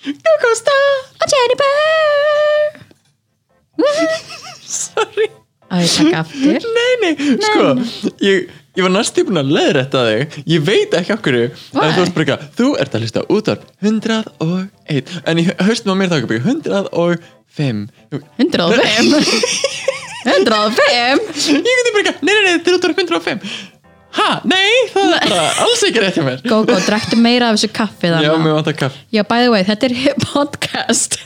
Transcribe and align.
uppáhaldsrátráningunum 0.00 0.06
Mikar 0.06 0.36
Gugusta 0.40 0.76
og 1.20 1.26
Jennifer 1.32 2.80
Sorry. 4.70 5.26
Á 5.70 5.76
ég 5.80 5.90
taka 5.94 6.18
aftur. 6.24 6.58
Nei, 6.74 6.92
nei, 7.02 7.12
sko 7.44 7.66
ég, 8.24 8.48
ég 8.76 8.82
var 8.84 8.92
næstu 8.94 9.22
búin 9.26 9.40
að 9.40 9.52
leiðrætta 9.54 10.00
þig. 10.08 10.36
Ég 10.50 10.64
veit 10.66 10.92
ekki 10.98 11.14
okkur 11.14 11.36
þú 11.38 11.42
eitthvað 11.84 12.46
Þú 12.58 12.66
ert 12.82 12.96
að 12.96 13.04
hlusta 13.04 13.20
útvarp 13.30 13.62
101 13.80 15.12
En 15.30 15.42
ég 15.42 15.52
haustum 15.62 15.94
á 15.94 15.96
mér 16.00 16.10
það 16.12 16.18
ekki 16.24 16.40
105 16.44 17.86
105 18.40 18.70
105 20.30 21.30
Ég 21.50 21.62
geti 21.66 21.94
bara 21.94 22.02
eitthvað 22.02 22.24
Nei, 22.26 22.34
nei, 22.34 22.42
nei, 22.44 22.52
þetta 22.58 22.68
er 22.70 22.76
útvarp 22.80 22.98
105 23.06 23.79
Ha, 24.18 24.28
nei, 24.48 24.70
það 24.90 25.12
er 25.20 25.26
bara 25.30 25.50
alls 25.64 25.82
ekki 25.86 26.00
rétt 26.02 26.16
hjá 26.18 26.24
mér. 26.26 26.40
Gógó, 26.50 26.78
drektu 26.82 27.18
meira 27.20 27.50
af 27.50 27.58
þessu 27.58 27.70
kaffi 27.76 28.08
Já, 28.10 28.16
þannig 28.16 28.42
mér 28.42 28.56
vantar 28.56 28.78
kaff 28.80 28.96
Já, 29.14 29.22
by 29.22 29.44
the 29.44 29.52
way, 29.52 29.66
þetta 29.68 29.90
er 29.90 30.24
podcast. 30.24 31.20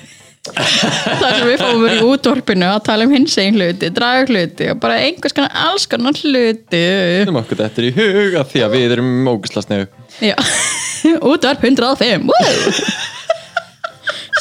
Þar 0.53 1.39
sem 1.39 1.47
við 1.49 1.63
fáum 1.63 1.81
verið 1.81 2.03
í 2.03 2.09
útvarpinu 2.13 2.67
að 2.69 2.83
tala 2.91 3.07
um 3.09 3.15
hins 3.17 3.39
einn 3.41 3.57
hluti, 3.57 3.89
draga 3.97 4.27
hluti 4.29 4.69
og 4.75 4.83
bara 4.83 4.99
einhvers 5.07 5.33
konar 5.37 5.57
alls 5.65 5.89
konar 5.89 6.19
hluti. 6.21 6.83
Þeim 7.25 7.41
okkur 7.41 7.63
þetta 7.63 7.81
er 7.81 7.89
í 7.89 7.95
huga 7.97 8.45
því 8.53 8.65
að 8.67 8.77
við 8.77 8.97
erum 8.99 9.33
ógisla 9.33 9.65
snegu. 9.65 9.89
Já, 10.21 10.37
útvarp 11.33 11.65
105 11.65 12.29
Woo! 12.29 13.09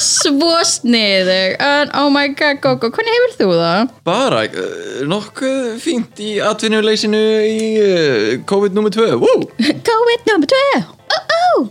Svo 0.02 0.55
sniðug 0.66 1.59
en 1.61 1.91
oh 1.99 2.09
my 2.13 2.31
god, 2.33 2.58
Gogo, 2.63 2.89
hvernig 2.94 3.13
hefur 3.13 3.36
þú 3.38 3.49
það? 3.59 3.91
Bara 4.08 4.41
uh, 4.50 5.03
nokkuð 5.09 5.75
fínt 5.83 6.22
í 6.23 6.31
atvinnuleysinu 6.41 7.22
í 7.45 7.67
uh, 7.77 8.31
COVID 8.50 8.73
nr. 8.80 8.89
2 8.95 9.09
Woo! 9.22 9.45
COVID 9.89 10.30
nummer 10.31 10.50
2 10.50 10.61
oh, 10.81 11.38
oh. 11.38 11.69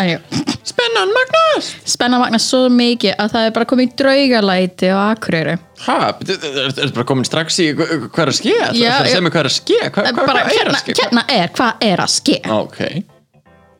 Spennan 0.00 1.10
Magnus 1.12 1.74
spenna 1.84 2.18
magna 2.22 2.38
svo 2.40 2.68
mikið 2.72 3.18
að 3.20 3.34
það 3.34 3.46
er 3.48 3.54
bara 3.58 3.68
komið 3.68 3.92
draugalæti 4.00 4.88
á 4.88 4.98
Akureyri 5.10 5.58
Ha, 5.84 5.98
þetta 6.24 6.86
er 6.86 6.94
bara 6.96 7.06
komin 7.08 7.28
strax 7.28 7.60
í 7.60 7.70
hva- 7.76 7.88
hvað 8.06 8.22
er 8.24 8.32
að 8.32 8.38
ske? 8.38 8.56
Það 8.64 8.80
er 8.86 9.10
segja 9.10 9.22
mig 9.26 9.34
hvað 9.34 9.42
er 9.42 9.50
að 9.50 9.56
ske? 9.58 9.78
Bara, 9.94 10.14
hvað 10.16 10.40
er 10.40 10.50
hérna, 10.54 10.72
að 10.72 10.82
ske? 10.82 10.96
hérna 11.02 11.24
er, 11.36 11.54
hvað 11.56 11.86
er 11.90 12.04
að 12.06 12.12
ske? 12.16 12.40
Ok, 12.56 12.82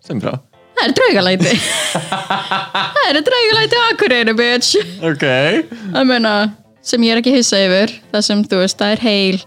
sem 0.05 0.23
frá 0.23 0.39
Það 0.81 0.87
er 0.89 0.95
draugalæti. 0.97 1.51
Það 2.95 3.09
er 3.11 3.19
draugalæti 3.27 3.77
á 3.77 3.83
Akureyri, 3.91 4.33
bitch. 4.39 4.71
Ok. 5.05 5.25
Að 5.93 6.07
meina, 6.09 6.33
sem 6.81 7.03
ég 7.05 7.13
er 7.13 7.21
ekki 7.21 7.35
hissa 7.35 7.59
yfir 7.61 7.93
það 8.15 8.25
sem 8.25 8.45
þú 8.49 8.61
veist, 8.63 8.79
það 8.81 8.95
er 8.95 9.03
heil 9.05 9.41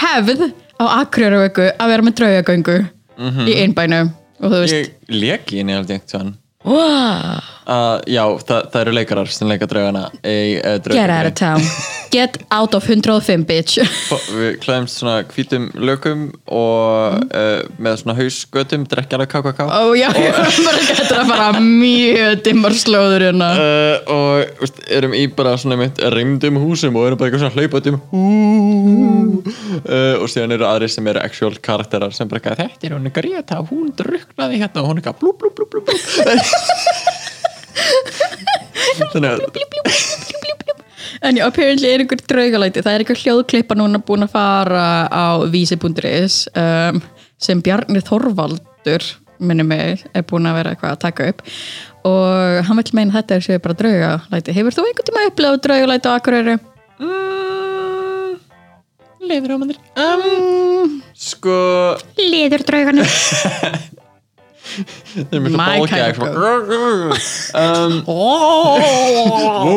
hefð 0.00 0.42
á 0.50 0.84
Akureyravöku 0.96 1.68
að 1.70 1.92
vera 1.92 2.06
með 2.08 2.16
draugagöngu 2.20 2.76
í 3.46 3.54
innbænu 3.62 4.00
og 4.40 4.46
þú 4.48 4.62
veist, 4.64 4.74
Ég 4.80 5.14
lék 5.14 5.54
í 5.54 5.60
henni 5.60 5.76
aldrei 5.78 6.00
einhvern 6.00 6.34
wow, 6.66 7.38
uh, 7.70 8.00
Já, 8.10 8.24
það, 8.44 8.68
það 8.72 8.82
eru 8.82 8.94
leikarar 8.96 9.32
sem 9.32 9.50
leika 9.50 9.68
draugana 9.70 10.06
í 10.26 10.58
uh, 10.58 10.76
get 10.90 11.10
out 11.14 11.30
of 11.30 11.34
town. 11.38 11.66
Get 12.10 12.38
out 12.50 12.74
of 12.74 12.88
105 12.90 13.46
bitch. 13.46 13.78
Við 14.34 14.56
klæðumst 14.64 14.98
svona 14.98 15.20
hvítum 15.30 15.68
lökum 15.78 16.26
og 16.50 17.20
uh, 17.30 17.60
með 17.78 18.00
svona 18.02 18.16
hausgötum 18.18 18.86
drekkjala 18.90 19.28
KKK 19.30 19.68
og 19.80 19.94
já, 19.98 20.08
bara 20.66 20.82
getur 20.88 21.20
að 21.20 21.30
fara 21.30 21.62
mjög 21.62 22.42
dimmar 22.46 22.76
slóður 22.78 23.26
hérna. 23.28 23.52
Uh, 23.54 24.12
og 24.16 24.64
veist, 24.64 24.82
erum 24.90 25.14
í 25.16 25.24
bara 25.36 25.54
svona 25.60 25.78
mitt 25.80 26.02
reymdum 26.14 26.58
húsum 26.62 26.98
og 26.98 27.10
erum 27.10 27.20
bara 27.20 27.30
eitthvað 27.30 27.46
svona 27.46 27.96
um 28.10 29.40
uh, 29.40 30.16
og 30.20 30.26
síðan 30.30 30.56
eru 30.56 30.66
aðrir 30.68 30.92
sem 30.92 31.06
eru 31.10 31.22
actual 31.22 31.54
karakterar 31.62 32.14
sem 32.16 32.28
bara 32.30 32.42
eitthvað 32.42 32.64
þetta 32.64 32.90
er 32.90 32.96
hún 32.96 33.08
Greta, 33.14 33.62
hún 33.70 33.94
druknaði 33.98 34.60
hérna. 34.62 34.82
Og 34.82 34.90
hún 34.90 35.00
eitthvað 35.00 35.20
blú 35.22 35.34
blú 35.38 35.54
blú 35.54 35.70
blú 35.70 35.84
blú 35.86 35.98
að 36.26 37.18
en 41.20 41.36
já, 41.36 41.44
apparently 41.46 41.88
er 41.90 42.00
einhver 42.04 42.20
draugalæti. 42.32 42.82
Það 42.84 42.94
er 42.94 43.04
einhver 43.04 43.22
hljóðklippa 43.22 43.76
núna 43.78 44.00
búin 44.04 44.26
að 44.26 44.34
fara 44.34 44.84
á 45.10 45.26
vísi.is 45.52 46.42
um, 46.54 47.02
sem 47.40 47.62
Bjarni 47.64 48.00
Þorvaldur 48.04 49.04
minni 49.40 49.64
mig, 49.64 50.04
er 50.12 50.24
búin 50.28 50.48
að 50.48 50.58
vera 50.60 50.74
eitthvað 50.74 50.96
að 50.96 51.04
taka 51.04 51.28
upp. 51.32 51.40
Og 52.08 52.64
hann 52.66 52.80
vil 52.80 52.96
meina 52.96 53.16
þetta 53.18 53.36
er 53.36 53.46
sér 53.46 53.62
bara 53.64 53.76
draugalæti. 53.76 54.56
Hefur 54.56 54.76
þú 54.76 54.88
einhvern 54.88 55.08
tíma 55.08 55.28
upplegað 55.28 55.62
draugalæti 55.66 56.08
á 56.08 56.16
Akureyri? 56.16 56.56
mm, 57.00 58.36
leiður 59.24 59.54
á 59.54 59.56
mann 59.60 59.72
um, 59.72 61.00
sko 61.16 61.56
Liður 62.20 62.66
drauganum 62.68 63.08
svona 64.70 65.30
kind 65.30 65.46
of 65.46 65.52
bólgæk 65.60 66.18
um, 67.54 67.94
oh. 68.14 69.68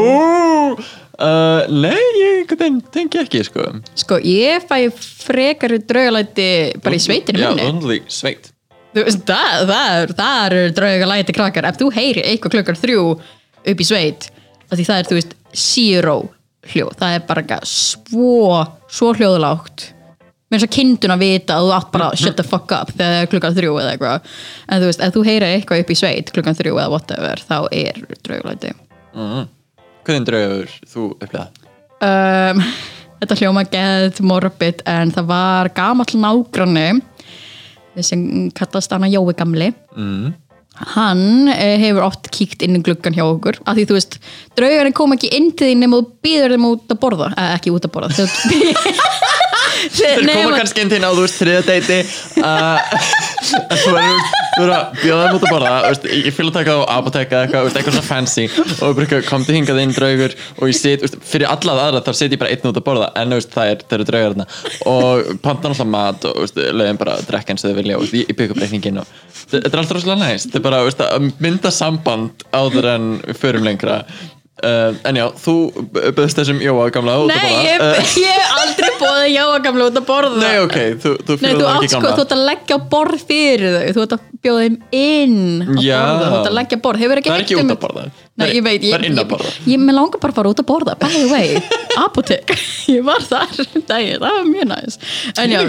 Uh, 1.13 1.61
nei, 1.69 2.01
ég 2.17 2.49
tengi 2.91 3.19
ekki 3.21 3.43
sko. 3.45 3.67
Sko, 4.01 4.17
ég 4.25 4.65
fæ 4.65 4.89
frekari 4.97 5.77
draugalæti 5.85 6.47
bara 6.83 6.97
í 6.97 7.01
sveitinu 7.03 7.39
Já, 7.39 7.51
minni. 7.53 7.67
only 7.69 7.99
sveit. 8.11 8.49
Þú 8.93 9.05
veist, 9.05 9.21
það, 9.29 9.67
það, 9.69 10.13
það 10.17 10.45
eru 10.47 10.63
draugalæti 10.79 11.35
krakkar. 11.37 11.69
Ef 11.69 11.77
þú 11.79 11.91
heyrir 11.93 12.25
eitthvað 12.27 12.55
klukkar 12.57 12.81
þrjú 12.81 13.05
upp 13.13 13.83
í 13.85 13.87
sveit 13.87 14.29
því 14.73 14.87
það 14.87 14.99
er, 14.99 15.09
þú 15.09 15.17
veist, 15.19 15.35
zero 15.53 16.17
hljóð. 16.73 16.93
Það 16.99 17.17
er 17.17 17.25
bara 17.29 17.59
svo 17.69 18.63
svo 18.93 19.13
hljóðlágt 19.17 19.91
mér 20.53 20.59
er 20.59 20.63
svo 20.67 20.71
kindun 20.77 21.15
að 21.15 21.23
vita 21.25 21.57
að 21.57 21.65
þú 21.67 21.73
átt 21.79 21.91
bara 21.95 22.09
shut 22.19 22.37
the 22.37 22.45
fuck 22.45 22.71
up 22.77 22.91
þegar 22.93 23.09
það 23.15 23.21
er 23.25 23.29
klukkar 23.33 23.55
þrjú 23.57 23.73
eða 23.81 23.93
eitthvað 23.95 24.31
en 24.69 24.83
þú 24.83 24.89
veist, 24.91 25.03
ef 25.07 25.13
þú 25.17 25.23
heyrir 25.27 25.47
eitthvað 25.49 25.83
upp 25.83 25.93
í 25.93 25.97
sveit 25.97 26.31
klukkan 26.35 26.57
þrjú 26.59 26.75
eða 26.77 26.91
whatever, 26.93 27.41
þá 27.49 27.57
er 27.73 28.01
draugalæti 28.27 28.73
mm. 29.17 29.47
Hvernig 30.03 30.27
draugur 30.27 30.71
þú 30.93 31.07
upplega? 31.15 31.47
um, 32.03 32.63
þetta 33.23 33.37
hljóma 33.39 33.63
geð 33.71 34.21
morbid 34.27 34.81
en 34.91 35.11
það 35.15 35.27
var 35.33 35.69
gamall 35.77 36.17
nágranni 36.19 36.87
sem 38.03 38.49
kallast 38.57 38.91
hana 38.93 39.09
Jói 39.11 39.33
gamli 39.37 39.73
Mm. 39.93 40.31
hann 40.95 41.47
eh, 41.53 41.77
hefur 41.77 42.07
oft 42.07 42.31
kíkt 42.33 42.63
inn 42.65 42.79
í 42.79 42.81
gluggan 42.81 43.13
hjá 43.13 43.21
okkur 43.27 43.59
af 43.61 43.75
því 43.77 43.83
þú 43.91 43.93
veist, 43.99 44.15
draugarinn 44.57 44.95
kom 44.97 45.13
ekki 45.13 45.29
inn 45.37 45.51
til 45.53 45.67
því 45.69 45.75
nema 45.83 45.99
þú 45.99 46.07
býður 46.25 46.55
þeim 46.55 46.65
út 46.71 46.95
að 46.95 46.99
borða 47.03 47.27
eh, 47.37 47.51
ekki 47.59 47.73
út 47.75 47.85
að 47.85 47.93
borða 47.93 48.25
Þeir 49.91 50.23
koma 50.29 50.61
kannski 50.61 50.83
inn 50.83 50.93
til 50.93 51.01
ná, 51.03 51.09
þú 51.11 51.25
veist, 51.25 51.41
þriða 51.41 51.63
deiti 51.67 51.99
uh, 52.47 52.79
en 53.53 53.77
erum 54.53 54.69
við 54.69 54.73
að 54.75 54.99
bjóða 55.01 55.23
þeim 55.25 55.37
út 55.37 55.45
að 55.47 55.53
borða 55.53 55.73
þú 55.73 55.89
veist, 55.89 56.07
ég 56.13 56.35
fylg 56.37 56.51
að 56.51 56.57
taka 56.59 56.75
á 56.77 56.81
apoteka 56.93 57.41
eitthvað, 57.43 57.69
þú 57.69 57.79
eitthvað 57.79 57.97
svona 57.97 58.07
fancy. 58.07 58.45
Og 58.85 59.01
eitthvað, 59.03 59.25
komdu 59.29 59.55
hingað 59.55 59.81
inn 59.81 59.95
draugur 59.95 60.35
og 60.59 60.69
ég 60.69 60.77
sit, 60.77 61.01
þú 61.01 61.07
veist, 61.07 61.17
fyrir 61.31 61.49
alla 61.49 61.77
aðra 61.87 62.03
þar 62.05 62.19
sit 62.19 62.35
ég 62.35 62.41
bara 62.43 62.53
einn 62.53 62.69
út 62.69 62.79
að 62.79 62.85
borða. 62.85 63.09
En 63.19 63.33
þú 63.33 63.39
veist, 63.41 63.53
það, 63.55 63.73
er, 63.73 63.85
eru 63.97 64.07
draugar 64.09 64.35
þarna. 64.35 64.47
Og 64.93 65.33
panta 65.43 65.71
náttúrulega 65.71 65.89
mat 65.95 66.29
og 66.29 66.53
þú 66.53 66.67
leiðum 66.77 67.01
bara 67.01 67.17
að 67.17 67.27
drekka 67.31 67.55
eins 67.55 67.65
og 67.65 67.73
þau 67.73 67.79
vilja 67.81 67.97
og 67.97 68.05
þú 68.05 68.21
ég, 68.21 68.29
ég 68.29 68.39
bygg 68.39 68.53
upp 68.53 68.61
reikningin 68.63 69.01
og 69.01 69.17
þetta 69.53 69.69
er 69.69 69.81
alltaf 69.81 69.97
rosalega 69.97 70.21
næst, 70.21 70.49
þetta 70.49 70.61
er 70.61 70.65
bara 70.67 70.81
þú 70.85 71.07
að 71.07 71.27
mynda 71.43 71.73
samband 71.73 72.47
áður 72.53 72.89
en 72.93 73.09
við 73.25 73.41
förum 73.41 73.67
lengra 73.67 73.99
uh, 74.61 74.91
en 75.09 75.17
já, 75.17 75.25
þú 75.43 75.53
böðst 76.17 76.39
þessum 76.39 76.59
Jóa 76.63 76.89
gamla 76.93 77.15
út 77.23 77.31
að 77.33 77.39
Nei, 77.41 77.53
borða 77.53 77.63
ég, 77.65 77.83
uh, 77.83 78.11
ég 78.21 78.51
aldrei 78.61 78.89
bóðið 79.01 79.29
Jóa 79.33 79.57
gamla 79.65 79.87
út 79.89 79.97
að 80.01 80.05
borða. 80.09 80.41
Nei, 80.43 80.59
ok, 80.63 80.77
þú, 81.03 81.13
þú 81.25 81.37
Nei, 81.37 81.41
fyrir 81.47 81.63
það 81.63 81.79
ekki 81.79 81.91
sko, 81.93 82.01
gamla. 82.03 82.13
þú 82.19 82.25
ert 82.27 82.35
að 82.37 82.43
leggja 82.51 82.77
borð 82.93 83.25
fyrir 83.31 83.77
þau. 83.77 83.87
Þú 83.97 84.03
ert 84.05 84.15
að 84.17 84.27
bjóða 84.43 84.67
þeim 84.67 84.77
inn 84.99 85.39
Já. 85.81 85.99
Þú 86.03 86.27
ert 86.29 86.51
að 86.51 86.57
leggja 86.59 86.79
borð. 86.83 87.03
Það 87.03 87.15
er 87.17 87.23
ekki 87.23 87.57
um- 87.57 87.65
út 87.65 87.75
að 87.77 87.81
borða. 87.87 88.05
Nei, 88.33 88.47
ég 88.57 88.63
veit 88.65 88.81
Það 88.81 88.93
er 88.97 89.03
inn 89.05 89.17
að 89.17 89.21
ég, 89.23 89.29
borða. 89.29 89.49
ég, 89.69 89.77
með 89.79 89.93
langar 89.93 90.21
bara 90.23 90.33
að 90.33 90.37
fara 90.39 90.51
út 90.53 90.61
að 90.63 90.65
borða 90.71 90.93
By 90.97 91.09
the 91.13 91.27
way, 91.29 91.59
apotek 92.01 92.53
Ég 92.89 93.03
var 93.05 93.21
þar 93.21 93.59
um 93.61 93.83
daginn, 93.85 94.17
það 94.23 94.37
var 94.39 94.47
mjög 94.49 94.69
næs. 94.71 94.97
En 95.37 95.53
já, 95.53 95.59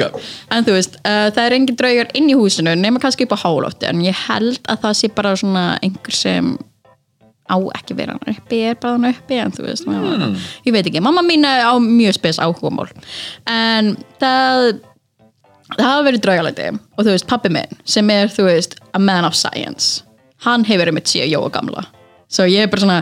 en 0.56 0.64
þú 0.64 0.76
veist 0.78 0.96
uh, 1.02 1.26
Það 1.28 1.42
er 1.44 1.56
engin 1.58 1.76
draugar 1.76 2.14
inn 2.16 2.30
í 2.32 2.36
húsinu 2.40 2.72
Nema 2.80 3.02
kannski 3.04 3.26
upp 3.28 3.36
á 3.36 3.44
hálófti 3.44 3.90
En 3.90 4.00
ég 4.06 4.16
held 4.30 4.62
að 4.64 4.80
það 4.86 4.96
sé 5.02 5.10
bara 5.12 5.34
svona 5.36 5.66
einhver 5.84 6.16
sem 6.16 6.54
á 7.50 7.56
ekki 7.76 7.94
vera 7.98 8.14
hann 8.16 8.34
uppi 8.36 8.60
er 8.70 8.74
bara 8.80 8.96
hann 8.96 9.10
uppi 9.10 9.36
en 9.42 9.52
þú 9.52 9.66
veist, 9.66 9.86
mamma, 9.86 10.30
ég 10.64 10.72
veit 10.72 10.86
ekki 10.88 11.02
mamma 11.04 11.22
mín 11.26 11.44
er 11.44 11.60
á 11.68 11.72
mjög 11.80 12.14
spes 12.16 12.38
áhugamál 12.40 12.88
en 13.46 13.96
það 14.20 14.80
það 15.74 15.84
hafa 15.88 16.02
verið 16.06 16.20
draugalæti. 16.24 16.66
Og 16.98 17.04
þú 17.06 17.10
veist, 17.14 17.26
pappi 17.26 17.50
minn 17.50 17.78
sem 17.88 18.10
er, 18.12 18.28
þú 18.30 18.44
veist, 18.48 18.76
a 18.94 18.98
man 19.00 19.24
of 19.24 19.34
science 19.34 20.02
hann 20.44 20.64
hefur 20.68 20.90
einmitt 20.90 21.08
síðan 21.08 21.30
Jóa 21.32 21.50
gamla. 21.50 21.84
Svo 22.28 22.44
ég 22.48 22.66
er 22.66 22.70
bara 22.72 22.82
svona 22.84 22.98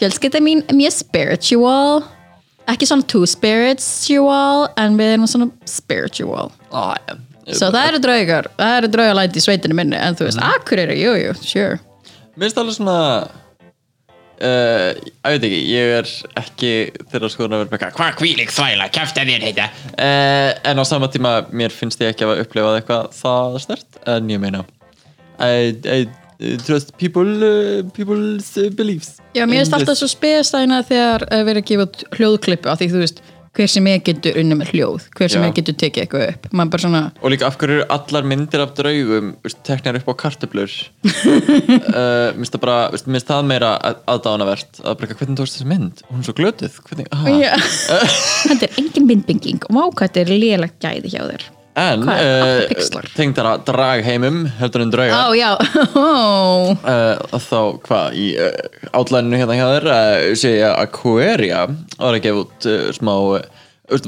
fjölskylda 0.00 0.40
mín 0.42 0.62
er 0.70 0.74
mjög 0.78 0.94
spiritual 0.94 2.02
ekki 2.70 2.86
svona 2.86 3.06
too 3.10 3.26
spiritual 3.26 4.68
en 4.78 4.96
við 4.98 5.14
erum 5.16 5.26
svona 5.30 5.50
spiritual. 5.68 6.52
Ah, 6.72 6.94
ja. 7.08 7.16
svo 7.58 7.72
það 7.74 7.88
eru 7.90 7.98
draugar, 8.04 8.46
það 8.58 8.76
eru 8.78 8.90
draugalæti 8.94 9.40
í 9.40 9.42
sveitinu 9.42 9.74
minni 9.74 9.96
en 9.98 10.14
þú 10.14 10.28
veist, 10.28 10.38
Mhm. 10.38 10.52
akkur 10.54 10.78
eru, 10.78 10.94
jú, 10.94 11.12
jú, 11.18 11.32
sure. 11.42 11.80
Mér 12.38 12.46
finnst 12.46 12.58
alveg 12.62 12.76
svona 12.78 13.28
uh, 14.42 14.88
ég 14.92 15.36
veit 15.36 15.46
ekki, 15.48 15.60
ég 15.70 15.94
er 16.00 16.10
ekki 16.42 16.72
þeirra 17.12 17.30
skoðun 17.32 17.56
að 17.56 17.64
vera 17.64 17.78
eitthvað 17.78 17.96
hvað 17.98 18.18
kvílik 18.20 18.54
þvæla, 18.54 18.88
kæfta 18.94 19.26
þér 19.28 19.46
heita. 19.48 19.68
Uh, 19.94 20.50
en 20.70 20.82
á 20.82 20.84
sama 20.88 21.10
tíma 21.12 21.36
mér 21.50 21.74
finnst 21.74 22.02
ég 22.02 22.12
ekki 22.12 22.28
að 22.28 22.44
upplifa 22.44 22.76
eitthvað 22.78 23.12
það 23.18 23.60
stert 23.66 24.02
en 24.12 24.32
ég 24.32 24.42
meina 24.42 24.64
I, 25.42 25.72
I 25.88 26.56
trust 26.66 26.96
people 26.98 27.26
uh, 27.46 27.82
people's 27.96 28.54
beliefs. 28.76 29.16
Já, 29.34 29.46
mér 29.46 29.62
finnst 29.62 29.76
alltaf 29.78 29.98
svo 29.98 30.10
spesæna 30.10 30.82
þegar 30.86 31.26
uh, 31.28 31.42
verið 31.46 31.62
að 31.62 31.68
gefa 31.70 32.16
hljóðklippu 32.18 32.72
af 32.72 32.80
því 32.80 32.90
þú 32.92 33.02
vest, 33.04 33.22
hver 33.52 33.68
sem 33.68 33.86
er 33.90 34.00
getur 34.04 34.38
unni 34.40 34.56
með 34.56 34.72
hljóð, 34.72 35.06
hver 35.16 35.32
sem 35.32 35.42
Já. 35.42 35.48
er 35.48 35.54
getur 35.58 35.76
tekið 35.82 36.04
eitthvað 36.04 36.24
upp. 36.30 36.48
Maður 36.56 36.72
bara 36.74 36.84
svona, 36.86 37.02
og 37.20 37.32
líka 37.34 37.48
af 37.48 37.58
hverju 37.60 37.78
eru 37.78 37.86
allar 37.96 38.28
myndir 38.32 38.64
af 38.64 38.74
draugum 38.78 39.32
veist, 39.44 39.60
teknar 39.68 39.98
upp 40.00 40.12
á 40.12 40.14
kartöflur? 40.24 40.76
Uh, 41.92 42.32
minnst 42.38 42.54
það 42.54 42.62
bara 42.62 42.76
veist, 42.92 43.08
minnst 43.10 43.28
það 43.28 43.48
meira 43.50 43.72
aðdánavert 44.08 44.80
að 44.80 44.94
bara, 45.00 45.16
hvernig 45.18 45.38
tókst 45.38 45.58
þessi 45.58 45.68
mynd, 45.68 46.04
hún 46.08 46.22
er 46.22 46.28
svo 46.28 46.34
glötuð 46.38 46.78
hvernig, 46.86 47.10
ah. 47.12 47.72
Þetta 48.48 48.68
er 48.68 48.78
engin 48.80 49.08
myndbygging. 49.10 49.66
Og 49.68 49.76
mákvæmt 49.76 50.22
er 50.22 50.32
lélegt 50.32 50.80
gæði 50.82 51.12
hjá 51.12 51.20
þér 51.26 51.50
En 51.78 52.04
uh, 52.04 52.66
pixlar? 52.68 53.06
tengdara 53.16 53.54
dragheimum 53.64 54.42
heldur 54.58 54.82
en 54.84 54.90
drauga 54.92 55.20
já, 55.38 55.50
ó 55.96 56.74
uh, 56.76 57.38
þá 57.40 57.60
hvað 57.86 58.18
í 58.20 58.26
uh, 58.36 58.50
átlæninu 58.92 59.40
hérna 59.40 59.56
hjá 59.56 59.64
þér 59.70 59.86
uh, 59.88 60.26
sé 60.36 60.50
ég 60.58 60.66
að 60.68 60.82
Aquaria 60.82 61.62
var 61.96 62.18
að 62.18 62.24
gefa 62.26 62.42
út 62.44 62.68
smá 62.98 63.14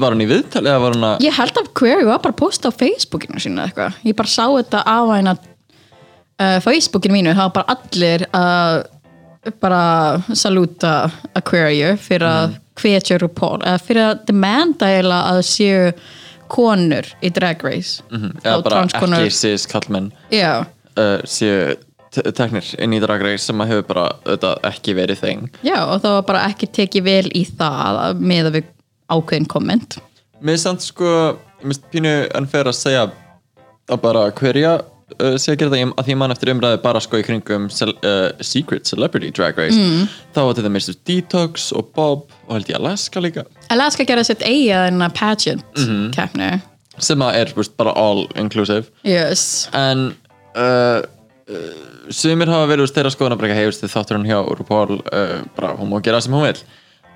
var 0.01 0.13
hún 0.13 0.21
í 0.21 0.29
viðtali 0.29 0.69
eða 0.69 0.83
var 0.83 0.97
hún 0.97 1.07
að 1.09 1.25
Ég 1.25 1.39
held 1.39 1.57
að 1.61 1.71
Query 1.77 2.05
var 2.05 2.21
bara 2.21 2.35
að 2.35 2.41
posta 2.43 2.69
á 2.69 2.77
Facebookinu 2.77 3.41
sínu 3.41 3.57
eða 3.57 3.69
eitthvað. 3.69 3.97
Ég 4.05 4.17
bara 4.17 4.33
sá 4.33 4.45
þetta 4.45 4.83
á 4.85 4.97
hægna 5.09 5.35
Facebookinu 6.65 7.15
mínu, 7.15 7.33
það 7.33 7.47
var 7.47 7.55
bara 7.55 7.75
allir 7.75 8.25
að 8.35 8.77
bara 9.61 9.81
salúta 10.35 10.93
Aquaria 11.37 11.93
fyrir 12.01 12.27
að 12.27 12.55
hvetja 12.79 13.19
RuPaul, 13.21 13.61
eða 13.63 13.81
fyrir 13.81 14.03
að 14.09 14.23
demanda 14.27 14.89
eiginlega 14.91 15.33
að 15.33 15.41
séu 15.47 15.91
konur 16.51 17.07
í 17.23 17.31
Drag 17.33 17.63
Race. 17.65 18.03
Mhm, 18.11 18.37
eða 18.43 18.55
Og 18.57 18.63
bara 18.63 18.83
ekki 18.85 19.31
sis 19.31 19.65
kallmenn 19.71 20.11
uh, 20.31 21.19
séu 21.25 21.75
te- 22.15 22.31
teknir 22.31 22.69
inn 22.79 22.93
í 22.95 22.99
dragreis 23.03 23.43
sem 23.49 23.59
að 23.61 23.71
hefur 23.73 23.87
bara 23.89 24.05
auðvitað 24.25 24.67
ekki 24.71 24.95
verið 24.95 25.19
þeng 25.25 25.49
já, 25.67 25.77
og 25.83 25.99
það 26.03 26.13
var 26.19 26.25
bara 26.29 26.43
ekki 26.49 26.69
tekið 26.77 27.03
vel 27.09 27.27
í 27.35 27.43
það 27.57 28.21
með 28.21 28.49
að 28.51 28.57
við 28.59 28.69
ákveðin 29.11 29.47
komment. 29.51 29.97
Mér 30.41 30.53
er 30.57 30.61
samt 30.63 30.81
sko, 30.85 31.09
ég 31.61 31.67
minnst 31.69 31.83
pínu 31.91 32.13
unfair 32.39 32.69
að 32.71 32.77
segja 32.79 33.03
að 33.05 34.01
bara 34.01 34.23
hverja 34.33 34.77
uh, 35.19 35.35
sé 35.41 35.53
að 35.53 35.59
gera 35.61 35.71
það 35.73 35.81
Ég- 35.83 35.93
að 35.99 36.05
því 36.07 36.13
ég 36.15 36.19
man 36.21 36.33
eftir 36.35 36.51
umræði 36.53 36.81
bara 36.83 37.01
sko 37.03 37.19
í 37.21 37.25
kringum 37.27 37.67
cel, 37.73 37.93
uh, 38.01 38.31
Secret 38.41 38.85
Celebrity 38.89 39.31
Drag 39.31 39.57
Race 39.57 39.77
mm. 39.77 40.07
þá 40.35 40.39
var 40.47 40.53
þetta 40.59 40.71
mistur 40.75 40.97
Detox 41.09 41.71
og 41.77 41.91
Bob 41.95 42.25
og 42.47 42.53
held 42.57 42.71
ég 42.73 42.79
Alaska 42.79 43.21
líka 43.23 43.45
Alaska 43.73 44.05
gerði 44.07 44.25
sitt 44.31 44.45
eigið 44.45 44.87
en 44.89 45.01
að 45.07 45.13
pageant 45.19 45.63
Mhm. 45.77 46.11
keppni. 46.15 46.51
sem 46.97 47.19
að 47.19 47.35
er 47.41 47.53
veist, 47.55 47.75
bara 47.77 47.91
all 47.95 48.27
inclusive 48.35 48.89
Yes. 49.03 49.67
en 49.73 50.15
uh, 50.55 51.01
sumir 52.09 52.47
hafa 52.49 52.67
verið 52.71 52.89
þeirra 52.95 53.11
skoðan 53.13 53.35
að 53.35 53.41
breyka 53.43 53.57
hefist 53.59 53.83
þið 53.83 53.93
þáttur 53.95 54.17
hann 54.19 54.29
hjá 54.29 54.39
RuPaul 54.59 55.01
bara 55.57 55.75
hún 55.77 55.89
má 55.91 56.01
gera 56.01 56.21
sem 56.21 56.33
hún 56.33 56.45
vil 56.47 56.61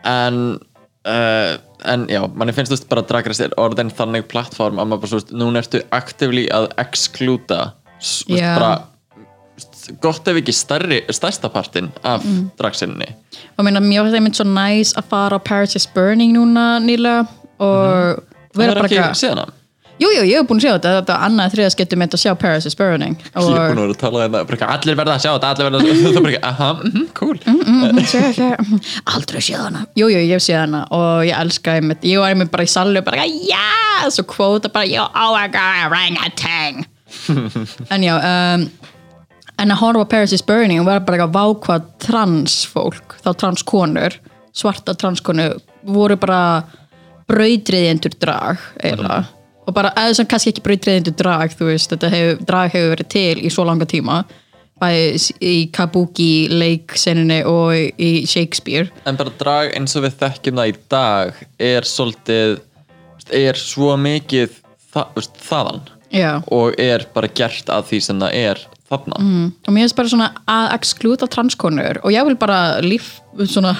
en 0.05 0.59
uh, 1.07 1.57
en 1.89 2.03
já, 2.11 2.19
manni 2.35 2.51
finnst 2.53 2.69
þú 2.73 2.75
veist 2.75 2.89
bara 2.91 3.01
Drag 3.07 3.25
Race 3.31 3.41
er 3.45 3.53
orðin 3.57 3.89
þannig 3.95 4.27
plattform 4.27 4.81
að 4.81 4.89
maður 4.91 5.01
bara 5.05 5.11
svo 5.13 5.19
veist, 5.21 5.33
núna 5.33 5.61
ertu 5.63 5.81
aktively 5.95 6.45
að 6.51 6.67
Já. 6.75 7.59
Bara 8.29 8.71
gott 10.01 10.27
ef 10.29 10.39
ekki 10.39 10.53
stærri, 10.53 11.01
stærsta 11.13 11.49
partin 11.51 11.91
af 12.03 12.25
mm. 12.25 12.49
dragsinni. 12.59 13.07
Og 13.57 13.65
mér 13.65 13.79
finnst 13.81 14.15
það 14.15 14.25
mynd 14.25 14.39
svo 14.39 14.47
næs 14.49 14.95
að 14.99 15.07
fara 15.11 15.39
á 15.39 15.41
Paris 15.43 15.75
is 15.79 15.87
Burning 15.87 16.35
núna 16.37 16.71
nýlega 16.83 17.25
og 17.59 18.19
það 18.53 18.61
vera 18.61 18.75
er 18.75 18.83
bara 18.83 18.91
ekki 18.91 19.23
síðan 19.23 19.45
að 19.45 19.55
Jú, 19.99 20.07
jú, 20.15 20.21
ég 20.23 20.39
hef 20.39 20.45
búin 20.47 20.61
að 20.61 20.63
sjá 20.63 20.71
þetta, 20.77 20.91
þetta 20.95 21.11
er 21.11 21.23
annað 21.25 21.49
þriða 21.51 21.71
skiptum 21.73 21.99
með 21.99 22.13
að 22.15 22.21
sjá 22.21 22.31
Paris 22.39 22.67
is 22.69 22.77
Burning 22.79 23.17
ég 23.19 23.33
er 23.35 23.73
búin 23.73 23.81
og 23.81 23.89
að 23.89 23.89
vera 23.89 23.91
að 23.91 23.97
tala 23.99 24.21
um 24.29 24.37
það 24.37 24.61
allir 24.75 24.95
verða 24.95 25.15
að 25.17 25.25
sjá 25.25 25.31
þetta, 25.33 25.49
allir 25.49 25.67
verða 25.67 25.81
að 25.81 25.89
það 25.89 26.07
er 26.13 26.23
bara 26.23 26.31
ekki, 26.31 26.43
aha, 26.49 26.69
mhm, 26.85 27.09
cool. 27.17 27.41
Mm, 27.43 27.99
Sure, 28.07 28.29
sure. 28.37 28.79
aldrei 29.11 29.41
séð 29.43 29.65
hana. 29.65 29.81
Jú, 29.99 30.07
jú, 30.07 30.21
ég 30.23 30.31
hef 30.37 30.45
séð 30.45 30.61
hana 30.61 30.85
og 30.95 31.25
ég 31.27 31.35
elska 31.35 31.75
ég 31.83 32.23
var 32.23 32.31
einmitt 32.31 32.53
bara 32.53 32.63
í 32.63 32.71
sallu 32.71 33.03
bara, 33.03 33.27
já, 33.27 34.07
svo 34.07 34.23
kvóta 34.31 34.71
bara, 34.71 34.87
oh 35.09 35.35
my 35.35 35.51
god, 35.51 35.83
orangutan 35.89 36.87
en 37.93 38.05
já 38.05 38.15
um, 38.17 38.65
en 39.59 39.73
að 39.73 39.81
horfa 39.83 40.09
Paris 40.13 40.33
is 40.35 40.45
Burning 40.45 40.81
og 40.81 40.89
vera 40.89 41.03
bara 41.03 41.19
eitthvað 41.19 41.35
vákvað 41.37 41.87
transfólk 42.05 43.17
þá 43.23 43.31
transkonur, 43.43 44.19
svarta 44.55 44.95
transkonur 44.97 45.57
voru 45.87 46.17
bara 46.19 46.41
brautriðjendur 47.29 48.15
drag 48.19 48.61
eiginlega. 48.81 49.25
Og 49.69 49.75
bara, 49.75 49.91
eða 50.01 50.15
sem 50.17 50.27
kannski 50.29 50.53
ekki 50.53 50.65
brautriðjendur 50.65 51.17
drag 51.19 51.53
þú 51.53 51.67
veist, 51.69 51.91
þetta 51.91 52.09
hefur, 52.13 52.39
drag 52.47 52.71
hefur 52.73 52.93
verið 52.95 53.11
til 53.13 53.41
í 53.45 53.51
svo 53.53 53.67
langa 53.69 53.85
tíma 53.89 54.23
bæði 54.79 55.35
í 55.43 55.55
Kabuki 55.75 56.47
leikseninni 56.51 57.41
og 57.47 57.99
í 57.99 58.09
Shakespeare. 58.29 58.87
En 59.03 59.19
bara 59.19 59.33
drag 59.39 59.75
eins 59.75 59.95
og 59.99 60.05
við 60.07 60.17
þekkjum 60.21 60.61
það 60.61 60.71
í 60.71 60.75
dag 60.95 61.43
er 61.69 61.87
svolítið 61.87 62.59
er 63.35 63.59
svo 63.59 63.93
mikið 63.99 64.55
þa 64.93 65.03
þaðan 65.43 65.81
já, 66.13 66.41
og 66.51 66.77
er 66.81 67.05
bara 67.13 67.29
gert 67.31 67.69
að 67.71 67.89
því 67.91 68.01
sem 68.05 68.21
það 68.23 68.37
er 68.39 68.63
þarna 68.89 69.21
mm. 69.21 69.47
og 69.67 69.73
mér 69.73 69.85
finnst 69.85 69.97
bara 69.99 70.11
svona 70.13 70.29
að 70.49 70.67
exkluta 70.79 71.29
transkonur 71.31 72.01
og 72.03 72.13
ég 72.13 72.27
vil 72.29 72.37
bara 72.39 72.59
líf 72.83 73.17
svona 73.45 73.75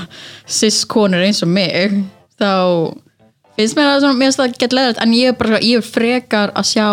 cis-konur 0.45 1.25
eins 1.25 1.41
og 1.45 1.51
mig 1.51 1.97
þá 2.39 2.53
finnst 3.57 3.77
mér 3.77 3.91
það 3.91 3.99
svona, 4.05 4.19
mér 4.19 4.29
finnst 4.29 4.43
það 4.43 4.55
gett 4.61 4.77
leðrætt 4.77 5.03
en 5.03 5.17
ég 5.17 5.33
er 5.33 5.39
bara, 5.39 5.61
ég 5.65 5.81
er 5.81 5.89
frekar 5.89 6.53
að 6.57 6.71
sjá 6.73 6.87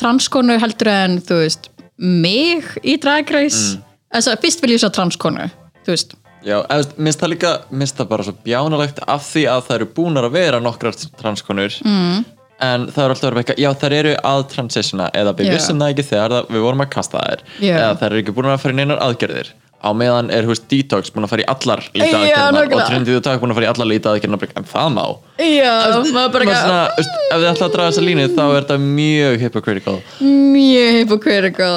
transkonur 0.00 0.62
heldur 0.62 0.90
en 0.92 1.20
þú 1.22 1.42
veist, 1.42 1.70
mig 1.98 2.66
í 2.82 2.96
Drag 3.02 3.30
Race 3.34 3.76
mm. 3.76 3.86
þess 4.16 4.32
að 4.32 4.42
fyrst 4.46 4.64
vil 4.64 4.74
ég 4.76 4.82
sjá 4.82 4.92
transkonu 4.94 5.48
þú 5.82 5.96
veist, 5.96 6.18
Já, 6.42 6.56
eða, 6.74 6.96
minnst 6.98 7.20
það 7.22 7.30
líka 7.36 7.50
minnst 7.70 7.98
það 7.98 8.08
bara 8.10 8.24
svo 8.26 8.32
bjánalegt 8.42 8.96
af 9.06 9.26
því 9.28 9.44
að 9.52 9.60
það 9.68 9.76
eru 9.76 9.86
búnar 9.94 10.26
að 10.26 10.38
vera 10.40 10.58
nokkrar 10.62 10.96
transkonur 11.20 11.76
mm. 11.86 12.24
En 12.60 12.86
það 12.92 13.04
eru 13.04 13.14
alltaf 13.16 13.28
verið 13.30 13.42
eitthvað 13.42 13.62
já 13.64 13.70
þær 13.82 13.96
eru 13.98 14.12
að 14.32 14.44
transitiona 14.52 15.08
eða 15.14 15.34
við 15.38 15.48
Já. 15.48 15.52
vissum 15.56 15.80
það 15.82 15.94
ekki 15.94 16.08
þegar 16.10 16.36
það, 16.36 16.52
við 16.56 16.64
vorum 16.68 16.84
að 16.84 16.92
kasta 16.94 17.24
þær. 17.26 17.42
Já. 17.60 17.74
eða 17.80 17.98
þær 18.02 18.08
eru 18.10 18.22
ekki 18.22 18.36
búnar 18.36 18.54
að 18.56 18.62
fara 18.64 18.72
í 18.72 18.80
neinar 18.80 19.02
aðgerðir. 19.08 19.52
Á 19.82 19.90
meðan 19.98 20.28
er 20.30 20.46
húst 20.46 20.68
Detox 20.70 21.10
búin 21.10 21.26
að 21.26 21.32
fara 21.32 21.42
í 21.42 21.46
allar 21.50 21.80
lítið 21.90 22.12
nákvæmlega. 22.14 22.76
og 22.76 22.84
Trinity 22.86 23.16
the 23.16 23.22
Talk 23.24 23.40
búin 23.42 23.50
að 23.50 23.58
fara 23.58 23.66
í 23.66 23.70
allar 23.72 23.88
lítið 23.90 24.10
aðgerðinar 24.12 24.52
en 24.60 24.68
það 24.70 24.92
má. 24.94 25.06
Já, 25.42 25.72
maður 26.14 26.30
bara 26.36 26.46
Maður 26.46 26.60
svona, 26.60 26.84
veist, 26.98 27.16
ef 27.18 27.40
þið 27.42 27.48
ætla 27.50 27.66
að 27.66 27.74
draga 27.74 27.88
þessa 27.90 28.04
línu 28.06 28.26
þá 28.30 28.42
er 28.44 28.54
þetta 28.60 28.76
mjög 28.84 29.42
hypocritical. 29.42 29.96
Mjög 30.22 30.94
hypocritical. 31.00 31.72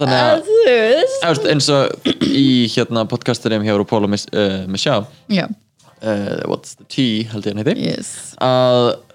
Þannig 0.00 0.22
að- 1.28 1.50
eins 1.52 1.68
og 1.76 2.10
í 2.24 2.46
hérna 2.72 3.04
podcastunum 3.10 3.68
hjá 3.68 3.76
RuPaul 3.76 4.06
og 4.08 4.16
uh, 4.32 4.64
Michelle 4.66 5.04
já, 5.28 5.44
uh, 6.00 6.40
What's 6.48 6.74
the 6.80 6.88
Tea 6.88 7.28
held 7.28 7.44
ég 7.44 7.60
heiti. 7.60 7.76
Yes. 7.84 8.34
Að 8.40 8.94
uh, 8.94 9.11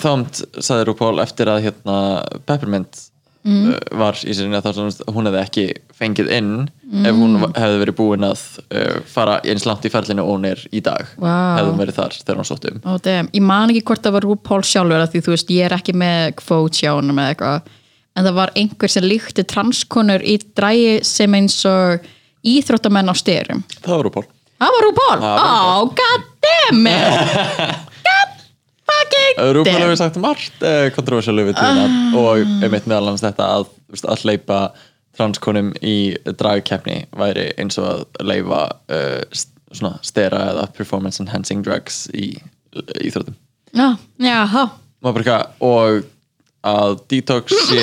þámt 0.00 0.40
sagði 0.60 0.88
RuPaul 0.90 1.20
eftir 1.22 1.50
að 1.52 1.62
hérna 1.66 1.98
Peppermint 2.48 2.98
uh, 3.46 3.70
var 3.96 4.18
í 4.20 4.34
sinni 4.36 4.58
að 4.58 5.00
hún 5.14 5.28
hefði 5.30 5.42
ekki 5.42 5.66
fengið 5.96 6.32
inn 6.36 6.50
ef 7.06 7.16
hún 7.16 7.38
hefði 7.56 7.78
verið 7.82 7.96
búin 7.98 8.26
að 8.28 8.42
uh, 8.68 8.98
fara 9.08 9.38
eins 9.46 9.64
langt 9.68 9.86
í 9.88 9.92
ferlinu 9.92 10.24
og 10.26 10.34
hún 10.34 10.48
er 10.50 10.66
í 10.70 10.82
dag 10.84 11.08
Vá. 11.16 11.56
hefði 11.56 11.70
hún 11.72 11.80
verið 11.80 12.00
þar 12.02 12.18
þegar 12.20 12.42
hún 12.42 12.50
sótt 12.50 12.68
um. 12.70 12.82
Ó, 12.84 12.92
damn. 13.04 13.32
Ég 13.32 13.46
man 13.46 13.72
ekki 13.72 13.86
hvort 13.88 14.04
það 14.04 14.18
var 14.18 14.28
RuPaul 14.28 14.62
sjálfur 14.66 15.06
af 15.06 15.14
því 15.14 15.24
þú 15.24 15.34
veist, 15.36 15.54
ég 15.56 15.68
er 15.70 15.76
ekki 15.78 15.96
með 15.96 16.36
hjá 16.82 16.92
honum 16.98 17.22
eða 17.22 17.32
eitthvað. 17.34 17.72
En 18.16 18.24
það 18.24 18.36
var 18.38 18.52
einhver 18.56 18.88
sem 18.92 19.04
líkti 19.04 19.44
transkonur 19.44 20.22
í 20.24 20.38
drægi 20.56 20.92
sem 21.04 21.34
eins 21.36 21.58
og 21.68 22.06
íþróttamenn 22.46 23.10
á 23.10 23.14
styrum 23.16 23.64
það 23.82 23.92
var 23.96 24.08
RuPaul 24.10 24.26
Það 24.56 24.72
var 24.72 24.86
var 24.86 25.42
Oh, 25.44 25.90
god 25.92 26.22
damn 26.46 26.86
it 26.88 27.92
fucking 29.06 29.54
RuPaul 29.56 29.80
hefur 29.84 29.96
sagt 30.00 30.18
margt 30.22 30.62
uh, 30.66 30.86
kontroversiálu 30.96 31.46
við 31.50 31.56
tíðina? 31.58 31.86
Og 32.18 32.42
einmitt 32.64 32.86
meðal 32.90 33.06
annars 33.10 33.24
þetta 33.24 33.48
að, 33.58 33.66
veist, 33.92 34.06
að 34.10 34.24
hleypa 34.26 34.60
transkonum 35.16 35.70
í 35.80 35.96
dragkeppni 36.28 36.98
væri 37.16 37.46
eins 37.60 37.78
og 37.80 37.86
að 37.88 38.26
leifa 38.28 38.62
uh, 38.92 39.22
st- 39.32 39.52
svona 39.76 39.96
stera 40.06 40.42
eða 40.52 40.66
performance 40.76 41.20
enhancing 41.22 41.62
drugs 41.66 42.04
í 42.14 42.34
íþróttum. 43.02 43.34
Já, 43.76 43.94
já. 44.22 44.36
Maður 45.04 45.16
bara 45.16 45.24
eitthvað, 45.24 45.48
og 45.64 46.12
að 46.66 46.94
detox 47.12 47.56
sé 47.68 47.82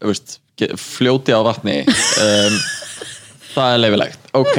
þú 0.00 0.10
veist, 0.10 0.36
ge- 0.60 0.74
fljóti 0.78 1.34
á 1.34 1.40
vatni 1.46 1.78
um, 1.86 2.58
það 3.54 3.72
er 3.76 3.82
leifilegt 3.82 4.30
ok. 4.38 4.58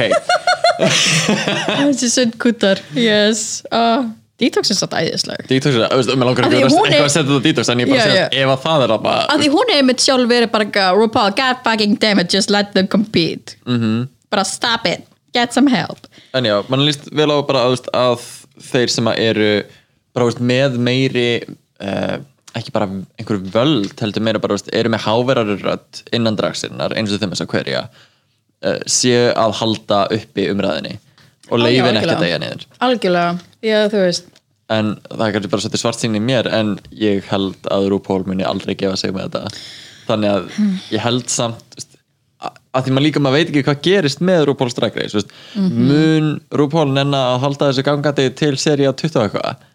Þessi 0.84 2.08
sundkútar, 2.10 2.80
yes. 2.98 3.62
Uh, 3.70 4.08
Detox 4.42 4.70
er 4.72 4.78
satt 4.80 4.94
æðisleg 4.98 5.44
Detox 5.46 5.76
er, 5.78 5.84
veist, 5.94 6.10
mér 6.18 6.26
langar 6.26 6.48
ekki 6.48 6.56
að 6.58 6.64
er- 6.64 6.66
eitthvað 6.66 7.04
að 7.06 7.12
setja 7.14 7.26
þetta 7.28 7.42
detox 7.46 7.68
en 7.70 7.82
ég 7.84 7.90
bara 7.92 8.00
Já, 8.00 8.08
segja, 8.10 8.26
ef 8.42 8.52
að 8.54 8.62
það 8.64 8.84
er 8.86 8.94
að 8.96 9.02
bara 9.04 9.26
Af 9.34 9.40
því 9.44 9.50
hún 9.54 9.72
er 9.76 9.82
mitt 9.86 10.02
sjálf 10.02 10.30
verið 10.32 10.50
bara 10.54 10.66
eitthvað, 10.66 10.98
RuPaul, 10.98 11.34
god 11.38 11.60
fucking 11.66 11.94
damn 12.02 12.18
it, 12.24 12.32
just 12.34 12.50
let 12.50 12.72
them 12.74 12.88
compete. 12.90 13.54
Mhm. 13.66 14.08
Bara 14.34 14.44
stop 14.44 14.86
it, 14.90 15.06
get 15.32 15.54
some 15.54 15.70
help. 15.70 16.08
En 16.34 16.44
já, 16.44 16.56
mann 16.68 16.82
líst 16.86 17.06
vel 17.14 17.30
á 17.30 17.38
bara 17.46 17.62
að, 17.70 17.86
að 17.94 18.24
þeir 18.72 18.90
sem 18.90 19.06
að 19.12 19.20
eru 19.28 19.50
bara 20.14 20.26
veist, 20.26 20.40
með 20.42 20.78
meiri 20.82 21.28
uh, 21.82 22.18
ekki 22.54 22.70
bara 22.74 22.86
einhver 23.18 23.38
völd 23.54 23.94
heldur 24.02 24.22
meira 24.26 24.42
bara, 24.42 24.54
veist, 24.58 24.68
eru 24.74 24.90
með 24.90 25.06
háverari 25.06 25.56
rödd 25.62 26.02
innan 26.14 26.34
dragsinnar 26.38 26.94
eins 26.98 27.14
og 27.14 27.22
þeim 27.22 27.30
þess 27.34 27.46
að 27.46 27.50
hverja 27.54 27.84
uh, 27.86 28.78
séu 28.90 29.30
að 29.34 29.54
halda 29.62 30.04
uppi 30.18 30.50
umræðinni 30.50 30.98
og 31.52 31.60
leifin 31.60 31.98
ekki 32.00 32.14
að 32.14 32.22
degja 32.24 32.38
niður. 32.40 32.62
Algjörlega, 32.86 33.32
já 33.64 33.78
þú 33.92 34.04
veist. 34.04 34.30
En 34.72 34.94
það 35.10 35.34
kannski 35.34 35.50
bara 35.52 35.64
svolítið 35.64 35.82
svart 35.82 36.00
sín 36.00 36.16
í 36.16 36.22
mér 36.24 36.48
en 36.52 36.76
ég 36.96 37.26
held 37.28 37.66
að 37.72 37.90
RuPaul 37.92 38.22
muni 38.28 38.46
aldrei 38.48 38.72
gefa 38.80 38.96
sig 39.00 39.12
með 39.12 39.34
þetta. 39.34 39.64
Þannig 40.08 40.30
að 40.30 40.46
ég 40.92 41.04
held 41.04 41.28
samt 41.32 41.76
að, 42.44 42.86
því 42.86 42.94
maður 42.94 43.06
líka 43.06 43.22
maður 43.24 43.38
veit 43.38 43.50
ekki 43.52 43.64
hvað 43.68 43.82
gerist 43.84 44.22
með 44.24 44.50
Drag 44.52 44.96
Race 44.98 45.12
þú 45.12 45.20
veist, 45.20 45.34
mun 45.56 46.30
RuPaul 46.52 46.90
nenna 46.92 47.20
að 47.34 47.42
halda 47.44 47.70
þessu 47.70 47.84
gangandi 47.86 48.28
til 48.36 48.54
seríu 48.60 48.92
20 48.92 49.20
og 49.20 49.28
eitthvað? 49.28 49.68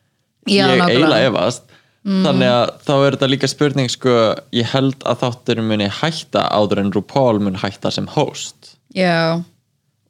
Já, 0.50 0.66
ég 0.66 0.84
eiginlega 0.88 1.30
efast. 1.30 1.66
Þannig 2.10 2.50
að 2.50 2.70
þá 2.88 2.94
er 2.96 3.16
þetta 3.16 3.30
líka 3.30 3.48
spurning 3.52 3.90
sko, 3.92 4.18
ég 4.56 4.70
held 4.72 5.04
að 5.06 5.24
þáttur 5.26 5.62
muni 5.68 5.90
hætta 6.00 6.46
áður 6.50 6.86
en 6.86 6.94
RuPaul 6.96 7.42
mun 7.44 7.60
hætta 7.62 7.92
sem 7.94 8.08
host. 8.16 8.76
Já, 8.96 9.44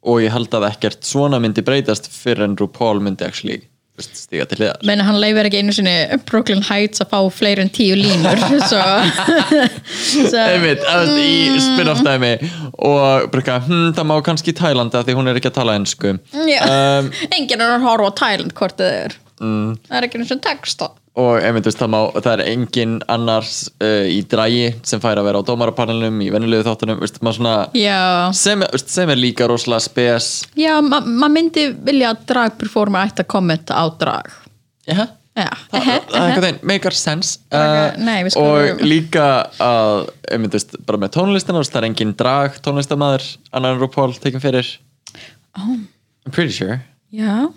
og 0.00 0.22
ég 0.22 0.32
held 0.32 0.54
að 0.56 0.68
ekkert 0.70 1.04
svona 1.04 1.40
myndi 1.42 1.64
breytast 1.64 2.08
fyrir 2.12 2.46
en 2.46 2.56
RuPaul 2.60 3.02
myndi 3.04 3.26
actually 3.26 3.60
stíga 4.04 4.46
til 4.50 4.60
hliðar. 4.60 4.80
Menn 4.88 5.02
hann 5.04 5.18
leifir 5.20 5.48
ekki 5.48 5.60
einu 5.62 5.74
sinni 5.74 5.94
Brooklyn 6.28 6.62
Heights 6.66 7.02
að 7.04 7.12
fá 7.12 7.18
fleiri 7.34 7.64
en 7.64 7.72
tíu 7.72 7.96
línur 7.98 8.40
svo, 8.70 8.84
svo 10.30 10.44
einmitt, 10.44 10.84
í 11.20 11.58
spin-off 11.64 12.04
dæmi 12.06 12.34
og 12.76 13.30
bruka, 13.32 13.60
hm, 13.66 13.90
það 13.96 14.10
má 14.10 14.16
kannski 14.26 14.54
í 14.54 14.58
Tælanda 14.60 15.04
því 15.06 15.18
hún 15.18 15.30
er 15.30 15.40
ekki 15.40 15.52
að 15.52 15.58
tala 15.60 15.76
ennsku 15.78 16.14
um, 16.16 17.10
enginn 17.30 17.60
er 17.60 17.76
að 17.76 17.86
horfa 17.86 18.12
á 18.12 18.18
Thailand 18.22 18.56
hvort 18.56 18.78
það 18.80 18.96
er. 19.04 19.18
mm. 19.42 19.70
það 19.88 20.00
er 20.00 20.08
ekki 20.08 20.20
eins 20.22 20.34
og 20.34 20.42
texta 20.46 20.90
og 21.18 21.42
þú 21.42 21.62
veist, 21.66 21.80
það, 21.80 21.90
má, 21.90 21.98
það 22.14 22.32
er 22.32 22.42
engin 22.52 22.98
annars 23.10 23.54
uh, 23.82 24.06
í 24.06 24.20
drægi 24.30 24.68
sem 24.86 25.02
fær 25.02 25.18
að 25.20 25.26
vera 25.26 25.40
á 25.42 25.48
dómarapanelum 25.48 26.20
í 26.22 26.28
venjulegu 26.30 26.66
þáttunum 26.68 27.00
veist, 27.02 27.18
svona, 27.20 27.54
sem, 28.36 28.62
veist, 28.62 28.92
sem 28.92 29.10
er 29.10 29.18
líka 29.18 29.48
rosalega 29.50 29.82
spes. 29.88 30.30
Já 30.58 30.76
ma 30.84 31.00
maður 31.02 31.34
myndi 31.34 31.66
vilja 31.86 32.12
að 32.14 32.26
dragperformer 32.30 33.10
ætti 33.10 33.24
að 33.24 33.32
kommenta 33.34 33.80
á 33.80 33.84
drag. 34.00 34.30
Já, 34.86 35.02
það 35.34 35.48
það 35.80 35.88
er 35.90 36.20
eitthvað 36.20 36.46
þeim, 36.46 36.60
make 36.70 36.92
sense. 36.98 37.40
Uh, 37.50 37.90
nei, 37.98 38.18
og 38.38 38.84
líka 38.84 39.26
að 39.62 40.10
þú 40.30 40.52
veist, 40.54 40.78
bara 40.86 41.02
með 41.02 41.14
tónlistina 41.18 41.64
það 41.64 41.80
er 41.82 41.88
engin 41.90 42.14
drag 42.18 42.60
tónlistamæður 42.62 43.26
annar 43.50 43.74
en 43.74 43.82
RuPaul 43.82 44.14
tekin 44.22 44.42
fyrir. 44.42 44.76
Oh. 45.58 45.74
I'm 46.26 46.30
pretty 46.30 46.52
sure. 46.52 46.80
Já, 47.10 47.50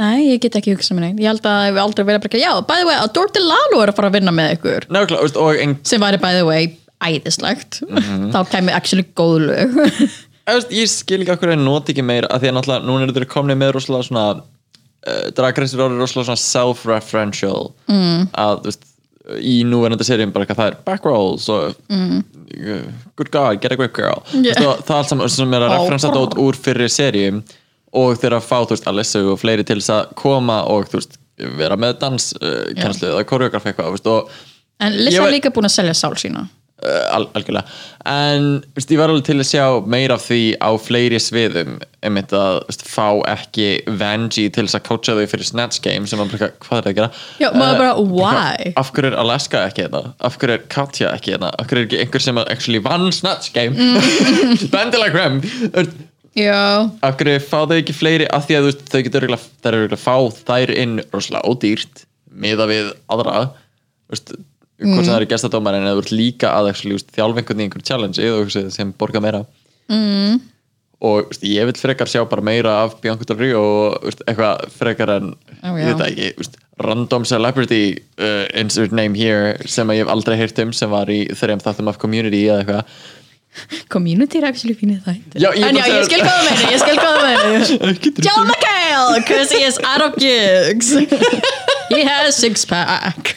nei, 0.00 0.30
ég 0.32 0.40
get 0.42 0.56
ekki 0.58 0.74
hugsað 0.74 0.98
mér 0.98 1.04
neitt 1.08 1.20
Ég 1.22 1.28
held 1.30 1.44
að 1.46 1.66
við 1.76 1.82
aldrei 1.84 2.04
verið 2.08 2.24
bara, 2.26 2.40
já, 2.42 2.52
by 2.68 2.80
the 2.80 2.86
way 2.88 2.96
Adore 3.02 3.32
Delalo 3.36 3.82
er 3.84 3.92
að 3.92 3.98
fara 4.00 4.10
að 4.10 4.16
vinna 4.18 4.34
með 4.34 4.56
ykkur 4.58 4.88
Nákvæmlega, 4.90 5.32
þú 5.36 5.44
og 5.44 5.60
ein, 5.64 5.76
sem 5.86 6.02
væri 6.02 6.20
by 6.22 6.32
the 6.38 6.46
way 6.48 6.70
æðislegt 7.04 7.82
Mhm. 7.88 8.30
þá 8.34 8.40
kemur 8.54 8.74
actually 8.78 9.06
góð 9.18 9.36
lög 9.50 9.76
Þú 10.44 10.56
ég 10.76 10.90
skil 10.92 11.22
ekki 11.22 11.32
okkur 11.32 11.54
að 11.54 11.62
nota 11.64 11.92
ekki 11.94 12.04
meira 12.04 12.28
að 12.28 12.42
því 12.42 12.50
að 12.50 12.56
náttúrulega 12.58 12.84
núna 12.88 13.06
eru 13.06 13.14
þeir 13.16 13.28
komni 13.32 13.54
með 13.56 13.70
rosalega 13.78 14.08
svona 14.08 14.24
uh, 14.34 15.30
dragreisir 15.36 15.80
orðið 15.80 16.02
rosalega 16.02 16.26
svona 16.28 16.42
self-referential 16.42 17.70
mm. 17.88 18.26
að 18.34 18.58
þú 18.60 18.70
veist 18.72 18.84
í 19.40 19.54
núverandi 19.64 20.04
seríum 20.04 20.34
bara 20.34 20.44
eitthvað 20.44 20.58
það 20.60 20.70
er 20.72 20.76
back 20.84 21.06
rolls 21.08 21.46
og 21.48 21.78
mm. 21.88 22.18
good 23.16 23.30
god, 23.32 23.60
get 23.62 23.72
a 23.72 23.76
grip 23.80 23.94
girl 23.96 24.20
Yeah. 24.34 24.52
yeah. 24.52 24.76
það, 24.84 24.84
það 24.84 25.22
allt 25.24 25.32
sem 25.38 25.54
er 25.56 25.64
að 25.64 25.72
referensa 25.78 26.10
dót 26.12 26.36
úr 26.44 26.58
fyrri 26.60 26.90
seríum 26.92 27.40
og 27.94 28.16
þeir 28.20 28.36
að 28.40 28.48
fá, 28.48 28.56
þú 28.64 28.74
veist, 28.76 28.88
Alissa 28.90 29.22
og 29.34 29.38
fleiri 29.42 29.64
til 29.68 29.78
þess 29.80 29.94
að 29.98 30.14
koma 30.20 30.62
og 30.72 30.88
þú 30.90 31.00
veist 31.00 31.16
vera 31.58 31.76
með 31.80 31.96
danskenslu 32.02 33.08
uh, 33.08 33.14
eða 33.14 33.24
koreograf 33.30 33.64
eitthvað 33.70 33.88
þú 33.92 33.96
veist, 33.98 34.12
og 34.12 34.84
en 34.84 35.00
Lissa 35.04 35.22
var- 35.24 35.32
líka 35.34 35.50
búin 35.54 35.66
að 35.70 35.74
selja 35.78 35.94
sál 35.98 36.14
sína 36.18 36.44
uh, 36.46 37.08
al 37.16 37.24
algjörlega 37.34 37.64
en 38.10 38.46
veist, 38.76 38.90
ég 38.92 38.98
var 39.00 39.10
alveg 39.10 39.24
til 39.26 39.36
að 39.40 39.48
sjá 39.48 39.64
meira 39.90 40.14
af 40.18 40.24
því 40.28 40.38
á 40.62 40.70
fleiri 40.78 41.18
sviðum 41.22 41.76
einmitt 42.04 42.34
að 42.36 42.58
veist, 42.68 42.82
fá 42.86 43.06
ekki 43.32 43.68
Vanjie 43.98 44.50
til 44.54 44.66
þess 44.66 44.78
að 44.78 44.84
coacha 44.90 45.14
þau 45.18 45.26
fyrir 45.34 45.48
Snatch 45.48 45.82
Game 45.86 46.06
sem 46.10 46.20
var 46.22 46.28
bara, 46.34 46.50
hvað 46.66 46.78
er 46.78 46.86
það 46.86 46.90
að 46.92 46.98
gera? 47.00 47.10
Já, 47.42 47.48
maður 47.56 47.78
bara, 47.82 47.92
Eh, 47.94 48.14
why? 48.14 48.72
af 48.82 48.90
hverju 48.94 49.10
er 49.12 49.18
Alaska 49.24 49.62
ekki 49.70 49.86
hérna? 49.88 50.02
af 50.20 50.38
hverju 50.38 50.58
er 50.58 50.66
Katja 50.78 51.12
ekki 51.16 51.34
hérna? 51.34 51.50
af 51.58 51.66
hverju 51.70 51.82
er 51.82 51.88
ekki 51.88 52.02
einhver 52.04 52.26
sem 52.26 52.38
actually 52.46 52.82
vann 52.84 53.10
Snatch 53.12 53.50
Game 53.56 53.74
Mm. 53.74 54.68
Já, 56.34 56.90
hverju 57.18 57.42
fá 57.46 57.60
þau 57.62 57.76
ekki 57.76 57.94
fleiri? 57.94 58.26
Af 58.34 58.48
því 58.48 58.56
að 58.58 58.64
veist, 58.68 58.80
þau 58.90 59.02
getur 59.06 59.28
að 59.36 60.00
fá 60.02 60.16
þær 60.34 60.72
inn 60.74 60.96
rosalega 61.12 61.46
ódýrt 61.46 62.02
miða 62.34 62.66
við 62.70 62.88
aðra. 63.14 63.44
Veist, 64.10 64.34
hvort 64.82 65.04
sem 65.04 65.12
það 65.12 65.20
eru 65.20 65.30
gestadómar 65.30 65.78
en 65.78 65.86
þú 65.86 66.00
ert 66.02 66.14
líka 66.14 66.50
að 66.56 66.72
einhvern 66.72 67.62
í 67.62 67.68
einhver 67.68 67.86
challenge 67.86 68.72
sem 68.74 68.90
borga 68.98 69.22
meira. 69.22 69.44
Mm. 69.92 70.40
og 71.04 71.28
veist, 71.28 71.42
ég 71.44 71.66
vil 71.68 71.76
frekar 71.76 72.08
sjá 72.08 72.22
bara 72.28 72.44
meira 72.44 72.78
af 72.84 72.94
Bianca 73.02 73.26
Del 73.28 73.36
Rio 73.36 73.62
og 73.62 74.06
eitthvað 74.24 74.62
frekar 74.72 75.10
en 75.18 75.34
Ó, 75.60 75.74
ég 75.76 75.90
veit 75.90 76.00
það 76.00 76.06
ekki, 76.08 76.62
random 76.80 77.26
celebrity 77.28 77.82
uh, 78.16 78.46
insert 78.56 78.94
name 78.96 79.18
here 79.18 79.52
sem 79.68 79.92
ég 79.92 80.02
hef 80.02 80.12
aldrei 80.14 80.38
heyrt 80.40 80.58
um 80.64 80.72
sem 80.72 80.90
var 80.90 81.12
í 81.12 81.26
þeirra 81.36 81.60
þáttum 81.62 81.92
af 81.92 82.00
community 82.00 82.46
eða 82.48 82.62
eitthvað 82.62 82.96
community 83.88 84.40
er 84.40 84.48
actually 84.50 84.76
fínir 84.78 85.00
það 85.04 85.20
Já, 85.38 85.50
ég 85.54 85.68
En 85.68 85.78
já, 85.78 85.86
ég 85.90 86.06
skil 86.08 86.22
hvað 86.22 86.36
það 86.36 86.44
meina, 86.50 86.70
ég 86.72 86.80
skil 86.82 86.96
hvað 86.98 87.12
það 87.14 87.24
meina 87.24 88.24
John 88.26 88.48
McHale, 88.50 89.18
because 89.20 89.50
he 89.54 89.62
is 89.64 89.78
out 89.84 90.02
of 90.02 90.16
gigs. 90.18 90.94
He 91.94 92.02
has 92.04 92.36
six 92.36 92.64
pack 92.64 93.36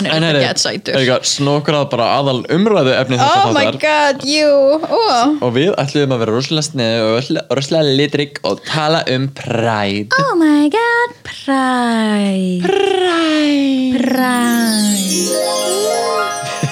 Hann 0.00 0.24
er 0.24 0.38
ekki 0.38 0.46
gett 0.46 0.60
sætur. 0.62 0.96
eitthvað 0.96 1.26
snokkrað 1.28 1.82
bara 1.92 2.06
aðal 2.20 2.38
umræðu 2.54 2.92
efni 2.96 3.18
þess 3.20 3.34
Oh 3.34 3.50
að 3.50 3.56
my 3.56 3.64
god, 3.82 4.22
you 4.24 4.52
oh. 4.80 5.34
og 5.44 5.50
við 5.56 5.74
ætlum 5.82 6.14
að 6.14 6.22
vera 6.22 6.36
rosalega 6.36 6.66
snið 6.70 7.04
og 7.04 7.12
rosalega 7.58 7.96
litrik 7.98 8.40
og 8.48 8.62
tala 8.68 9.02
um 9.12 9.28
Pride. 9.36 10.08
Oh 10.22 10.32
my 10.40 10.70
god, 10.72 11.10
pride. 11.26 12.64
Pride. 12.64 14.00
Pride. 14.00 15.10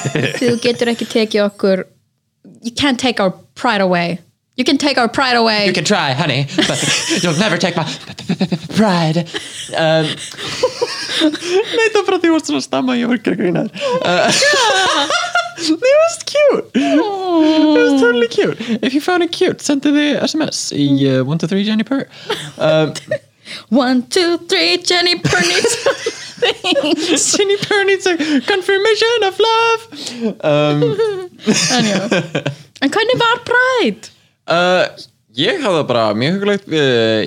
Þú 0.40 0.54
getur 0.64 0.94
ekki 0.94 1.06
tekið 1.11 1.44
okkur 1.50 1.85
You 2.62 2.72
can't 2.72 2.98
take 2.98 3.20
our 3.20 3.30
pride 3.54 3.80
away. 3.80 4.18
You 4.56 4.64
can 4.64 4.76
take 4.76 4.98
our 4.98 5.08
pride 5.08 5.36
away. 5.36 5.66
You 5.66 5.72
can 5.72 5.84
try, 5.84 6.12
honey, 6.12 6.46
but 6.56 6.78
you'll 7.22 7.38
never 7.38 7.56
take 7.56 7.76
my 7.76 7.84
pride. 8.74 9.18
Um, 9.76 10.06
Nei, 11.18 11.86
það 11.92 12.00
er 12.00 12.06
bara 12.06 12.18
því 12.18 12.28
þú 12.28 12.32
varst 12.34 12.48
svona 12.50 12.58
að 12.58 12.64
stamma 12.66 12.94
ég 12.98 13.10
var 13.10 13.18
ekki 13.18 13.32
að 13.34 13.38
grína 13.40 13.62
þér 13.66 13.72
uh, 14.06 14.28
It 15.58 15.80
was 16.02 16.18
cute. 16.26 16.70
It 16.74 17.00
was 17.02 18.00
totally 18.00 18.28
cute. 18.28 18.60
If 18.82 18.94
you 18.94 19.00
found 19.00 19.22
it 19.26 19.32
cute, 19.34 19.62
sendu 19.62 19.90
þið 19.94 20.20
SMS 20.26 20.60
í 20.74 20.88
uh, 21.06 21.22
123 21.26 21.64
Jenny 21.70 21.86
Purr 21.86 22.06
um, 22.58 22.94
One, 23.70 24.02
two, 24.08 24.38
three, 24.50 24.76
Jenny 24.78 25.16
Pernitz 25.18 25.76
Jenny 26.48 27.56
Purr 27.64 27.84
needs 27.88 28.06
a 28.06 28.16
confirmation 28.48 29.26
of 29.28 29.38
love. 29.44 29.80
Um, 30.40 30.82
En 31.76 31.84
já 31.86 32.00
En 32.82 32.90
hvernig 32.94 33.16
var 33.20 33.40
pride? 33.48 34.10
uh, 34.50 34.84
Ég 35.38 35.60
hafði 35.62 35.84
bara 35.86 36.06
mjög 36.18 36.38
hugulegt 36.38 36.68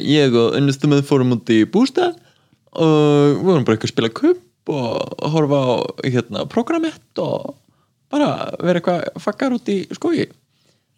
Ég 0.03 0.35
og 0.35 0.57
unnustum 0.59 0.91
með 0.95 1.05
fórum 1.07 1.35
út 1.37 1.51
í 1.53 1.61
bústað 1.71 2.17
og 2.71 3.35
við 3.35 3.39
vorum 3.49 3.65
bara 3.67 3.75
eitthvað 3.75 3.89
að 3.89 3.93
spila 3.95 4.09
kupp 4.15 4.71
og 4.71 5.23
horfa 5.33 5.57
á 5.59 5.71
hérna, 6.07 6.45
programmett 6.47 7.19
og 7.19 7.57
bara 8.11 8.29
vera 8.63 8.79
eitthvað 8.79 9.19
fakkar 9.23 9.55
út 9.57 9.67
í 9.73 9.81
skói 9.95 10.21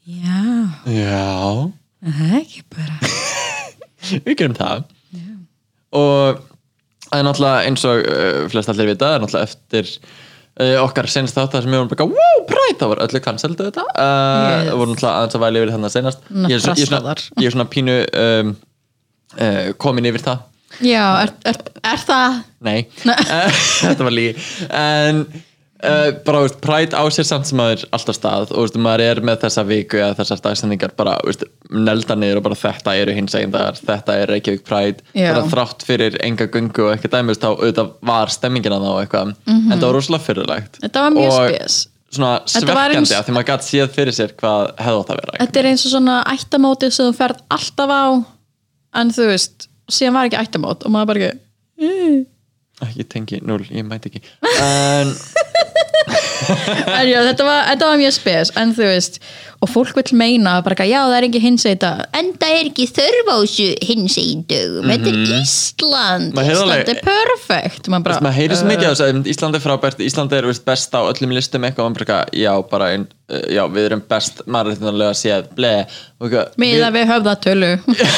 Já, 0.05 0.43
Já, 0.85 1.71
það 2.03 2.21
er 2.27 2.35
ekki 2.43 2.61
bara. 2.75 2.97
Við 4.27 4.35
gerum 4.41 4.57
það. 4.59 4.83
Og 5.95 6.41
það 7.13 7.21
er 7.21 7.25
náttúrulega 7.29 7.63
eins 7.69 7.83
og 7.89 8.03
uh, 8.09 8.43
flest 8.51 8.71
allir 8.73 8.89
vita, 8.91 9.05
það 9.11 9.15
er 9.19 9.23
náttúrulega 9.23 9.49
eftir 9.51 9.91
uh, 9.93 10.77
okkar 10.83 11.09
senst 11.13 11.37
þátt 11.37 11.53
það 11.55 11.65
sem 11.67 11.73
við 11.75 11.81
vorum 11.83 11.91
bara 11.93 12.07
wow, 12.09 12.43
præt, 12.49 12.79
það 12.81 12.91
var 12.95 13.03
öllu 13.07 13.21
canceldu 13.27 13.67
þetta 13.69 13.85
uh, 13.85 13.99
Yes. 14.03 14.67
það 14.71 14.79
voru 14.81 14.95
náttúrulega 14.95 15.13
aðeins 15.21 15.37
að 15.37 15.45
væli 15.45 15.61
yfir 15.63 15.73
þannig 15.77 15.93
senast. 15.93 16.25
Ná, 16.33 16.47
ég 16.49 16.57
er, 16.57 16.65
ég, 16.73 16.83
er 16.87 16.91
svona, 16.91 17.15
ég 17.43 17.47
er 17.51 17.55
svona 17.57 17.69
pínu 17.77 17.99
um, 18.25 18.53
komin 19.81 20.09
yfir 20.09 20.25
það. 20.25 20.43
Já, 20.81 21.03
er, 21.21 21.31
er, 21.85 21.99
það? 22.01 22.37
Nei, 22.65 22.79
Eh, 23.05 23.57
þetta 23.85 24.05
var 24.07 24.13
lígi 24.15 24.31
En 24.73 25.19
uh, 25.83 26.09
bara, 26.25 26.41
veist, 26.45 26.57
Pride 26.63 26.95
á 26.97 27.03
sér 27.13 27.27
samt 27.27 27.47
sem 27.49 27.57
maður 27.59 27.83
alltaf 27.95 28.15
stað 28.17 28.51
og 28.55 28.65
veist, 28.65 28.77
maður 28.81 29.03
er 29.05 29.21
með 29.29 29.41
þessa 29.45 29.63
viku 29.67 29.99
eða 30.01 30.15
þessar 30.19 30.41
dagsendingar 30.47 30.93
bara 30.99 31.15
veist, 31.27 31.43
nelda 31.69 32.15
niður 32.19 32.41
og 32.41 32.45
bara 32.49 32.57
þetta 32.63 32.95
eru 33.01 33.15
hins 33.17 33.35
eginn 33.39 33.53
dagar, 33.53 33.79
þetta 33.79 34.17
er 34.23 34.31
Reykjavík 34.33 34.63
Pride. 34.67 35.03
Bara 35.15 35.45
þrátt 35.53 35.85
fyrir 35.87 36.17
enga 36.25 36.47
gungu 36.53 36.85
og 36.87 36.93
eitthvað 36.95 37.15
dæmis 37.17 37.41
þá 37.43 37.49
auðvitað 37.53 37.93
var 38.11 38.33
stemmingina 38.35 38.79
þá 38.83 38.91
eitthvað, 39.03 39.33
en 39.47 39.73
það 39.73 39.87
var 39.87 39.97
rosalega 39.99 40.27
fyrirlegt. 40.27 40.79
Þetta 40.85 41.05
var 41.07 41.15
mjög 41.17 41.33
spes. 41.39 41.77
svona 42.13 42.33
Þetta 42.45 42.65
svekkjandi 42.67 42.97
eins- 42.99 43.15
að 43.17 43.23
því 43.29 43.33
maður 43.39 43.49
gætt 43.51 43.67
séð 43.69 43.93
fyrir 43.95 44.13
sér 44.19 44.33
hvað 44.37 44.67
hefði 44.77 44.99
átt 45.01 45.13
að 45.15 45.21
vera. 45.23 45.37
Þetta 45.41 45.59
er 45.63 45.69
eins 45.71 45.85
og 45.87 45.91
svona 45.95 46.17
ættamótið 46.35 46.91
sem 46.93 47.07
þú 47.09 47.15
ferð 47.17 47.41
alltaf 47.57 47.89
á 47.89 48.03
en 49.01 49.09
þú 49.15 49.25
veist, 49.31 49.67
síðan 49.89 50.13
var 50.19 50.29
ekki 50.29 50.41
ættamót 50.43 50.85
og 50.85 50.93
maður 50.93 51.09
bara 51.13 51.19
ekki 51.31 52.27
Ég 52.97 53.07
tengi 53.11 53.39
0, 53.43 53.65
ég 53.71 53.87
mæti 53.87 54.11
ekki. 54.11 54.23
En 54.63 55.15
en 56.43 57.07
já, 57.07 57.19
þetta 57.29 57.45
var, 57.47 57.59
þetta 57.71 57.89
var 57.89 57.99
mjög 58.01 58.15
spes. 58.17 58.51
En 58.59 58.73
þú 58.75 58.87
veist, 58.89 59.19
og 59.63 59.69
fólk 59.71 59.95
vil 59.95 60.17
meina 60.19 60.57
bara, 60.65 60.75
eitthvað, 60.75 60.89
já, 60.91 60.99
það 61.07 61.17
er 61.17 61.25
ekki 61.29 61.41
hins 61.43 61.63
eita 61.69 61.91
en 62.19 62.31
það 62.41 62.55
er 62.59 62.69
ekki 62.69 62.87
þörf 62.97 63.29
á 63.31 63.35
þessu 63.39 63.67
hins 63.87 64.17
eindugum 64.19 64.89
þetta 64.91 65.11
er 65.13 65.19
Ísland. 65.39 66.27
Mhm. 66.27 66.35
Maður 66.35 66.49
heyrði 66.49 66.57
Ísland 66.59 66.73
alveg- 66.73 66.91
er 66.93 67.01
perfect 67.07 67.89
maður 67.93 68.05
bara, 68.09 68.23
maður 68.27 68.37
heyrir 68.41 68.59
svo 68.59 68.67
uh, 68.67 68.71
mikið 68.73 68.87
af 68.89 68.97
þessu 68.99 69.33
Ísland 69.33 69.57
er 69.59 69.63
frábært, 69.63 70.03
Ísland 70.07 70.35
er 70.37 70.47
veist, 70.49 70.65
best 70.67 70.97
á 70.97 71.01
öllum 71.07 71.35
listum 71.37 71.67
eitthvað, 71.67 71.87
og 71.87 71.93
maður 71.95 72.09
bara, 72.11 72.19
já, 72.43 72.51
bara 72.73 72.89
ein, 72.97 73.05
uh, 73.31 73.45
já, 73.55 73.63
við 73.77 73.87
erum 73.89 74.03
best 74.11 74.43
mannréttinarlega 74.45 75.15
séð, 75.17 75.47
ble. 75.57 75.71
Og 76.19 76.27
eitthvað, 76.27 76.57
miða 76.63 76.91
við 76.97 77.07
höfðatölu. 77.13 77.71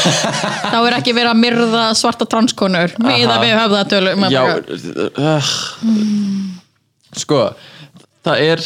Þá 0.73 0.77
er 0.81 0.97
ekki 0.97 1.13
verið 1.17 1.31
að 1.31 1.39
myrða 1.43 1.85
svarta 1.99 2.27
transkonur. 2.29 2.97
Miða 3.05 3.37
við 3.43 3.53
höfðatölu 3.59 4.15
maður 4.23 4.35
já, 4.35 4.43
bara, 4.49 5.29
uh, 5.29 5.53
sko 7.15 7.39
það 8.25 8.41
er 8.49 8.65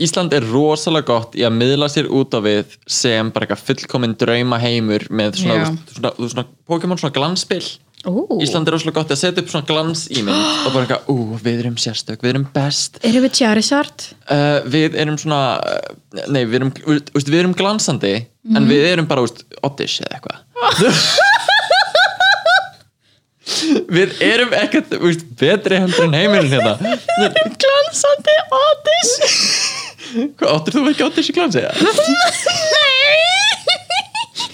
Ísland 0.00 0.32
er 0.32 0.44
rosalega 0.48 1.04
gott 1.10 1.34
í 1.36 1.42
að 1.44 1.52
miðla 1.58 1.88
sér 1.92 2.06
út 2.08 2.32
á 2.32 2.40
við 2.40 2.76
sem 2.88 3.28
bara 3.32 3.44
eitthvað 3.44 3.64
fullkominn 3.66 4.14
drauma 4.16 4.56
heimur 4.62 5.04
með 5.12 5.42
svona, 5.42 5.58
Já. 5.58 5.64
svona, 5.92 6.12
veist, 6.16 6.32
svona 6.32 6.46
Pokémon 6.70 7.00
svona 7.00 7.16
glansspill 7.16 7.66
Ú. 8.02 8.40
Ísland 8.42 8.66
er 8.66 8.74
rosalega 8.74 8.96
gott 8.98 9.12
í 9.12 9.14
að 9.14 9.20
setja 9.20 9.42
upp 9.44 9.50
svona 9.52 9.68
glans 9.68 10.00
ímynd 10.10 10.32
og 10.66 10.72
bara 10.74 10.86
eitthvað, 10.88 11.04
ú, 11.12 11.36
við 11.44 11.60
erum 11.62 11.76
sérstök, 11.78 12.24
við 12.24 12.32
erum 12.32 12.46
best 12.56 12.96
erum 13.04 13.22
við 13.28 13.36
Charizard? 13.38 14.08
uh, 14.26 14.58
við 14.72 14.96
erum 15.04 15.18
svona 15.20 15.42
uh, 15.60 15.92
nei, 16.32 16.40
við 16.48 16.56
erum, 16.62 16.72
við, 16.80 17.12
veist, 17.14 17.30
við 17.30 17.42
erum 17.44 17.54
glansandi 17.60 18.14
en 18.56 18.66
við 18.66 18.88
erum 18.94 19.06
bara, 19.10 19.22
veist, 19.28 19.44
oddish 19.62 20.00
eða 20.02 20.18
eitthvað 20.18 20.38
við 23.92 24.18
erum 24.24 24.52
ekkert 24.56 24.96
veist, 25.02 25.22
betri 25.38 25.78
heldur 25.84 26.08
en 26.08 26.16
heimurinn 26.16 26.50
hérna 26.56 26.74
glansandi 27.62 28.36
Otis 28.58 29.14
hvað 30.12 30.54
áttur 30.56 30.76
þú 30.78 30.84
ekki 30.92 31.06
oddish 31.08 31.32
í 31.32 31.36
glansi? 31.36 31.62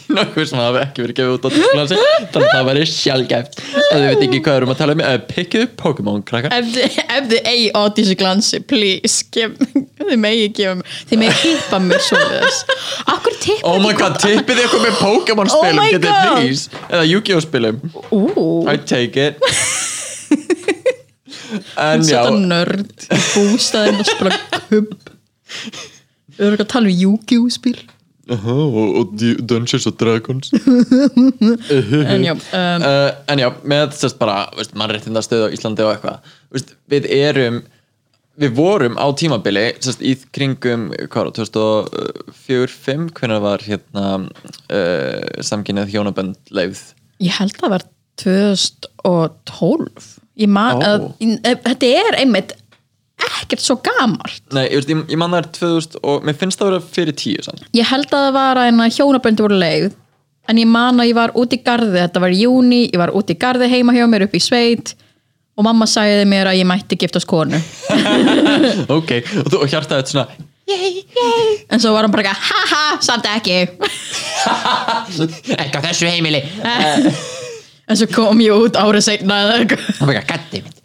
nokkuð 0.09 0.47
sem 0.49 0.61
hafi 0.61 0.79
ekki 0.81 1.03
verið 1.05 1.17
gefið 1.19 1.35
út 1.35 1.47
oddish 1.49 1.67
í 1.67 1.73
glansi 1.75 1.97
þannig 1.99 2.37
að 2.39 2.55
það 2.55 2.69
væri 2.69 2.85
sjálfgæft 2.91 3.59
ef 3.59 3.91
þið 3.93 4.07
veit 4.07 4.23
ekki 4.27 4.41
hvað 4.47 4.59
erum 4.61 4.73
að 4.73 4.81
tala 4.81 4.95
um 4.97 5.03
pikkið 5.29 5.65
upp 5.67 5.75
Pokémon 5.83 6.23
krakkar. 6.29 6.55
Ef 6.57 6.71
þið, 6.75 6.97
ef 7.05 7.29
þið 7.33 7.51
eigi 7.53 7.69
Otis 7.83 8.13
í 8.13 8.17
glansi 8.19 8.61
please, 8.71 9.19
gef, 9.35 9.59
þið 10.01 10.23
megi 10.25 10.49
gefa 10.59 10.79
mér 10.79 10.97
þið 11.11 11.23
megi 11.25 11.37
tippa 11.43 11.83
mér 11.85 12.07
svo 12.07 12.23
akkur 13.15 13.37
tippa 13.45 13.75
Oh 13.75 13.83
my 13.85 13.93
god, 13.99 14.17
tippið 14.23 14.63
þið 14.63 14.71
okkur 14.71 14.87
með 14.87 15.03
Pokémon 15.03 15.53
Oh 15.59 15.69
getið 15.93 16.09
please. 16.09 16.73
Eða 16.89 17.05
Yu-Gi-Oh! 17.09 17.45
spilum. 17.45 17.83
Ú, 18.13 18.25
I 18.69 18.79
take 18.89 19.29
it. 19.29 19.37
En 21.81 22.03
já. 22.05 22.19
þetta 22.27 22.33
nörd 22.45 23.07
í 23.09 23.21
bústæðin 23.33 24.03
og 24.03 24.09
spila 24.09 24.37
kubb 24.69 25.08
við 26.37 26.45
erum 26.45 26.57
ekki 26.59 26.67
að 26.67 26.73
tala 26.75 26.91
um 26.91 27.01
Yu-Gi-Oh! 27.05 27.49
spil. 27.53 27.79
Aha, 28.29 28.53
og, 28.53 28.89
og 29.01 29.13
D- 29.17 29.39
Dungeons 29.41 29.87
and 29.89 29.97
Dragons. 30.01 30.51
En 32.13 32.25
já, 32.27 32.35
um, 32.37 32.85
uh, 32.85 33.11
En 33.33 33.41
já, 33.41 33.49
með 33.65 33.95
sérst 33.97 34.19
bara 34.21 34.51
mannréttindastöð 34.77 35.47
á 35.49 35.53
Íslandi 35.57 35.87
og 35.87 35.95
eitthvað 35.95 36.67
Við 36.93 37.09
erum 37.09 37.63
Við 38.39 38.53
vorum 38.55 38.95
á 39.01 39.07
tímabili 39.19 39.65
sérst, 39.83 40.05
í 40.05 40.13
kringum 40.31 40.91
hvað, 41.11 41.25
var 41.25 41.33
það, 41.35 41.49
2004-2005 41.57 43.09
hvernig 43.19 43.41
var 43.43 43.65
hérna 43.67 44.05
uh, 44.21 45.43
samkynnið 45.49 45.91
hjónabönd 45.97 46.53
leið 46.55 46.85
ég 47.25 47.35
held 47.41 47.57
að 47.57 47.65
það 47.65 47.75
var 47.75 47.87
2012 48.23 50.07
ég 50.39 50.53
man, 50.55 50.79
Ó. 50.79 50.87
að, 50.87 51.09
að, 51.43 51.65
þetta 51.67 51.91
er 52.05 52.21
einmitt 52.21 52.55
ekkert 53.27 53.63
svo 53.65 53.77
gamalt. 53.83 54.43
Nei, 54.55 54.65
ég, 54.69 54.77
veist, 54.79 54.91
ég, 54.93 55.01
ég 55.13 55.19
man 55.21 55.33
það 55.35 55.41
er 55.43 55.49
2000 55.59 55.99
og 56.13 56.27
mér 56.29 56.37
finnst 56.39 56.61
það 56.61 56.69
að 56.69 56.75
vera 56.77 56.93
fyrir 56.99 57.17
tíu 57.19 57.43
sann 57.47 57.63
ég 57.77 57.89
held 57.91 58.13
að 58.13 58.27
það 58.29 58.37
var 58.39 58.61
að 58.63 58.85
hjónaböndi 58.99 59.45
voru 59.47 59.59
leið 59.59 59.89
en 60.49 60.61
ég 60.63 60.71
man 60.71 61.03
að 61.03 61.11
ég 61.11 61.19
var 61.19 61.35
út 61.37 61.53
í 61.53 61.61
garði 61.67 61.99
þetta 61.99 62.23
var 62.25 62.33
í 62.35 62.43
júni, 62.45 62.83
ég 62.89 62.99
var 63.01 63.13
út 63.17 63.31
í 63.33 63.37
garði 63.41 63.69
heima 63.73 63.93
hjá 63.97 64.07
mér 64.09 64.29
upp 64.29 64.37
í 64.39 64.43
sveit 64.43 64.95
og 65.59 65.67
mamma 65.67 65.89
sagði 65.91 66.29
mér 66.31 66.53
að 66.53 66.61
ég 66.61 66.69
mætti 66.71 66.97
giftast 67.01 67.27
konu. 67.29 67.59
Ok, 68.99 69.11
og, 69.43 69.51
þú- 69.51 69.65
og 69.65 69.69
hjartaði 69.73 70.05
þetta 70.05 70.15
svona 70.15 70.29
en 71.73 71.81
svo 71.81 71.95
var 71.95 72.05
hann 72.05 72.13
bara 72.13 72.29
ekki, 72.29 72.49
haha, 72.53 72.99
samt 73.01 73.25
ekki. 73.33 73.55
Ekki 75.63 75.81
á 75.81 75.83
þessu 75.89 76.11
heimili. 76.13 76.43
En 77.89 77.97
svo 77.97 78.05
kom 78.13 78.37
ég 78.45 78.53
út 78.53 78.77
árið 78.77 79.01
seinna 79.07 79.39
eða 79.47 79.53
eitthvað. 79.63 79.85
Það 79.97 80.09
var 80.11 80.19
ekki 80.19 80.21
að 80.21 80.33
gatti 80.35 80.59
mitt 80.67 80.79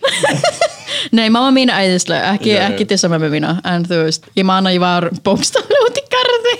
nei, 1.15 1.27
mamma 1.29 1.53
mín 1.55 1.71
er 1.73 1.87
æðislega, 1.87 2.35
ekki, 2.37 2.53
Já, 2.53 2.59
já. 2.59 2.67
ekki 2.71 2.89
dissa 2.91 3.09
með 3.11 3.29
mína 3.37 3.57
en 3.67 3.87
þú 3.87 4.03
veist, 4.07 4.29
ég 4.37 4.47
man 4.47 4.69
að 4.69 4.77
ég 4.77 4.83
var 4.83 5.09
bókstaflega 5.25 5.89
út 5.89 5.99
í 5.99 6.05
garði 6.13 6.59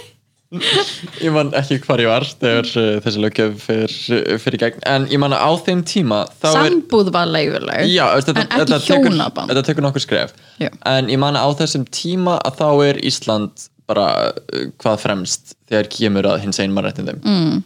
Ég 0.53 1.33
man 1.33 1.49
ekki 1.57 1.79
hvar 1.81 2.01
ég 2.03 2.09
var 2.11 2.25
þegar 2.29 2.67
uh, 2.77 2.89
þessi 3.01 3.21
löggjöf 3.23 3.63
fyrir, 3.65 3.95
fyrir 4.43 4.61
gegn 4.61 4.83
en 4.89 5.07
ég 5.09 5.21
man 5.21 5.33
að 5.33 5.45
á 5.49 5.51
þeim 5.65 5.81
tíma 5.89 6.19
þá 6.43 6.47
sambúð 6.59 7.09
var 7.15 7.31
leiðuleg 7.31 7.89
Já, 7.89 8.05
veist, 8.13 8.29
en 8.29 8.41
ekki 8.43 8.67
tekur, 8.69 9.07
hjónaband 9.09 9.49
þetta 9.49 9.65
tekur 9.65 9.87
nokkur 9.87 10.05
skref 10.05 10.35
Já. 10.61 10.69
en 10.91 11.09
ég 11.09 11.21
man 11.21 11.39
að 11.39 11.49
á 11.49 11.57
þessum 11.63 11.87
tíma 11.89 12.37
að 12.45 12.59
þá 12.61 12.67
er 12.85 13.01
Ísland 13.09 13.65
bara 13.89 14.07
uh, 14.29 14.67
hvað 14.83 15.01
fremst 15.07 15.55
þegar 15.71 15.89
kemur 15.97 16.29
að 16.35 16.43
hins 16.45 16.61
einn 16.61 16.75
mannrættindum 16.75 17.23
mm. 17.25 17.63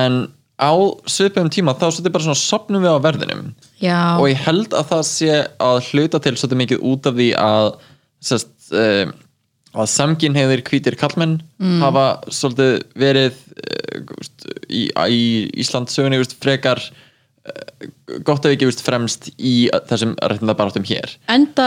en 0.00 0.20
á 0.60 0.72
svipum 1.08 1.48
tíma 1.52 1.74
þá 1.74 1.86
svolítið 1.88 2.14
bara 2.14 2.26
svona 2.28 2.40
sopnum 2.40 2.84
við 2.84 2.94
á 2.94 3.04
verðinum. 3.06 3.42
Já, 3.80 4.00
og 4.20 4.28
ég 4.28 4.44
held 4.44 4.76
að 4.76 4.92
það 4.92 5.04
sé 5.08 5.32
að 5.56 5.80
hluta 5.88 6.20
til 6.20 6.36
svolítið 6.36 6.62
mikið 6.62 6.86
út 6.92 7.10
af 7.10 7.18
því 7.18 7.28
að 7.40 7.68
sest, 8.30 8.50
uh, 8.76 9.12
að 9.74 9.92
samkynheiðir 9.94 10.64
hvítir 10.66 10.98
kallmenn 11.00 11.38
hafa 11.80 12.06
svolítið 12.28 12.74
verið 13.00 13.38
uh, 13.64 14.00
í, 14.68 14.88
í 14.90 15.22
Íslandsögunni 15.64 16.20
veist, 16.20 16.36
frekar 16.42 16.82
gott 18.26 18.44
ef 18.44 18.52
ekki 18.52 18.66
veist, 18.68 18.82
fremst 18.84 19.28
í 19.38 19.70
þessum 19.88 20.12
réttindabaráttum 20.18 20.84
hér. 20.84 21.12
Enda 21.32 21.66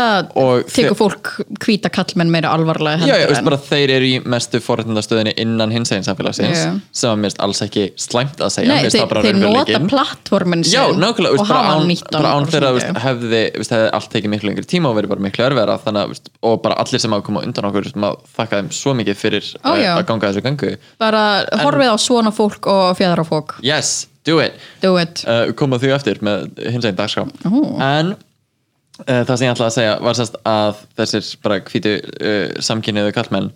tekur 0.69 0.97
fólk 0.99 1.31
hvíta 1.63 1.89
kallmenn 1.93 2.29
meira 2.33 2.51
alvarlega 2.53 3.07
Já, 3.07 3.15
já, 3.17 3.25
veist, 3.31 3.45
bara 3.47 3.57
þeir 3.57 3.93
eru 3.95 4.09
í 4.11 4.19
mestu 4.29 4.61
forréttindastöðinni 4.63 5.33
innan 5.41 5.73
hins 5.73 5.93
eginn 5.93 6.05
samfélagsins 6.05 6.59
Já. 6.59 6.75
sem 6.93 7.13
að 7.15 7.23
mist 7.25 7.41
alls 7.43 7.63
ekki 7.65 7.87
slæmt 7.97 8.43
að 8.43 8.53
segja. 8.57 8.69
Nei, 8.69 8.85
mér 8.85 8.93
þeir, 8.93 9.17
þeir 9.25 9.39
nota 9.41 9.81
plattformin 9.89 10.65
Já, 10.67 10.83
nákvæmlega, 10.91 11.33
veist, 11.39 11.47
og 11.47 11.49
hafa 11.49 11.73
án, 11.73 11.89
nýtt 11.89 12.13
bara 12.13 12.35
án 12.37 12.47
þeirra 12.53 12.71
hefði, 13.07 13.43
hefði 13.63 13.81
allt 13.97 14.13
tekið 14.13 14.35
miklu 14.35 14.51
lengri 14.51 14.69
tíma 14.75 14.93
og 14.93 14.99
verið 14.99 15.15
bara 15.15 15.25
miklu 15.25 15.47
örvera 15.49 15.79
þannig 15.81 16.05
að, 16.19 16.31
og 16.45 16.61
bara 16.67 16.79
allir 16.85 17.01
sem 17.01 17.17
hafa 17.17 17.25
komað 17.31 17.49
undan 17.49 17.71
okkur 17.71 17.91
þakka 18.37 18.61
þeim 18.61 18.71
svo 18.77 18.95
mikið 19.01 19.21
fyrir 19.25 19.51
Ó, 19.63 19.73
já. 19.79 19.93
að 19.97 20.05
ganga 20.11 20.29
þessu 20.29 20.45
gangu 20.45 20.73
bara 21.01 21.27
horfið 21.63 21.93
á 21.93 21.97
svona 21.97 22.33
fólk 22.35 22.69
og 22.69 22.97
fjæðra 22.99 23.25
fólk 23.27 23.57
Yes, 23.65 24.03
do 24.27 24.39
it. 24.43 24.59
Do 24.83 24.95
it. 25.01 25.23
Uh, 25.27 25.51
koma 25.57 25.79
því 25.81 25.95
eftir 25.95 26.21
með 26.25 26.61
hins 26.73 26.87
einn 26.87 26.99
dagskrá 26.99 27.25
en 27.27 28.13
uh, 28.13 29.23
það 29.23 29.35
sem 29.35 29.47
ég 29.47 29.55
ætlaði 29.55 29.67
að 29.69 29.75
segja 29.77 29.97
var 30.05 30.19
sérst 30.19 30.39
að 30.47 30.85
þessir 30.99 31.33
bara 31.43 31.59
hvítu 31.67 31.97
uh, 31.99 32.47
samkynniðu 32.63 33.15
kallmenn 33.15 33.51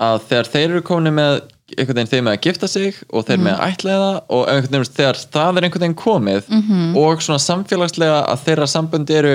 að 0.00 0.22
þegar 0.30 0.52
þeir 0.54 0.68
eru 0.68 0.84
komin 0.86 1.16
með 1.16 1.40
einhvern 1.76 2.00
veginn 2.00 2.10
þeir 2.10 2.22
með 2.26 2.36
að 2.36 2.44
gifta 2.46 2.68
sig 2.70 3.00
og 3.12 3.26
þeir 3.28 3.42
með 3.44 3.52
að 3.52 3.74
ætlaða 3.74 4.12
og 4.32 4.46
einhvern 4.48 4.76
veginn 4.78 4.94
þegar 4.96 5.18
það 5.36 5.50
er 5.50 5.66
einhvern 5.66 5.84
veginn 5.84 5.98
komið 6.00 6.48
og 6.98 7.22
svona 7.22 7.42
samfélagslega 7.44 8.22
að 8.32 8.46
þeirra 8.46 8.68
sambönd 8.72 9.12
eru 9.14 9.34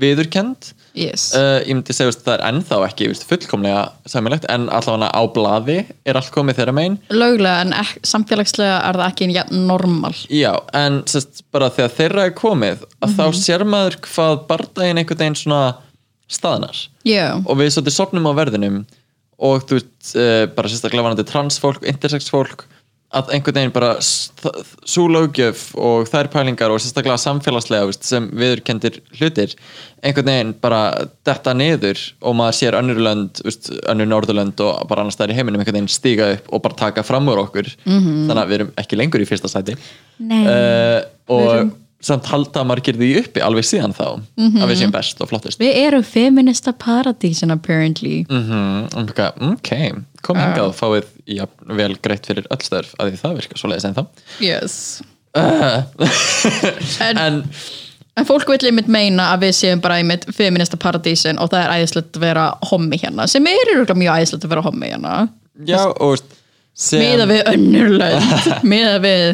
viðurkend 0.00 0.72
yes. 0.98 1.28
uh, 1.36 1.60
ég 1.62 1.76
myndi 1.76 1.94
segja 1.94 2.10
veist, 2.10 2.24
það 2.26 2.34
er 2.36 2.42
ennþá 2.48 2.78
ekki 2.88 3.08
veist, 3.10 3.26
fullkomlega 3.28 3.84
samilegt 4.10 4.46
en 4.50 4.66
allavega 4.72 5.10
á 5.14 5.22
blaði 5.34 5.78
er 6.06 6.18
allt 6.18 6.32
komið 6.34 6.58
þeirra 6.60 6.74
megin. 6.76 6.98
Löglega 7.14 7.62
en 7.64 7.74
ek, 7.78 7.94
samfélagslega 8.06 8.80
er 8.88 8.98
það 9.00 9.12
ekki 9.12 9.30
ja, 9.36 9.46
normal. 9.54 10.12
Já, 10.32 10.50
en 10.76 11.00
sest, 11.10 11.44
bara 11.54 11.70
þegar 11.74 11.96
þeirra 11.98 12.26
er 12.28 12.36
komið 12.38 12.84
að 13.04 13.16
þá 13.20 13.24
sér 13.38 13.66
maður 13.68 14.00
hvað 14.08 14.36
bardaginn 14.50 15.02
einhvern 15.02 15.22
veginn 15.24 15.40
svona 15.44 15.62
staðnar. 16.30 16.84
Já, 17.06 17.26
og 17.38 17.58
við 17.60 17.74
svolítið 17.74 17.98
sopnum 17.98 18.30
á 18.30 18.32
verðinum 18.36 18.84
og 19.44 19.66
þú 19.68 19.80
veist, 19.80 20.14
uh, 20.14 20.44
bara 20.54 20.70
sérstaklega 20.70 21.08
vanandi 21.08 21.26
transfólk, 21.28 21.84
intersex 21.90 22.30
fólk 22.32 22.66
að 23.14 23.32
einhvern 23.36 23.58
veginn 23.58 23.74
bara 23.74 23.90
svo 24.02 25.06
lögjöf 25.12 25.66
og 25.78 26.08
þær 26.10 26.30
pælingar 26.32 26.72
og 26.74 26.80
sérstaklega 26.82 27.16
samfélagslega 27.20 27.88
veist, 27.88 28.06
sem 28.06 28.26
viðurkendir 28.34 29.00
hlutir 29.18 29.54
einhvern 30.04 30.30
veginn 30.30 30.54
bara 30.62 30.82
detta 31.26 31.54
niður 31.56 32.00
og 32.24 32.36
maður 32.40 32.58
sér 32.58 32.78
önnur 32.80 33.00
lönd 33.06 33.42
önnur 33.44 34.10
Norðurlönd 34.10 34.64
og 34.64 34.88
bara 34.90 35.04
annars 35.04 35.18
stæðir 35.18 35.36
í 35.36 35.38
heiminum 35.38 35.62
einhvern 35.62 35.80
veginn 35.80 35.92
stíga 35.92 36.32
upp 36.36 36.50
og 36.50 36.64
bara 36.66 36.80
taka 36.84 37.06
fram 37.06 37.30
úr 37.30 37.44
okkur 37.46 37.70
-hmm. 37.70 38.26
þannig 38.26 38.42
að 38.42 38.50
við 38.50 38.58
erum 38.60 38.74
ekki 38.82 39.00
lengur 39.00 39.22
í 39.22 39.30
fyrsta 39.30 39.48
sæti 39.48 39.76
Nei. 40.18 40.44
uh, 40.46 41.00
og 41.28 41.72
samt 42.04 42.28
halda 42.28 42.64
margir 42.68 42.98
því 43.00 43.10
uppi 43.22 43.42
alveg 43.44 43.66
síðan 43.68 43.94
þá 43.96 44.04
að 44.10 44.66
við 44.70 44.80
séum 44.82 44.92
best 44.94 45.22
og 45.24 45.30
flottust. 45.30 45.60
Við 45.62 45.78
erum 45.84 46.04
feminista 46.06 46.74
paradísin 46.76 47.54
apparently. 47.54 48.24
Mhm, 48.28 48.90
ok, 49.04 49.22
ok, 49.54 49.72
kom 50.24 50.40
hingað 50.40 50.68
og 50.68 50.76
fáið 50.78 51.08
já, 51.38 51.46
vel 51.80 51.94
greitt 52.04 52.28
fyrir 52.28 52.48
öll 52.52 52.64
störf 52.64 52.92
að 52.98 53.14
því 53.14 53.22
það 53.22 53.40
virkar 53.40 53.62
svo 53.62 53.72
leiðis 53.72 53.88
en 53.88 53.96
þá 53.96 54.04
Yes. 54.44 54.76
Uh, 55.34 55.82
En, 57.02 57.18
en 57.18 57.40
en 58.14 58.26
fólk 58.28 58.46
vil 58.52 58.68
einmitt 58.68 58.90
meina 58.90 59.32
að 59.34 59.48
við 59.48 59.56
séum 59.58 59.82
bara 59.82 59.98
einmitt 59.98 60.26
feminista 60.36 60.78
paradísin 60.80 61.40
og 61.42 61.50
það 61.52 61.64
er 61.64 61.72
æðislegt 61.80 62.18
að 62.18 62.26
vera 62.28 62.44
hommi 62.70 63.00
hérna 63.02 63.26
sem 63.30 63.46
er 63.50 63.72
mjög 63.90 64.20
æðislegt 64.20 64.46
að 64.46 64.54
vera 64.54 64.64
hommi 64.68 64.90
hérna. 64.92 65.14
Já, 65.66 65.80
og 65.90 66.22
sem, 66.74 67.02
Miða 67.02 67.26
við 67.30 67.42
önnur 67.54 67.92
lönd 67.98 68.48
Miða 68.70 68.94
við 69.02 69.26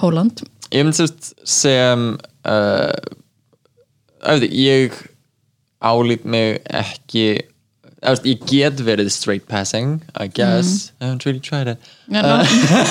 Póland 0.00 0.42
ég 0.72 0.84
myndi 0.84 0.98
sérst 1.02 1.32
sem 1.48 2.12
uh, 2.48 2.90
auðvitað, 4.22 4.54
ég 4.56 5.00
álít 5.82 6.24
mig 6.24 6.60
ekki 6.70 7.26
veist, 8.02 8.26
ég 8.26 8.42
get 8.48 8.80
verið 8.82 9.10
straight 9.14 9.46
passing 9.50 10.00
I 10.18 10.28
guess, 10.28 10.90
I 11.00 11.06
haven't 11.06 11.26
really 11.26 11.42
tried 11.42 11.70
it. 11.74 11.92
Já, 12.10 12.22
ná, 12.22 12.42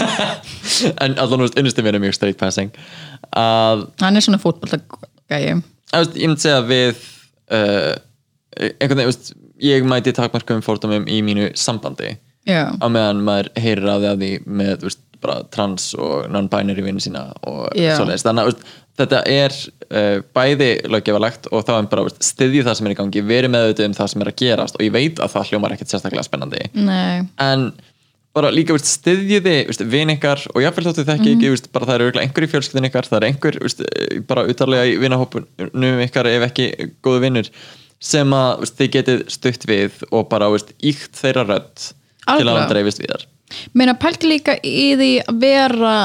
en 1.04 1.18
allan 1.20 1.46
veist, 1.46 1.58
unnustum 1.60 1.88
verið 1.88 2.06
mjög 2.06 2.18
straight 2.20 2.40
passing. 2.40 2.72
Að 3.36 3.88
Hann 4.04 4.20
er 4.20 4.26
svona 4.26 4.42
fótboltagæi 4.42 5.60
Þú 5.92 6.00
veist, 6.00 6.18
ég 6.18 6.32
myndi 6.32 6.46
segja 6.46 6.64
við 6.64 7.06
uh, 7.52 7.94
einhvern 8.56 9.02
veginn, 9.02 9.12
veist, 9.12 9.34
ég 9.62 9.88
mæti 9.88 10.14
takmarkum 10.16 10.64
fórtumum 10.66 11.08
í 11.12 11.22
mínu 11.26 11.52
sambandi. 11.60 12.16
Á 12.48 12.88
meðan 12.90 13.22
maður 13.26 13.52
heyrir 13.62 13.90
að 13.92 14.06
því 14.06 14.12
að 14.12 14.24
því 14.24 14.32
með, 14.62 14.86
veist, 14.88 15.04
bara 15.24 15.42
trans 15.54 15.92
og 15.98 16.30
non-binary 16.32 16.86
vinni 16.86 17.04
sína 17.04 17.28
og 17.48 17.70
Já. 17.78 17.94
svoleiðis, 17.98 18.26
þannig 18.28 18.50
að 18.50 18.64
þetta 19.02 19.22
er 19.32 19.56
uh, 19.58 20.18
bæði 20.36 20.72
löggefalegt 20.92 21.48
og 21.52 21.64
þá 21.68 21.72
er 21.78 21.92
bara, 21.94 22.08
veist, 22.08 22.26
styðju 22.26 22.66
það 22.68 22.78
sem 22.80 22.90
er 22.90 22.96
í 22.96 23.00
gangi 23.00 23.24
verið 23.26 23.54
með 23.54 23.86
um 23.86 23.96
það 23.98 24.12
sem 24.14 24.26
er 24.26 24.32
að 24.34 24.42
gerast 24.42 24.78
og 24.78 24.86
ég 24.86 24.96
veit 24.96 25.22
að 25.22 25.34
það 25.36 25.52
hljómar 25.52 25.76
ekkert 25.76 25.94
sérstaklega 25.94 26.28
spennandi. 26.28 26.68
Nei. 26.78 27.24
En 27.42 27.72
bara 28.36 28.52
líka 28.54 28.76
veist, 28.76 28.90
styðjiði 29.00 29.56
veist, 29.68 29.84
vin 29.92 30.14
ykkar 30.14 30.44
og 30.54 30.64
jáfnvel 30.64 30.88
þóttu 30.88 31.06
þekki 31.08 31.36
ekki 31.36 31.52
veist, 31.54 31.70
bara 31.76 31.90
það 31.90 32.06
eru 32.06 32.24
einhver 32.24 32.48
í 32.48 32.52
fjölskyldin 32.52 32.88
ykkar 32.88 33.10
það 33.10 33.20
er 33.20 33.28
einhver 33.28 33.60
eh, 33.68 34.22
bara 34.28 34.46
utarlega 34.52 34.88
í 34.88 34.98
vinahópunum 35.02 36.04
ykkar 36.06 36.30
ef 36.32 36.48
ekki 36.48 36.70
góðu 37.04 37.26
vinnur 37.26 37.52
sem 38.02 38.32
að 38.34 38.64
þið 38.78 38.94
getið 38.96 39.26
stutt 39.36 39.68
við 39.70 40.00
og 40.10 40.30
bara 40.32 40.50
íkt 40.80 41.20
þeirra 41.20 41.46
rödd 41.50 41.84
til 41.84 42.48
að 42.48 42.56
hann 42.56 42.72
dreifist 42.72 43.04
við 43.04 43.14
þar 43.14 43.28
meina 43.74 43.96
pælti 44.00 44.30
líka 44.30 44.58
í 44.64 44.92
því 45.00 45.12
að 45.26 45.40
vera 45.42 45.96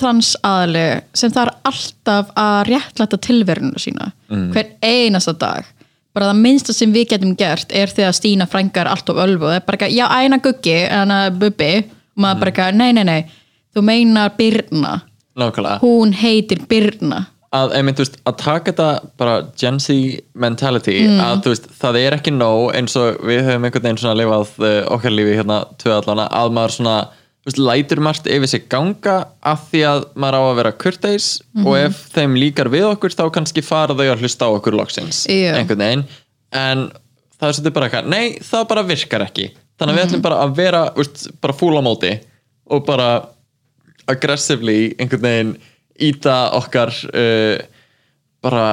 transaðli 0.00 0.86
sem 1.16 1.32
þarf 1.32 1.58
alltaf 1.68 2.32
að 2.38 2.58
réttlæta 2.70 3.18
tilverinu 3.22 3.80
sína 3.82 4.10
hver 4.28 4.72
einasta 4.82 5.34
dag. 5.36 5.66
Bara 6.12 6.28
það 6.30 6.40
minnsta 6.44 6.74
sem 6.76 6.92
við 6.92 7.12
getum 7.14 7.36
gert 7.36 7.72
er 7.72 7.88
þegar 7.88 8.16
Stína 8.16 8.46
frængar 8.50 8.90
allt 8.90 9.08
of 9.08 9.20
ölfu 9.20 9.46
og 9.46 9.52
það 9.52 9.58
er 9.60 9.66
bara 9.68 9.78
ekki, 9.78 9.96
já, 9.96 10.06
æna 10.12 10.38
guggi 10.44 10.78
en 10.84 11.14
að 11.14 11.38
bubbi 11.40 11.70
og 11.80 12.24
maður 12.24 12.42
bara 12.42 12.52
ekki, 12.52 12.66
nei, 12.76 12.90
nei, 12.92 13.04
nei. 13.08 13.20
Þú 13.72 13.84
meinar 13.88 14.34
Birna. 14.36 14.98
Nákvæmlega. 15.40 15.78
Hún 15.80 16.12
heitir 16.12 16.60
Birna 16.68 17.22
að, 17.52 17.72
einmitt, 17.76 18.00
veist, 18.00 18.18
að 18.28 18.36
taka 18.40 18.70
þetta 18.70 18.88
bara 19.20 19.34
Gen 19.60 19.80
Z 19.82 19.96
mentality 20.38 20.94
að 21.10 21.42
þú 21.44 21.52
veist, 21.52 21.66
það 21.80 21.98
er 22.00 22.16
ekki 22.16 22.34
nóg 22.34 22.70
eins 22.78 22.94
og 23.00 23.20
við 23.28 23.42
höfum 23.48 23.66
einhvern 23.68 23.88
veginn 23.88 24.00
svona 24.00 24.18
lifað 24.20 24.54
uh, 24.62 24.78
okkar 24.94 25.14
lífi 25.14 25.36
hérna 25.36 25.58
tvö 25.82 25.98
allana 25.98 26.28
að 26.38 26.54
maður 26.56 26.76
svona 26.78 26.96
veist, 27.46 27.60
lætur 27.60 28.02
margt 28.04 28.28
yfir 28.30 28.50
sig 28.50 28.66
ganga 28.72 29.18
af 29.52 29.66
því 29.70 29.84
að 29.90 30.04
maður 30.14 30.38
á 30.38 30.42
að 30.42 30.58
vera 30.60 30.74
kurteis 30.84 31.28
og 31.64 31.76
ef 31.78 32.04
þeim 32.14 32.36
líkar 32.40 32.70
við 32.72 32.88
okkur 32.92 33.16
þá 33.18 33.24
kannski 33.34 33.64
fara 33.66 33.96
þau 33.98 34.06
að 34.06 34.24
hlusta 34.24 34.48
á 34.48 34.54
okkur 34.56 34.78
loksins 34.78 35.24
Já. 35.28 35.56
einhvern 35.58 35.84
veginn. 35.84 36.06
En 36.52 36.86
það 37.36 37.48
er 37.48 37.58
svolítið 37.58 37.76
bara 37.76 37.88
eitthvað, 37.90 38.10
nei 38.12 38.38
það 38.46 38.68
bara 38.70 38.86
virkar 38.86 39.26
ekki. 39.26 39.50
Þannig 39.80 39.92
að 39.92 39.98
við 39.98 40.06
ætlum 40.06 40.24
bara 40.24 40.40
að 40.44 40.56
vera 40.56 40.82
bara 41.42 41.56
fúl 41.56 41.74
á 41.76 41.82
móti 41.82 42.12
og 42.72 42.86
bara 42.86 43.08
aggressively 44.10 44.92
einhvern 45.00 45.26
veginn 45.26 45.52
íta 46.00 46.38
okkar 46.58 46.94
uh, 47.12 47.58
bara 48.42 48.66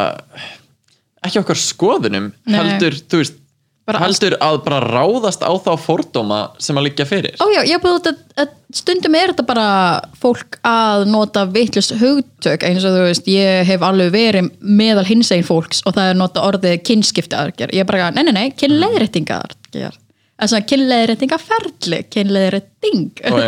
ekki 1.25 1.41
okkar 1.41 1.59
skoðunum 1.59 2.31
Nei. 2.47 2.57
heldur, 2.57 2.97
þú 3.09 3.23
veist 3.23 3.37
Bara 3.89 4.03
heldur 4.03 4.35
að 4.37 4.59
bara 4.67 4.79
ráðast 4.85 5.41
á 5.41 5.49
þá 5.49 5.71
fordóma 5.81 6.39
sem 6.61 6.77
að 6.77 6.85
liggja 6.85 7.07
fyrir 7.09 7.39
Ó 7.41 7.49
já, 7.49 7.63
ég 7.65 7.81
búið 7.81 8.11
að, 8.11 8.19
að 8.37 8.51
stundum 8.77 9.15
er 9.17 9.31
þetta 9.31 9.45
bara 9.47 9.69
fólk 10.21 10.59
að 10.67 11.07
nota 11.09 11.45
vittlust 11.49 11.95
hugtök 11.97 12.65
eins 12.67 12.85
og 12.85 12.93
þú 12.93 13.07
veist, 13.07 13.31
ég 13.33 13.65
hef 13.65 13.85
alveg 13.85 14.11
verið 14.13 14.51
meðal 14.61 15.07
hinsegin 15.09 15.47
fólks 15.47 15.81
og 15.89 15.97
það 15.97 16.11
er 16.11 16.19
nota 16.19 16.43
orðið 16.45 16.75
kynskiptaðarger. 16.85 17.73
Ég 17.73 17.81
er 17.81 17.89
bara, 17.89 18.11
nei, 18.13 18.21
nei, 18.27 18.35
nei, 18.35 18.45
kynleiðréttingaðarger. 18.61 19.97
Það 19.97 20.08
svona 20.47 20.65
kynleiðréttingaferli, 20.71 21.97
kynleiðrétting. 22.15 23.09
og, 23.27 23.39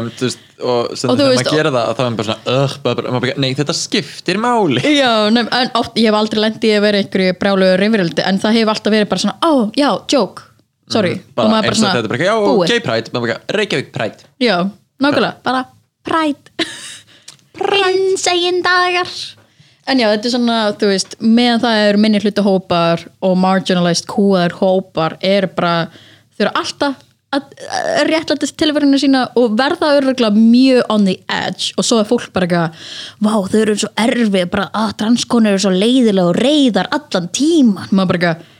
og 0.59 0.91
Og 0.91 1.17
þegar 1.17 1.35
maður 1.37 1.55
gera 1.55 1.71
það 1.71 1.91
þá 1.95 2.01
er 2.03 2.09
maður 2.11 2.17
bara 2.19 2.27
svona 2.27 2.55
uh, 2.65 2.75
bara, 2.83 3.05
bara, 3.05 3.21
bara, 3.23 3.35
nei 3.39 3.53
þetta 3.55 3.75
skiptir 3.77 4.37
máli. 4.43 4.83
Já, 4.97 5.11
nefn, 5.31 5.51
en 5.55 5.71
oft, 5.79 5.95
ég 5.95 6.09
hef 6.11 6.19
aldrei 6.19 6.41
lendið 6.43 6.75
að 6.77 6.85
vera 6.87 7.01
einhverju 7.01 7.37
brjálugu 7.39 7.79
reyfrildi, 7.79 8.25
en 8.27 8.41
það 8.43 8.57
hefur 8.59 8.73
alltaf 8.75 8.95
verið 8.97 9.11
bara 9.13 9.23
svona, 9.25 9.37
ó, 9.39 9.53
já, 9.79 9.89
joke, 10.11 10.47
sorry. 10.91 11.15
Mm, 11.15 11.33
bara 11.39 11.47
og 11.47 11.55
maður 11.55 11.71
eins 11.71 11.83
og 11.85 11.95
þetta 11.99 12.13
bara, 12.15 12.25
já, 12.27 12.33
búið. 12.45 12.73
gay 12.73 12.83
pride 12.89 13.15
bara, 13.15 13.39
Reykjavík 13.57 13.93
pride. 13.95 14.27
Já, 14.43 14.57
nákvæmlega, 15.01 15.37
bara 15.47 15.65
Pride. 16.07 16.49
Hinsegin 17.61 18.61
dagar. 18.65 19.09
En 19.89 19.99
já, 19.99 20.07
þetta 20.13 20.27
er 20.29 20.33
svona, 20.35 20.57
þú 20.77 20.87
veist 20.91 21.15
meðan 21.21 21.61
það 21.63 21.81
eru 21.87 21.99
minni 22.01 22.19
hluti 22.21 22.43
hópar 22.45 23.01
og 23.25 23.35
marginalized 23.41 24.07
kúðar 24.09 24.53
hópar 24.59 25.15
er 25.25 25.47
bara, 25.57 25.89
þau 26.41 26.47
eru 26.49 26.59
alltaf 26.61 27.07
að 27.31 27.51
að 27.71 27.99
réttlæta 28.09 28.47
tilverinu 28.59 28.97
sína 28.99 29.21
og 29.39 29.53
verða 29.59 29.93
öruglega 29.99 30.35
mjög 30.35 30.81
on 30.91 31.05
the 31.07 31.17
edge. 31.31 31.71
Og 31.79 31.87
svo 31.87 32.01
er 32.01 32.07
fólk 32.09 32.31
bara 32.35 32.47
ekki 32.47 32.63
vá, 33.23 33.35
þau 33.47 33.59
eru 33.61 33.75
svo 33.79 33.91
erfið, 34.03 34.47
bara 34.51 34.65
að 34.81 34.95
transkonur 34.99 35.53
eru 35.53 35.63
svo 35.63 35.71
leiðilega 35.71 36.31
og 36.31 36.41
reyðar 36.41 36.89
allan 36.97 37.29
tíman 37.35 37.93
maður 37.95 38.11
bara 38.11 38.33
ekki 38.33 38.57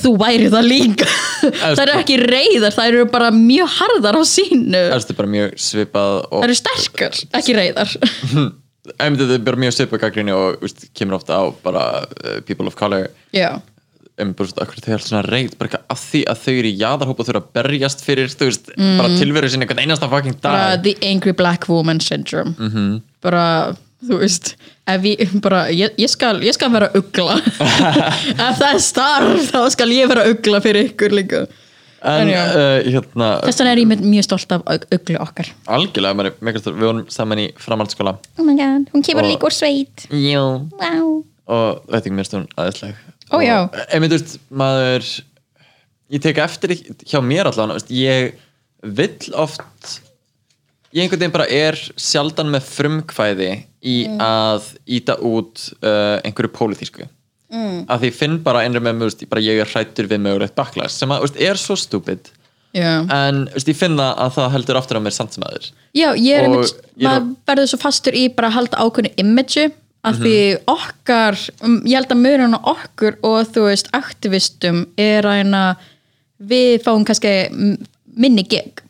þú 0.00 0.14
væri 0.20 0.50
það 0.52 0.68
líka. 0.70 1.06
Það 1.44 1.80
eru 1.82 1.94
ekki 1.98 2.16
reyðar, 2.20 2.72
það 2.72 2.86
eru 2.88 3.06
bara 3.10 3.30
mjög 3.34 3.72
harðar 3.74 4.16
á 4.16 4.22
sínu. 4.24 4.82
Það 4.90 5.10
er 5.10 5.16
bara 5.18 5.30
mjög 5.32 5.56
svipað 5.60 6.12
og 6.22 6.36
Það 6.36 6.46
eru 6.46 6.56
sterkar, 6.60 7.18
ekki 7.40 7.56
reyðar 7.58 7.96
Æmdi, 9.02 9.24
þetta 9.24 9.34
er 9.34 9.44
bara 9.44 9.60
mjög 9.60 9.74
svipað 9.74 10.06
og 10.36 10.64
kemur 10.96 11.18
ofta 11.18 11.40
á 11.40 11.42
bara 11.64 11.84
uh, 12.04 12.38
people 12.46 12.68
of 12.70 12.78
color. 12.78 13.10
Já, 13.34 13.56
um 13.58 13.73
svona, 14.18 14.60
akkur 14.62 14.78
þau 14.78 14.90
er 14.92 14.96
alltaf 14.98 15.08
svona 15.10 15.22
reyð 15.26 15.54
bara 15.58 15.80
að 15.90 16.02
því 16.04 16.20
að 16.30 16.42
þau 16.44 16.52
eru 16.58 16.68
í 16.70 16.76
jaðarhóp 16.82 17.18
og 17.20 17.26
þau 17.26 17.32
eru 17.34 17.40
að 17.42 17.48
berjast 17.58 18.04
fyrir, 18.06 18.28
þú 18.30 18.46
veist, 18.50 18.70
bara 18.78 19.08
tilveru 19.18 19.48
sinni 19.50 19.66
einhvern 19.66 19.82
einasta 19.82 20.08
fucking 20.12 20.36
Mm. 20.36 20.42
bara 20.44 20.76
dag 20.76 20.82
the 20.84 20.94
angry 21.10 21.32
black 21.32 21.68
woman 21.68 22.00
syndrome. 22.00 22.54
-hmm. 22.58 23.00
bara, 23.22 23.74
þú 24.06 24.18
veist 24.20 24.54
ég, 24.86 25.40
bara, 25.40 25.66
ég, 25.70 25.90
ég, 25.98 26.08
skal, 26.08 26.40
ég 26.44 26.52
skal 26.54 26.70
vera 26.70 26.90
ugla. 26.94 27.36
Ef 28.48 28.58
það 28.60 28.74
er 28.74 28.78
starf 28.80 29.50
þá 29.50 29.70
skal 29.70 29.88
ég 29.90 30.08
vera 30.08 30.28
ugla 30.30 30.60
fyrir 30.60 30.90
ykkur 30.92 31.10
líka. 31.10 31.46
En 32.04 32.28
uh, 32.28 32.84
hérna, 32.84 33.40
þess 33.48 33.58
vegna 33.62 33.72
er 33.72 33.78
ég 33.80 33.88
mjög 34.04 34.24
stolt 34.26 34.52
af 34.52 34.62
ug- 34.68 34.86
uglu 34.92 35.16
okkar. 35.24 35.48
Algjörlega 35.66 36.14
maður, 36.14 36.34
stór- 36.60 36.74
við 36.76 36.84
vorum 36.84 37.06
saman 37.08 37.38
í 37.38 37.46
framhaldsskóla. 37.56 38.18
Oh 38.38 38.44
my 38.44 38.52
god, 38.58 38.90
hún 38.92 39.02
kemur 39.02 39.24
líka 39.24 39.46
úr 39.48 39.54
sveit. 39.56 40.04
Jú. 40.12 40.68
wow. 40.80 41.24
og 41.46 41.82
veit 41.92 42.04
ekki 42.06 42.14
mér 42.16 42.24
stund 42.28 42.48
aðeinsleg 42.56 42.94
Ó, 43.32 43.40
já. 43.40 43.58
en 43.88 44.04
þú 44.04 44.16
veist, 44.18 44.34
maður 44.52 45.06
ég 46.12 46.24
tek 46.24 46.40
eftir 46.44 46.74
hjá 47.08 47.20
mér 47.24 47.48
veist, 47.48 47.92
ég 47.94 48.34
vill 48.84 49.34
oft 49.40 50.00
ég 50.94 51.04
einhvern 51.04 51.24
veginn 51.24 51.34
bara 51.34 51.48
er 51.50 51.78
sjaldan 51.96 52.52
með 52.52 52.68
frumkvæði 52.68 53.50
í 53.84 53.96
að 54.22 54.70
íta 54.84 55.16
út 55.24 55.70
uh, 55.80 56.20
einhverju 56.22 56.52
pólitísku 56.54 57.06
mm. 57.06 57.84
að 57.88 58.04
því 58.04 58.12
finn 58.20 58.38
bara 58.44 58.64
einri 58.66 58.82
með 58.84 59.06
veist, 59.06 59.26
bara 59.30 59.44
ég 59.44 59.62
er 59.64 59.70
hrættur 59.70 60.08
við 60.10 60.22
mögulegt 60.26 60.56
backlash 60.58 60.94
sem 60.94 61.12
að, 61.14 61.26
veist, 61.26 61.40
er 61.40 61.60
svo 61.60 61.78
stupid 61.80 62.30
Já. 62.74 63.04
en 63.06 63.46
veist, 63.54 63.70
ég 63.70 63.78
finn 63.78 63.96
það 63.98 64.20
að 64.26 64.36
það 64.36 64.52
heldur 64.58 64.80
aftur 64.80 65.00
á 65.00 65.04
mér 65.06 65.16
samt 65.16 65.36
sem 65.36 65.46
aður 65.46 65.70
Já, 65.94 66.08
ég 66.18 66.36
er 66.36 66.48
einmitt, 66.48 66.84
maður 67.00 67.32
verður 67.48 67.72
svo 67.72 67.80
fastur 67.82 68.18
í 68.18 68.28
bara 68.34 68.52
að 68.52 68.58
halda 68.60 68.84
ákveðinu 68.84 69.14
image 69.24 69.68
af 70.04 70.20
því 70.20 70.38
okkar, 70.68 71.38
um, 71.64 71.78
ég 71.88 71.96
held 71.98 72.12
að 72.12 72.22
mörun 72.22 72.56
á 72.56 72.60
okkur 72.74 73.18
og 73.24 73.50
þú 73.54 73.66
veist 73.70 73.88
aktivistum 73.96 74.84
er 75.00 75.24
að 75.24 75.84
við 76.44 76.82
fáum 76.84 77.06
kannski 77.08 77.34
minni 78.14 78.44
gig. 78.44 78.84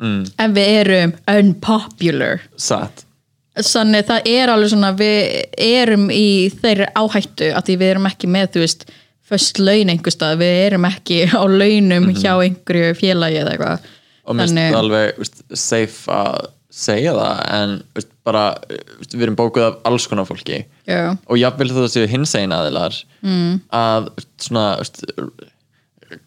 Mm. 0.00 0.24
en 0.40 0.54
við 0.56 0.68
erum 0.80 1.10
unpopular. 1.28 2.40
Satt. 2.56 3.04
Þannig 3.60 4.06
það 4.08 4.28
er 4.32 4.52
alveg 4.52 4.70
svona 4.72 4.92
við 4.96 5.34
erum 5.60 6.06
í 6.14 6.48
þeirri 6.54 6.86
áhættu 6.96 7.50
að 7.52 7.66
því 7.66 7.76
við 7.82 7.92
erum 7.92 8.08
ekki 8.08 8.30
með 8.30 8.54
þú 8.54 8.62
veist 8.64 8.86
föst 9.30 9.60
laun 9.60 9.92
einhver 9.92 10.14
stað, 10.14 10.40
við 10.40 10.60
erum 10.64 10.86
ekki 10.88 11.18
á 11.28 11.44
launum 11.44 12.08
hjá 12.16 12.32
einhverju 12.32 12.94
félagi 12.98 13.42
eða 13.42 13.52
eitthvað. 13.52 13.84
Mhm. 13.84 13.98
og 14.24 14.36
mér 14.36 14.48
finnst 14.48 14.62
það 14.62 14.80
alveg 14.80 15.58
safe 15.58 16.16
að 16.16 16.48
segja 16.70 17.14
það 17.16 17.38
en 17.56 17.76
veist, 17.96 18.10
bara, 18.26 18.44
veist, 18.98 19.14
við 19.14 19.26
erum 19.26 19.38
bókuð 19.38 19.66
af 19.66 19.78
alls 19.90 20.06
konar 20.10 20.28
fólki 20.28 20.62
Já. 20.86 21.16
og 21.26 21.40
jafnvel 21.40 21.72
þú 21.74 21.86
séu 21.90 22.10
hins 22.10 22.34
einn 22.38 22.54
aðilar 22.54 22.96
mm. 23.26 23.62
að 23.74 24.10
svona 24.42 24.66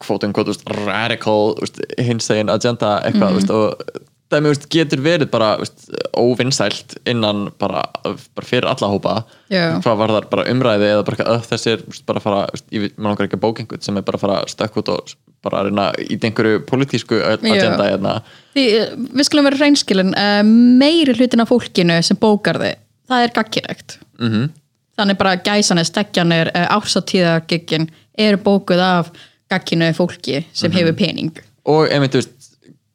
quote 0.03 0.27
unquote 0.27 0.51
veist, 0.51 0.65
radical 0.83 1.55
hins 1.99 2.29
einn 2.33 2.51
agenda 2.51 2.97
eitthvað 3.07 3.39
veist, 3.39 3.53
og 3.53 4.03
dæmi 4.33 4.51
veist, 4.51 4.69
getur 4.73 5.03
verið 5.05 5.29
bara 5.33 5.53
veist, 5.61 5.87
óvinnsælt 6.17 6.97
innan 7.09 7.47
bara, 7.61 7.83
bara 8.03 8.47
fyrir 8.47 8.69
alla 8.69 8.89
hópa. 8.91 9.17
Já. 9.53 9.79
hvað 9.83 9.99
var 10.01 10.15
þar 10.17 10.29
bara 10.31 10.47
umræði 10.51 10.89
eða 10.91 11.05
bara 11.07 11.17
eitthvað, 11.17 11.35
"Öh, 11.35 11.45
þessi 11.51 11.73
er 11.73 11.83
veist, 11.87 12.05
bara 12.09 12.23
fara, 12.23 12.47
maður 12.71 12.91
langar 12.97 13.27
ekki 13.27 13.39
að 13.39 13.61
einhvern 13.63 13.83
sem 13.83 13.97
er 13.97 14.07
bara 14.07 14.17
að 14.17 14.25
fara 14.25 14.41
stökk 14.47 14.81
út 14.81 14.89
og 14.89 15.15
bara 15.43 15.59
að 15.59 15.69
reyna 15.69 15.89
í 15.99 16.17
einhverju 16.17 16.63
pólitísku 16.67 17.19
agenda 17.19 17.83
hérna. 17.83 18.13
Því, 18.55 18.63
eh, 18.79 18.95
við 18.95 19.27
skulum 19.27 19.49
vera 19.49 19.59
reynskilin 19.59 20.13
uh, 20.15 20.43
meiri 20.79 21.15
hlutin 21.17 21.43
af 21.43 21.51
fólkinu 21.51 21.99
sem 22.03 22.17
bókar 22.17 22.61
þið 22.61 22.77
það 23.09 23.25
er 23.25 23.33
gaggilegt 23.35 23.97
mm 24.19 24.29
-hmm. 24.29 24.49
þannig 24.97 25.17
bara 25.19 25.35
gæsanir, 25.35 25.87
stekkjanir 25.89 26.51
uh, 26.53 26.77
ársatíðagiggin 26.77 27.89
eru 28.17 28.37
bókuð 28.37 28.79
af 28.79 29.11
gagginu 29.49 29.93
fólki 29.93 30.45
sem 30.53 30.71
hefur 30.71 30.93
pening. 30.93 31.33
Og 31.65 31.87
einmitt, 31.91 32.13
þú 32.13 32.21
veist, 32.21 32.42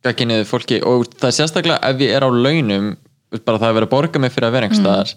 gagginniðu 0.08 0.48
fólki 0.48 0.80
og 0.86 1.06
það 1.14 1.30
er 1.30 1.36
sérstaklega 1.38 1.92
ef 1.92 2.02
ég 2.04 2.14
er 2.16 2.26
á 2.26 2.30
launum 2.32 2.94
bara 3.44 3.60
það 3.60 3.68
er 3.68 3.76
verið 3.76 3.88
að 3.88 3.94
borga 3.94 4.22
mig 4.22 4.34
fyrir 4.34 4.48
að 4.48 4.56
vera 4.56 4.68
einhvers 4.68 4.82
staðar 4.82 5.14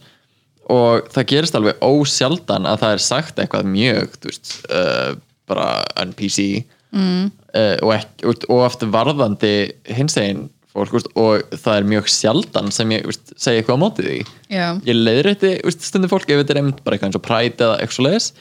og 0.71 1.12
það 1.12 1.27
gerist 1.32 1.58
alveg 1.58 1.84
ósjaldan 1.84 2.69
að 2.69 2.82
það 2.84 2.95
er 2.95 3.04
sagt 3.06 3.41
eitthvað 3.41 3.69
mjög 3.71 4.15
veist, 4.27 4.54
uh, 4.69 5.12
bara 5.49 5.67
NPC 6.06 6.47
mm. 6.91 7.30
uh, 7.56 7.77
og, 7.82 7.93
ekki, 7.97 8.34
og, 8.47 8.63
eftir 8.67 8.91
varðandi 8.93 9.54
hins 9.97 10.17
egin 10.21 10.45
fólk 10.71 10.93
veist, 10.95 11.10
og 11.19 11.58
það 11.58 11.80
er 11.80 11.89
mjög 11.91 12.12
sjaldan 12.12 12.71
sem 12.75 12.93
ég 12.95 13.08
veist, 13.10 13.34
segi 13.36 13.62
eitthvað 13.62 13.80
á 13.80 13.84
móti 13.84 14.08
því 14.08 14.19
Já. 14.51 14.67
ég 14.88 15.01
þú 15.41 15.71
veist, 15.71 15.88
stundum 15.88 16.13
fólk 16.13 16.30
ef 16.30 16.43
þetta 16.43 16.56
er 16.56 16.62
einmitt 16.62 16.84
bara 16.86 16.97
eitthvað 16.97 17.12
eins 17.12 17.19
og 17.19 17.27
Pride 17.27 17.67
eða 17.67 17.80
eitthvað 17.80 17.97
svo 17.97 18.08
leiðis 18.08 18.32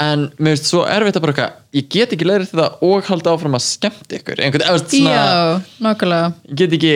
en 0.00 0.28
mér 0.38 0.54
finnst 0.56 0.70
svo 0.70 0.84
erfitt 0.88 1.18
að 1.18 1.24
bara 1.24 1.34
eitthvað 1.34 1.78
ég 1.78 1.88
get 1.92 2.14
ekki 2.14 2.28
leiðrétti 2.28 2.58
það 2.58 2.86
og 2.88 3.08
halda 3.08 3.34
áfram 3.34 3.58
að 3.58 3.64
skemmta 3.66 4.16
ykkur. 4.18 4.40
Einhvern, 4.40 4.64
veist, 4.72 4.94
svona, 4.94 5.16
Já, 5.18 5.74
nákvæmlega. 5.84 6.30
Ég 6.48 6.60
get 6.62 6.76
ekki 6.78 6.94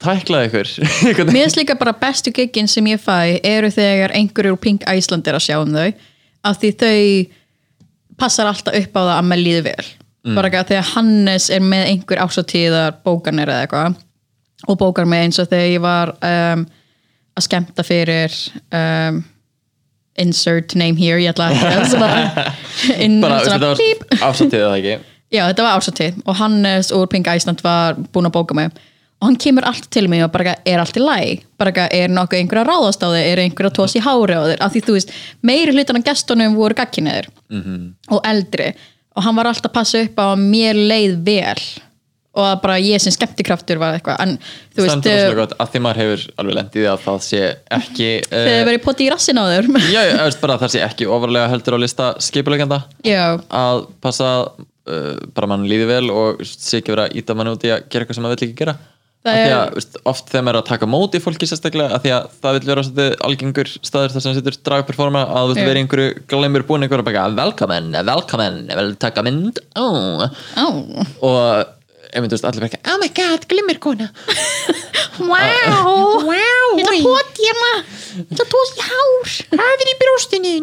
tæklað 0.00 0.46
ykkur. 0.48 0.72
Einhvern 1.10 1.32
Mér 1.34 1.46
finnst 1.46 1.60
líka 1.60 1.76
bara 1.80 1.96
bestu 2.00 2.32
giggin 2.36 2.70
sem 2.70 2.88
ég 2.92 3.02
fæ 3.02 3.40
eru 3.44 3.70
þegar 3.74 4.16
einhverjur 4.16 4.56
úr 4.56 4.62
Pink 4.62 4.86
Iceland 4.88 5.28
er 5.28 5.38
að 5.38 5.46
sjá 5.48 5.58
um 5.60 5.74
þau 5.76 5.90
af 6.50 6.60
því 6.60 6.70
þau 6.80 7.00
passar 8.20 8.48
alltaf 8.48 8.76
upp 8.76 8.96
á 8.96 9.00
það 9.00 9.16
að 9.16 9.26
maður 9.28 9.44
líði 9.46 9.64
vel. 9.70 9.88
Bara 10.36 10.50
ekki 10.50 10.60
að 10.60 10.70
þegar 10.74 10.88
Hannes 10.94 11.48
er 11.52 11.62
með 11.64 11.86
einhver 11.94 12.20
ásóttíðar 12.20 12.96
bókanir 13.04 13.48
eða 13.48 13.64
eitthvað 13.64 14.00
og 14.68 14.76
bókar 14.80 15.08
mig 15.08 15.24
eins 15.24 15.40
og 15.40 15.48
þegar 15.48 15.70
ég 15.72 15.80
var 15.84 16.12
um, 16.20 16.64
að 17.36 17.46
skemmta 17.46 17.84
fyrir 17.86 18.34
um, 18.76 19.22
insert 20.20 20.76
name 20.78 20.98
here 20.98 21.20
ég 21.20 21.32
ætla 21.32 21.50
ekki 21.54 21.70
að 21.70 21.96
bara, 23.22 23.40
svona 23.46 23.72
píp 23.78 24.04
var 24.10 24.28
afsatið 24.30 24.60
eða 24.60 24.76
ekki? 24.78 25.16
Já, 25.30 25.44
þetta 25.46 25.66
var 25.66 25.78
ásatið 25.78 26.22
og 26.26 26.38
Hannes 26.40 26.90
úr 26.94 27.10
Pink 27.10 27.28
Iceland 27.30 27.60
var 27.62 27.98
búinn 28.10 28.26
að 28.26 28.34
bóka 28.34 28.56
mig. 28.58 28.72
Og 29.20 29.28
hann 29.28 29.36
kemur 29.38 29.66
allt 29.68 29.86
til 29.92 30.08
mig 30.10 30.24
og 30.24 30.32
bara 30.32 30.56
er 30.66 30.80
allt 30.80 30.96
í 30.96 31.02
læg 31.02 31.44
bara 31.60 31.84
er 31.92 32.10
nokkuð 32.10 32.40
einhver 32.40 32.62
að 32.62 32.70
ráðast 32.70 33.04
á 33.04 33.08
þig? 33.12 33.26
Er 33.28 33.42
einhver 33.44 33.68
að 33.68 33.76
tósa 33.76 34.00
í 34.00 34.02
hári 34.02 34.38
á 34.38 34.42
þig 34.48 34.64
af 34.64 34.72
því 34.74 34.82
þú 34.86 34.96
veist, 34.96 35.12
meiri 35.46 35.74
hlutan 35.76 36.00
af 36.00 36.06
gestunum 36.08 36.56
voru 36.56 36.78
gagkinniður 36.78 37.28
-hmm. 37.52 37.84
og 38.08 38.24
eldri. 38.24 38.72
Og 39.14 39.22
hann 39.22 39.36
var 39.36 39.46
alltaf 39.46 39.70
að 39.70 39.76
passa 39.76 40.02
upp 40.02 40.18
á 40.18 40.24
að 40.32 40.42
mér 40.50 40.74
leið 40.74 41.14
vel 41.26 41.62
og 42.30 42.44
að 42.46 42.60
bara 42.62 42.76
ég 42.78 43.02
sem 43.02 43.14
skemmtikraftur 43.14 43.80
var 43.80 43.96
eitthvað 43.96 44.20
en 44.22 44.36
þú 44.76 44.84
veist, 44.84 45.08
svo 45.08 45.38
gott 45.38 45.54
að 45.58 45.72
því 45.72 45.82
maður 45.82 46.00
hefur 46.04 46.26
alveg 46.38 46.58
lendið 46.60 46.86
að 46.92 47.00
það 47.06 47.18
sé 47.26 47.40
ekki 47.74 48.10
þið 48.30 48.52
uh, 48.52 48.66
verið 48.68 48.84
poti 48.84 49.06
í 49.06 49.10
rassin 49.10 49.40
á 49.40 49.44
þér 49.50 49.70
já, 49.96 50.00
já, 50.06 50.14
veist, 50.22 50.42
bara 50.44 50.56
að 50.56 50.64
það 50.66 50.74
sé 50.76 50.84
ekki 50.86 51.08
ofarlega 51.10 51.50
heldur 51.50 51.74
á 51.74 51.78
lista 51.82 52.12
skipulegenda. 52.22 52.84
Að 53.50 53.82
passa 54.04 54.30
uh, 54.46 55.16
bara 55.34 55.50
mann 55.50 55.66
líði 55.66 55.90
vel 55.90 56.06
og 56.14 56.44
sé 56.46 56.78
ekki 56.78 56.94
vera 56.94 57.08
íta 57.10 57.34
mann 57.34 57.50
út 57.50 57.66
í 57.66 57.74
að 57.74 57.88
gera 57.90 58.06
eitthvað 58.06 58.20
sem 58.20 58.26
maður 58.28 58.38
vill 58.38 58.50
ekki 58.50 58.62
gera. 58.62 58.76
Er- 59.28 59.50
að 59.52 59.74
veist, 59.76 59.98
oft 60.08 60.30
þegar 60.30 60.44
maður 60.46 60.56
er 60.56 60.62
að 60.62 60.68
taka 60.70 60.86
móti 60.88 61.18
fólki 61.20 61.48
sérstaklega 61.50 61.92
að 61.92 62.06
því 62.06 62.12
að 62.16 62.28
það 62.40 62.54
vil 62.56 62.70
vera 62.70 63.08
algengur 63.26 63.72
staður 63.74 64.14
þar 64.14 64.24
sem 64.24 64.36
setur 64.38 64.56
dragperforma 64.70 65.26
að 65.26 65.50
þú 65.50 65.66
vera 65.66 65.74
í 65.74 65.82
einhverju 65.84 66.22
glemur 66.30 66.64
búin 66.70 66.86
einhverju 66.86 67.18
velkomin, 67.36 67.90
velkomin, 68.08 68.62
vel 68.78 68.86
taka 69.02 69.26
mynd. 69.26 69.60
Oh. 69.76 70.24
á, 70.56 70.64
og 71.20 71.76
einmitt, 72.14 72.32
þú 72.32 72.36
veist, 72.36 72.48
allir 72.48 72.64
bara 72.64 72.70
ekki, 72.70 72.82
oh 72.90 72.98
my 73.02 73.10
god, 73.16 73.46
glimmerkona 73.50 74.10
wow. 75.30 76.20
Wow, 76.26 76.76
þetta 76.78 76.98
poti 77.04 77.48
hérna 77.48 77.72
þetta 78.30 78.60
í 78.60 78.84
hár. 78.90 79.34
Er 79.56 79.90
í 79.90 79.96
brjóstinu? 80.00 80.54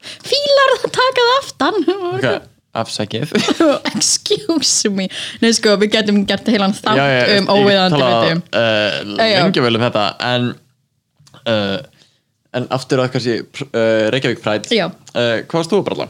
fílar 0.00 0.74
það 0.80 0.94
taka 0.96 1.26
það 1.26 1.36
aftan. 1.38 1.78
Okay, 2.16 2.40
afsækið 2.80 3.34
excuse 3.94 4.90
me. 4.94 5.08
Nei, 5.42 5.52
sko, 5.56 5.76
við 5.80 5.94
getum 5.96 6.22
gert 6.28 6.48
heilan 6.50 6.74
þátt 6.76 7.00
Já, 7.00 7.06
já, 7.10 7.22
um 7.38 7.50
óviðandi 7.52 8.00
Ég 8.00 8.44
tala 8.50 8.64
uh, 8.64 9.40
lengi 9.44 9.64
vel 9.64 9.74
um 9.76 9.86
þetta 9.86 10.04
en 10.30 10.50
uh, 11.44 11.78
en 12.56 12.66
aftur 12.74 13.02
að 13.04 13.12
kannski 13.14 13.36
uh, 13.44 14.08
Reykjavík 14.14 14.40
Pride. 14.42 14.70
Uh, 15.14 15.42
Hvað 15.46 15.60
varst 15.60 15.74
þú 15.74 15.82
að 15.82 15.86
bralla? 15.90 16.08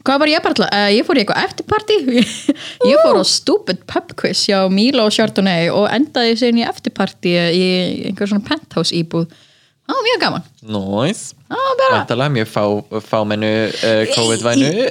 Hvað 0.00 0.22
var 0.22 0.30
ég 0.32 0.40
bara 0.40 0.54
alltaf? 0.54 0.70
Uh, 0.72 0.88
ég 0.94 1.04
fór 1.04 1.18
í 1.18 1.22
eitthvað 1.24 1.44
eftirparty 1.44 1.96
Ég 2.88 3.02
fór 3.04 3.20
á 3.20 3.24
stupid 3.28 3.82
pub 3.90 4.14
quiz 4.20 4.46
hjá 4.48 4.62
Milo 4.72 5.04
og 5.04 5.12
Chardonnay 5.12 5.68
og 5.74 5.90
endaði 5.92 6.38
sér 6.40 6.56
í 6.56 6.64
eftirparty 6.64 7.34
í 7.36 7.66
einhver 8.08 8.30
svona 8.30 8.46
penthouse 8.46 8.96
íbúð 8.96 9.28
Það 9.90 9.98
var 9.98 10.06
mjög 10.06 10.22
gaman 10.22 10.48
Nice 10.70 11.36
Vantalega 11.90 12.32
mjög 12.38 12.48
fá, 12.48 12.62
fámennu 13.10 13.52
uh, 13.68 14.02
COVID-vænu 14.14 14.70
uh, 14.70 14.82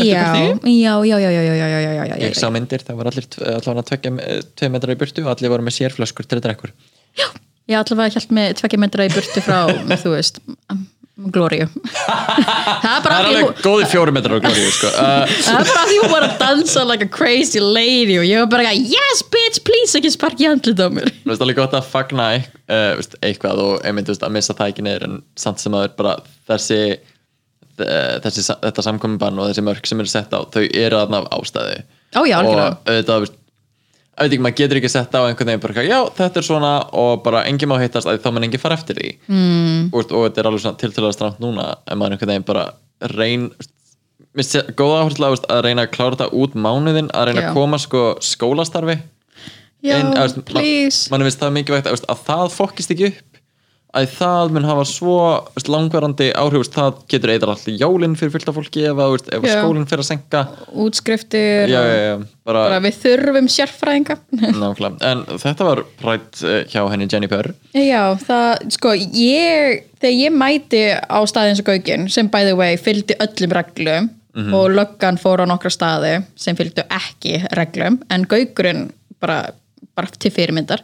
já, 0.00 0.20
eftirparti. 0.22 0.74
já, 0.80 0.94
já, 1.10 1.16
já, 1.18 1.30
já, 1.34 1.42
já, 1.42 1.42
já, 1.44 1.68
já, 1.68 1.80
já, 1.84 1.92
já, 1.92 2.04
já, 2.14 2.18
Ég 2.24 2.38
sá 2.38 2.48
myndir, 2.54 2.84
það 2.86 3.00
var 3.02 3.10
allir 3.12 3.28
allavega 3.58 4.44
tvei 4.54 4.70
metrar 4.72 4.94
í 4.94 5.00
burtu 5.00 5.26
og 5.26 5.32
allir 5.34 5.52
voru 5.52 5.66
með 5.66 5.80
sérflöskur 5.80 6.30
til 6.30 6.40
drekkur 6.44 6.72
Ég 7.64 7.80
allavega 7.80 8.12
hjælt 8.16 8.32
með 8.36 8.58
tvekja 8.60 8.80
metra 8.80 9.08
í 9.08 9.12
burtu 9.12 9.40
frá, 9.44 9.60
þú 10.02 10.14
veist, 10.14 10.40
glóriu. 11.34 11.66
það 11.94 12.96
er 12.96 13.04
Það 13.04 13.06
er 13.06 13.28
alveg 13.28 13.62
góði 13.62 13.86
fjóri 13.92 14.14
metrar 14.16 14.40
á 14.40 14.44
glóriu 14.44 14.72
sko. 14.74 14.90
uh, 15.04 15.34
það 15.46 15.60
er 15.60 15.70
bara 15.70 15.86
því 15.90 15.98
hún 16.02 16.12
var 16.14 16.26
að 16.26 16.34
dansa 16.42 16.84
like 16.88 17.06
a 17.06 17.10
crazy 17.16 17.62
lady 17.62 18.18
og 18.18 18.26
ég 18.26 18.42
var 18.42 18.50
bara 18.56 18.72
að 18.72 18.90
yes 18.94 19.22
bitch, 19.30 19.62
please 19.66 19.98
ekki 20.00 20.12
sparki 20.14 20.48
andlit 20.50 20.82
á 20.82 20.88
mér. 20.90 21.10
Þú 21.22 21.32
veist 21.32 21.46
alveg 21.46 21.60
gott 21.62 21.78
að 21.78 21.88
fagna 21.92 22.28
uh, 22.40 23.04
eitthvað 23.22 23.64
og 23.64 23.86
einmind 23.86 24.10
veist, 24.10 24.26
að 24.26 24.36
missa 24.38 24.58
það 24.58 24.74
ekki 24.74 24.86
niður 24.88 25.08
en 25.08 25.18
samt 25.38 25.62
sem 25.62 25.78
að 25.78 25.88
bara 26.00 26.16
þessi, 26.50 26.80
þessi 27.78 28.48
þetta 28.50 28.86
samkominbann 28.88 29.38
og 29.38 29.52
þessi 29.52 29.66
mörg 29.66 29.86
sem 29.88 30.02
eru 30.02 30.10
sett 30.10 30.34
á 30.34 30.42
þau 30.42 30.62
eru 30.66 31.00
aðna 31.00 31.22
af 31.24 31.30
ástæðu 31.38 31.80
Ó, 32.14 32.22
já, 32.22 32.36
og 32.38 32.60
auðvitað 32.86 33.32
ég 34.14 34.22
veit 34.22 34.32
ekki, 34.32 34.44
maður 34.46 34.58
getur 34.60 34.80
ekki 34.80 34.90
sett 34.92 35.16
á 35.18 35.26
einhvern 35.26 35.50
veginn 35.50 35.62
bara, 35.64 35.84
já, 35.86 35.98
þetta 36.18 36.40
er 36.40 36.46
svona 36.46 36.72
og 37.02 37.22
bara 37.24 37.44
enginn 37.50 37.70
má 37.70 37.76
hittast 37.82 38.08
að 38.10 38.20
þá 38.22 38.28
mann 38.34 38.46
enginn 38.46 38.62
fara 38.62 38.78
eftir 38.78 39.00
því 39.00 39.10
mm. 39.26 39.88
og, 39.90 40.04
og 40.04 40.26
þetta 40.28 40.42
er 40.42 40.50
alveg 40.50 40.64
svona 40.64 40.80
tiltölulega 40.82 41.16
strangt 41.16 41.40
núna 41.42 41.70
en 41.82 42.00
maður 42.00 42.16
einhvern 42.16 42.34
veginn 42.34 42.46
bara 42.46 42.66
reyn 43.14 43.48
mér 44.34 44.46
sé 44.46 44.62
góða 44.78 45.02
áherslu 45.02 45.30
að 45.34 45.64
reyna 45.66 45.86
að 45.86 45.92
klára 45.96 46.16
þetta 46.16 46.30
út 46.44 46.54
mánuðin 46.54 47.10
að 47.14 47.28
reyna 47.30 47.42
Já. 47.42 47.48
að 47.50 47.58
koma 47.58 47.80
sko 47.82 48.04
skólastarfi 48.24 48.98
Já, 49.84 49.98
inn, 49.98 50.14
að, 50.16 50.38
please. 50.48 51.10
mann 51.12 51.26
finnst 51.26 51.42
það 51.42 51.56
mikilvægt 51.58 51.90
að, 51.90 51.98
veist, 51.98 52.08
að 52.08 52.22
það 52.28 52.46
fokkist 52.54 52.94
ekki 52.94 53.10
upp 53.10 53.33
að 53.94 54.08
það 54.16 54.52
mun 54.54 54.66
hafa 54.66 54.84
svo 54.88 55.16
veist, 55.54 55.68
langvarandi 55.70 56.28
áhrif, 56.38 56.64
veist, 56.64 56.74
það 56.74 57.00
getur 57.12 57.32
eitthvað 57.32 57.52
allir 57.54 57.76
jólinn 57.82 58.16
fyrir 58.18 58.32
fullt 58.34 58.50
af 58.50 58.58
fólki 58.58 58.82
ef, 58.88 58.98
að, 58.98 59.12
veist, 59.14 59.30
ef 59.36 59.46
skólinn 59.46 59.86
fyrir 59.90 60.02
að 60.02 60.08
senka. 60.08 60.42
Útskriftir 60.84 61.70
já, 61.70 61.78
og 61.78 61.88
já, 61.88 62.00
já, 62.00 62.16
bara, 62.48 62.64
bara 62.68 62.82
við 62.84 62.98
þurfum 63.04 63.50
sérfræðinga. 63.54 64.18
en 65.10 65.24
þetta 65.44 65.68
var 65.68 65.84
prætt 66.02 66.42
uh, 66.42 66.58
hjá 66.72 66.80
henni 66.92 67.08
Jenny 67.10 67.30
Purr. 67.30 67.52
Já, 67.78 68.02
það, 68.24 68.66
sko, 68.78 68.96
ég, 68.98 69.86
þegar 70.02 70.18
ég 70.18 70.36
mæti 70.42 70.84
á 70.98 71.18
staðin 71.30 71.60
sem 71.60 71.70
Gaugin, 71.70 72.06
sem 72.12 72.30
by 72.32 72.48
the 72.50 72.58
way 72.58 72.80
fylgdi 72.80 73.18
öllum 73.22 73.56
reglum 73.60 74.12
og 74.34 74.72
löggan 74.74 75.14
fór 75.14 75.44
á 75.44 75.46
nokkra 75.46 75.70
staði 75.70 76.16
sem 76.34 76.56
fylgdu 76.58 76.82
ekki 76.90 77.36
reglum, 77.54 78.00
en 78.10 78.24
Gaugurinn 78.26 78.88
bara, 79.22 79.44
bara 79.94 80.10
til 80.18 80.32
fyrirmyndar 80.34 80.82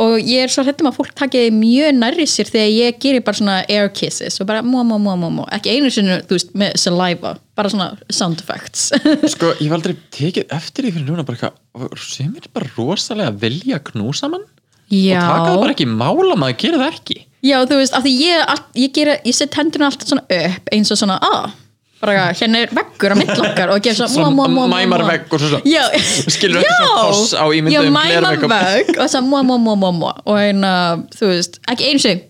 og 0.00 0.16
ég 0.24 0.44
er 0.46 0.52
svo 0.52 0.64
hrættum 0.64 0.88
að 0.88 0.96
fólk 0.96 1.12
taki 1.18 1.42
mjög 1.54 1.96
nærri 1.98 2.26
sér 2.30 2.48
þegar 2.48 2.70
ég 2.72 3.00
gerir 3.02 3.24
bara 3.26 3.38
svona 3.40 3.56
air 3.68 3.90
kisses 3.92 4.40
og 4.40 4.48
bara 4.48 4.62
mua, 4.64 4.84
mua, 4.86 4.98
mua, 5.02 5.16
mua, 5.20 5.30
mua. 5.40 5.48
ekki 5.52 5.74
einu 5.74 5.90
sinni, 5.92 6.20
þú 6.28 6.38
veist, 6.38 6.54
með 6.56 6.76
saliva 6.80 7.34
bara 7.58 7.72
svona 7.72 7.90
sound 8.08 8.40
effects 8.40 8.88
Sko, 9.34 9.52
ég 9.58 9.66
hef 9.66 9.76
aldrei 9.76 9.96
tekið 10.16 10.54
eftir 10.56 10.88
því 10.88 10.94
fyrir 10.96 11.10
núna 11.10 11.26
bara 11.28 11.38
eitthvað, 11.38 11.98
sem 12.06 12.30
er 12.40 12.48
bara 12.54 12.70
rosalega 12.78 13.32
að 13.32 13.42
vilja 13.44 13.80
knúsa 13.90 14.30
mann 14.32 14.46
Já. 14.90 15.20
og 15.20 15.26
taka 15.28 15.50
það 15.50 15.60
bara 15.64 15.74
ekki 15.76 15.90
mála 15.90 16.38
maður 16.38 16.62
gerir 16.64 16.82
það 16.82 16.96
ekki 16.96 17.18
Já, 17.40 17.56
þú 17.64 17.80
veist, 17.80 17.94
af 17.96 18.04
því 18.04 18.10
ég, 18.20 18.54
ég, 18.76 18.90
gera, 18.92 19.16
ég 19.24 19.36
set 19.36 19.54
hendurna 19.56 19.88
alltaf 19.88 20.10
svona 20.10 20.26
upp 20.28 20.66
eins 20.74 20.90
og 20.92 20.98
svona, 21.00 21.16
ah, 21.24 21.54
bara 22.00 22.30
hérna 22.32 22.62
er 22.64 22.72
veggur 22.78 23.12
á 23.12 23.16
millokkar 23.20 23.72
og 23.74 23.84
mua, 24.16 24.30
mua, 24.30 24.48
mua, 24.48 24.66
mua, 24.66 24.66
mæmar 24.72 25.04
mua. 25.04 25.10
vegg 25.12 25.34
og 25.36 25.40
svo 25.44 25.60
Já, 25.68 25.84
Skilur 26.32 26.62
eftir 26.62 26.80
svona 26.80 27.04
koss 27.10 27.34
á 27.36 27.44
ímynduðum 27.44 27.72
Já, 27.72 27.94
mæmar 27.98 28.32
og- 28.32 28.50
vegg 28.50 28.96
og 28.96 29.04
að 29.06 29.22
mua, 29.28 29.42
mua, 29.42 29.58
mua, 29.58 29.76
mua, 29.76 29.92
mua 29.92 30.14
og 30.24 30.36
hérna, 30.40 30.72
þú 31.16 31.32
veist, 31.34 31.60
ekki 31.68 31.90
einu 31.92 31.98
sig 32.06 32.26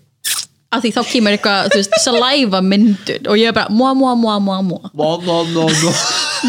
af 0.70 0.84
því 0.84 0.90
þá 0.94 1.00
kemur 1.10 1.34
eitthvað, 1.34 1.70
þú 1.72 1.78
veist, 1.80 1.94
saliva 2.04 2.60
myndun 2.62 3.24
og 3.26 3.38
ég 3.40 3.48
er 3.50 3.54
bara, 3.56 3.70
mua, 3.74 3.90
mua, 3.94 4.14
mua, 4.14 4.38
mua, 4.38 4.60
mua 4.62 4.90
Má, 4.94 5.08
má, 5.26 5.38
má, 5.54 5.64
má 5.66 5.94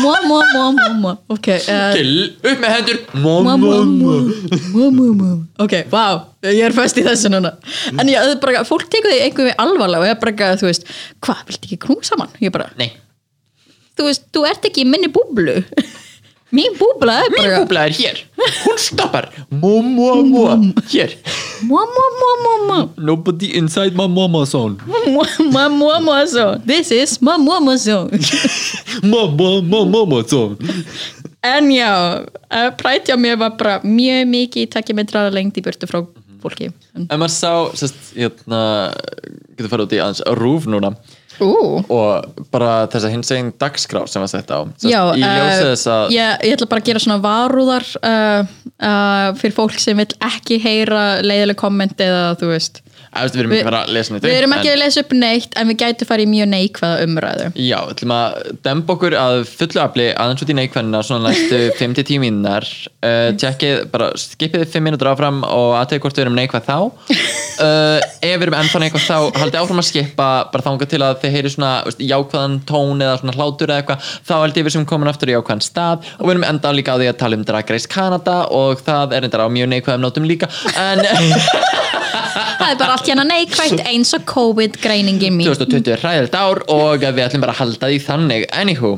mua, 0.02 0.18
mua, 0.24 0.44
mua, 0.54 0.72
mua, 0.72 0.90
mua 1.02 1.14
ok, 1.34 1.48
uh, 1.68 1.96
upp 2.52 2.62
með 2.62 2.76
hendur 2.76 3.00
Mua, 3.18 3.42
mua, 3.44 3.58
mua, 3.58 3.82
mua, 4.72 4.92
mua, 4.94 5.14
mua. 5.18 5.32
ok, 5.66 5.74
wow, 5.92 6.22
ég 6.46 6.62
er 6.70 6.76
föst 6.78 7.02
í 7.02 7.04
þessu 7.04 7.32
núna 7.34 7.56
en 7.98 8.10
er 8.14 8.38
bara, 8.44 8.62
fólk 8.68 8.86
tekur 8.94 9.12
því 9.12 9.20
einhver 9.26 9.50
við 9.50 9.58
alvarlega 9.66 10.06
og 10.06 10.08
ég 10.08 10.16
er 10.16 10.22
bara, 10.22 10.54
þú 10.62 10.70
veist 10.70 10.86
hvað, 11.26 11.42
viltu 11.50 11.68
ekki 11.72 11.82
knúsa 11.88 12.18
mann? 12.22 12.30
ég 12.40 12.54
bara, 12.54 12.70
Nei, 12.80 12.92
þú 13.98 14.08
veist, 14.10 14.24
þú 14.34 14.46
ert 14.50 14.66
ekki 14.70 14.86
í 14.86 14.90
minni 14.90 15.10
búblu. 15.12 15.62
Mín 16.52 16.74
búbla 16.76 17.14
er 17.24 17.30
mín 17.32 17.38
bara 17.46 17.60
búbla 17.62 17.84
er 17.88 17.94
hér. 17.96 18.18
Hún 18.66 18.76
stoppar. 18.76 19.30
Má, 19.56 19.70
má, 19.88 20.08
má 20.20 20.56
Hér. 20.92 21.14
Mua, 21.64 21.86
mua, 21.88 22.08
mua, 22.20 22.34
mua, 22.44 22.56
mua 22.68 22.80
Nobody 22.98 23.54
inside 23.56 23.96
my 23.96 24.04
mama 24.08 24.42
son 24.50 24.76
mua, 24.84 25.24
mua, 25.40 25.70
mua, 25.70 26.00
mua, 26.04 26.26
so 26.28 26.58
this 26.66 26.92
is 26.92 27.22
mua, 27.22 27.38
mua, 27.38 27.62
mua, 27.64 27.78
so 27.78 28.10
Má, 29.00 29.22
má, 29.32 29.50
má, 29.64 29.80
mama 29.88 30.20
son 30.28 30.58
en 31.56 31.72
já, 31.72 32.20
uh, 32.52 32.70
prætja 32.78 33.16
mér 33.18 33.38
var 33.40 33.56
bara 33.58 33.80
mjög 33.88 34.28
mikið 34.30 34.68
takkja 34.76 34.94
mig 34.98 35.08
draða 35.10 35.32
lengt 35.34 35.56
í 35.58 35.64
burtu 35.64 35.88
frá 35.90 36.04
fólki. 36.44 36.68
En- 36.98 37.08
En 37.10 37.20
maður 37.24 37.34
sá, 37.38 37.54
sérst, 37.80 38.12
hérna 38.18 38.60
Getur 39.56 39.72
farið 39.72 39.88
út 39.88 39.96
í 39.96 40.02
aðeins 40.04 40.22
rúf 40.38 40.68
núna 40.68 40.92
Ú, 41.42 41.82
Og 41.90 42.46
bara 42.54 42.86
þessa 42.92 43.10
hins 43.10 43.32
eginn 43.34 43.52
dagskrá 43.62 44.04
sem 44.10 44.22
var 44.22 44.30
sett 44.30 44.52
á. 44.54 44.62
Já, 44.86 45.02
Í 45.18 45.22
ljósið 45.24 45.66
uh, 45.66 45.72
þess 45.72 45.90
að 45.96 46.14
ég, 46.16 46.46
ég 46.46 46.56
ætla 46.58 46.70
bara 46.70 46.84
að 46.84 46.90
gera 46.92 47.02
svona 47.02 47.20
varúðar 47.24 47.88
uh, 48.02 48.52
uh, 48.78 49.28
fyrir 49.42 49.56
fólk 49.58 49.80
sem 49.82 49.98
vil 49.98 50.10
ekki 50.28 50.60
heyra 50.62 51.04
leiðileg 51.26 51.58
komment 51.60 52.04
eða 52.04 52.36
þú 52.42 52.52
veist, 52.54 52.82
Við 53.12 53.42
erum 53.42 53.52
ekki 53.52 53.66
að 53.66 53.68
fara 53.68 53.80
að 53.84 53.90
lesa 53.92 54.14
neitt 54.14 54.24
Við 54.24 54.38
erum 54.38 54.54
ekki 54.56 54.70
að 54.72 54.78
lesa 54.80 55.02
upp 55.04 55.10
neitt 55.20 55.56
en 55.60 55.68
við 55.68 55.78
gætum 55.82 56.08
farið 56.08 56.24
í 56.24 56.32
mjög 56.32 56.48
neikvæða 56.52 57.00
umræðu. 57.06 57.48
Já, 57.60 57.76
við 57.84 57.92
ætlum 57.92 58.14
að 58.16 58.38
demba 58.64 58.94
okkur 58.96 59.16
að 59.20 59.40
fullu 59.50 59.82
afli 59.84 60.06
aðeins 60.16 60.46
út 60.46 60.54
í 60.54 60.56
neikvæðina 60.56 61.02
svona 61.04 61.34
næstu 61.34 61.60
5-10 61.76 62.22
mínunar 62.24 62.68
uh, 63.04 63.34
tjekkið, 63.36 63.76
bara 63.92 64.08
skipið 64.16 64.64
5 64.64 64.86
mínútur 64.88 65.12
áfram 65.12 65.42
og 65.44 65.76
aðtöðu 65.82 66.06
hvort 66.06 66.22
við 66.22 66.24
erum 66.24 66.40
neikvæð 66.40 66.70
þá. 66.70 66.78
Uh, 67.60 68.00
ef 68.30 68.38
við 68.38 68.48
erum 68.48 68.58
ennþá 68.62 68.84
neikvæð 68.86 69.06
þá 69.10 69.42
haldið 69.42 69.60
áfram 69.60 69.84
að 69.84 69.90
skipa 69.90 70.30
bara 70.56 70.68
þangað 70.70 70.94
til 70.96 71.04
að 71.04 71.20
þið 71.26 71.36
heyri 71.36 71.52
svona 71.52 71.74
veist, 71.90 72.06
jákvæðan 72.14 72.58
tón 72.72 73.04
eða 73.04 73.20
svona 73.20 73.36
hlátur 73.36 73.76
eða 73.76 73.84
eitthvað. 73.84 74.10
Þá 74.24 74.36
held 74.38 74.62
ég 74.62 74.70
við 74.70 74.78
sem 74.78 74.88
komin 74.88 75.12
aftur 75.12 75.34
í 75.34 75.36
jákvæðan 75.36 75.68
stað 75.68 76.10
og 76.16 76.24
við 76.30 76.36
erum 76.38 76.48
enda 76.48 76.74
líka 76.80 76.96
á 76.96 77.00
því 77.02 77.12
að 77.12 77.20
tala 77.26 77.42
um 77.42 77.46
Drag 77.52 77.76
Race 77.76 77.92
Canada 77.92 78.40
og 78.56 78.80
það 78.88 79.18
er 79.18 79.28
enda 79.28 79.44
á 79.44 79.52
mjög 79.52 79.74
neikvæðum 79.76 80.08
nótum 80.08 80.30
líka 80.32 80.48
en 80.80 81.04
Það 82.62 82.70
er 82.70 82.78
bara 82.78 82.96
allt 83.02 83.10
hérna 83.10 83.26
neikvætt 83.26 83.82
eins 83.90 84.14
og 84.18 84.26
COVID-greiningin 84.30 85.34
mín. 85.34 85.50
2020 85.50 85.96
er 85.96 86.04
hræðilegt 86.04 86.38
ár 86.38 86.62
og 86.70 87.02
við 87.02 87.26
ætlum 87.26 87.44
bara 87.44 87.56
að 87.56 87.64
halda 87.64 87.90
því 87.90 88.00
þannig. 88.06 88.48
Anywho 88.54 88.94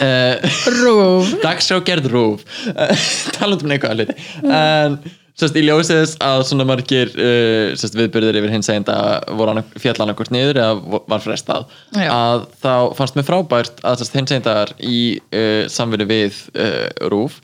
uh, 0.00 0.50
Rúf 0.80 1.32
dagskrá 1.44 1.80
gerð 1.86 2.10
rúf 2.14 2.44
uh, 2.72 3.08
talað 3.36 3.66
um 3.66 3.72
neikvæða 3.72 3.98
hluti. 3.98 4.16
En 4.46 4.96
sérst 5.40 5.56
í 5.56 5.64
ljósið 5.64 6.00
þess 6.02 6.16
að 6.24 6.46
svona 6.48 6.66
margir 6.68 7.12
uh, 7.12 7.76
sérst 7.80 7.98
viðbyrðir 7.98 8.40
yfir 8.40 8.56
hins 8.56 8.72
eginn 8.72 8.88
voru 9.36 9.64
féll 9.76 9.96
annarkvort 9.98 10.32
niður 10.34 10.62
eða 10.64 10.98
var 11.12 11.24
frestað 11.24 11.68
Já. 11.96 12.08
að 12.08 12.48
þá 12.64 12.74
fannst 12.98 13.20
mér 13.20 13.28
frábært 13.28 13.84
að 13.84 14.00
sérst 14.00 14.18
hins 14.18 14.36
eginn 14.36 14.74
í 14.80 15.00
uh, 15.20 15.64
samvinni 15.72 16.08
við 16.08 16.44
uh, 16.56 16.88
rúf 17.12 17.40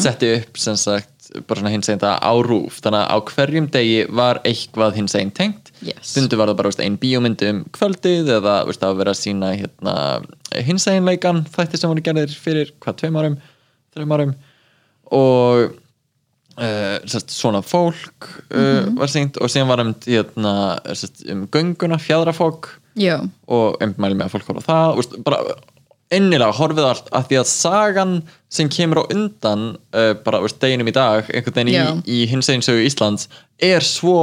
setti 0.00 0.38
upp 0.38 0.56
sagt 0.58 1.09
bara 1.46 1.60
svona 1.60 1.72
hins 1.72 1.88
eginn 1.90 2.02
á 2.02 2.32
rúf 2.42 2.80
þannig 2.82 3.00
að 3.00 3.10
á 3.10 3.16
hverjum 3.30 3.68
degi 3.72 3.98
var 4.20 4.40
eitthvað 4.48 4.96
hins 4.98 5.14
eginn 5.18 5.34
tengt. 5.36 5.70
Yes. 5.80 6.10
stundu 6.12 6.36
var 6.36 6.50
það 6.50 6.58
bara 6.58 6.72
veist, 6.72 6.82
ein 6.84 6.98
bíómynd 7.00 7.44
um 7.48 7.60
kvöldið 7.76 8.32
eða 8.36 8.56
veist, 8.68 8.82
það 8.82 8.92
var 8.92 8.98
verið 9.00 9.14
að 9.14 9.20
sína 9.20 9.52
hérna, 9.54 9.94
hins 10.66 10.88
eiginleikan 10.90 11.44
þætti 11.54 11.80
sem 11.80 11.92
voru 11.92 12.04
gerðir 12.04 12.34
fyrir 12.36 12.74
hvað, 12.82 12.98
tveim 13.00 13.20
árum, 13.20 13.38
þreim 13.94 14.14
árum. 14.16 14.34
Og 15.16 15.64
uh, 15.70 16.98
sest, 17.10 17.32
svona 17.34 17.62
fólk 17.64 18.28
uh, 18.50 18.90
var 18.98 19.12
sínt 19.12 19.40
og 19.40 19.52
síðan 19.52 19.72
var 19.72 19.84
um, 19.86 19.94
hérna, 20.06 20.54
sest, 20.98 21.24
um 21.30 21.46
gönguna, 21.52 22.00
fjadrafólk 22.02 22.74
og 23.48 23.80
einmæli 23.80 24.18
með 24.18 24.28
að 24.28 24.34
fólk 24.36 24.50
á 24.60 24.68
það. 24.68 24.96
Veist, 25.00 25.20
bara 25.26 25.44
innilega 26.14 26.54
horfið 26.58 26.86
allt 26.88 27.10
að 27.14 27.28
því 27.28 27.40
að 27.40 27.50
sagan 27.50 28.14
sem 28.50 28.70
kemur 28.72 29.02
á 29.02 29.10
undan 29.14 29.66
uh, 29.94 30.12
bara 30.24 30.40
veist, 30.42 30.58
deginum 30.62 30.90
í 30.90 30.94
dag 30.94 31.28
einhvern 31.30 31.58
veginn 31.60 31.74
Já. 31.74 31.84
í, 32.02 32.22
í 32.22 32.30
hins 32.30 32.50
eginsögu 32.50 32.82
Íslands 32.86 33.28
er 33.62 33.86
svo 33.86 34.16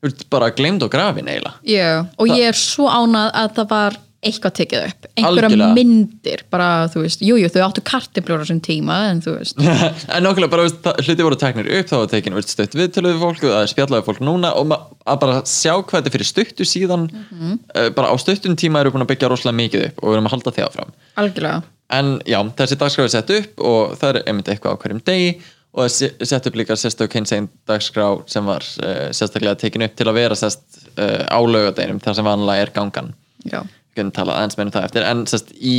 veist, 0.00 0.24
bara 0.32 0.52
glemd 0.56 0.86
og 0.86 0.92
grafin 0.92 1.28
eiginlega 1.28 1.58
já 1.66 2.06
og 2.16 2.32
ég 2.32 2.52
er 2.52 2.58
svo 2.58 2.88
ánað 2.88 3.34
að 3.42 3.52
það 3.58 3.74
var 3.74 4.00
eitthvað 4.20 4.52
tekið 4.58 4.82
upp 4.84 5.06
einhverja 5.14 5.48
Algjörlega. 5.48 5.74
myndir 5.78 6.42
bara, 6.52 6.68
þú 6.92 7.04
veist, 7.06 7.22
jújú, 7.24 7.40
jú, 7.40 7.50
þau 7.54 7.62
áttu 7.64 7.82
kartibljóra 7.88 8.44
sem 8.48 8.58
tíma 8.60 8.98
en 9.08 9.22
þú 9.24 9.36
veist. 9.38 9.62
En 10.14 10.26
nokkulega 10.26 10.52
bara 10.52 10.66
veist, 10.66 10.88
hluti 11.06 11.24
voru 11.24 11.38
teknir 11.40 11.70
upp 11.78 11.88
þá 11.88 11.96
var 11.96 12.10
tekin 12.12 12.36
veist, 12.36 12.52
stutt 12.52 12.76
viðtöluð 12.76 13.14
við 13.16 13.24
fólk 13.24 13.44
það 13.46 13.62
er 13.62 13.72
spjallaði 13.72 14.06
fólk 14.10 14.20
núna 14.28 14.52
og 14.60 14.74
að 14.74 15.22
bara 15.24 15.38
sjá 15.48 15.72
hvað 15.78 16.02
þetta 16.02 16.14
fyrir 16.16 16.28
stuttu 16.28 16.68
síðan 16.68 17.06
uh, 17.08 17.88
bara 17.96 18.12
á 18.12 18.14
stuttum 18.20 18.58
tíma 18.60 18.82
eru 18.84 18.92
búin 18.92 19.06
að 19.06 19.14
byggja 19.14 19.32
rosalega 19.32 19.60
mikið 19.62 19.86
upp 19.88 20.04
og 20.04 20.10
við 20.10 20.18
erum 20.18 20.28
að 20.28 20.36
halda 20.36 20.54
því 20.56 20.66
áfram. 20.68 20.92
Algjörlega. 21.24 21.62
En 21.96 22.12
já, 22.28 22.38
þessi 22.60 22.78
dagskrá 22.78 23.08
er 23.08 23.14
sett 23.16 23.34
upp 23.38 23.64
og 23.66 23.96
það 23.98 24.12
er 24.12 24.20
einmitt 24.30 24.52
eitthvað 24.52 24.76
á 24.76 24.80
hverjum 24.84 25.02
degi 25.08 25.32
og 25.70 25.86
það 25.86 26.28
sett 26.28 26.46
upp 26.50 26.56
líka 26.58 26.76
sérstök 26.78 27.16
hinsegin 27.16 27.48
dagskrá 27.70 28.06
sem 28.30 28.46
var 28.46 28.64
uh, 28.82 29.08
sérstaklega 29.14 29.58
tekin 29.58 29.86
upp 29.86 29.96
til 29.98 30.08
að 30.10 30.18
vera 30.18 30.38
sérst 30.38 30.80
uh, 30.98 31.24
á 31.30 31.38
laugadeginum 31.40 32.00
þar 32.02 32.18
sem 32.18 32.26
vanlega 32.26 32.66
er 32.66 32.72
gangan. 32.74 33.12
Já, 33.46 33.62
við 33.62 33.79
getum 34.00 34.16
talað 34.16 34.40
aðeins 34.40 34.58
meira 34.58 34.70
um 34.70 34.74
það 34.76 34.88
eftir. 34.88 35.06
En 35.06 35.22
sérst 35.30 35.54
í, 35.54 35.76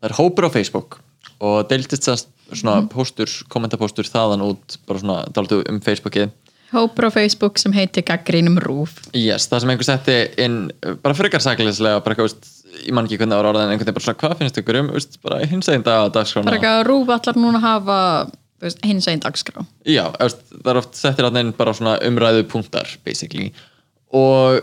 það 0.00 0.10
er 0.10 0.18
hópur 0.18 0.48
á 0.48 0.50
Facebook 0.56 0.98
og 1.44 1.56
deiltist 1.70 2.08
sérst 2.08 2.34
svona 2.48 2.82
póstur, 2.90 3.30
kommentapóstur 3.52 4.08
þaðan 4.08 4.44
út 4.46 4.78
bara 4.88 5.02
svona 5.02 5.18
dálítið 5.36 5.66
um 5.68 5.80
Facebookið. 5.84 6.30
Hópur 6.72 7.08
á 7.08 7.10
Facebook 7.12 7.60
sem 7.60 7.72
heitir 7.72 8.04
Gaggrínum 8.04 8.58
Rúf 8.60 8.98
yes, 9.16 9.46
það 9.48 9.62
sem 9.62 9.70
einhver 9.72 9.86
setti 9.88 10.16
inn 10.44 10.58
bara 11.00 11.16
frekar 11.16 11.40
sækleislega, 11.40 12.02
bara 12.04 12.12
eitthvað 12.12 12.28
veist, 12.28 12.50
ég 12.82 12.92
man 12.92 13.08
ekki 13.08 13.16
hvernig 13.22 13.32
það 13.32 13.40
var 13.40 13.48
orðað 13.52 13.64
en 13.64 13.72
einhvern 13.72 13.88
veginn 13.88 13.96
bara 13.96 14.04
svona 14.04 14.20
hvað 14.20 14.42
finnst 14.42 14.60
ykkur 14.60 14.80
um 14.82 14.90
veist, 14.92 15.16
bara 15.24 15.38
hinsegin 15.48 15.86
dag 15.86 16.10
dagskrána 16.12 16.50
bara 16.50 16.58
eitthvað 16.58 16.82
Rúf 16.90 17.14
allar 17.14 17.40
núna 17.40 17.62
að 17.62 17.64
hafa 17.64 17.98
hins 18.84 19.06
einn 19.08 19.22
dagskrá. 19.22 19.62
Já, 19.86 20.04
veist, 20.18 20.42
það 20.50 20.72
er 20.72 20.80
oft 20.82 20.98
settir 20.98 21.28
að 21.28 21.40
inn 21.42 21.54
bara 21.56 21.74
svona 21.76 21.96
umræðu 22.04 22.44
punktar 22.50 22.90
basically. 23.06 23.52
Og 24.16 24.60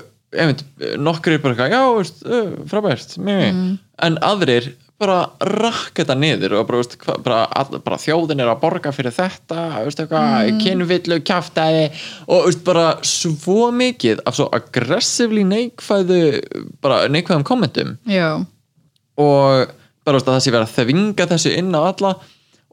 nokkur 1.01 1.35
er 1.35 1.43
bara 1.43 1.55
eitthvað, 1.55 1.75
já, 1.75 1.83
veist, 1.99 2.25
uh, 2.27 2.49
frábært 2.69 3.15
mm. 3.21 3.69
en 4.07 4.17
aðrir 4.25 4.73
bara 5.01 5.25
rakka 5.43 6.03
þetta 6.03 6.15
niður 6.15 6.53
og 6.59 6.67
bara, 6.69 6.79
veist, 6.79 6.95
bara, 7.25 7.39
all, 7.59 7.79
bara 7.83 7.99
þjóðin 7.99 8.43
er 8.43 8.51
að 8.51 8.61
borga 8.61 8.93
fyrir 8.95 9.15
þetta 9.15 9.65
veist, 9.83 9.99
eitthvað, 9.99 10.27
mm. 10.51 10.61
kynvillu, 10.63 11.19
kjaftaði 11.27 11.89
og 12.29 12.47
veist, 12.47 12.63
bara 12.67 12.85
svo 13.07 13.71
mikið 13.75 14.23
af 14.27 14.37
svo 14.39 14.47
aggressively 14.55 15.43
neikvæðu 15.49 16.21
bara 16.83 17.03
neikvæðum 17.11 17.47
kommentum 17.47 17.97
Já, 18.07 18.39
og 19.19 19.75
bara 20.07 20.19
veist, 20.19 20.29
að 20.29 20.37
það 20.37 20.45
sé 20.45 20.55
verið 20.55 20.69
að 20.69 20.79
þvinga 20.79 21.29
þessu 21.33 21.53
inn 21.59 21.75
á 21.75 21.81
alla 21.83 22.15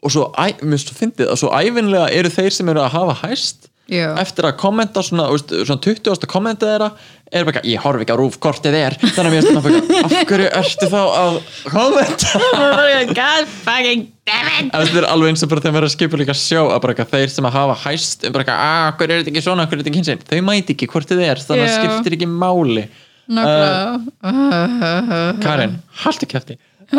og 0.02 0.14
svo, 0.14 0.30
mér 0.34 0.76
finnst 0.76 0.90
svo 0.90 0.98
fyndið 0.98 1.30
að 1.30 1.42
svo 1.42 1.52
æfinlega 1.54 2.08
eru 2.14 2.32
þeir 2.34 2.54
sem 2.54 2.70
eru 2.70 2.82
að 2.82 2.96
hafa 2.96 3.18
hæst 3.26 3.71
Já. 3.92 4.08
eftir 4.22 4.44
að 4.48 4.54
kommenta 4.62 5.00
svona, 5.04 5.24
veist, 5.32 5.48
svona 5.68 5.82
20. 5.84 6.26
kommentið 6.32 6.68
þeirra 6.72 6.88
er 7.32 7.42
bara, 7.48 7.60
ég 7.64 7.78
horf 7.84 8.00
ekki 8.02 8.12
á 8.12 8.16
rúf 8.20 8.34
hvort 8.42 8.62
þið 8.64 8.76
er 8.78 8.92
þannig 9.02 9.28
að 9.28 9.34
mér 9.34 9.44
það 9.48 9.62
bara, 9.66 9.78
af 10.00 10.12
hverju 10.30 10.48
ertu 10.62 10.86
þá 10.92 11.02
að 11.02 11.32
kommenta 11.68 12.28
God 13.20 13.44
fucking 13.62 14.00
damn 14.28 14.48
it 14.56 14.66
Ef 14.72 14.78
þetta 14.88 15.00
er 15.02 15.08
alveg 15.12 15.28
eins 15.32 15.44
og 15.44 15.48
bara 15.52 15.60
þegar 15.64 15.74
maður 15.76 15.84
er 15.84 15.88
að 15.90 15.96
skipa 15.96 16.16
líka 16.22 16.34
sjó 16.36 16.62
að 16.72 16.80
bara 16.86 17.06
þeir 17.14 17.30
sem 17.36 17.48
að 17.48 17.56
hafa 17.60 17.74
hæst 17.86 18.20
um 18.28 18.32
bara 18.36 18.44
að 18.56 18.90
hverju 19.00 19.12
er 19.12 19.16
þetta 19.22 19.32
ekki 19.34 19.44
svona, 19.46 19.64
hverju 19.68 19.78
er 19.78 19.82
þetta 19.84 19.92
ekki 19.92 20.00
hins 20.02 20.12
einn 20.12 20.28
þau 20.32 20.40
mæti 20.50 20.70
ekki 20.76 20.86
hvort 20.92 21.08
þið 21.12 21.20
er, 21.28 21.38
þannig 21.46 21.64
að 21.64 21.68
það 21.72 21.80
skiptir 21.80 22.12
ekki 22.18 22.28
máli 22.32 22.84
Nákvæmlega 23.32 25.38
Karin, 25.42 25.74
haltu 26.02 26.26
kæfti 26.30 26.54
oh. 26.92 26.98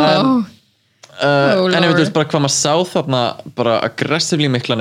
Uh, 1.14 1.62
Oh, 1.62 1.68
en 1.70 1.78
veit 1.78 1.86
Lord. 1.92 2.00
veist 2.02 2.16
bara 2.16 2.26
hvað 2.26 2.42
maður 2.42 2.56
sá 2.56 2.74
þarna 2.90 3.20
bara 3.54 3.76
aggressively 3.86 4.48
mikla 4.50 4.74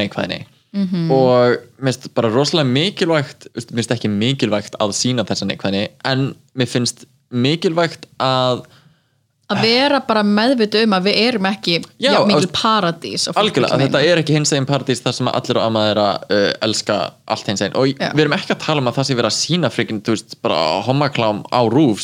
neikvæðni 0.72 1.06
Mhm. 1.06 1.10
og 1.10 1.56
mér 1.82 1.92
finnst 1.92 2.14
bara 2.14 2.28
rosalega 2.30 2.68
mikilvægt 2.68 3.48
mér 3.54 3.74
finnst 3.76 3.90
ekki 3.92 4.08
mikilvægt 4.08 4.76
að 4.80 4.92
sína 4.96 5.24
þessa 5.24 5.44
neikvæðni 5.46 5.88
en 6.04 6.34
mér 6.56 6.66
finnst 6.68 7.04
mikilvægt 7.30 8.06
að 8.18 8.64
að 9.52 9.60
vera 9.60 10.00
bara 10.00 10.22
meðvitu 10.22 10.82
um 10.84 10.94
að 10.96 11.10
við 11.10 11.16
erum 11.28 11.44
ekki 11.44 11.74
Já, 12.00 12.12
já, 12.14 12.24
mikil 12.24 12.48
paradís 12.48 13.28
algjörlega, 13.36 13.78
þetta 13.82 14.02
er 14.02 14.16
ekki 14.22 14.32
hins 14.32 14.52
eginn 14.52 14.66
paradís 14.66 15.02
þar 15.02 15.12
sem 15.12 15.28
allir 15.28 15.58
og 15.58 15.62
amma 15.66 15.82
er 15.90 15.96
að 16.00 16.32
uh, 16.32 16.52
elska 16.62 17.12
allt 17.28 17.46
hins 17.46 17.60
eginn 17.60 17.76
og 17.76 17.88
Já. 17.92 18.12
við 18.14 18.20
erum 18.24 18.32
ekki 18.38 18.54
að 18.54 18.64
tala 18.64 18.80
um 18.80 18.88
að 18.88 18.96
það 18.96 19.04
sé 19.10 19.14
verið 19.18 19.28
að 19.30 19.40
sína 19.42 19.70
frikinn, 19.70 20.00
þú 20.00 20.14
veist, 20.16 20.38
bara 20.40 20.82
homaklám 20.86 21.44
á 21.52 21.60
rúf, 21.68 22.00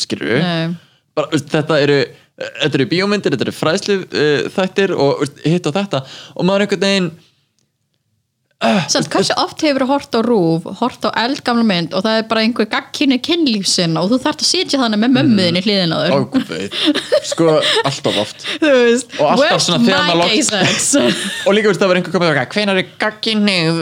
veist, 1.33 1.49
þetta 1.49 1.81
eru 1.81 2.05
þetta 2.39 2.75
eru 2.79 2.87
bíómyndir, 2.87 3.33
þetta 3.35 3.49
eru 3.49 3.57
fræðslu 3.57 3.97
uh, 4.05 4.51
þættir 4.55 4.93
og 4.95 5.25
hitt 5.43 5.67
og 5.67 5.75
þetta. 5.75 6.05
Og 6.37 6.45
maður 6.47 6.67
einhvern 6.67 6.85
veginn 6.85 7.09
Samt, 8.59 9.07
hversu 9.13 9.35
oft 9.39 9.61
hefur 9.63 9.85
þú 9.85 9.87
hort 9.93 10.17
á 10.19 10.21
rúf 10.27 10.65
hort 10.81 11.05
á 11.07 11.15
eldgamla 11.23 11.63
mynd 11.63 11.93
og 11.95 12.03
það 12.03 12.17
er 12.19 12.25
bara 12.27 12.41
einhver 12.43 12.67
gagkinni 12.67 13.21
kynlífsinn 13.23 13.93
og 14.01 14.09
þú 14.11 14.17
þarft 14.25 14.41
að 14.43 14.49
sitja 14.49 14.81
þannig 14.81 14.99
með 15.05 15.13
mömmuðin 15.15 15.59
í 15.61 15.63
hliðin 15.63 15.95
á 15.95 15.99
guð, 16.27 16.51
sko, 17.29 17.53
alltaf 17.87 18.19
oft. 18.25 18.43
Veist, 18.65 19.15
Og 19.15 19.29
alltaf 19.31 19.63
svona 19.63 19.87
þegar 19.87 20.09
maður 20.11 20.43
sex? 20.49 20.89
Og 21.47 21.55
líka 21.55 21.71
veist 21.71 21.85
það 21.85 21.93
var 21.93 22.01
einhver 22.01 22.17
komið 22.17 22.33
og 22.33 22.57
hvenar 22.57 22.81
er 22.83 22.91
gagginnið 23.05 23.79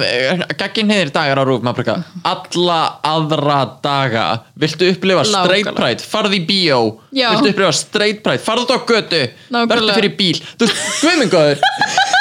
gagginnið 0.60 1.14
dagar 1.16 1.40
á 1.40 1.44
rúf 1.48 1.64
maður 1.64 1.86
eitthvað, 1.86 2.04
alla 2.34 2.78
aðra 3.14 3.58
daga. 3.80 4.26
Viltu 4.60 4.90
upplifa 4.92 5.24
straight 5.24 5.70
Nákvæmlega. 5.70 5.78
pride? 5.80 6.10
Farð 6.12 6.36
í 6.36 6.42
bíó, 6.52 6.82
Já. 7.16 7.30
viltu 7.32 7.54
upplifa 7.54 7.72
straight 7.80 8.20
pride? 8.26 8.44
Farð 8.44 8.66
út 8.68 8.76
á 8.76 8.78
götu, 8.92 9.24
verður 9.56 9.96
fyrir 10.02 10.16
bíl. 10.20 10.36
Þú 10.60 10.68
veist, 10.68 10.86
guðmingaður 11.00 11.64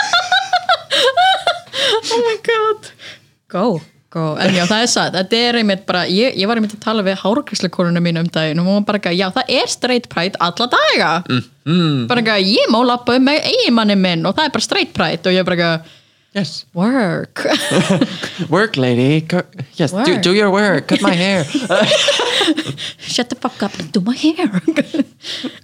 oh 1.94 2.22
my 2.26 2.38
god. 2.48 2.90
Go, 3.56 3.66
go, 4.14 4.24
en 4.42 4.56
já 4.58 4.64
það 4.70 4.86
er 4.86 4.92
satt. 4.92 5.18
Þetta 5.18 5.42
er 5.50 5.60
einmitt 5.62 5.84
bara, 5.88 6.06
ég, 6.12 6.36
ég 6.40 6.50
var 6.50 6.60
einmitt 6.60 6.74
að 6.78 6.84
tala 6.86 7.04
við 7.06 7.20
hárgrísleikonuna 7.24 8.02
mín 8.04 8.20
um 8.22 8.30
daginn 8.34 8.62
og 8.64 8.70
hún 8.70 8.80
var 8.82 8.88
bara 8.94 9.02
ekki, 9.04 9.14
já 9.20 9.28
það 9.36 9.54
er 9.60 9.70
straight 9.72 10.10
pride 10.12 10.40
alla 10.44 10.70
daga. 10.78 11.12
Mm, 11.66 12.08
bara 12.12 12.24
ekki, 12.26 12.56
ég 12.58 12.74
má 12.74 12.80
lappa 12.86 13.18
um 13.20 13.28
með 13.30 13.46
eiginmanni 13.52 14.00
minn 14.00 14.26
og 14.26 14.36
það 14.38 14.50
er 14.50 14.58
bara 14.58 14.68
straight 14.70 14.94
pride. 14.98 15.24
Og 15.30 15.38
ég 15.38 15.48
bara 15.48 15.60
ekki, 15.60 15.94
yes, 16.36 16.56
work. 16.76 17.46
Work 18.52 18.76
lady. 18.78 19.24
Yes, 19.80 19.92
Do, 19.92 19.98
Work. 20.02 20.22
do 20.26 20.34
your 20.36 20.52
work, 20.52 20.88
cut 20.90 21.02
my 21.02 21.14
hair. 21.16 21.46
Shut 23.00 23.30
the 23.30 23.36
fuck 23.40 23.62
up 23.64 23.80
and 23.80 23.92
do 23.94 24.02
my 24.02 24.16
hair. 24.16 24.50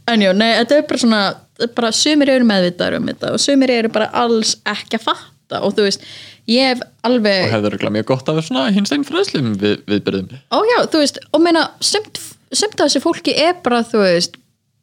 En 0.07 0.21
já, 0.23 0.31
nei, 0.33 0.53
þetta 0.61 0.77
er 0.79 0.85
bara 0.87 1.01
svona 1.01 1.21
þetta 1.61 1.67
er 1.67 1.73
bara 1.77 1.91
sumir 1.93 2.31
eru 2.33 2.47
meðvitaður 2.47 2.95
um 3.01 3.09
þetta 3.11 3.33
og 3.35 3.41
sumir 3.43 3.73
eru 3.75 3.91
bara 3.93 4.07
alls 4.17 4.55
ekki 4.65 4.97
að 4.97 5.03
fatta 5.09 5.30
og 5.59 5.75
þú 5.77 5.87
veist, 5.87 6.05
ég 6.49 6.71
hef 6.71 6.83
alveg 7.07 7.47
og 7.47 7.55
hefur 7.55 7.69
örugglega 7.71 7.95
mjög 7.97 8.09
gott 8.13 8.31
af 8.31 8.43
svona 8.47 8.69
hins 8.73 8.93
einn 8.95 9.05
fræðslum 9.07 9.53
við, 9.61 9.81
viðbyrðum 9.91 10.31
Ó 10.53 10.57
já, 10.71 10.77
þú 10.87 11.03
veist, 11.03 11.19
og 11.31 11.43
meina 11.43 11.67
sumt, 11.83 12.21
sumt 12.51 12.77
af 12.79 12.87
þessu 12.87 13.03
fólki 13.03 13.35
er 13.37 13.57
bara, 13.63 13.83
þú 13.87 14.05
veist 14.05 14.37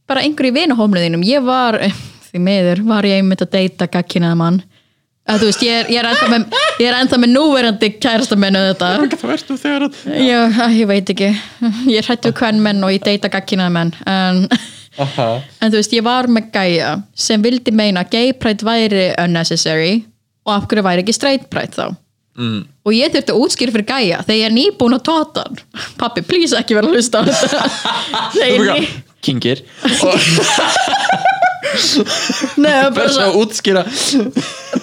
bara 0.09 0.25
einhver 0.25 0.49
í 0.49 0.55
vinahómluðinum 0.57 1.25
ég 1.29 1.45
var, 1.45 1.79
því 2.31 2.43
miður, 2.45 2.83
var 2.89 3.09
ég 3.09 3.21
einmitt 3.23 3.45
að 3.45 3.55
deyta 3.59 3.89
gagkinaða 3.93 4.41
mann. 4.41 4.61
Að 5.29 5.43
þú 5.43 5.49
veist, 5.51 5.63
ég 5.67 5.75
er, 5.83 5.89
ég 5.93 6.01
er 6.01 6.07
ennþá 6.09 6.29
með 6.33 6.45
ég 6.81 6.87
er 6.89 6.95
ennþá 7.03 7.19
með 7.21 7.31
núverandi 7.35 7.89
kærasta 8.01 8.37
mennu 8.41 8.63
þetta 8.71 8.87
það 9.13 9.25
verður 9.29 9.59
þegar 9.61 9.85
að 9.85 9.99
já, 10.25 10.39
að, 10.49 10.77
ég 10.79 10.89
veit 10.89 11.13
ekki. 11.13 11.29
Ég 11.91 11.99
er 12.01 12.09
hrættu 12.09 12.33
hvern 12.39 12.63
menn 12.65 12.81
og 12.87 12.95
ég 12.95 13.05
deyta 13.05 13.29
gagkinaða 13.35 13.75
menn 13.75 13.93
en, 14.09 14.41
Aha. 15.05 15.27
en 15.61 15.75
þú 15.75 15.83
veist, 15.83 15.97
ég 15.99 16.07
var 16.07 16.31
með 16.33 16.49
gæja 16.55 16.95
sem 17.13 17.45
vildi 17.45 17.75
meina 17.77 18.07
að 18.07 18.15
gay 18.17 18.33
pride 18.41 18.65
væri 18.65 19.05
unnecessary 19.21 19.99
og 20.49 20.55
af 20.57 20.69
hverju 20.69 20.87
væri 20.87 21.05
ekki 21.05 21.17
straight 21.17 21.51
pride 21.53 21.77
þá? 21.77 21.97
Mm. 22.39 22.61
og 22.87 22.95
ég 22.95 23.11
þurfti 23.11 23.33
að 23.35 23.41
útskýra 23.43 23.73
fyrir 23.75 23.87
gæja 23.89 24.19
þegar 24.23 24.37
ég 24.39 24.45
er 24.47 24.53
nýbúin 24.55 24.95
að 24.95 25.07
tóta 25.09 25.43
hann. 25.43 25.57
Pappi, 26.01 26.23
please 26.23 26.55
ekki 26.55 26.77
vera 26.79 26.87
að 26.87 26.95
hlusta 26.95 27.19
á 27.19 27.27
þetta. 27.27 27.63
Þegar 28.37 28.53
ég 28.55 28.69
ný 28.71 28.91
kingir 29.27 29.65
Nei, 32.63 32.77
bara, 32.95 33.09
svo 33.11 33.43
útskýra. 33.43 33.83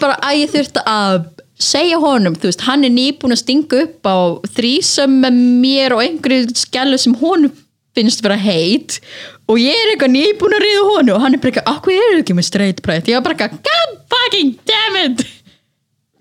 Bara 0.01 0.17
að 0.19 0.41
ég 0.41 0.51
þurfti 0.51 0.83
að 0.89 1.21
segja 1.55 1.99
honum, 2.03 2.35
þú 2.35 2.49
veist, 2.49 2.65
hann 2.67 2.83
er 2.83 2.91
nýbúin 2.93 3.35
að 3.35 3.41
stinga 3.41 3.85
upp 3.85 4.09
á 4.11 4.17
þrísum 4.57 5.15
með 5.23 5.39
mér 5.63 5.95
og 5.95 6.03
einhverju 6.03 6.57
skellu 6.59 6.99
sem 6.99 7.15
honum 7.21 7.55
finnst 7.95 8.23
vera 8.25 8.35
heit. 8.35 8.99
Og 9.47 9.61
ég 9.61 9.71
er 9.71 9.93
eitthvað 9.93 10.11
nýbúin 10.17 10.57
að 10.57 10.65
ríða 10.65 10.83
honum 10.91 11.15
og 11.15 11.23
hann 11.23 11.37
er 11.37 11.41
bara 11.41 11.53
eitthvað, 11.53 11.71
akkur 11.71 11.95
er 11.95 12.19
ekki 12.19 12.35
með 12.35 12.49
straight 12.49 12.83
pride 12.83 13.11
ég 13.11 13.19
var 13.19 13.29
bara 13.29 13.47
eitthvað, 13.47 13.63
god 13.71 13.97
fucking 14.11 14.55
damn 14.67 15.01
it 15.05 15.25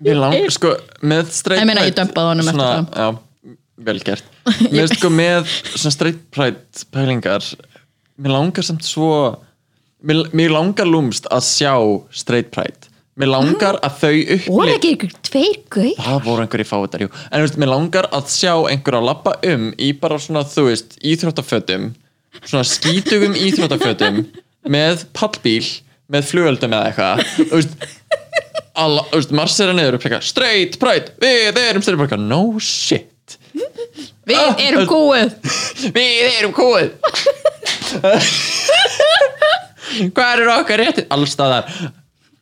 Mér 0.03 0.19
langar 0.19 0.51
sko 0.53 0.73
með 1.05 1.29
straight 1.35 1.61
Ég 1.63 1.69
meina, 1.69 1.85
ég 1.87 1.93
pride 1.93 2.01
dömpaði 2.01 2.31
honum 2.33 2.49
eftir 2.51 2.59
svona, 2.59 2.87
Já, 2.99 3.53
vel 3.87 4.01
gert. 4.03 4.31
Mér 4.73 4.89
sko 4.91 5.11
með 5.13 5.53
svona 5.75 5.93
straight 5.95 6.25
pride 6.35 6.85
pælingar 6.91 7.45
Mér 8.19 8.35
langar 8.35 8.67
samt 8.67 8.83
svo 8.87 9.11
Mér, 10.05 10.25
mér 10.35 10.51
langar 10.53 10.85
lúmst 10.89 11.25
að 11.33 11.41
sjá 11.47 11.71
straight 12.13 12.51
pride. 12.53 12.91
Mér 13.15 13.31
langar 13.31 13.79
að 13.79 14.01
þau 14.01 14.15
upplif 14.35 14.73
ekki 14.75 14.89
ykkur 14.97 15.13
tveir 15.25 15.59
gauð 15.71 16.01
Það 16.03 16.19
voru 16.27 16.43
einhverjir 16.43 16.67
fáiðar, 16.69 17.05
jú 17.05 17.11
En 17.31 17.45
veist, 17.45 17.59
mér 17.61 17.71
langar 17.71 18.09
að 18.13 18.27
sjá 18.35 18.51
einhver 18.69 18.99
að 18.99 19.07
lappa 19.07 19.37
um 19.53 19.69
í 19.79 19.93
bara 19.97 20.19
svona, 20.19 20.43
þú 20.43 20.67
veist, 20.67 20.97
íþróttafötum 20.99 21.93
svona 22.43 22.67
skítugum 22.67 23.35
íþróttafötum 23.39 24.25
með 24.67 25.05
pallbíl 25.15 25.63
með 26.11 26.27
flugöldum 26.29 26.73
eða 26.75 26.89
eitthvað. 26.91 27.21
Þú 27.39 27.59
veist, 27.61 27.85
alla, 28.75 29.03
þú 29.11 29.19
veist, 29.19 29.33
marsera 29.35 29.73
og 29.87 29.99
pleka 30.03 30.21
straight 30.25 30.79
pride, 30.81 31.13
við 31.21 31.59
erum 31.61 31.83
straight 31.85 32.01
pride 32.01 32.21
no 32.21 32.41
shit. 32.59 33.11
Við 34.25 34.35
Ah, 34.41 34.55
erum 34.59 34.87
góð 34.89 35.35
við 35.93 36.23
erum 36.39 36.53
kúið 36.55 36.89
hvað 40.15 40.31
eru 40.41 40.49
okkar 40.55 40.81
réttir 40.81 41.05
allstaðar, 41.13 41.69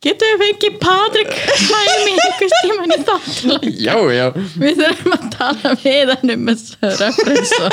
getum 0.04 0.32
við 0.32 0.42
fengið 0.42 0.78
Patrik 0.82 1.30
hlæmi 1.68 2.14
einhvers 2.14 2.56
tíman 2.64 2.94
í 2.96 2.98
þátt 3.04 3.68
já, 3.84 3.94
já. 4.16 4.26
Við 4.64 4.80
þurfum 4.80 5.16
að 5.18 5.26
tala 5.36 5.74
við 5.84 6.14
hann 6.16 6.34
um 6.36 6.50
þessu 6.52 7.72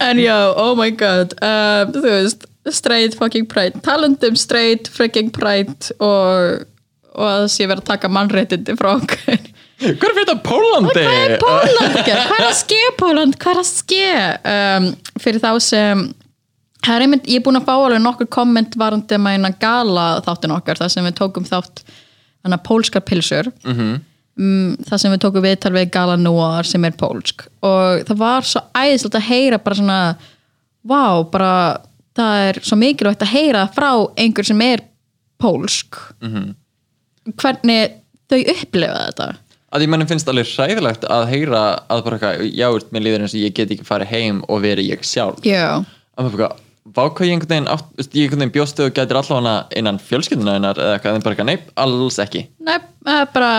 En 0.00 0.16
já, 0.16 0.36
oh 0.56 0.72
my 0.78 0.88
god. 0.96 1.34
Um, 1.44 1.90
Þú 1.92 2.00
veist, 2.06 2.46
straight 2.72 3.12
fucking 3.20 3.44
pride. 3.52 3.76
Talandum 3.84 4.36
straight 4.40 4.88
fucking 4.88 5.28
pride 5.36 5.92
og, 6.00 6.62
og 7.18 7.26
að 7.26 7.40
það 7.42 7.50
sé 7.54 7.66
verið 7.66 7.82
að 7.82 7.90
taka 7.92 8.10
mannréttindi 8.14 8.76
frá 8.78 8.90
okkur 8.94 9.42
hvað 9.78 10.08
er 10.08 10.14
fyrir 10.14 10.18
þetta 10.22 10.36
Pólandi? 10.46 10.94
Hvað 10.94 11.18
er 11.18 11.36
Póland? 11.42 11.98
Hvað 12.08 12.38
er 12.38 12.46
að 12.48 12.56
ske 12.58 12.80
Póland? 12.98 13.38
Hvað 13.38 13.52
er 13.54 13.60
að 13.62 13.68
ske? 13.68 14.08
Um, 14.54 14.88
fyrir 15.22 15.42
þá 15.44 15.50
sem 15.62 16.04
er 16.88 17.04
einmitt, 17.04 17.26
ég 17.28 17.40
er 17.40 17.44
búin 17.46 17.58
að 17.58 17.66
fá 17.68 17.74
alveg 17.76 18.02
nokkur 18.02 18.30
komment 18.32 18.76
varandi 18.78 19.18
með 19.20 19.38
eina 19.38 19.52
gala 19.60 20.06
þáttin 20.26 20.54
okkar 20.56 20.80
þar 20.80 20.92
sem 20.94 21.06
við 21.06 21.16
tókum 21.18 21.46
þátt 21.46 21.82
hana 22.46 22.60
pólskar 22.64 23.04
pilsur 23.06 23.50
mm 23.66 23.98
þar 24.86 25.00
sem 25.02 25.10
við 25.10 25.22
tókum 25.24 25.42
viðtal 25.42 25.72
við 25.74 25.88
Gala 25.90 26.14
Noir 26.14 26.66
sem 26.68 26.84
er 26.86 26.94
pólsk 26.94 27.48
og 27.66 28.04
það 28.06 28.20
var 28.20 28.46
svo 28.46 28.60
æðislegt 28.70 29.16
að 29.18 29.24
heyra 29.26 29.58
bara 29.58 29.78
svona 29.80 29.96
vá, 30.86 31.02
bara 31.26 31.54
það 32.14 32.42
er 32.44 32.60
svo 32.62 32.78
mikilvægt 32.78 33.24
að 33.26 33.32
heyra 33.32 33.64
frá 33.74 33.90
einhver 34.14 34.46
sem 34.46 34.62
er 34.62 34.84
pólsk 35.42 35.98
hvernig 37.36 37.98
þau 38.30 38.40
upplifa 38.54 39.02
þetta? 39.08 39.28
Að 39.68 39.84
ég 39.84 39.90
mannum 39.92 40.08
finnst 40.08 40.30
alveg 40.30 40.48
hræðilegt 40.48 41.02
að 41.12 41.26
heyra 41.28 41.64
að 41.92 42.06
bara 42.06 42.16
eitthvað, 42.16 42.46
já, 42.56 42.68
mér 42.94 43.04
líður 43.04 43.26
eins 43.26 43.34
og 43.36 43.42
ég 43.42 43.56
get 43.56 43.74
ekki 43.74 43.84
farið 43.84 44.14
heim 44.14 44.40
og 44.48 44.62
verið 44.64 44.94
ég 44.94 45.04
sjálf. 45.04 45.42
Já, 45.44 45.82
að 46.16 46.24
maður 46.24 46.38
bara, 46.38 46.48
vá 46.88 47.02
hvað 47.04 47.28
ég 47.28 47.34
einhvern 47.34 47.52
veginn 47.52 47.68
átt, 47.74 47.90
ég 48.00 48.22
einhvern 48.22 48.42
veginn 48.42 48.54
bjóstu 48.54 48.86
og 48.86 48.94
gætir 48.96 49.18
allavega 49.20 49.52
innan 49.76 50.00
fjölskylduna 50.00 50.54
hennar 50.56 50.80
eða 50.80 50.94
eitthvað, 50.96 51.18
en 51.18 51.26
bara 51.26 51.36
eitthvað, 51.36 51.50
nei, 51.50 51.74
alls 51.84 52.18
ekki. 52.24 52.42
Nei, 52.64 52.78
bara 53.34 53.50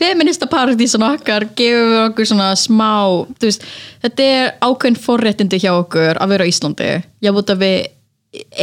feminista 0.00 0.48
paradísan 0.48 1.04
okkar 1.10 1.50
gefur 1.58 1.92
við 1.92 2.00
okkur 2.06 2.30
svona 2.32 2.48
smá 2.56 2.92
þú 3.36 3.50
veist, 3.50 3.68
þetta 4.06 4.30
er 4.30 4.50
ákveðin 4.64 5.00
forréttindi 5.04 5.60
hjá 5.60 5.74
okkur 5.74 6.20
að 6.24 6.32
vera 6.32 6.48
á 6.48 6.50
Íslandi. 6.54 6.90
Ég 7.20 7.36
búið 7.36 7.54
að 7.58 7.66
við 7.66 7.78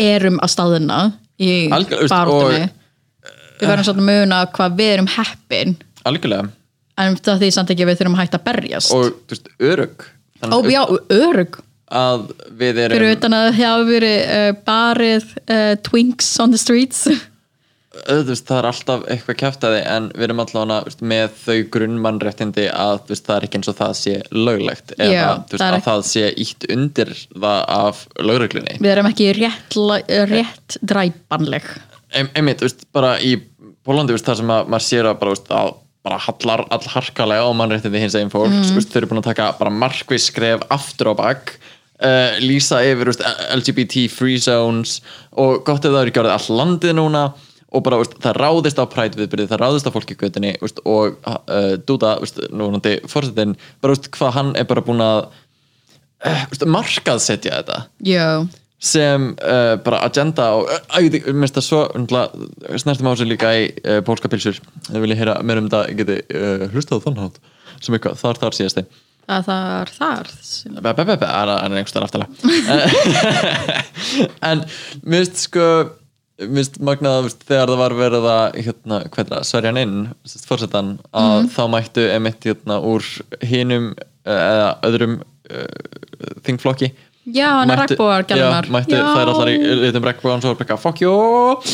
erum 0.01 0.41
að 0.41 0.53
staðina 0.55 0.99
í 1.37 1.51
baráttunni 1.69 2.65
við 3.57 3.71
verðum 3.71 3.87
svona 3.89 4.03
að 4.03 4.11
muna 4.11 4.41
hvað 4.57 4.77
við 4.81 4.93
erum 4.95 5.09
heppin. 5.15 5.77
Algjörlega, 6.07 6.49
en 7.03 7.17
það 7.21 7.41
því 7.43 7.53
samt 7.55 7.73
ekki 7.73 7.87
við 7.89 8.01
þurfum 8.01 8.17
að 8.17 8.23
hætta 8.25 8.41
að 8.41 8.47
berjast. 8.51 8.93
Og 8.95 9.09
þú 9.09 9.35
veist, 9.35 9.49
örug 9.71 10.07
Ó, 10.45 10.61
já, 10.69 10.83
örug 11.09 11.57
að 11.87 12.27
við 12.59 12.83
erum 12.83 12.99
fyrir 12.99 13.15
utan 13.15 13.33
að 13.33 13.47
það 13.47 13.57
hafa 13.61 13.87
verið 13.87 14.19
uh, 14.35 14.51
barið 14.67 15.33
uh, 15.47 15.73
twinks 15.87 16.29
on 16.43 16.53
the 16.53 16.61
streets. 16.61 17.07
Veist, 17.97 18.45
það 18.45 18.59
er 18.59 18.67
alltaf 18.69 19.05
eitthvað 19.09 19.37
kæftæði 19.39 19.79
en 19.89 20.09
við 20.13 20.27
erum 20.27 20.41
veist, 20.43 20.99
með 21.01 21.31
þau 21.41 21.55
grunnmannréttindi 21.73 22.67
að 22.69 22.99
veist, 23.09 23.25
það 23.25 23.39
er 23.39 23.47
ekki 23.47 23.61
eins 23.61 23.71
og 23.71 23.77
það 23.79 23.93
sé 23.97 24.15
löglegt 24.35 24.93
eða 24.99 25.07
Já, 25.15 25.25
veist, 25.39 25.63
það 25.63 25.77
að 25.79 25.85
það 25.87 26.03
sé 26.11 26.25
ítt 26.43 26.67
undir 26.75 27.13
það 27.31 27.63
af 27.77 28.03
lögreglunni. 28.21 28.77
Við 28.83 28.93
erum 28.93 29.09
ekki 29.09 29.31
rétt, 29.39 29.79
rétt 30.29 30.77
dræpanleg. 30.93 31.71
Ein, 31.71 31.86
einmitt, 32.13 32.63
veist, 32.63 32.87
bara 32.95 33.17
í 33.19 33.35
Pólandi, 33.87 34.15
veist, 34.15 34.27
þar 34.27 34.41
sem 34.41 34.51
að 34.51 34.71
maður 34.71 34.85
sér 34.87 35.07
að 35.09 35.19
bara, 35.21 35.35
veist, 35.35 35.51
að 35.55 35.75
bara 36.07 36.19
hallar 36.23 36.63
all 36.71 36.85
harkalega 36.93 37.47
á 37.47 37.51
mannréttindi 37.57 38.01
hins 38.01 38.15
eginn 38.15 38.31
fólks 38.31 38.71
mm. 38.71 38.85
þau 38.87 38.99
eru 39.01 39.09
búin 39.11 39.21
að 39.21 39.31
taka 39.31 39.49
bara 39.59 39.73
markvís 39.73 40.29
skref 40.29 40.63
aftur 40.73 41.11
á 41.11 41.13
bakk 41.19 41.57
uh, 42.03 42.37
lýsa 42.43 42.81
yfir 42.87 43.11
veist, 43.11 43.25
LGBT 43.55 44.07
free 44.13 44.39
zones 44.41 45.01
og 45.35 45.63
gott 45.67 45.85
ef 45.85 45.93
það 45.93 46.05
eru 46.05 46.15
gjörðið 46.17 46.35
all 46.37 46.59
landið 46.61 46.95
núna 46.97 47.23
og 47.67 47.83
bara 47.83 47.99
veist, 47.99 48.15
það 48.23 48.39
ráðist 48.39 48.79
á 48.79 48.85
præt 48.87 49.17
viðbyrðið, 49.19 49.49
það 49.51 49.63
ráðist 49.63 49.89
á 49.89 49.95
fólki 49.95 50.15
í 50.15 50.21
göttinni 50.21 50.53
veist, 50.61 50.79
og 50.87 51.17
uh, 51.27 51.73
Dúda, 51.87 52.15
veist, 52.23 52.39
núnandi 52.53 52.97
fórsetin, 53.11 53.57
bara 53.83 53.97
veist, 53.97 54.07
hvað 54.15 54.37
hann 54.37 54.53
er 54.59 54.69
bara 54.69 54.85
búin 54.85 55.03
að 55.03 55.25
uh, 55.27 56.45
veist, 56.53 56.63
markaðsetja 56.77 57.59
þetta 57.59 57.81
já, 58.07 58.47
sem 58.77 59.31
uh, 59.41 59.73
bara 59.81 60.03
agenda 60.05 60.51
og 60.59 60.69
æ, 60.69 61.09
mér 61.09 61.23
finnst 61.25 61.57
það 61.57 61.65
svo 61.65 61.81
snertum 62.77 63.09
á 63.09 63.11
þessu 63.15 63.25
líka 63.25 63.49
í 63.57 63.67
uh, 63.81 63.99
pólska 64.05 64.29
pilsur 64.29 64.59
ef 64.61 64.97
vil 65.01 65.13
ég 65.15 65.17
heyra 65.17 65.39
meira 65.41 65.63
um 65.63 65.69
þetta 65.69 65.97
geti 65.97 66.17
uh, 66.37 66.67
hlustað 66.73 67.01
á 67.01 67.05
þann 67.07 67.21
hátt 67.23 67.39
sem 67.81 67.97
eitthvað. 67.97 68.19
Þar 68.21 68.41
þar 68.41 68.57
síðasti. 68.57 68.83
Að 69.27 69.47
það 69.47 69.71
er 69.77 69.89
þar 69.95 70.29
það 71.57 71.71
er 71.71 71.77
einhvers 71.79 71.93
staðar 71.93 72.07
aftalega 72.07 72.29
en 74.51 74.61
mér 75.03 75.25
finnst 75.25 75.41
sko 75.47 75.65
mér 76.37 76.61
finnst 76.61 76.77
magnað 76.85 77.23
veist, 77.25 77.41
þegar 77.49 77.73
það 77.73 77.81
var 77.81 77.97
verið 77.97 78.29
að 78.29 78.59
hérna, 78.61 79.01
hvað 79.09 79.23
er 79.23 79.31
það, 79.31 79.47
sverjan 79.49 79.81
inn 79.81 79.97
fórsetan, 80.45 80.93
að 81.17 81.49
þá 81.55 81.63
mættu 81.73 82.05
emitt 82.13 82.45
hérna 82.45 82.77
úr 82.85 83.09
hinum 83.41 83.89
eða 84.27 84.69
öðrum 84.85 85.17
þingflokki 86.45 86.91
já, 87.33 87.49
hann 87.59 87.71
er 87.73 87.81
regnbúar 87.83 88.23
já, 88.29 88.47
mættu 88.71 88.95
þær 88.99 89.33
allar 89.33 89.51
í 89.51 89.57
litum 89.83 90.05
regnbúan 90.07 90.41
svo 90.43 90.53
er 90.55 90.61
bara 90.63 90.77
fuck 90.79 91.01
you! 91.03 91.15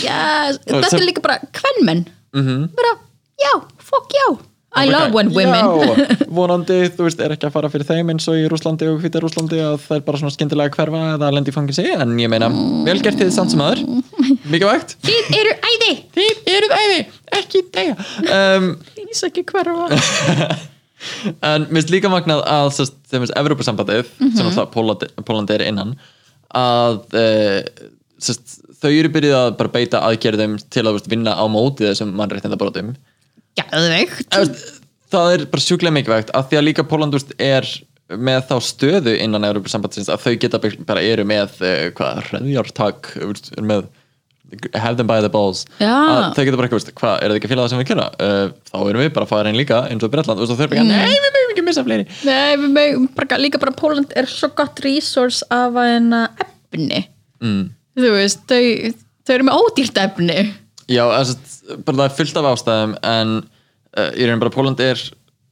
Yes, 0.04 0.58
þetta 0.66 0.90
sem- 0.90 1.02
er 1.04 1.08
líka 1.12 1.22
bara 1.26 1.38
kvenmenn. 1.54 2.06
Mhm. 2.34 2.70
bara, 2.78 2.96
já, 3.44 3.54
fuck 3.78 4.10
já 4.14 4.32
I 4.76 4.88
love 4.90 5.14
when 5.14 5.28
women. 5.30 5.54
Já, 5.54 6.26
vonandi, 6.34 6.78
þú 6.98 7.04
veist, 7.06 7.20
er 7.22 7.36
ekki 7.36 7.46
að 7.46 7.52
fara 7.54 7.70
fyrir 7.70 7.86
þeim 7.86 8.08
eins 8.10 8.26
og 8.26 8.40
í 8.42 8.48
Rúslandi 8.50 8.88
og 8.90 9.04
hvíti 9.04 9.20
Rúslandi 9.22 9.60
að 9.62 9.76
það 9.84 10.00
er 10.00 10.06
bara 10.08 10.18
svona 10.18 10.34
skyndilega 10.34 10.74
hverfa 10.74 11.02
eða 11.14 11.30
lendi 11.36 11.54
í 11.54 11.54
fangisi 11.54 11.86
en 11.94 12.16
ég 12.18 12.32
meina, 12.34 12.50
vel 12.88 12.98
gert 13.06 13.22
þið 13.22 13.30
samt 13.36 13.54
sem 13.54 13.62
aður 13.62 13.84
mikilvægt 14.52 14.96
þið 15.06 15.30
eru 15.44 15.54
æði. 15.70 15.92
Þið 16.18 16.50
eruð 16.56 16.74
æði, 16.80 16.98
ekki 17.38 17.62
deyja. 17.78 17.96
Um, 18.26 18.66
Lýs 18.98 19.22
ekki 19.30 19.46
hverfa 19.54 19.86
En 21.44 21.68
mér 21.68 21.82
finnst 21.82 21.94
líka 21.94 22.12
magnað 22.12 22.44
að 22.50 22.70
sest, 22.78 22.98
þeim 23.10 23.24
finnst 23.24 23.38
Evrópusambandið 23.40 24.12
sem 24.22 24.46
alltaf 24.48 24.72
Pólandi, 24.74 25.10
Pólandi 25.28 25.58
er 25.58 25.66
innan 25.68 25.96
að 26.54 27.00
uh, 27.18 27.88
sest, 28.22 28.60
þau 28.82 28.92
eru 28.92 29.12
byrjuð 29.14 29.40
að 29.40 29.50
bara 29.60 29.74
beita 29.74 30.04
aðgerðum 30.08 30.60
til 30.74 30.86
að 30.86 30.98
veist, 30.98 31.10
vinna 31.12 31.36
á 31.36 31.46
móti 31.52 31.88
þessum 31.88 32.14
veist, 34.44 34.70
það 35.14 35.34
er 35.34 35.48
bara 35.52 35.66
sjúklega 35.66 35.98
mikilvægt 35.98 36.32
að 36.36 36.48
því 36.50 36.60
að 36.60 36.68
líka 36.70 36.88
Póland 36.90 37.16
þú 37.16 37.22
veist, 37.22 37.36
er 37.42 37.74
með 38.14 38.46
þá 38.50 38.56
stöðu 38.68 39.18
innan 39.18 39.48
Evrópusambandsins 39.48 40.12
að 40.12 40.26
þau 40.26 40.34
geta 40.42 40.62
bara 40.88 41.04
eru 41.04 41.26
með 41.28 41.60
uh, 41.64 41.90
hvað, 41.98 42.24
hreðjartak 42.30 43.14
með 43.64 43.88
have 44.74 44.98
them 45.00 45.10
by 45.10 45.20
the 45.24 45.32
balls. 45.32 45.64
Að 45.80 46.34
þau 46.38 46.44
geta 46.48 46.60
bara 46.60 46.72
veist, 46.74 46.92
hvað, 46.98 47.16
er 47.20 47.32
það 47.32 47.40
ekki 47.40 47.52
félag 47.52 47.70
sem 47.72 47.82
við 47.82 47.90
kjöra 47.92 48.08
uh, 48.14 48.44
þá 48.70 48.78
erum 48.82 49.04
við 49.04 49.12
bara 49.16 49.28
að 49.28 49.32
fara 49.34 49.52
einn 49.52 49.60
líka 49.60 49.84
eins 49.90 50.06
og 50.06 50.14
Bretland 50.14 50.44
og 50.44 50.52
þau 50.52 50.56
eru 50.58 50.72
bara, 50.74 50.86
nei, 50.90 51.14
við 51.14 51.30
mögum 51.38 51.54
ekki 51.54 51.66
missa 51.68 51.86
fleiri. 51.88 52.08
Nei, 52.28 52.52
við 52.62 52.76
megum 52.78 53.08
bara, 53.18 53.40
líka 53.42 53.62
bara 53.62 53.76
Póland 53.78 54.14
er 54.20 54.30
svo 54.32 54.52
gott 54.58 54.84
resource 54.86 55.48
af 55.54 55.80
að 55.80 56.14
efni. 56.46 57.06
Mm. 57.44 57.66
Þú 58.00 58.14
veist, 58.18 58.46
þau, 58.50 58.94
þau 59.26 59.36
eru 59.38 59.50
með 59.50 59.64
ódýrt 59.64 60.00
efni. 60.04 60.40
Já, 60.92 61.04
þess, 61.14 61.60
bara 61.86 62.00
það 62.02 62.06
er 62.08 62.16
fullt 62.20 62.40
af 62.40 62.50
ástæðum 62.54 62.96
en 63.14 63.36
uh, 63.42 64.10
í 64.18 64.28
raun 64.28 64.42
bara 64.44 64.54
Póland 64.54 64.82
er 64.84 65.02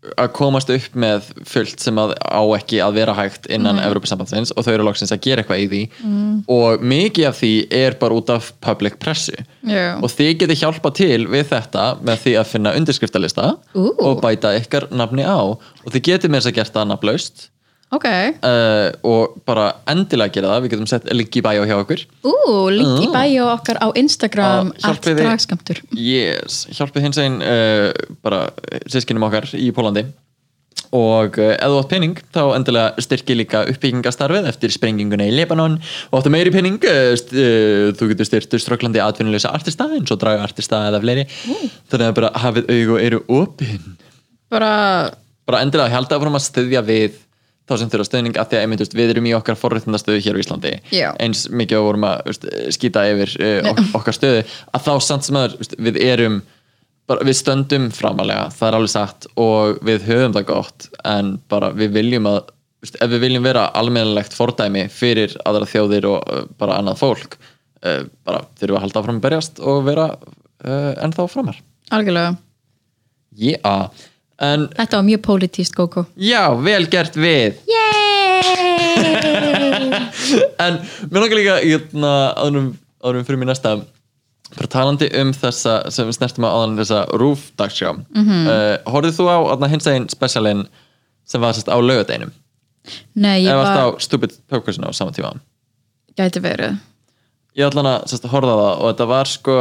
að 0.01 0.31
komast 0.33 0.71
upp 0.73 0.95
með 0.97 1.27
fullt 1.45 1.83
sem 1.83 1.97
að 2.01 2.15
á 2.17 2.41
ekki 2.57 2.79
að 2.81 2.95
vera 2.97 3.13
hægt 3.13 3.45
innan 3.53 3.77
mm. 3.77 3.83
Evrópusambandsins 3.85 4.53
og 4.55 4.65
þau 4.65 4.71
eru 4.73 4.87
loksins 4.87 5.13
að 5.13 5.21
gera 5.27 5.43
eitthvað 5.43 5.61
í 5.61 5.67
því 5.69 5.81
mm. 6.01 6.31
og 6.55 6.85
mikið 6.93 7.27
af 7.29 7.37
því 7.37 7.51
er 7.77 7.97
bara 8.01 8.17
út 8.17 8.31
af 8.33 8.49
public 8.65 8.97
pressu 9.03 9.35
Já. 9.61 9.99
og 10.01 10.09
þið 10.09 10.31
getið 10.41 10.61
hjálpa 10.63 10.93
til 10.97 11.21
við 11.29 11.45
þetta 11.53 11.85
með 12.01 12.25
því 12.25 12.35
að 12.41 12.49
finna 12.49 12.73
undirskriftalista 12.79 13.47
Ú. 13.77 13.91
og 13.93 14.23
bæta 14.25 14.55
ykkar 14.57 14.89
nafni 14.89 15.27
á 15.27 15.37
og 15.37 15.87
þið 15.93 16.07
getið 16.09 16.33
með 16.33 16.41
þess 16.41 16.53
að 16.53 16.57
gera 16.57 16.75
það 16.79 16.91
nafnlaust 16.95 17.47
Ok, 17.91 18.05
uh, 18.07 18.87
og 19.03 19.33
bara 19.43 19.65
endilega 19.91 20.31
gera 20.37 20.53
það, 20.53 20.61
við 20.63 20.71
getum 20.75 20.87
sett 20.87 21.09
link 21.11 21.35
í 21.35 21.41
bæjó 21.43 21.65
hjá 21.67 21.75
okkur. 21.81 22.03
Ú, 22.23 22.33
link 22.71 23.01
í 23.03 23.09
bæjó 23.11 23.49
okkar 23.51 23.81
á 23.83 23.87
Instagram 23.99 24.69
at 24.77 24.85
hjálpiði- 24.85 25.25
dragskamtur 25.25 25.81
Yes, 25.99 26.61
hjálpið 26.71 27.03
hins 27.09 27.19
einn 27.19 27.39
uh, 27.43 27.89
bara 28.23 28.45
sískinum 28.87 29.25
okkar 29.27 29.49
í 29.59 29.73
Pólandi 29.75 30.05
og 30.95 31.35
uh, 31.39 31.51
ef 31.55 31.67
þú 31.71 31.79
átt 31.81 31.89
pening 31.91 32.13
þá 32.35 32.39
endilega 32.55 33.03
styrki 33.03 33.35
líka 33.35 33.61
uppbyggingastarfið 33.71 34.47
eftir 34.49 34.71
sprenginguna 34.75 35.27
í 35.27 35.33
Lebanon. 35.35 35.75
Og 36.11 36.17
áttu 36.19 36.31
meiri 36.31 36.51
uh, 36.51 37.91
þú 37.95 38.07
getur 38.13 38.27
styrtu 38.27 38.59
ströklandi 38.59 38.99
atvinnuleysa 39.03 39.51
artista 39.55 39.87
eins 39.91 40.11
og 40.11 40.19
draga 40.23 40.43
artista 40.47 40.79
eða 40.87 40.99
fleiri. 41.03 41.27
Þannig 41.91 42.07
að 42.07 42.15
bara 42.21 42.31
hafið 42.43 42.71
aug 42.75 42.93
og 42.95 43.03
eru 43.03 43.21
opin. 43.41 43.83
Bara, 44.51 44.71
bara 45.47 45.61
endilega 45.63 45.91
held 45.95 46.11
að 46.11 46.23
fórum 46.23 46.39
að 46.39 46.45
styðja 46.47 46.83
við 46.87 47.19
þá 47.69 47.75
sem 47.77 47.91
þurfa 47.91 48.07
stöðning 48.07 48.39
að 48.39 48.49
því 48.51 48.57
að 48.57 48.63
einmitt, 48.65 48.95
við 48.97 49.13
erum 49.13 49.27
í 49.29 49.35
okkar 49.37 49.59
forréttindastöðu 49.59 50.23
hér 50.25 50.39
á 50.39 50.41
Íslandi 50.41 50.71
Já. 50.93 51.09
eins 51.21 51.43
mikið 51.53 51.79
og 51.79 51.85
vorum 51.87 52.07
að 52.09 52.23
veist, 52.29 52.47
skýta 52.75 53.03
yfir 53.11 53.35
uh, 53.37 53.69
ok 53.71 53.81
okkar 53.99 54.17
stöðu 54.17 54.41
að 54.41 54.87
þá 54.87 54.91
samt 55.05 55.27
sem 55.27 55.39
veist, 55.39 55.77
við 55.77 55.99
erum 56.03 56.41
bara, 57.09 57.25
við 57.27 57.37
stöndum 57.39 57.87
framalega, 57.95 58.49
það 58.55 58.67
er 58.67 58.79
alveg 58.79 58.93
satt 58.95 59.29
og 59.39 59.79
við 59.87 60.09
höfum 60.09 60.35
það 60.37 60.47
gott 60.51 60.89
en 61.13 61.33
bara 61.51 61.71
við 61.77 61.95
viljum 61.99 62.29
að 62.31 62.41
veist, 62.83 62.99
ef 62.99 63.13
við 63.13 63.25
viljum 63.27 63.47
vera 63.47 63.69
almennilegt 63.77 64.35
fordæmi 64.37 64.87
fyrir 64.91 65.37
aðra 65.45 65.69
þjóðir 65.69 66.11
og 66.11 66.21
uh, 66.27 66.45
bara 66.61 66.79
annað 66.81 67.01
fólk 67.05 67.39
uh, 67.85 68.05
bara 68.27 68.45
þurfum 68.59 68.79
að 68.79 68.87
halda 68.87 69.03
áfram 69.03 69.21
að 69.21 69.27
berjast 69.29 69.63
og 69.63 69.83
vera 69.87 70.13
ennþá 70.61 71.23
framar 71.25 71.55
algjörlega 71.89 72.35
yeah. 73.33 73.87
En 74.41 74.67
Þetta 74.75 74.99
var 74.99 75.07
mjög 75.07 75.21
pólitíst, 75.27 75.75
Góko 75.77 76.05
já, 76.15 76.43
vel 76.63 76.85
gert 76.91 77.17
við. 77.19 77.61
En 80.61 80.77
mér 81.09 81.23
langar 81.23 81.37
líka 81.37 81.55
hérna, 81.59 82.11
áðurum, 82.37 82.69
áðurum 83.03 83.25
fyrir 83.27 83.39
mér 83.41 83.51
næsta 83.51 83.73
bara 84.51 84.69
talandi 84.71 85.07
um 85.21 85.31
þessa 85.35 85.77
sem 85.93 86.07
við 86.07 86.17
snertum 86.17 86.47
á 86.47 86.51
áðan 86.51 86.77
þessa 86.79 87.01
Rúf 87.19 87.47
dagsjá 87.59 87.93
mm 87.93 88.23
-hmm. 88.25 88.47
uh, 88.51 88.91
horfið 88.93 89.17
þú 89.19 89.27
á 89.31 89.37
aðna 89.53 89.71
hins 89.71 89.87
eginn 89.87 90.09
specialin 90.11 90.65
sem 91.25 91.41
var 91.41 91.55
sérst 91.55 91.71
á 91.71 91.77
laugadeinum 91.79 92.31
Nei, 93.13 93.43
ég 93.45 93.51
eða 93.51 93.61
varst 93.61 93.79
á 93.79 93.85
var, 93.85 93.99
Stupid 94.01 94.31
Pokersinu 94.49 94.89
á 94.89 94.93
sama 94.93 95.11
tíma? 95.11 95.35
Gæti 96.17 96.41
verið. 96.41 96.79
Ég 97.55 97.67
ætla 97.67 97.83
hana 97.83 97.95
sérst 98.09 98.25
að 98.25 98.33
horfa 98.35 98.53
á 98.55 98.57
það 98.61 98.73
og 98.81 98.87
þetta 98.89 99.07
var 99.11 99.29
sko 99.29 99.55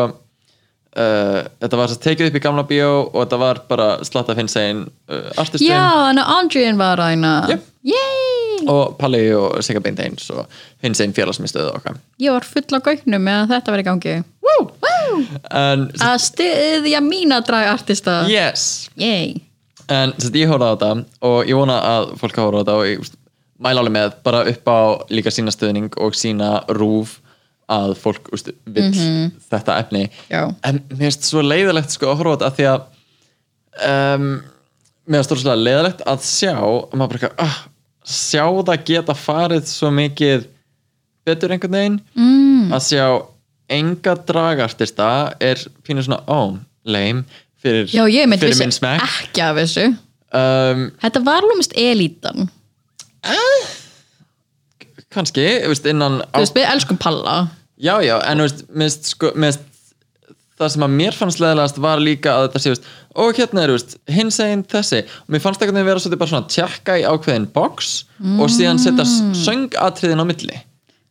uh, 0.97 1.41
þetta 1.63 1.79
var 1.81 1.91
sérst 1.93 2.03
tekið 2.07 2.31
upp 2.31 2.39
í 2.39 2.43
gamla 2.45 2.65
bíó 2.69 2.91
og 3.07 3.19
þetta 3.23 3.39
var 3.41 3.61
bara 3.71 3.89
slatta 4.07 4.35
hins 4.39 4.57
eginn 4.61 4.85
uh, 5.11 5.29
artistum 5.41 5.67
Já, 5.69 5.83
þannig 6.07 6.25
að 6.25 6.39
Andriðin 6.39 6.81
var 6.81 7.01
ræna 7.03 7.35
Yep. 7.51 7.67
Yay! 7.91 8.67
og 8.69 8.97
Palli 9.01 9.23
og 9.33 9.55
Sigga 9.65 9.81
Beinteins 9.81 10.27
og 10.35 10.43
hins 10.85 11.01
eginn 11.01 11.15
félagsmyndstöðu 11.17 11.71
okkar 11.79 11.97
Ég 12.21 12.35
var 12.35 12.45
full 12.45 12.67
á 12.77 12.81
gauknum 12.85 13.23
með 13.25 13.39
að 13.47 13.55
þetta 13.55 13.73
var 13.73 13.81
í 13.83 13.87
gangi 13.87 14.17
Woo! 14.45 14.67
en 15.57 15.87
Að 16.05 16.19
styðja 16.27 17.01
mína 17.05 17.39
dragartista 17.47 18.19
yes 18.29 18.91
Yay! 19.01 19.39
En 19.91 20.13
þess 20.19 20.29
að 20.31 20.37
ég 20.43 20.53
horfði 20.53 20.69
á 20.69 20.73
þetta 20.77 20.93
og 21.31 21.39
ég 21.49 21.57
vona 21.59 21.79
að 21.95 22.13
fólk 22.21 22.37
horfði 22.39 22.61
á 22.61 22.63
þetta 22.63 22.77
og 22.77 22.91
ég 22.91 23.09
mæla 23.61 23.83
alveg 23.83 23.97
með 23.97 24.13
bara 24.29 24.45
upp 24.53 24.71
á 24.73 24.81
líka 25.13 25.33
sína 25.35 25.53
stöðning 25.53 25.89
og 26.01 26.15
sína 26.17 26.53
rúf 26.77 27.17
að 27.71 27.93
fólk 28.01 28.31
úst, 28.35 28.51
vill 28.67 28.91
þetta 29.51 29.77
efni. 29.83 30.07
Já. 30.31 30.43
en 30.67 30.81
mér 30.91 31.05
finnst 31.07 31.29
svo 31.29 31.43
leiðilegt 31.45 31.95
sko 31.95 32.11
að 32.13 32.23
horfa 32.23 32.33
á 32.35 32.39
þetta 32.39 32.55
því 32.59 32.69
að 32.71 32.87
um, 33.91 34.31
mér 35.07 35.21
finnst 35.21 35.31
stórslega 35.31 35.61
leiðilegt 35.61 36.07
að 36.11 36.25
sjá 36.27 36.55
og 36.59 36.95
maður 36.95 37.13
bara 37.13 37.21
eitthvað, 37.21 37.45
ah, 37.47 37.59
sjá 38.11 38.45
það 38.71 38.87
geta 38.91 39.17
farið 39.19 39.69
svo 39.71 39.93
mikið 39.95 40.49
betur 41.29 41.55
einhvern 41.55 41.77
veginn. 41.79 42.01
Mm. 42.17 42.73
að 42.75 42.87
sjá 42.89 43.05
enga 43.71 44.17
dragartista 44.27 45.11
er 45.43 45.61
pínu 45.87 46.03
svona, 46.05 46.23
ó, 46.27 46.59
leim 46.85 47.23
fyrir, 47.61 47.87
Já, 47.93 48.03
fyrir 48.41 48.59
minn 48.59 48.75
smekk. 48.75 49.05
ekki 49.25 49.45
af 49.45 49.59
þessu. 49.61 49.91
Um, 50.31 50.89
Þetta 51.03 51.23
var 51.27 51.47
lúmist 51.47 51.75
elítan. 51.79 52.49
Kannski, 55.11 55.43
þú 55.65 55.73
veist, 55.73 55.89
innan 55.91 56.21
Þú 56.31 56.45
veist, 56.45 56.55
við 56.57 56.69
elskum 56.71 56.99
Palla 57.01 57.37
já, 57.81 57.95
já, 58.05 58.17
en 58.31 58.43
þú 58.43 58.47
veist, 58.49 58.65
minnst, 58.83 59.11
sko, 59.15 59.33
minnst 59.41 59.67
það 60.61 60.73
sem 60.75 60.85
að 60.85 60.97
mér 60.99 61.17
fannst 61.17 61.41
leðilegast 61.41 61.79
var 61.81 62.03
líka 62.05 62.35
að 62.37 62.43
þetta 62.49 62.61
sé, 62.61 62.73
veist, 62.75 62.89
og 63.25 63.39
hérna 63.41 63.63
er, 63.65 63.73
hins 64.13 64.41
eginn 64.45 64.65
þessi, 64.69 65.01
og 65.25 65.31
mér 65.35 65.41
fannst 65.45 65.63
eitthvað 65.65 65.81
að 65.81 65.89
vera 65.89 66.03
svolítið 66.05 66.21
bara 66.21 66.33
svona 66.35 66.51
tjekka 66.53 66.99
í 67.01 67.07
ákveðin 67.09 67.47
box 67.55 67.93
og 68.39 68.51
síðan 68.53 68.81
setja 68.83 69.07
Mm. 69.09 69.33
söngatriðin 69.47 70.21
á 70.21 70.27
milli 70.29 70.59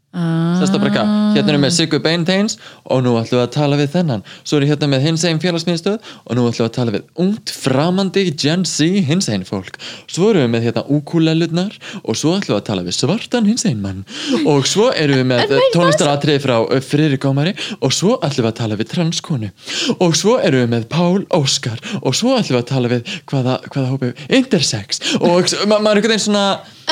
Ah. 0.10 0.58
Bara 0.58 0.88
eitthvað, 0.90 1.10
hérna 1.36 1.52
erum 1.54 1.66
við 1.68 1.74
Sigur 1.76 2.00
Beinteins 2.02 2.56
og 2.90 3.04
nú 3.06 3.12
ætlum 3.20 3.38
við 3.38 3.44
að 3.44 3.52
tala 3.54 3.78
við 3.78 3.92
þennan. 3.94 4.24
Svo 4.42 4.58
er 4.58 4.64
ég 4.66 4.72
hérna 4.74 4.88
með 4.90 5.04
hins 5.06 5.26
einn 5.30 5.42
félagsmiðstöð 5.44 6.08
og 6.26 6.32
nú 6.34 6.46
ætlum 6.50 6.64
við 6.64 6.66
að 6.66 6.74
tala 6.80 6.94
við 6.96 7.04
ungt 7.22 7.54
framandi 7.54 8.24
Gen 8.34 8.66
Z 8.66 9.06
hins 9.06 9.30
einn 9.30 9.46
fólk. 9.46 9.78
Svo 10.10 10.32
erum 10.32 10.48
við 10.48 10.52
með 10.56 10.66
hérna 10.66 10.84
ukulelurnar 10.98 11.78
og 12.02 12.18
svo 12.18 12.34
ætlum 12.40 12.56
við 12.56 12.58
að 12.58 12.66
tala 12.72 12.86
við 12.88 12.98
svartan 12.98 13.52
hins 13.52 13.68
einn 13.70 13.84
mann. 13.84 14.02
Og 14.50 14.66
svo 14.72 14.90
erum 14.96 15.22
við 15.22 15.30
með 15.30 15.54
tónlistaratrið 15.76 16.42
frá 16.48 16.56
Friðrik 16.90 17.22
Gómari 17.28 17.54
og 17.78 17.94
svo 17.94 18.18
ætlum 18.18 18.48
við 18.48 18.50
að 18.50 18.60
tala 18.64 18.80
við 18.82 18.92
transkonu. 18.96 19.52
Og 20.00 20.18
svo 20.18 20.40
erum 20.42 20.66
við 20.66 20.74
með 20.74 20.90
Pál 20.90 21.22
Óskar 21.38 21.78
og 22.02 22.18
svo 22.18 22.34
ætlum 22.40 22.58
við 22.58 22.64
að 22.64 22.68
tala 22.74 22.94
við 22.96 23.16
hvaða, 23.30 23.62
hvaða 23.70 23.94
hópi, 23.94 24.12
intersex. 24.42 25.04
Og 25.22 25.54
ma 25.70 25.78
maður 25.78 26.00
er 26.00 26.02
einhvern 26.02 26.18
veginn 26.18 26.28
svona 26.32 26.46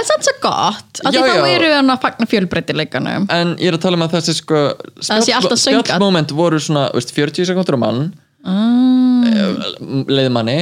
En 0.07 0.13
samt 0.13 0.27
svo 0.27 0.33
gott, 0.43 1.01
því 1.01 1.11
Já, 1.11 1.19
þá 1.19 1.35
já. 1.35 1.47
eru 1.57 1.71
hann 1.73 1.91
að 1.91 2.01
fagna 2.05 2.27
fjölbreytileikanum 2.31 3.27
En 3.33 3.53
ég 3.59 3.71
er 3.71 3.77
að 3.77 3.83
tala 3.83 3.99
um 3.99 4.05
að 4.05 4.15
þessi 4.15 4.37
sko 4.39 4.61
Það 5.01 5.25
sé 5.25 5.35
alltaf 5.35 5.59
söngað. 5.59 5.83
Spjallmoment 5.89 6.33
voru 6.37 6.61
svona 6.63 6.87
veist, 6.95 7.11
40 7.15 7.49
sekundur 7.51 7.75
á 7.75 7.79
mann 7.83 8.01
ah. 8.47 9.67
leiðmanni 10.07 10.61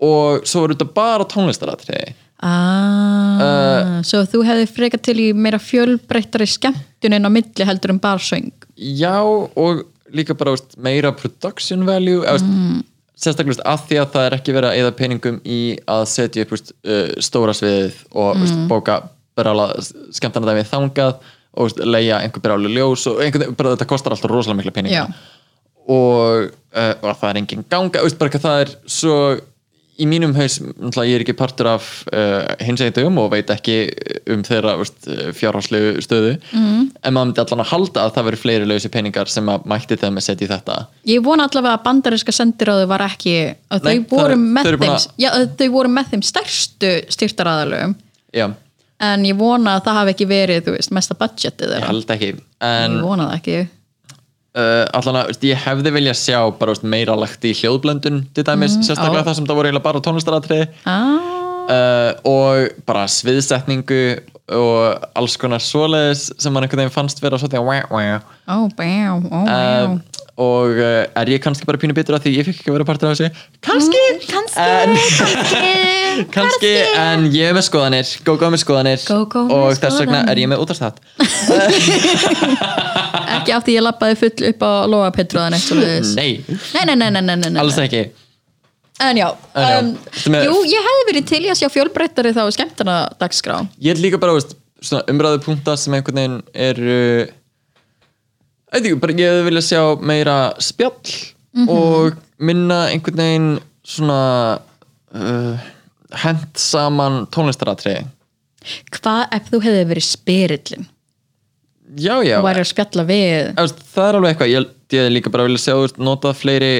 og 0.00 0.48
svo 0.48 0.64
voru 0.64 0.76
þetta 0.78 0.96
bara 0.96 1.28
tónlistaratriði 1.28 2.16
Ah, 2.40 3.36
Uh, 3.40 3.98
svo 4.04 4.22
þú 4.28 4.40
hefði 4.48 4.66
frekar 4.72 5.00
til 5.04 5.14
í 5.20 5.26
meira 5.36 5.58
fjölbreyttari 5.60 6.46
skemmtunin 6.48 7.28
á 7.28 7.30
milli 7.32 7.66
heldur 7.68 7.92
en 7.94 8.00
bara 8.00 8.20
söng 8.20 8.48
Já 8.76 9.20
og 9.20 9.84
líka 10.12 10.36
bara 10.36 10.54
veist, 10.56 10.72
meira 10.80 11.12
production 11.16 11.84
value 11.88 12.24
eða, 12.24 12.40
mm. 12.40 12.78
Sérstaklega 13.20 13.66
að 13.68 13.82
því 13.88 13.98
að 14.00 14.14
það 14.14 14.26
er 14.26 14.36
ekki 14.38 14.54
verið 14.56 14.70
að 14.70 14.80
eða 14.80 14.94
peningum 14.98 15.40
í 15.44 15.60
að 15.90 16.04
setja 16.12 16.46
upp 16.46 16.54
veist, 16.54 16.72
uh, 16.86 17.10
stóra 17.22 17.56
sviðið 17.56 17.98
og 18.14 18.30
mm. 18.30 18.44
veist, 18.44 18.62
bóka 18.70 18.96
brála 19.38 19.68
skemmtana 20.16 20.50
dæmi 20.50 20.64
þangað 20.68 21.20
og 21.50 21.68
veist, 21.68 21.82
leia 21.84 22.22
einhver 22.24 22.44
brálu 22.44 22.72
ljós 22.72 23.06
og 23.10 23.20
einhvern, 23.24 23.56
bara 23.58 23.74
þetta 23.74 23.90
kostar 23.90 24.16
alltaf 24.16 24.32
rosalega 24.32 24.62
mikla 24.62 24.74
peninga 24.76 25.06
og, 25.90 26.50
uh, 26.50 26.94
og 27.02 27.12
það 27.12 27.28
er 27.30 27.40
engin 27.42 27.66
ganga 27.70 28.04
það 28.40 28.64
er 28.64 28.74
svo 28.88 29.16
í 30.00 30.06
mínum 30.08 30.32
haus, 30.36 30.56
ég 31.04 31.14
er 31.18 31.22
ekki 31.24 31.34
partur 31.36 31.68
af 31.74 31.88
uh, 32.12 32.46
hins 32.64 32.80
eitum 32.84 33.18
og 33.22 33.30
veit 33.34 33.50
ekki 33.52 33.76
um 34.32 34.42
þeirra 34.46 34.76
fjárháslegu 35.36 36.00
stöðu. 36.04 36.32
Mm. 36.56 36.86
en 37.04 37.14
maður 37.16 37.28
myndi 37.30 37.42
allan 37.44 37.62
að 37.64 37.70
halda 37.74 38.04
að 38.06 38.14
það 38.16 38.26
veri 38.30 38.40
fleiri 38.40 38.68
lausi 38.70 38.90
peningar 38.92 39.28
sem 39.32 39.48
að 39.52 39.66
mætti 39.70 39.98
þeim 40.00 40.20
að 40.20 40.26
setja 40.26 40.46
í 40.46 40.50
þetta. 40.50 40.78
Ég 41.10 41.22
vona 41.24 41.46
allavega 41.48 41.76
að 41.78 41.84
bandariska 41.86 42.34
sendiráðu 42.36 42.86
var 42.90 43.04
ekki 43.06 43.36
að 43.70 43.84
þau 43.84 43.90
Nei, 43.90 44.04
voru 44.10 44.34
það- 44.36 44.46
með 44.56 44.70
þau 44.70 44.78
þeim 44.80 44.94
að- 44.96 45.08
já, 45.24 45.30
þau 45.60 45.68
voru 45.76 45.92
með 45.98 46.10
þeim 46.14 46.22
stærstu 46.30 46.92
styrtaraðalögum 47.16 47.94
já, 48.36 48.46
en 49.00 49.24
ég 49.24 49.36
vona 49.38 49.76
að 49.78 49.84
það 49.88 49.98
hafi 50.00 50.14
ekki 50.14 50.26
verið 50.30 50.64
þú 50.66 50.76
veist, 50.76 50.90
mesta 50.96 51.14
budgetið 51.20 51.66
ég 51.68 51.76
þeirra 51.76 51.92
held 51.92 52.14
ekki. 52.16 52.32
En 52.60 52.96
Ég 52.98 53.04
vona 53.06 53.28
það 53.30 53.36
ekki 53.40 53.58
uh, 54.58 54.84
allan 54.96 55.20
að, 55.22 55.32
ég 55.46 55.62
hefði 55.66 55.94
vilja 55.94 56.16
sjá 56.18 56.40
bara 56.58 56.74
veist, 56.74 56.86
meira 56.86 57.16
lagt 57.18 57.44
í 57.46 57.54
hljóðblöndun 57.60 58.24
til 58.34 58.46
dæmis, 58.46 58.78
sérstaklega 58.86 59.24
á. 59.24 59.28
það 59.28 59.38
sem 59.38 59.48
það 59.50 59.60
voru 59.60 59.84
bara 59.84 60.02
tónlistaratriði 60.06 60.68
ah, 60.90 61.30
uh, 61.70 62.10
og 62.28 62.84
bara 62.88 63.06
sviðsetningu 63.10 64.02
og 64.50 65.04
alls 65.14 65.36
konar 65.38 65.62
svoleiðis 65.62 66.24
sem 66.42 66.52
man 66.54 66.64
einhvern 66.66 66.82
veginn 66.82 66.94
fannst 66.94 67.20
vera 67.22 67.38
svolítið 67.38 67.62
wah. 67.68 68.24
Ó, 68.50 68.66
bjá, 68.74 69.14
ó, 69.14 69.40
Uh, 69.46 69.98
og 70.40 70.72
uh, 70.80 71.04
er 71.20 71.30
ég 71.34 71.42
kannski 71.44 71.66
bara 71.68 71.78
pínu 71.82 71.92
bitur 71.96 72.16
af 72.16 72.22
því 72.24 72.32
ég 72.38 72.46
fikk 72.48 72.62
ekki 72.62 72.70
að 72.72 72.76
vera 72.78 72.86
partur 72.88 73.10
af 73.10 73.18
þessu? 73.18 73.28
Kannski, 73.66 74.00
Kanski, 74.30 74.64
en, 74.64 74.94
kannski. 75.20 75.64
Kannski 76.34 76.70
en 77.00 77.26
ég 77.34 77.50
er 77.50 77.56
með 77.58 77.66
skoðanir. 77.68 78.08
Gógó 78.26 78.48
er 78.48 78.54
með 78.56 78.62
skoðanir. 78.64 79.04
Gógó 79.06 79.44
með 79.46 79.54
og 79.58 79.78
þess 79.84 80.00
vegna 80.02 80.22
er 80.32 80.40
ég 80.42 80.48
með 80.50 80.64
útastætt 80.64 80.98
Ekki 83.40 83.54
af 83.54 83.64
því 83.66 83.76
ég 83.76 83.84
lappaði 83.84 84.16
full 84.20 84.48
upp 84.50 84.64
á 84.66 84.72
Lóa 84.90 85.10
Petruðan 85.14 85.54
eitt 85.56 85.64
svo 85.66 85.78
leiðis 85.78 86.14
nei, 86.20 86.32
Nei, 86.48 86.82
nei, 86.88 86.96
nei, 86.96 87.10
nei, 87.14 87.22
nei, 87.22 87.36
nei, 87.36 87.50
nei. 87.54 87.60
alls 87.62 87.78
ekki. 87.80 88.02
En 89.00 89.16
já, 89.16 89.28
um, 89.32 89.92
með- 90.34 90.44
jú, 90.50 90.56
ég 90.68 90.88
hefði 90.88 91.04
verið 91.08 91.28
til 91.30 91.42
í 91.46 91.48
að 91.52 91.60
sjá 91.62 91.68
fjölbreyttari 91.72 92.34
þá 92.36 92.42
skemmtana 92.52 92.96
dagskrá 93.20 93.62
ég 93.80 93.94
er 93.94 94.02
líka 94.02 94.18
bara 94.20 94.34
veist, 94.36 94.52
svona 94.84 95.06
umræðu 95.08 95.40
punkta 95.46 95.76
sem 95.80 95.94
einhvern 95.96 96.18
veginn 96.20 96.36
eru 96.68 96.98
bara, 98.70 99.12
ég 99.18 99.44
vilja 99.48 99.62
sjá 99.66 99.82
meira 100.00 100.38
spjall 100.62 101.34
Mhm. 101.50 101.68
og 101.68 102.14
minna 102.38 102.84
einhvern 102.92 103.16
veginn 103.18 103.46
svona 103.82 104.60
uh, 105.14 105.58
hent 106.22 106.56
saman 106.62 107.24
tónlistaratri 107.34 107.96
Hvað 108.94 109.32
ef 109.34 109.48
þú 109.50 109.58
hefði 109.64 109.84
verið 109.88 110.06
spyrillin 110.06 110.86
já, 111.98 112.14
já, 112.22 112.36
og 112.38 112.44
væri 112.46 112.62
að 112.62 112.68
spjalla 112.70 113.04
við 113.08 113.50
það 113.56 114.04
er 114.06 114.18
alveg 114.20 114.30
eitthvað, 114.30 114.52
ég, 114.54 114.68
ég 114.94 115.10
líka 115.10 115.32
bara 115.34 115.46
vilja 115.48 115.64
sjá 115.64 115.98
notað 115.98 116.38
fleiri 116.38 116.70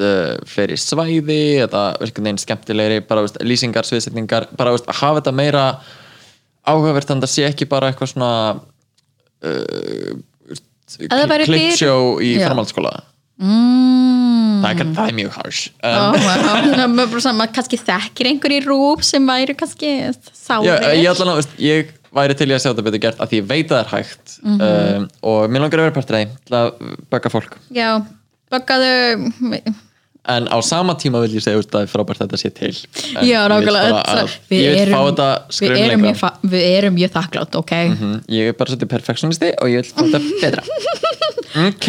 uh, 0.00 0.32
fleiri 0.48 0.78
svæði 0.80 1.38
eða 1.66 1.82
einhvern 2.00 2.30
veginn 2.30 2.40
skemmtilegri, 2.40 3.02
bara 3.04 3.26
veist, 3.26 3.36
lýsingar, 3.44 3.84
sviðsetningar 3.84 4.48
bara 4.56 4.72
veist, 4.72 4.88
að 4.88 5.02
hafa 5.02 5.20
þetta 5.20 5.34
meira 5.36 5.66
áhugavert 6.66 7.12
að 7.12 7.20
það 7.26 7.34
sé 7.34 7.44
ekki 7.50 7.68
bara 7.68 7.92
eitthvað 7.92 8.14
svona 8.14 8.32
uh, 9.44 10.16
það 10.94 11.44
klippsjó 11.44 11.94
í 12.22 12.32
framhaldsskóla 12.42 12.92
mm. 13.42 14.62
það, 14.64 14.70
er, 14.70 14.90
það 14.96 15.10
er 15.10 15.16
mjög 15.20 15.36
harsh 15.40 15.68
um, 15.82 16.98
svona, 17.18 17.36
maður 17.40 17.54
kannski 17.58 17.80
þekkir 17.82 18.30
einhver 18.32 18.56
í 18.56 18.60
rúb 18.64 19.04
sem 19.06 19.26
væri 19.28 19.56
kannski 19.58 19.92
sárir 20.32 20.70
já, 20.70 20.94
ég 21.02 21.24
veist, 21.32 21.56
ég 21.62 21.94
væri 22.16 22.36
til 22.38 22.48
í 22.48 22.54
að 22.56 22.62
sjá 22.62 22.70
þetta 22.70 22.86
betur 22.86 23.02
gert 23.02 23.20
af 23.20 23.32
því 23.32 23.42
ég 23.42 23.48
veit 23.50 23.66
að 23.66 23.74
það 23.74 23.82
er 23.84 23.92
hægt 23.96 24.36
Mhm. 24.46 24.60
um, 24.62 25.08
og 25.26 25.50
mér 25.50 25.64
langar 25.64 25.80
að 25.80 25.88
vera 25.88 25.96
partur 25.96 26.16
af 26.16 26.22
því 26.22 26.46
til 26.46 26.56
að 26.60 26.94
baka 27.10 27.32
fólk 27.32 27.58
já, 27.74 27.90
bakaðu 28.52 28.92
en 30.28 30.48
á 30.50 30.58
sama 30.64 30.94
tíma 31.00 31.20
vil 31.24 31.36
ég 31.38 31.44
segja 31.44 31.60
úst, 31.60 31.70
að 31.76 31.86
frábært 31.92 32.20
þetta 32.24 32.40
sé 32.40 32.50
til. 32.54 32.72
Já, 33.26 33.44
nákvæmlega 33.50 34.02
að- 34.02 34.34
ég 34.50 34.74
vil 34.76 34.90
fá 34.94 35.00
þetta 35.10 35.28
við 35.46 35.60
skrumleika 35.60 36.16
fa- 36.22 36.34
við 36.42 36.66
erum 36.78 36.94
mjög 36.98 37.14
þakklátt, 37.16 37.54
ok? 37.62 37.72
Mhm, 37.94 38.18
ég 38.34 38.48
er 38.50 38.58
bara 38.58 38.70
svolítið 38.74 38.92
perfektionisti 38.96 39.52
og 39.60 39.68
ég 39.72 39.82
vil 39.82 39.90
fá 39.92 40.04
þetta 40.04 40.20
betra. 40.42 40.62
Ok, 41.56 41.86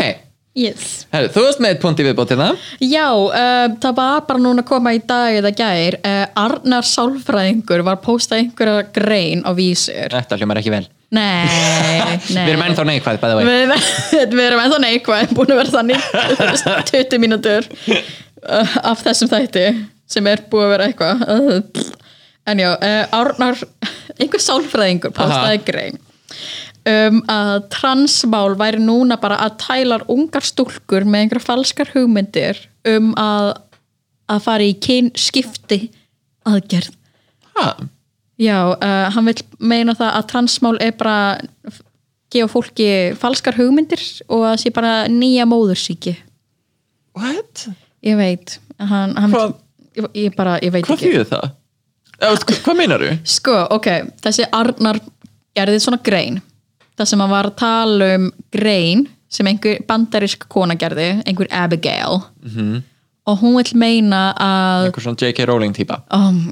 yes. 0.56 1.06
Herri, 1.12 1.28
þú 1.34 1.42
varst 1.44 1.60
með 1.60 1.74
eitt 1.74 1.82
punkt 1.84 2.00
í 2.00 2.06
viðbót 2.08 2.30
hérna. 2.32 2.46
Já, 2.80 3.10
uh, 3.12 3.74
það 3.84 3.96
var 3.98 4.22
bara 4.30 4.40
núna 4.40 4.64
að 4.64 4.70
koma 4.70 4.94
í 4.96 5.02
dag 5.04 5.36
eða 5.42 5.52
gær, 5.58 5.98
uh, 6.08 6.26
Arnar 6.40 6.86
Sálfræðingur 6.88 7.84
var 7.84 7.98
að 7.98 8.06
posta 8.06 8.38
einhverja 8.40 8.86
grein 8.96 9.44
á 9.44 9.52
vísir. 9.58 10.08
Þetta 10.14 10.40
hljómar 10.40 10.62
ekki 10.62 10.72
vel. 10.72 10.86
Nei, 11.12 11.48
nei. 12.36 12.46
Við 12.46 12.54
erum 12.54 12.64
ennþá 12.68 12.84
neikvæð 12.88 13.20
bæði 13.22 13.36
vei 13.40 13.60
við, 13.74 13.92
við 14.38 14.46
erum 14.46 14.64
ennþá 14.64 14.80
neikvæð 14.84 15.36
búin 15.38 15.54
að 15.54 15.62
vera 15.62 15.76
þannig 15.78 16.08
þú 16.08 16.48
veist, 16.50 16.72
20 16.96 17.22
mínútur 17.24 17.70
af 18.48 19.04
þessum 19.06 19.32
þætti 19.32 19.66
sem 20.08 20.28
er 20.32 20.44
búið 20.52 20.66
að 20.66 20.74
vera 20.74 20.88
eitthvað 20.90 21.24
uh, 21.28 21.88
en 22.48 22.64
já, 22.64 22.70
uh, 22.76 23.18
Árnar 23.18 23.60
einhver 24.20 24.44
sálfræðingur 24.44 25.16
postaði 25.16 25.62
grein 25.68 26.00
um, 26.88 27.22
að 27.32 27.68
transmál 27.74 28.56
væri 28.60 28.82
núna 28.84 29.20
bara 29.22 29.42
að 29.46 29.60
tælar 29.66 30.08
ungar 30.12 30.46
stúlkur 30.48 31.08
með 31.08 31.26
einhverja 31.26 31.50
falskar 31.50 31.94
hugmyndir 31.96 32.64
um 32.88 33.14
að 33.20 33.56
að 34.28 34.42
fara 34.44 34.66
í 34.68 34.74
kynskipti 34.84 35.78
aðgerð. 36.48 36.90
Ha, 37.56 37.68
Já, 38.38 38.70
uh, 38.78 39.10
hann 39.14 39.26
vil 39.26 39.40
meina 39.58 39.96
það 39.98 40.12
að 40.14 40.28
transmál 40.30 40.76
er 40.84 40.94
bara 40.94 41.40
gefa 42.30 42.52
fólki 42.52 42.90
falskar 43.18 43.58
hugmyndir 43.58 44.04
og 44.30 44.46
að 44.52 44.60
sé 44.62 44.72
bara 44.76 45.08
nýja 45.10 45.48
móðursíki 45.50 46.14
what? 47.18 47.66
Ég 48.08 48.18
veit 48.20 48.58
hann, 48.80 49.16
hann 49.18 49.32
Hvað- 49.34 49.56
ég, 49.98 50.10
ég 50.24 50.36
bara, 50.38 50.58
ég 50.64 50.74
veit 50.74 50.86
hvað 50.88 50.98
ekki 51.00 51.14
þýðir 51.14 51.30
það? 51.32 51.48
Eða, 52.18 52.36
hvað- 52.50 52.62
hvað 52.66 52.78
meinar 52.82 53.06
þú? 53.06 53.14
sko, 53.38 53.56
ok, 53.78 53.88
þessi 54.26 54.48
Arnar 54.58 55.00
gerði 55.58 55.80
svona 55.84 56.02
grein 56.04 56.42
það 56.98 57.12
sem 57.12 57.24
hann 57.24 57.34
var 57.34 57.50
að 57.52 57.58
tala 57.62 58.12
um 58.18 58.30
grein 58.54 59.08
sem 59.30 59.48
einhver 59.50 59.82
bandarisk 59.88 60.48
kona 60.50 60.78
gerði 60.80 61.10
einhver 61.28 61.50
Abigail 61.52 62.22
-hmm. 62.46 62.82
og 63.28 63.40
hún 63.42 63.58
vil 63.58 63.78
meina 63.80 64.34
að 64.34 64.86
einhver 64.88 65.04
svona 65.04 65.22
J.K. 65.22 65.46
Rowling 65.46 65.74
típa 65.76 66.02
um, 66.12 66.52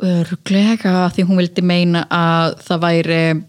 örglega 0.00 1.10
því 1.14 1.26
hún 1.28 1.36
vildi 1.36 1.62
meina 1.62 2.06
að 2.10 2.56
það 2.64 2.80
væri 2.86 3.44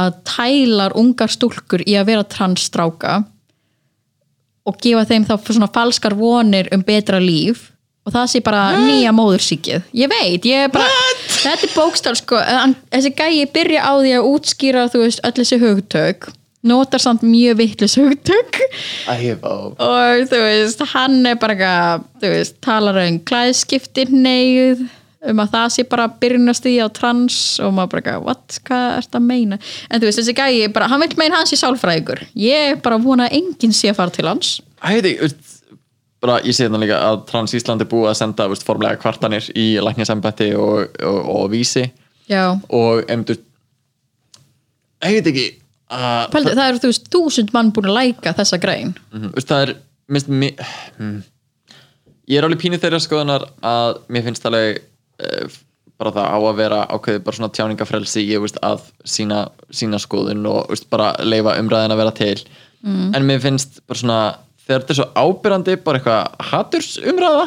að 0.00 0.12
tælar 0.24 0.96
ungar 0.96 1.28
stúlkur 1.28 1.84
í 1.86 1.94
að 2.00 2.06
vera 2.06 2.24
transstráka 2.24 3.24
og 4.66 4.76
gefa 4.82 5.04
þeim 5.08 5.24
þá 5.28 5.34
svona 5.48 5.68
falskar 5.74 6.14
vonir 6.18 6.68
um 6.72 6.82
betra 6.86 7.18
líf. 7.22 7.68
Og 8.02 8.10
það 8.10 8.26
sé 8.32 8.40
bara 8.42 8.62
nýja 8.82 9.12
móðursíkið 9.14 9.84
ég 9.94 10.08
veit, 10.10 10.42
ég 10.50 10.64
er 10.66 10.70
bara 10.74 10.88
þetta 11.28 11.68
er 11.68 11.74
bókstál 11.76 12.16
sko, 12.18 12.34
hann- 12.42 12.74
þessi 12.90 13.12
gæi 13.14 13.44
byrja 13.54 13.78
á 13.86 13.92
því 13.94 14.14
að 14.18 14.26
útskýra 14.32 14.88
þú 14.90 15.02
veist 15.04 15.20
öll 15.22 15.36
þessi 15.38 15.58
hugtök. 15.62 16.26
Notar 16.66 16.98
samt 17.02 17.22
mjög 17.26 17.56
vittlis 17.58 17.94
hugtök. 17.98 18.58
Og 19.82 20.26
þú 20.30 20.40
veist, 20.42 20.82
hann 20.94 21.26
er 21.26 21.34
bara 21.38 22.00
þú 22.22 22.28
veist, 22.34 22.58
talar 22.62 22.98
um 23.06 23.20
klæðskipti 23.20 24.08
neyð 24.10 24.82
um 25.30 25.42
að 25.42 25.54
það 25.54 25.68
sé 25.74 25.84
bara 25.90 26.08
byrjunast 26.22 26.66
í 26.70 26.74
á 26.82 26.86
trans 26.94 27.38
og 27.62 27.74
maður 27.76 27.94
bara, 27.94 28.16
what, 28.24 28.58
hvað 28.66 28.86
er 28.96 29.06
þetta 29.06 29.20
að 29.20 29.28
meina? 29.28 29.58
En 29.88 30.02
þú 30.02 30.08
veist, 30.08 30.20
þessi 30.20 30.34
gæi, 30.38 30.68
bara, 30.74 30.88
hann 30.90 31.02
vil 31.04 31.14
meina 31.20 31.38
hans 31.38 31.54
í 31.54 31.60
sálfræðingur. 31.60 32.24
Ég 32.38 32.82
bara 32.84 33.00
vona 33.02 33.28
enginn 33.30 33.74
sé 33.76 33.92
að 33.92 33.98
fara 34.00 34.14
til 34.14 34.26
hans. 34.28 34.56
Æði, 34.82 35.14
bara 36.22 36.40
ég 36.46 36.56
sé 36.56 36.68
líka 36.70 37.00
að 37.06 37.24
Trans 37.30 37.54
Ísland 37.58 37.82
er 37.82 37.90
búið 37.90 38.12
að 38.12 38.20
senda 38.20 38.48
veist, 38.50 38.66
formlega 38.66 39.00
kvartanir 39.02 39.48
í 39.58 39.72
læknisembætti 39.82 40.52
og, 40.58 40.94
og, 41.02 41.18
og 41.36 41.48
vísi. 41.54 41.88
Já, 42.30 42.54
og 42.70 43.02
ég 45.02 45.02
veit 45.02 45.32
ekki 45.32 45.48
að 45.92 46.30
Pældi, 46.32 46.54
það 46.56 46.68
eru 46.68 46.82
þú 46.82 46.92
veist, 46.92 47.10
þúsund 47.12 47.50
mann 47.54 47.72
búin 47.74 47.90
að 47.90 47.98
læka 47.98 48.34
þessa 48.38 48.58
grein. 48.62 48.94
Mhm, 49.12 49.34
veist, 49.36 49.50
það 49.50 49.66
er 49.66 49.74
minnst, 50.12 50.30
mi, 50.30 50.52
hmm. 50.98 51.18
ég 52.30 52.38
er 52.38 52.46
alveg 52.46 52.62
pínið 52.62 52.84
þeirra 52.84 53.02
skoðunar 53.02 53.48
að 53.66 54.00
mér 54.12 54.26
finnst 54.28 54.46
alveg 54.48 54.78
uh, 54.78 54.88
bara 56.02 56.12
það 56.16 56.28
á 56.34 56.38
að 56.42 56.56
vera 56.58 56.80
ákveðið 56.90 57.24
bara 57.26 57.36
svona 57.38 57.52
tjáningafrelsi 57.54 58.24
ég 58.26 58.42
veist 58.42 58.58
að 58.64 58.80
sína, 59.06 59.44
sína 59.70 60.00
skoðun 60.02 60.46
og 60.50 60.70
veist, 60.72 60.88
bara 60.90 61.12
leifa 61.22 61.54
umræðin 61.60 61.94
að 61.94 62.02
vera 62.02 62.14
til. 62.18 62.38
Mm. 62.82 63.12
en 63.14 63.26
mér 63.28 63.38
finnst 63.44 63.76
bara 63.86 63.98
svona 64.00 64.20
þegar 64.66 64.80
þetta 64.82 64.94
er 64.94 64.98
svo 64.98 65.04
ábyrrandi 65.14 65.76
bara 65.84 66.00
eitthvað 66.00 66.48
hatursumræða 66.50 67.44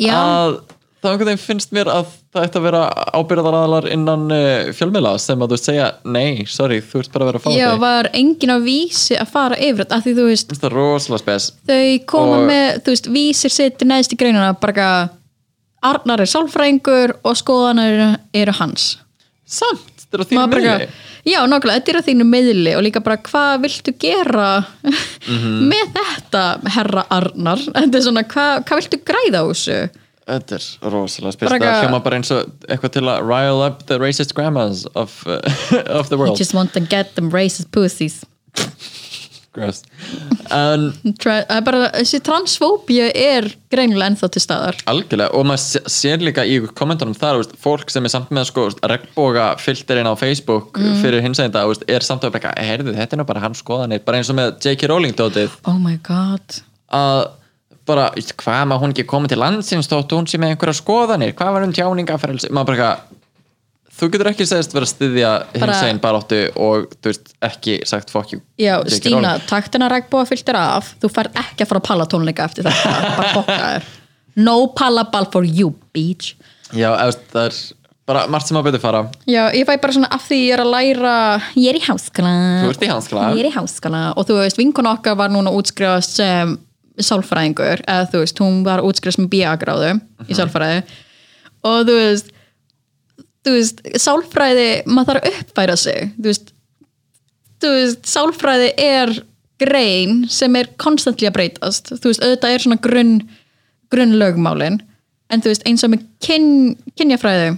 já, 0.00 0.14
að 0.16 0.54
það 1.00 1.10
einhvern 1.10 1.28
veginn 1.28 1.42
finnst 1.42 1.74
mér 1.76 1.90
að 1.92 2.08
það 2.30 2.46
ætti 2.46 2.60
að 2.60 2.64
vera 2.70 2.80
ábyrðaraðalar 3.18 3.88
innan 3.92 4.24
uh, 4.32 4.70
fjölmiðla 4.76 5.12
sem 5.20 5.44
að 5.44 5.52
þú 5.54 5.58
segja 5.60 5.86
nei, 6.16 6.46
sorry, 6.48 6.80
þú 6.80 7.02
ert 7.02 7.12
bara 7.12 7.26
að 7.26 7.30
vera 7.30 7.40
að 7.42 7.44
fá 7.44 7.52
já, 7.56 7.68
þig 7.68 7.84
var 7.84 8.08
enginn 8.20 8.54
á 8.56 8.58
vísi 8.64 9.20
að 9.20 9.32
fara 9.36 9.60
yfir 9.60 9.82
þetta, 9.82 9.98
af 10.00 10.06
því 10.08 10.16
þú 10.16 10.26
veist 10.30 10.56
þau 11.68 11.84
koma 12.14 12.40
Og- 12.40 12.48
með, 12.48 12.68
þú 12.84 12.94
veist, 12.94 13.10
vísir 13.16 13.54
sitt 13.54 13.84
neðst 13.88 14.16
í 14.16 14.20
greinuna, 14.20 14.52
bara 14.60 14.72
eitthvað, 14.72 15.16
Arnar 15.82 16.20
er 16.20 16.28
sálfræðingur 16.28 17.14
og 17.24 17.36
skoðanar 17.40 18.18
eru 18.36 18.52
hans. 18.58 18.98
Samt, 19.50 19.86
þetta 20.04 20.18
er 20.18 20.22
á 20.22 20.26
þínu 20.30 20.42
bara 20.42 20.60
miðli? 20.60 20.74
Eitthvað, 20.74 21.06
Já, 21.28 21.38
nákvæmlega, 21.44 21.78
þetta 21.80 21.92
er 21.92 21.98
á 22.00 22.08
þínu 22.08 22.24
meðli 22.28 22.70
og 22.76 22.82
líka 22.86 23.00
bara 23.04 23.16
hvað 23.16 23.64
viltu 23.64 23.92
gera 24.00 24.64
Mhm. 25.28 25.56
með 25.72 25.90
þetta 25.96 26.44
herra 26.76 27.06
Arnar? 27.10 27.58
Þetta 27.58 27.94
er 27.98 28.04
svona, 28.06 28.22
hvað, 28.24 28.64
hvað 28.64 28.80
viltu 28.80 29.00
græða 29.04 29.40
á 29.40 29.44
þessu? 29.50 29.90
Þetta 30.30 30.54
er 30.54 30.90
rosalega 30.92 31.38
Bara 31.48 31.58
Það 31.58 31.82
hljóma 31.84 32.02
bara 32.04 32.16
eins 32.20 32.30
og 32.30 32.46
eitthvað 32.68 32.92
til 32.92 33.02
að 33.02 33.22
rile 33.26 33.66
up 33.66 33.86
the 33.86 33.98
racist 33.98 34.34
grandmas 34.34 34.86
of, 34.94 35.24
uh, 35.26 35.40
of 35.98 36.08
the 36.08 36.16
I 36.16 36.18
world 36.18 36.38
just 36.38 36.54
want 36.54 36.72
to 36.74 36.80
get 36.80 37.14
them 37.16 37.30
racist 37.30 37.70
pussies 37.72 38.24
Gross 39.60 39.82
En 40.50 40.86
það 41.22 41.44
er 41.54 41.64
bara, 41.66 41.90
þessi 41.94 42.18
transfóbía 42.26 43.10
er 43.14 43.46
greinilega 43.70 44.08
ennþá 44.10 44.28
til 44.34 44.42
staðar. 44.42 44.78
Algjörlega 44.90 45.30
og 45.38 45.44
maður 45.46 45.62
sé- 45.62 45.82
sér 45.94 46.24
líka 46.26 46.42
í 46.42 46.56
kommentunum 46.74 47.14
þar 47.14 47.38
veist, 47.38 47.52
fólk 47.62 47.90
sem 47.94 48.04
er 48.08 48.12
samt 48.12 48.32
með 48.34 48.48
sko, 48.50 48.64
regnboga 48.82 49.52
filterinn 49.62 50.10
á 50.10 50.14
Facebook 50.18 50.74
Mm. 50.80 51.02
fyrir 51.04 51.22
hins 51.22 51.38
dag 51.38 51.70
er 51.88 52.00
samt 52.00 52.22
að 52.26 52.32
bara, 52.32 52.54
heyrðu, 52.58 52.96
þetta 52.96 53.12
er 53.14 53.18
nú 53.22 53.26
bara 53.26 53.40
hans 53.40 53.62
skoðanir 53.62 54.04
bara 54.04 54.18
eins 54.18 54.30
og 54.30 54.36
með 54.36 54.58
J.K. 54.64 54.88
Rowling 54.90 55.14
dótið. 55.14 55.50
Oh 55.66 55.78
my 55.78 55.96
god. 56.02 56.60
Að 56.90 57.30
bara, 57.86 58.10
hvað 58.10 58.66
maður 58.66 58.82
hún 58.82 58.92
ekki 58.94 59.06
komið 59.06 59.28
til 59.28 59.38
landsins 59.38 59.88
þóttu 59.90 60.18
hún 60.18 60.26
sé 60.30 60.38
með 60.38 60.56
einhverja 60.56 60.80
skoðanir? 60.82 61.32
Hvað 61.34 61.52
var 61.54 61.62
um 61.66 61.72
tjáningafrelsi 61.72 62.50
maður 62.50 62.66
bara 62.66 62.76
eitthvað, 62.76 62.98
þú 64.00 64.10
getur 64.14 64.30
ekki 64.32 64.48
segist 64.48 64.74
vera 64.74 64.88
að 64.88 64.92
styðja 64.94 65.30
hins 65.54 65.82
eginn 65.84 66.02
baráttu 66.02 66.40
og 66.56 66.90
þú 66.98 67.12
veist, 67.12 67.32
ekki 67.46 67.78
sagt 67.88 68.12
fuck 68.12 68.34
you. 68.34 68.42
Já. 68.60 68.78
Stína, 68.88 69.36
Rowling. 69.36 69.48
taktina 69.50 69.90
regnbúa 69.92 70.26
fylgtir 70.28 70.58
af. 70.58 70.94
Þú 71.02 71.12
færð 71.12 71.40
ekki 71.44 71.66
að 71.66 71.72
fara 71.72 71.82
að 71.82 71.88
palla 71.90 72.08
tónleika 72.10 72.46
eftir 72.48 72.68
þetta. 72.68 73.16
Bara 73.20 73.34
bokka 73.38 73.58
þér 73.64 73.90
No 74.40 74.70
pallaball 74.76 75.26
for 75.32 75.44
you, 75.44 75.74
bitch. 75.92 76.34
Já, 76.70 76.92
veist, 76.94 77.22
það 77.32 77.48
er 77.48 77.58
bara 78.10 78.24
margt 78.30 78.50
sem 78.50 78.58
að 78.58 78.68
betur 78.68 78.82
fara. 78.82 79.02
Já, 79.28 79.42
ég 79.54 79.66
fæ 79.66 79.74
bara 79.82 79.94
svona 79.96 80.10
af 80.14 80.24
því 80.28 80.40
ég 80.40 80.54
er 80.54 80.62
að 80.62 80.72
læra 80.74 81.14
ég 81.58 81.68
er 81.72 81.78
í 81.78 81.84
háskóla. 81.84 82.32
Þú 82.64 82.72
ert 82.72 82.84
í 82.86 82.90
háskóla. 82.90 83.28
Ég 83.34 83.42
er 83.42 83.50
í 83.50 83.54
háskóla. 83.54 84.02
Og 84.16 84.28
þú 84.28 84.40
veist, 84.40 84.58
vinkun 84.60 84.90
okkar 84.90 85.18
var 85.18 85.32
núna 85.34 85.52
útskrifast 85.54 86.18
sem 86.20 86.56
sálfræðingur. 87.00 87.84
Eða 87.86 88.10
þú 88.12 88.22
veist, 88.24 88.42
hún 88.42 88.60
var 88.66 88.84
útskrifast 88.86 89.22
með 89.22 89.32
bíagráðu 89.34 89.94
í 90.26 90.38
sálfræði. 90.38 90.84
Og 91.66 91.82
þú 91.88 91.98
veist 91.98 92.30
þú 93.46 93.56
veist, 93.56 93.82
sálfræði 94.00 94.68
maður 94.86 95.20
þarf 95.20 95.26
að 95.26 95.40
uppfæra 95.40 95.76
sig. 95.80 96.12
Þú 96.18 96.28
veist, 96.28 96.52
þú 97.60 97.72
veist 97.76 98.10
sálfræði 98.10 98.70
er 98.84 99.14
grein 99.60 100.22
sem 100.32 100.56
er 100.56 100.70
konstantli 100.80 101.28
að 101.28 101.36
breytast. 101.38 101.92
Þú 101.96 102.12
veist, 102.12 102.24
auðvitað 102.24 102.54
er 102.56 102.64
svona 102.66 102.80
grunn 102.84 103.16
grunnlögmálin 103.90 104.78
en 105.30 105.42
þú 105.42 105.50
veist, 105.50 105.66
eins 105.66 105.82
og 105.86 105.92
með 105.94 106.06
kyn, 106.22 106.46
kynjafræði 106.98 107.56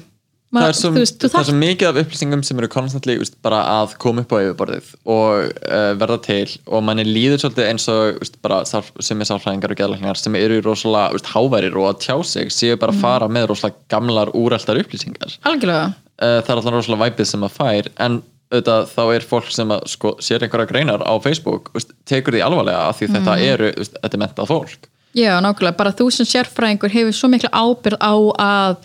það 0.52 0.58
maður, 0.58 0.72
er 0.72 0.78
svo, 0.78 0.90
þú 0.92 1.02
veist, 1.02 1.18
það 1.22 1.32
þarft 1.34 1.48
svo 1.48 1.58
mikið 1.60 1.88
af 1.88 2.00
upplýsingum 2.02 2.42
sem 2.46 2.60
eru 2.60 2.70
konstantli 2.72 3.16
veist, 3.20 3.38
bara 3.44 3.60
að 3.78 3.94
koma 4.02 4.24
upp 4.24 4.34
á 4.34 4.38
yfirborðið 4.42 4.90
og 5.14 5.46
uh, 5.48 5.92
verða 6.02 6.18
til 6.26 6.56
og 6.66 6.84
manni 6.86 7.06
líður 7.08 7.40
svolítið 7.42 7.70
eins 7.70 7.88
og 7.92 8.20
veist, 8.20 8.36
bara, 8.44 8.60
sál, 8.68 8.82
sem 9.00 9.24
er 9.24 9.30
sálfræðingar 9.30 9.74
og 9.74 9.80
geðlækningar 9.80 10.20
sem 10.20 10.36
eru 10.40 10.60
rosalega 10.66 11.16
veist, 11.16 11.32
háværir 11.32 11.78
og 11.80 11.88
að 11.92 12.02
tjá 12.04 12.16
sig 12.34 12.52
séu 12.52 12.76
bara 12.80 12.94
að 12.94 13.00
fara 13.06 13.30
með 13.32 13.48
rosalega 13.52 13.80
gamlar 13.92 14.34
úreltar 14.36 14.82
upplýsingar. 14.82 15.38
Algjörlega. 15.48 15.94
Uh, 16.22 16.38
það 16.44 16.52
er 16.52 16.60
alltaf 16.60 16.76
rosalega 16.76 17.08
væpið 17.08 17.32
sem 17.32 17.48
að 17.48 17.56
fær 17.56 17.90
en 18.04 18.22
auðvitað 18.52 18.88
þá 18.92 19.02
er 19.14 19.24
fólk 19.24 19.52
sem 19.52 19.70
að 19.72 19.84
sko, 19.88 20.16
sér 20.20 20.44
einhverja 20.44 20.68
greinar 20.68 21.04
á 21.08 21.12
Facebook 21.24 21.70
tekur 22.08 22.36
því 22.36 22.42
alvarlega 22.44 22.88
af 22.90 22.98
því 22.98 23.08
þetta 23.14 23.36
eru 23.40 23.70
þetta 23.80 24.10
er 24.12 24.20
mentað 24.20 24.50
fólk. 24.50 24.90
Já, 25.16 25.36
nákvæmlega, 25.44 25.76
bara 25.76 25.92
þú 25.96 26.08
sem 26.12 26.28
sérfræðingur 26.28 26.92
hefur 26.92 27.16
svo 27.16 27.28
mikla 27.32 27.50
ábyrð 27.52 27.98
á 28.00 28.14
að 28.40 28.76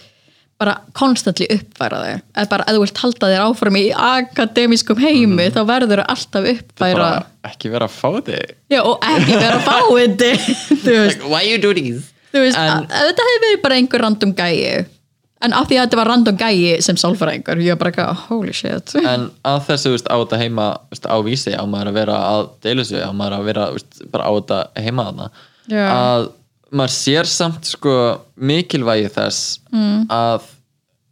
bara 0.58 0.74
konstantli 0.98 1.46
uppfæra 1.54 2.02
þig 2.02 2.22
eða 2.34 2.50
bara 2.50 2.66
að 2.66 2.78
þú 2.78 2.84
vilt 2.84 3.02
halda 3.04 3.32
þér 3.32 3.44
áfram 3.46 3.78
í 3.78 3.86
akademískum 3.94 5.02
heimi 5.02 5.48
þá 5.54 5.60
verður 5.70 6.02
þú 6.02 6.08
alltaf 6.16 6.52
uppfæra 6.54 6.98
bara 6.98 7.26
ekki 7.52 7.72
vera 7.72 7.88
að 7.88 7.96
fá 7.96 8.10
þig. 8.28 8.54
Já, 8.74 8.82
og 8.82 9.08
ekki 9.08 9.38
vera 9.38 9.58
veist, 11.06 11.22
like, 11.22 11.32
why 11.32 11.42
you 11.46 11.58
do 11.62 11.74
þú 12.34 12.44
veist 12.44 12.60
að, 12.60 12.86
að 12.90 13.10
þetta 13.12 13.28
hefur 13.30 13.44
verið 13.46 13.66
bara 13.66 13.82
einhver 13.82 14.04
random 14.06 14.34
gæi. 14.38 14.86
En 15.46 15.54
af 15.54 15.68
því 15.70 15.78
að 15.78 15.84
þetta 15.86 16.00
var 16.00 16.10
random 16.10 16.38
gæi 16.40 16.80
sem 16.82 16.98
sálfræðingur, 16.98 17.60
ég 17.62 17.76
var 17.76 17.82
bara 17.84 17.92
eitthvað, 17.94 18.24
holy 18.32 18.56
shit. 18.58 18.96
En 19.14 19.28
að 19.46 19.60
þessu 19.70 19.94
veist, 19.94 20.10
á 20.10 20.16
þetta 20.18 20.42
heima 20.42 20.72
veist, 20.90 21.06
á 21.06 21.18
vísi 21.26 21.54
á 21.54 21.64
maður 21.70 21.92
að 21.92 22.00
vera 22.02 22.18
að 22.32 22.50
deila 22.66 22.86
þessu 22.86 23.04
á 23.06 23.12
maður 23.14 23.38
að 23.38 23.48
vera 23.52 23.68
á 23.70 24.30
þetta 24.40 24.60
heima 24.82 25.08
þarna. 25.12 25.30
Já. 25.68 25.84
að 25.92 26.30
maður 26.72 26.94
sér 26.98 27.30
samt 27.32 27.70
sko 27.70 27.96
mikilvægi 28.36 29.10
þess 29.16 29.58
mm. 29.72 30.06
að 30.12 30.48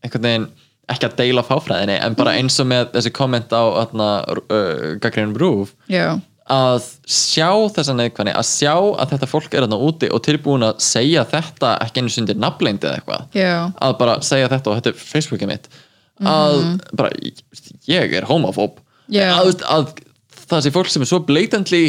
einhvern 0.05 0.29
veginn 0.29 0.47
ekki 0.91 1.07
að 1.07 1.17
deila 1.17 1.43
fáfræðinni 1.45 1.97
en 1.97 2.15
bara 2.17 2.35
eins 2.37 2.59
og 2.61 2.69
með 2.69 2.91
þessi 2.93 3.11
komment 3.15 3.53
á 3.55 3.63
uh, 3.65 4.97
gaggrínum 5.01 5.37
rúf 5.39 5.71
Já, 5.89 6.19
að 6.45 6.83
sjá 7.09 7.49
þessa 7.73 7.95
neðkvæðni 7.97 8.35
að 8.37 8.47
sjá 8.51 8.73
að 8.75 9.15
þetta 9.15 9.29
fólk 9.29 9.55
er 9.55 9.65
þarna 9.65 9.79
úti 9.81 10.09
og 10.13 10.21
tilbúin 10.25 10.65
að 10.67 10.83
segja 10.85 11.25
þetta 11.29 11.73
ekki 11.81 12.03
einu 12.03 12.13
sundir 12.13 12.37
nafnleindi 12.37 12.85
eða 12.85 12.99
eitthvað. 12.99 13.23
Já, 13.33 13.55
að 13.81 13.95
bara 14.01 14.17
segja 14.25 14.51
þetta 14.53 14.71
og 14.71 14.77
þetta 14.79 14.91
er 14.93 14.99
Facebookið 15.01 15.51
mitt. 15.51 15.69
Að 16.21 16.59
bara 16.95 17.09
ég 17.89 18.13
er 18.19 18.27
homofób. 18.29 18.77
Já. 19.11 19.31
að, 19.37 19.65
að 19.69 19.89
það 20.45 20.63
sé 20.65 20.73
fólk 20.73 20.89
sem 20.93 21.03
er 21.05 21.09
svo 21.09 21.19
blatantly 21.25 21.83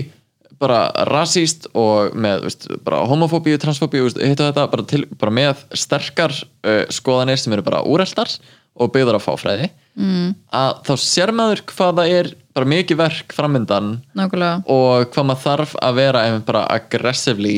bara 0.62 0.80
rasíst 1.08 1.68
og 1.76 2.14
með 2.16 2.46
veist, 2.46 2.68
bara 2.84 3.02
homofóbíu, 3.08 3.58
transfóbíu 3.60 4.08
hitt 4.08 4.40
og 4.40 4.50
þetta, 4.50 4.68
bara, 4.72 4.84
til, 4.88 5.02
bara 5.20 5.34
með 5.34 5.64
sterkar 5.76 6.34
uh, 6.34 6.84
skoðanir 6.92 7.40
sem 7.40 7.54
eru 7.56 7.64
bara 7.66 7.82
úreltar 7.86 8.30
og 8.76 8.92
byggðar 8.92 9.18
á 9.20 9.22
fáfræði. 9.24 9.70
Mm. 9.96 10.34
að 10.52 10.70
þá 10.84 10.90
sér 11.00 11.30
maður 11.32 11.62
hvað 11.70 11.94
það 11.96 12.10
er 12.18 12.26
bara 12.52 12.68
mikið 12.68 12.98
verk 13.00 13.30
framöndan 13.32 13.86
nákvæmlega. 14.12 14.58
og 14.68 15.06
hvað 15.14 15.26
maður 15.30 15.44
þarf 15.46 15.72
að 15.80 15.94
vera 15.96 16.24
einmitt 16.26 16.44
bara 16.50 16.66
aggressively 16.74 17.54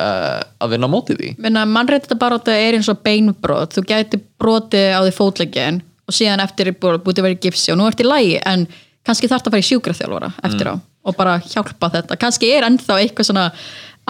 uh, 0.00 0.40
að 0.40 0.72
vinna 0.72 0.88
á 0.88 0.94
móti 0.94 1.16
því. 1.18 1.34
Minna, 1.44 1.66
mannréttinda 1.68 2.16
baróta 2.20 2.54
er 2.56 2.78
eins 2.78 2.88
og 2.88 3.02
beinbrot. 3.04 3.76
Þú 3.76 3.84
gæti 3.90 4.22
brotið 4.40 4.96
á 4.96 5.00
því 5.04 5.12
fótleggin 5.18 5.82
og 6.08 6.16
síðan 6.16 6.44
eftir 6.44 6.72
er 6.72 6.80
búið 6.80 7.20
að 7.20 7.28
vera 7.28 7.36
í 7.36 7.42
gipsi 7.44 7.74
og 7.74 7.80
nú 7.80 7.90
ertu 7.90 8.06
í 8.06 8.08
lægi 8.08 8.40
en 8.40 8.64
kannski 9.04 9.28
þarf 9.28 9.44
það 9.44 9.52
að 9.52 9.56
fara 9.56 9.66
í 9.66 9.70
sjúkraþjálfara 9.70 10.32
eftir 10.48 10.72
á 10.72 10.74
og 11.02 11.16
bara 11.18 11.36
hjálpa 11.44 11.90
þetta. 11.96 12.18
Kannski 12.20 12.50
er 12.54 12.66
ennþá 12.68 12.98
eitthvað 13.02 13.28
svona 13.30 13.46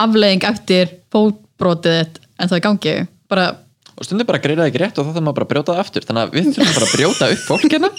afleðing 0.03 0.47
eftir 0.49 0.95
fótbrotið 1.12 1.99
þitt 2.01 2.22
en 2.38 2.49
það 2.49 2.57
er 2.57 2.62
í 2.62 2.66
gangi. 2.66 2.95
Bara, 3.32 3.47
og 3.93 4.07
stundum 4.07 4.28
bara 4.28 4.40
það 4.43 4.64
ekki 4.66 4.82
rétt 4.82 4.99
og 5.01 5.07
þá 5.07 5.12
þarf 5.12 5.24
maður 5.26 5.36
bara 5.38 5.47
að 5.47 5.53
brjóta 5.55 5.72
það 5.76 5.82
aftur. 5.84 6.07
Þannig 6.09 6.22
að 6.22 6.36
við 6.36 6.51
þurfum 6.57 6.76
bara 6.76 6.88
að 6.88 6.97
brjóta 6.97 7.30
upp 7.32 7.43
fólkina 7.49 7.93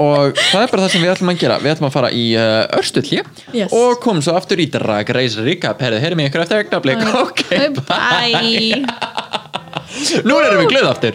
og 0.00 0.42
það 0.50 0.62
er 0.62 0.70
bara 0.72 0.82
það 0.84 0.92
sem 0.94 1.04
við 1.04 1.12
ætlum 1.14 1.32
að 1.32 1.40
gera. 1.42 1.60
Við 1.60 1.72
ætlum 1.74 1.88
að 1.90 1.96
fara 1.96 2.10
í 2.14 2.24
uh, 2.38 2.78
örstuð 2.80 3.10
hlje 3.10 3.24
Yes. 3.56 3.74
og 3.74 3.98
komum 4.04 4.22
svo 4.24 4.36
aftur 4.38 4.62
í 4.62 4.68
Drag 4.72 5.10
Race 5.16 5.42
Recap. 5.44 5.82
Herðu, 5.84 6.00
heyrum 6.04 6.22
ég 6.24 6.30
ykkur 6.30 6.44
eftir 6.46 6.62
augnablik. 6.62 7.04
Ok, 7.20 7.44
bye. 7.90 8.84
nú 10.28 10.38
erum 10.38 10.62
við 10.62 10.70
glöð 10.70 10.90
aftur 10.90 11.12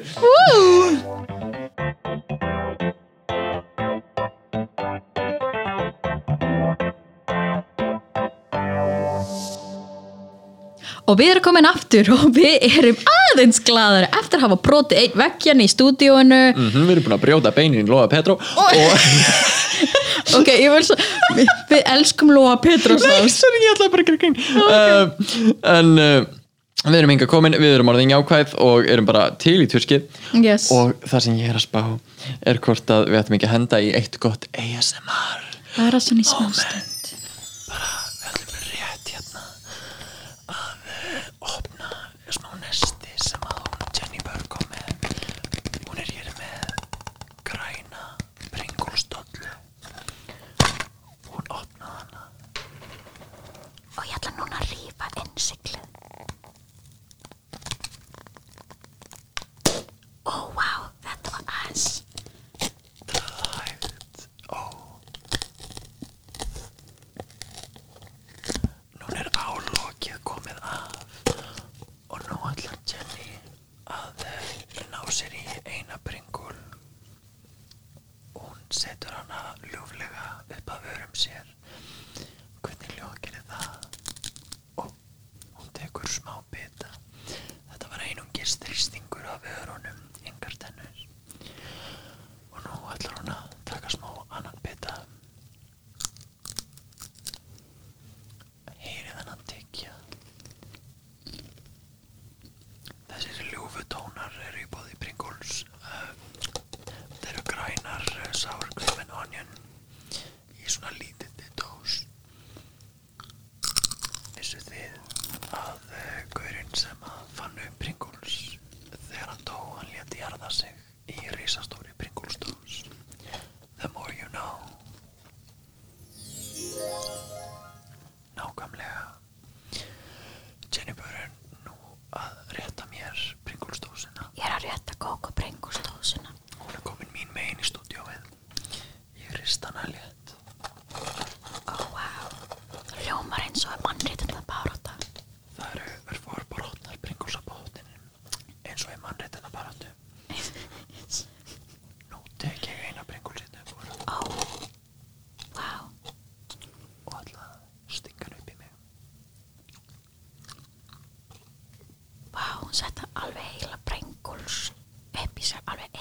og 11.06 11.18
við 11.20 11.32
erum 11.36 11.44
komin 11.46 11.68
aftur 11.70 12.08
og 12.16 12.24
við 12.36 12.64
erum 12.66 13.02
aðeins 13.14 13.60
glaðari 13.68 14.08
eftir 14.20 14.40
að 14.40 14.46
hafa 14.48 14.58
brotið 14.66 15.02
einn 15.04 15.18
veggjan 15.22 15.62
í 15.62 15.68
stúdíóinu. 15.72 16.40
Mhm, 16.56 16.86
Við 16.88 16.94
erum 16.96 17.06
búin 17.08 17.18
að 17.18 17.26
brjóta 17.28 17.52
beinin 17.56 17.84
í 17.86 17.90
Lóa 17.90 18.08
Petró 18.12 18.38
og 18.40 18.80
ok, 20.40 20.50
ég 20.56 20.72
vil 20.74 20.86
svo 20.88 20.96
við, 21.36 21.52
við 21.70 21.84
elskum 21.96 22.32
Lóa 22.34 22.56
Petrós 22.64 23.04
Nei, 23.06 23.28
sorry, 23.34 23.62
ég 23.66 23.76
ætlaði 23.76 23.94
bara 23.94 24.06
að 24.06 24.10
gera 24.10 24.22
grín. 24.24 24.40
Uh, 24.66 25.06
En 25.76 25.94
uh, 26.00 26.26
við 26.86 27.00
erum 27.02 27.14
hinga 27.16 27.28
komin 27.30 27.58
Við 27.60 27.76
erum 27.78 27.90
orðin 27.94 28.14
jákvæð 28.16 28.56
og 28.66 28.90
erum 28.92 29.08
bara 29.10 29.28
til 29.42 29.58
í 29.64 29.70
turskið. 29.72 30.08
Yes. 30.42 30.70
Og 30.74 30.96
það 31.06 31.26
sem 31.28 31.38
ég 31.42 31.52
er 31.54 31.60
að 31.60 31.66
spá 31.68 31.82
er 32.50 32.58
hvort 32.66 32.90
að 32.96 33.12
við 33.12 33.20
ættum 33.22 33.38
ekki 33.38 33.50
að 33.50 33.56
henda 33.60 33.82
í 33.86 33.92
eitt 34.00 34.18
gott 34.24 34.48
ASMR 34.58 35.44
það 35.76 35.88
er 35.92 35.98
að 36.00 36.06
svona 36.08 36.24
í 36.24 36.30
smástund 36.30 36.95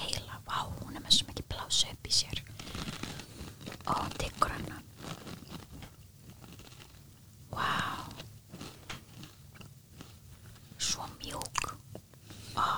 heila 0.03 0.39
Vá, 0.45 0.57
hún 0.81 0.95
er 0.95 1.01
með 1.03 1.17
svo 1.19 1.29
mikið 1.29 1.47
plásu 1.51 1.89
upp 1.91 2.09
í 2.09 2.13
sér 2.19 2.41
og 3.85 3.95
hún 4.01 4.13
tyggur 4.21 4.53
hennan 4.55 4.83
Vá 7.53 7.71
Svo 10.77 11.07
mjúk 11.19 11.71
Vá 12.55 12.69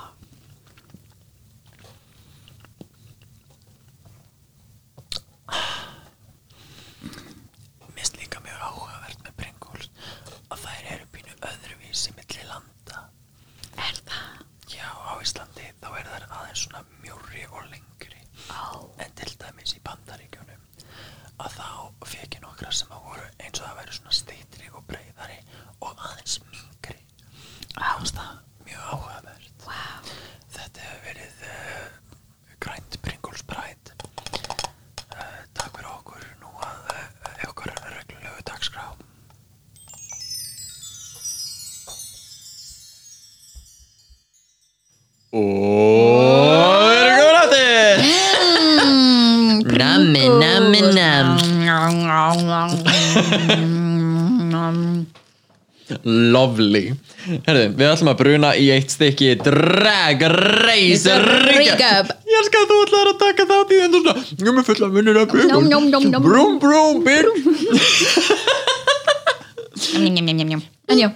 Mist 7.95 8.17
líka 8.19 8.39
mjög 8.45 8.59
áhugavert 8.61 9.21
með 9.25 9.33
Pringles 9.39 9.87
að 10.53 10.63
þær 10.65 10.89
eru 10.95 11.07
pínu 11.15 11.33
öðruvísi 11.49 12.13
milli 12.17 12.43
landa. 12.49 12.99
Er 13.85 13.97
það? 14.09 14.43
Já, 14.69 14.87
á 14.93 15.13
Íslandi 15.23 15.65
þá 15.81 15.87
er 16.01 16.09
þær 16.11 16.25
aðeins 16.39 16.63
svona 16.65 16.83
mjúri 17.01 17.43
og 17.49 17.63
lengri. 17.71 18.21
Ó, 18.53 18.91
En 19.01 19.11
til 19.17 19.33
dæmis 19.41 19.73
í 19.77 19.81
Bandaríkjunum 19.87 20.61
að 21.43 21.57
þá 21.57 21.67
fekk 22.11 22.37
ég 22.37 22.43
nokkra 22.45 22.71
sem 22.73 22.93
að 22.93 23.05
voru 23.09 23.27
eins 23.41 23.59
og 23.59 23.65
það 23.67 23.77
væri 23.81 23.97
svona 23.97 24.15
stýtri 24.21 24.71
og 24.73 24.85
breyðari 24.91 25.39
og 25.81 25.91
aðeins 25.95 26.37
mingri. 26.51 26.99
Það 27.73 27.93
var 27.97 28.13
það 28.19 28.33
mjög 28.67 28.81
áhugavert. 28.93 29.57
vá 29.65 29.81
Þetta 30.57 30.79
hefur 30.85 31.01
verið 31.09 31.33
uh, 31.49 31.87
grænt 32.63 32.93
Pringles 33.05 33.43
Pride. 33.49 33.89
Uh, 35.11 35.41
takk 35.57 35.73
fyrir 35.77 35.91
okkur 35.91 36.23
nú 36.41 36.49
að 36.65 36.79
uh, 36.93 37.01
okkar 37.51 37.69
reglulegu 37.93 38.41
dagskrá. 38.47 38.85
Og 45.37 45.43
við 46.87 47.01
erum 47.03 47.17
komin 47.19 47.37
aftur! 47.43 47.97
Nammi, 49.77 50.23
nammi, 50.41 50.81
nam. 50.95 51.27
Lovely. 56.37 56.83
Herðu, 57.47 57.63
við 57.75 57.89
ætlum 57.89 58.09
að 58.11 58.19
bruna 58.21 58.49
í 58.55 58.67
eitt 58.75 58.93
stykki 58.93 59.33
Drag 59.41 60.21
Race 60.31 61.15
Recap. 61.23 62.11
Ég 62.27 62.41
elska 62.41 62.61
að 62.61 62.69
þú 62.71 62.77
ætlar 62.85 63.09
að 63.11 63.17
taka 63.23 63.47
þátt 63.49 63.73
í 63.73 63.79
svona 63.87 64.13
Ég 64.21 64.51
er 64.51 64.55
með 64.57 64.67
fulla 64.69 64.89
munir 64.93 65.19
af 65.23 65.33
Njóm, 65.33 65.65
njóm, 65.71 65.87
njóm, 65.89 66.05
njóm. 66.11 66.27
Brúm, 66.27 66.59
brúm, 66.61 67.01
byr 67.07 67.25
En 70.87 70.99
já. 71.01 71.09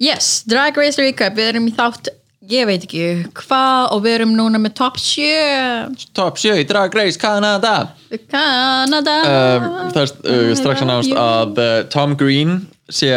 Yes, 0.00 0.42
Drag 0.48 0.76
Race 0.80 0.96
Recap. 1.02 1.36
Við 1.36 1.52
erum 1.52 1.68
í 1.68 1.74
þátt, 1.76 2.08
ég 2.50 2.66
veit 2.68 2.84
ekki 2.86 3.04
hvað 3.36 3.92
og 3.94 4.02
við 4.06 4.14
erum 4.18 4.32
núna 4.38 4.58
með 4.62 4.78
top 4.80 4.96
7 4.98 6.08
Top 6.16 6.40
7 6.40 6.62
í 6.62 6.66
Drag 6.68 6.94
Race 6.96 7.20
Canada 7.20 7.92
Kanada. 8.32 9.16
Um, 9.28 9.68
Það 9.92 10.02
er 10.02 10.14
uh, 10.34 10.54
strax 10.58 10.86
nást 10.88 11.12
að 11.14 11.60
uh, 11.60 11.74
Tom 11.92 12.16
Green 12.18 12.62
sé 12.94 13.10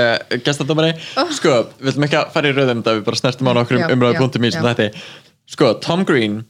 gestadómari. 0.46 0.96
Sko, 1.38 1.60
við 1.80 1.94
ætlum 1.94 2.08
ekki 2.08 2.20
að 2.22 2.34
fara 2.34 2.50
í 2.50 2.56
rauðin 2.56 2.82
þetta 2.82 2.98
við 2.98 3.06
bara 3.10 3.20
snertum 3.20 3.50
á 3.50 3.54
nokkrum 3.60 3.84
Já, 3.84 3.90
umræðu 3.94 4.24
punktum 4.24 4.48
í 4.48 4.52
sem 4.54 4.68
þetta 4.68 4.90
Sko, 5.54 5.76
Tom 5.84 6.06
Green 6.08 6.42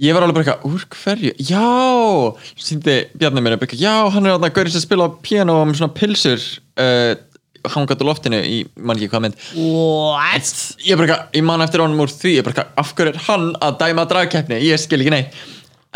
Ég 0.00 0.16
var 0.16 0.24
alveg 0.24 0.38
bara 0.38 0.54
eitthvað, 0.54 0.70
úr 0.70 0.84
hverju? 0.96 1.32
Já, 1.44 2.54
síndi 2.56 2.94
Bjarni 3.20 3.42
mér 3.44 3.58
upp 3.58 3.66
eitthvað, 3.66 3.82
já, 3.84 3.96
hann 4.14 4.24
er 4.24 4.32
þarna 4.32 4.48
gaurið 4.56 4.72
sem 4.72 4.84
spila 4.86 5.10
á 5.12 5.16
piano 5.20 5.58
um 5.60 5.74
svona 5.76 5.92
pilsur 5.92 6.40
uh, 6.80 7.12
hangað 7.68 8.00
á 8.00 8.08
loftinu 8.08 8.40
í, 8.40 8.62
mann 8.80 8.96
ekki 8.96 9.10
hvað 9.12 9.24
mynd. 9.26 9.42
What? 9.60 10.54
ég, 10.80 10.94
er 10.94 11.02
bara 11.02 11.04
eitthvað, 11.10 11.26
ég 11.36 11.44
man 11.50 11.66
eftir 11.66 11.84
honum 11.84 12.00
úr 12.00 12.14
því 12.14 12.32
ég 12.32 12.40
er 12.40 12.48
bara 12.48 12.56
eitthvað, 12.56 12.72
af 12.80 12.94
hverju 12.96 13.12
er 13.12 13.20
hann 13.26 13.46
að 13.60 13.76
dæma 13.82 14.06
dragkeppni? 14.14 14.62
Ég 14.64 14.80
skil 14.80 15.02
ekki 15.02 15.12
neitt 15.12 15.42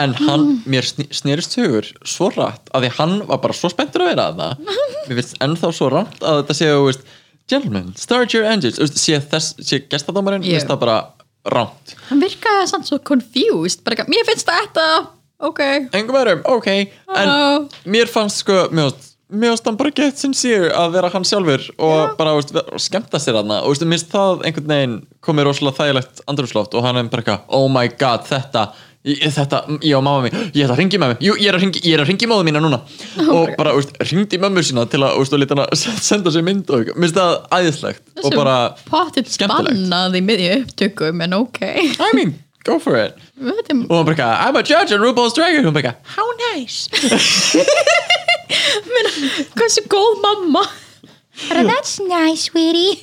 en 0.02 0.14
hann, 0.18 0.46
mér 0.70 0.86
sný, 0.88 1.06
snerist 1.14 1.54
hugur 1.58 1.86
svo 2.02 2.30
rætt 2.34 2.70
að 2.74 2.86
því 2.86 2.92
hann 2.98 3.16
var 3.28 3.42
bara 3.44 3.56
svo 3.56 3.70
spenntur 3.72 4.04
að 4.04 4.12
vera 4.12 4.28
að 4.30 4.40
það 4.40 4.72
mér 5.08 5.20
finnst 5.20 5.42
ennþá 5.46 5.72
svo 5.78 5.90
rætt 5.94 6.22
að 6.22 6.40
þetta 6.42 6.58
séu, 6.60 6.80
veist, 6.88 7.04
gentlemen 7.50 7.92
start 8.00 8.34
your 8.34 8.48
engines, 8.48 8.80
veist, 8.82 8.98
sé 9.00 9.20
þess 9.22 9.54
sé 9.62 9.84
gestadómarinn, 9.86 10.46
yeah. 10.46 10.64
það 10.66 10.82
bara 10.86 10.98
ránt 11.54 11.96
Hann 12.08 12.22
virkaði 12.24 12.70
samt 12.70 12.88
svo 12.90 13.00
confused 13.04 13.84
bara, 13.86 14.08
Mér 14.10 14.26
finnst 14.28 14.50
þetta 14.50 14.88
Ok. 15.44 15.58
Engum 15.98 16.16
öðrum, 16.16 16.44
ok. 16.46 16.68
En 17.18 17.66
mér 17.90 18.08
fannst 18.08 18.44
sko, 18.44 18.68
mér 18.72 18.86
fannst 18.86 19.10
mér 19.34 19.54
finnst 19.54 19.68
hann 19.68 19.78
bara 19.80 19.92
gett 19.94 20.20
sincere 20.20 20.70
að 20.76 20.94
vera 20.98 21.10
hann 21.12 21.24
sjálfur 21.26 21.62
og 21.82 22.16
bara 22.18 22.34
veist, 22.36 22.54
skemmta 22.84 23.20
sér 23.22 23.38
hann 23.40 23.52
og 23.56 23.70
veist, 23.72 23.84
mér 23.84 23.98
finnst 23.98 24.12
það 24.12 24.44
einhvern 24.44 24.72
veginn 24.74 24.96
komið 25.24 25.48
rosalega 25.48 25.78
þægilegt 25.80 26.22
andrúsloft 26.30 26.76
og 26.76 26.84
hann 26.86 27.00
er 27.00 27.08
bara 27.12 27.24
eitthvað 27.24 27.56
oh 27.58 27.66
my 27.72 27.88
god 28.00 28.26
þetta 28.28 28.66
ég- 29.04 29.32
Þetta, 29.34 29.58
ég 29.84 29.96
og 29.98 30.02
mamma 30.06 30.24
mín, 30.28 30.34
ég 30.54 30.64
ætla 30.64 30.74
að 30.76 30.80
ringi 30.82 30.98
með 31.02 31.08
mig 31.14 31.18
Jú, 31.26 31.34
ég 31.40 31.48
er 31.50 31.58
að 31.58 31.62
ringi, 31.66 31.80
ég 31.84 31.94
er 31.98 32.02
að 32.04 32.08
ringi 32.12 32.28
móðu 32.30 32.46
mína 32.48 32.60
núna. 32.64 32.78
Og 33.36 33.52
bara, 33.58 33.74
veist, 33.76 33.92
ringdi 34.12 34.38
mömmu 34.40 34.62
sína 34.64 34.86
til 34.90 35.02
að, 35.04 35.18
veist, 35.20 35.34
og 35.36 35.42
lítið 35.42 35.58
hana 35.58 35.66
senda 36.10 36.30
sér 36.34 36.46
mynd 36.46 36.70
og 36.72 36.88
finnst 36.94 37.18
það 37.18 37.34
æðislegt 37.58 38.24
Og 38.24 38.32
bara, 38.38 38.56
potið 38.88 39.28
skemmtilegt. 39.34 39.76
bannað 39.84 40.16
í 40.18 40.24
miðju 40.30 40.56
upptökum 40.62 41.22
en 41.26 41.36
ok. 41.40 41.60
I 41.68 42.10
mean, 42.16 42.34
go 42.64 42.78
for 42.80 42.96
it. 42.96 43.18
Er- 43.40 43.84
Og 43.90 43.96
hann 43.98 44.06
bara, 44.08 44.30
I'm 44.48 44.56
a 44.56 44.62
judge 44.64 44.92
on 44.96 45.00
RuPaul's 45.04 45.34
Drag 45.36 45.52
Race. 45.52 45.66
Og 45.66 45.72
hann 45.72 45.76
bara, 45.82 45.94
how 46.16 46.24
nice. 46.54 46.88
Hversu 49.58 49.84
góð 49.90 50.20
mamma. 50.22 50.64
That's 51.50 51.98
nice, 52.00 52.48
sweetie. 52.50 53.00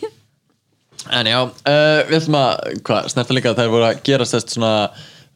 En 1.11 1.25
já, 1.27 1.39
uh, 1.43 2.01
við 2.07 2.17
ætlum 2.19 2.37
að, 2.37 2.75
hvað, 2.87 3.07
snerta 3.11 3.33
líka 3.35 3.51
að 3.51 3.57
þær 3.63 3.71
voru 3.73 3.87
að 3.89 4.01
gera 4.05 4.27
sérst 4.29 4.53
svona 4.53 4.73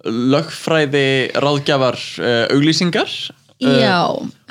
lögfræði 0.06 1.08
ráðgjafar 1.42 1.98
uh, 2.22 2.46
auglýsingar. 2.54 3.12
Uh, 3.56 3.78
já, 3.80 4.00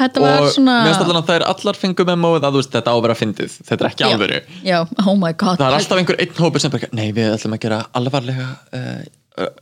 þetta 0.00 0.20
var 0.22 0.38
og 0.40 0.46
svona 0.54 0.78
mér 0.80 0.94
finnst 0.94 1.02
allan 1.04 1.18
að 1.20 1.26
þær 1.28 1.42
allar 1.50 1.76
fengu 1.76 2.06
með 2.08 2.22
móið 2.22 2.46
að 2.48 2.54
veist 2.56 2.70
þetta 2.72 2.92
á 2.92 2.96
að 2.96 3.02
vera 3.04 3.16
fyndið, 3.18 3.58
þetta 3.68 3.84
er 3.84 3.88
ekki 3.90 4.06
alvöru. 4.06 4.38
Já, 4.64 4.78
oh 5.04 5.18
my 5.20 5.34
god. 5.36 5.60
Það 5.60 5.66
er 5.66 5.76
alltaf 5.76 6.00
einhver 6.00 6.18
einn 6.24 6.40
hópur 6.40 6.64
sem 6.64 6.72
bara, 6.72 6.88
nei 6.96 7.10
við 7.12 7.34
ætlum 7.34 7.58
að 7.58 7.62
gera 7.66 7.82
alvarlega 8.00 8.48
uh, 8.78 9.04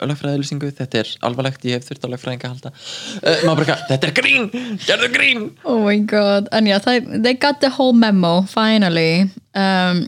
lögfræðilýsingu, 0.07 0.71
þetta 0.79 1.03
er 1.03 1.13
alvarlegt 1.27 1.67
ég 1.67 1.81
hef 1.81 1.91
þurft 1.91 2.07
á 2.07 2.13
lögfræðinga 2.13 2.49
að 2.49 2.55
halda. 2.55 2.73
Uh, 3.19 3.43
maður 3.49 3.65
bara, 3.65 3.79
þetta 3.91 4.09
er 4.09 4.17
grín, 4.21 4.49
gerðu 4.87 5.13
grín. 5.19 5.45
Oh 5.67 5.83
my 5.89 5.99
god, 6.07 6.47
en 6.55 6.71
já, 6.71 6.79
they 6.87 7.35
got 7.35 7.59
the 7.65 7.73
whole 7.75 7.99
memo, 7.99 8.45
finally. 8.47 9.27
Um, 9.59 10.07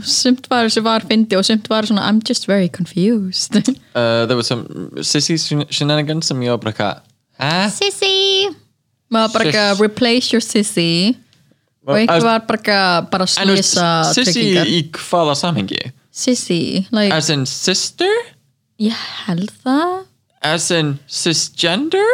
Sumt 0.00 0.46
var 0.50 0.68
sem 0.72 0.84
var 0.84 1.04
fyndi 1.08 1.36
og 1.36 1.44
sumt 1.44 1.66
var 1.70 1.84
svona 1.88 2.06
I'm 2.08 2.20
just 2.28 2.46
very 2.48 2.68
confused 2.72 3.56
uh, 3.94 4.24
there 4.26 4.36
was 4.38 4.46
some 4.48 4.64
sissy 5.04 5.36
shen- 5.36 5.66
shenanigans 5.70 6.26
sem 6.30 6.40
ég 6.40 6.50
var 6.54 6.60
bara 6.62 6.72
eitthvað, 6.72 7.02
hæ? 7.40 7.70
Sissy. 7.76 8.14
Maður 9.12 9.34
bara 9.34 9.44
ekki 9.50 9.60
að 9.60 9.82
replace 9.84 10.32
your 10.32 10.40
sissy 10.40 11.16
og 11.86 11.98
einhver 11.98 12.24
var 12.24 12.44
bara 12.48 12.60
ekki 12.62 12.76
að 12.78 13.10
bara 13.12 13.26
En 13.28 13.50
þú 13.50 13.56
veist, 13.58 13.74
slisa 13.74 13.88
sissy 14.14 14.32
tryggingar 14.32 14.70
í 14.72 14.78
hvaða 14.96 15.34
samhengi? 15.42 15.82
Sissy, 16.12 16.60
like, 16.92 17.12
As 17.14 17.28
in 17.32 17.44
sister? 17.48 18.12
ég 18.80 18.96
held 19.26 19.52
það 19.64 19.98
As 20.42 20.70
in 20.74 20.96
cisgender? 21.06 22.08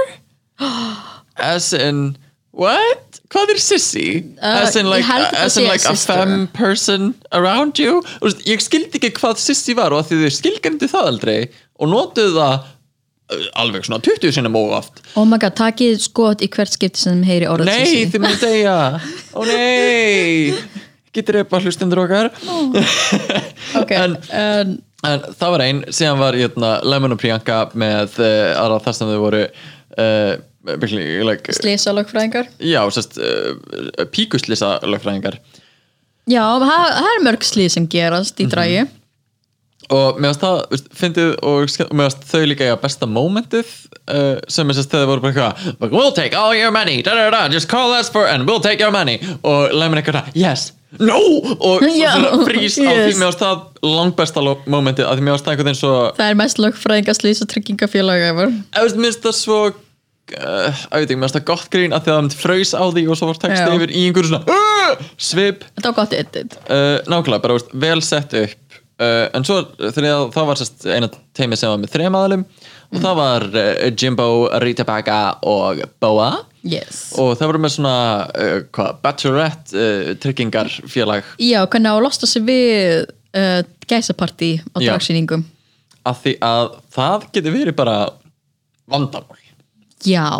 As 1.38 1.72
in 1.72 2.16
what? 2.50 3.07
Hvað 3.28 3.50
er 3.52 3.58
sissy? 3.60 4.06
Uh, 4.40 4.62
as 4.64 4.76
in 4.80 4.86
ég 4.88 4.92
like, 4.94 5.04
þetta 5.08 5.42
as 5.44 5.56
in 5.60 5.66
like 5.68 5.84
a 5.84 5.92
femme 6.00 6.46
person 6.56 7.10
around 7.36 7.76
you? 7.82 7.98
Veist, 8.22 8.40
Ég 8.48 8.62
skildi 8.64 8.96
ekki 9.00 9.10
hvað 9.18 9.40
sissy 9.42 9.74
var 9.76 9.92
og 9.92 10.06
því 10.08 10.22
þau 10.24 10.34
skilgandi 10.38 10.88
það 10.88 11.10
aldrei 11.12 11.38
og 11.78 11.90
notuðu 11.92 12.32
það 12.38 12.54
uh, 12.56 13.44
alveg 13.60 13.84
svona 13.84 14.00
20 14.08 14.32
sinni 14.38 14.52
móg 14.54 14.72
oft. 14.78 15.02
Oh 15.20 15.26
my 15.28 15.36
god, 15.42 15.58
takið 15.60 16.00
skot 16.06 16.40
í 16.44 16.48
hvert 16.54 16.72
skipti 16.72 17.04
sem 17.04 17.20
heyri 17.28 17.46
orðað 17.52 17.68
Nei, 17.68 17.84
sissy. 17.84 18.10
þið 18.14 18.24
myndi 18.24 18.42
segja 18.46 18.76
Ó 19.36 19.40
nei. 19.44 20.54
Getur 21.18 21.40
upp 21.42 21.52
að 21.56 21.64
hlustendur 21.68 22.04
okkar. 22.06 22.32
Ok, 23.82 23.90
En- 23.96 24.20
en 24.32 24.76
En 25.06 25.20
það 25.38 25.50
var 25.54 25.62
ein, 25.62 25.80
síðan 25.94 26.18
var 26.18 26.34
hérna, 26.34 26.68
Lemon 26.82 27.12
og 27.14 27.20
Priyanka 27.22 27.68
með 27.78 28.16
uh, 28.18 28.56
aðra 28.58 28.80
þar 28.82 28.96
sem 28.98 29.10
þau 29.12 29.20
voru 29.22 29.42
uh, 29.46 30.32
like, 31.28 31.56
slisa 31.56 31.94
lögfræðingar 31.96 32.50
Já, 32.60 32.82
sérst 32.94 33.18
uh, 33.20 34.04
píkuslisa 34.12 34.78
lögfræðingar 34.84 35.40
Já, 36.28 36.44
það 36.60 36.86
það 37.00 37.10
er 37.14 37.26
mörg 37.26 37.48
slið 37.48 37.74
sem 37.74 37.90
gerast 37.90 38.40
í 38.42 38.48
drægi 38.50 38.86
og 39.88 40.18
mér 40.20 40.32
varst 40.32 40.42
það, 40.42 40.58
veist, 40.72 40.88
fyndið 40.96 41.30
og 41.48 41.70
og 41.86 41.92
varst 41.96 42.24
þau 42.28 42.42
líka 42.48 42.66
eiga 42.66 42.78
besta 42.80 43.08
momentið 43.08 43.68
uh, 44.12 44.36
sem 44.50 44.72
sérst 44.74 44.92
þegar 44.92 45.06
þau 45.06 45.12
voru 45.12 45.24
bara 45.24 45.32
eitthvað 45.32 45.68
like, 45.80 45.94
We'll 45.94 46.16
take 46.16 46.36
all 46.36 46.56
your 46.56 46.72
money, 46.74 47.00
da 47.04 47.14
da 47.16 47.28
da, 47.32 47.46
just 47.52 47.70
call 47.70 47.94
us 47.96 48.10
for 48.12 48.28
and 48.28 48.48
we'll 48.48 48.60
take 48.60 48.82
your 48.84 48.92
money. 48.92 49.16
Og 49.42 49.72
Lemon 49.72 50.00
eitthvað, 50.02 50.28
yes, 50.36 50.72
no! 51.00 51.18
Og 51.56 51.84
svona 51.88 52.44
frís 52.44 52.76
á 52.76 52.92
því, 52.92 53.16
varst 53.22 53.44
það 53.44 53.88
langbesta 53.96 54.44
momentið, 54.44 55.08
af 55.08 55.16
því 55.16 55.24
mér 55.24 55.36
varst 55.38 55.48
það 55.48 55.54
einhvern 55.54 55.70
veginn 55.70 55.82
svo 55.82 55.94
Það 56.18 56.32
er 56.34 56.40
mest 56.42 56.62
lögfræðinga 56.64 57.16
slisa 57.16 57.48
tryggingafélag 57.48 58.28
ever. 58.28 58.52
Ég 58.52 58.88
veist, 58.88 59.00
mér 59.00 59.12
finnst 59.12 59.24
það 59.24 59.38
svo 59.40 59.60
uh, 60.36 60.82
að 60.90 61.02
veit 61.02 61.06
ekki, 61.06 61.16
mér 61.18 61.26
finnst 61.26 61.38
það 61.38 61.46
gott 61.50 61.68
grín 61.72 61.96
að 61.96 62.06
því 62.06 62.12
að 62.12 62.18
það 62.20 62.38
fröys 62.42 62.72
á 62.76 62.84
því 62.84 63.04
og 63.08 63.18
svo 63.18 63.28
var 63.30 63.40
texti 63.42 63.64
Já. 63.64 63.74
yfir 63.78 63.92
í 63.92 64.04
einhverju 64.08 64.30
svona 64.30 64.56
uh, 64.56 65.04
svip. 65.28 65.66
Þetta 65.76 65.90
var 65.90 65.96
gott 65.98 66.16
edit. 66.18 66.56
Uh, 66.68 66.96
nákvæmlega, 67.08 67.44
bara 67.44 67.58
veist, 67.58 67.74
vel 67.84 68.00
sett 68.04 68.36
upp. 68.42 68.80
Uh, 68.98 69.24
en 69.36 69.46
svo 69.46 69.60
þegar 69.78 70.30
það 70.34 70.48
var 70.50 70.60
sest, 70.60 70.86
eina 70.90 71.10
teimi 71.36 71.58
sem 71.58 71.70
var 71.70 71.78
með 71.78 71.92
þrejum 71.94 72.16
aðalum 72.18 72.46
og 72.88 73.02
það 73.04 73.18
var 73.20 73.44
uh, 73.52 73.84
Jimbo, 73.92 74.30
Rita 74.64 74.86
Baga 74.88 75.18
og 75.46 75.84
Boa. 76.02 76.32
Yes. 76.66 77.12
Og 77.20 77.36
það 77.38 77.52
voru 77.52 77.62
með 77.62 77.76
svona 77.76 77.98
uh, 78.32 78.56
hvað, 78.74 78.98
Bachelorette 79.04 79.78
uh, 79.78 80.16
tryggingarfélag. 80.18 81.30
Já, 81.38 81.60
hvernig 81.68 81.94
á 81.94 81.94
að 81.94 82.02
losta 82.08 82.28
sig 82.28 82.42
við 82.48 83.06
uh, 83.38 83.62
gæsapartí 83.88 84.56
á 84.74 84.76
Já. 84.82 84.92
dragsýningum 84.92 85.46
af 86.08 86.22
því 86.24 86.34
að 86.44 86.72
það 86.94 87.28
getur 87.34 87.54
verið 87.54 87.76
bara 87.78 87.96
vandamál 88.88 89.44
Já, 90.06 90.30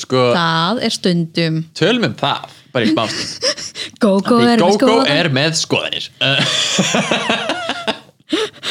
Sko- 0.00 0.32
það 0.34 0.80
er 0.86 0.94
stundum 0.94 1.60
tölum 1.78 2.08
um 2.08 2.14
það, 2.18 2.54
bara 2.74 2.86
í 2.88 2.92
smástund 2.94 3.50
Gógó 4.02 4.40
er 4.42 4.62
skoðan 4.74 5.10
er 5.12 5.30
með 5.34 5.58
skoðanir 5.60 6.08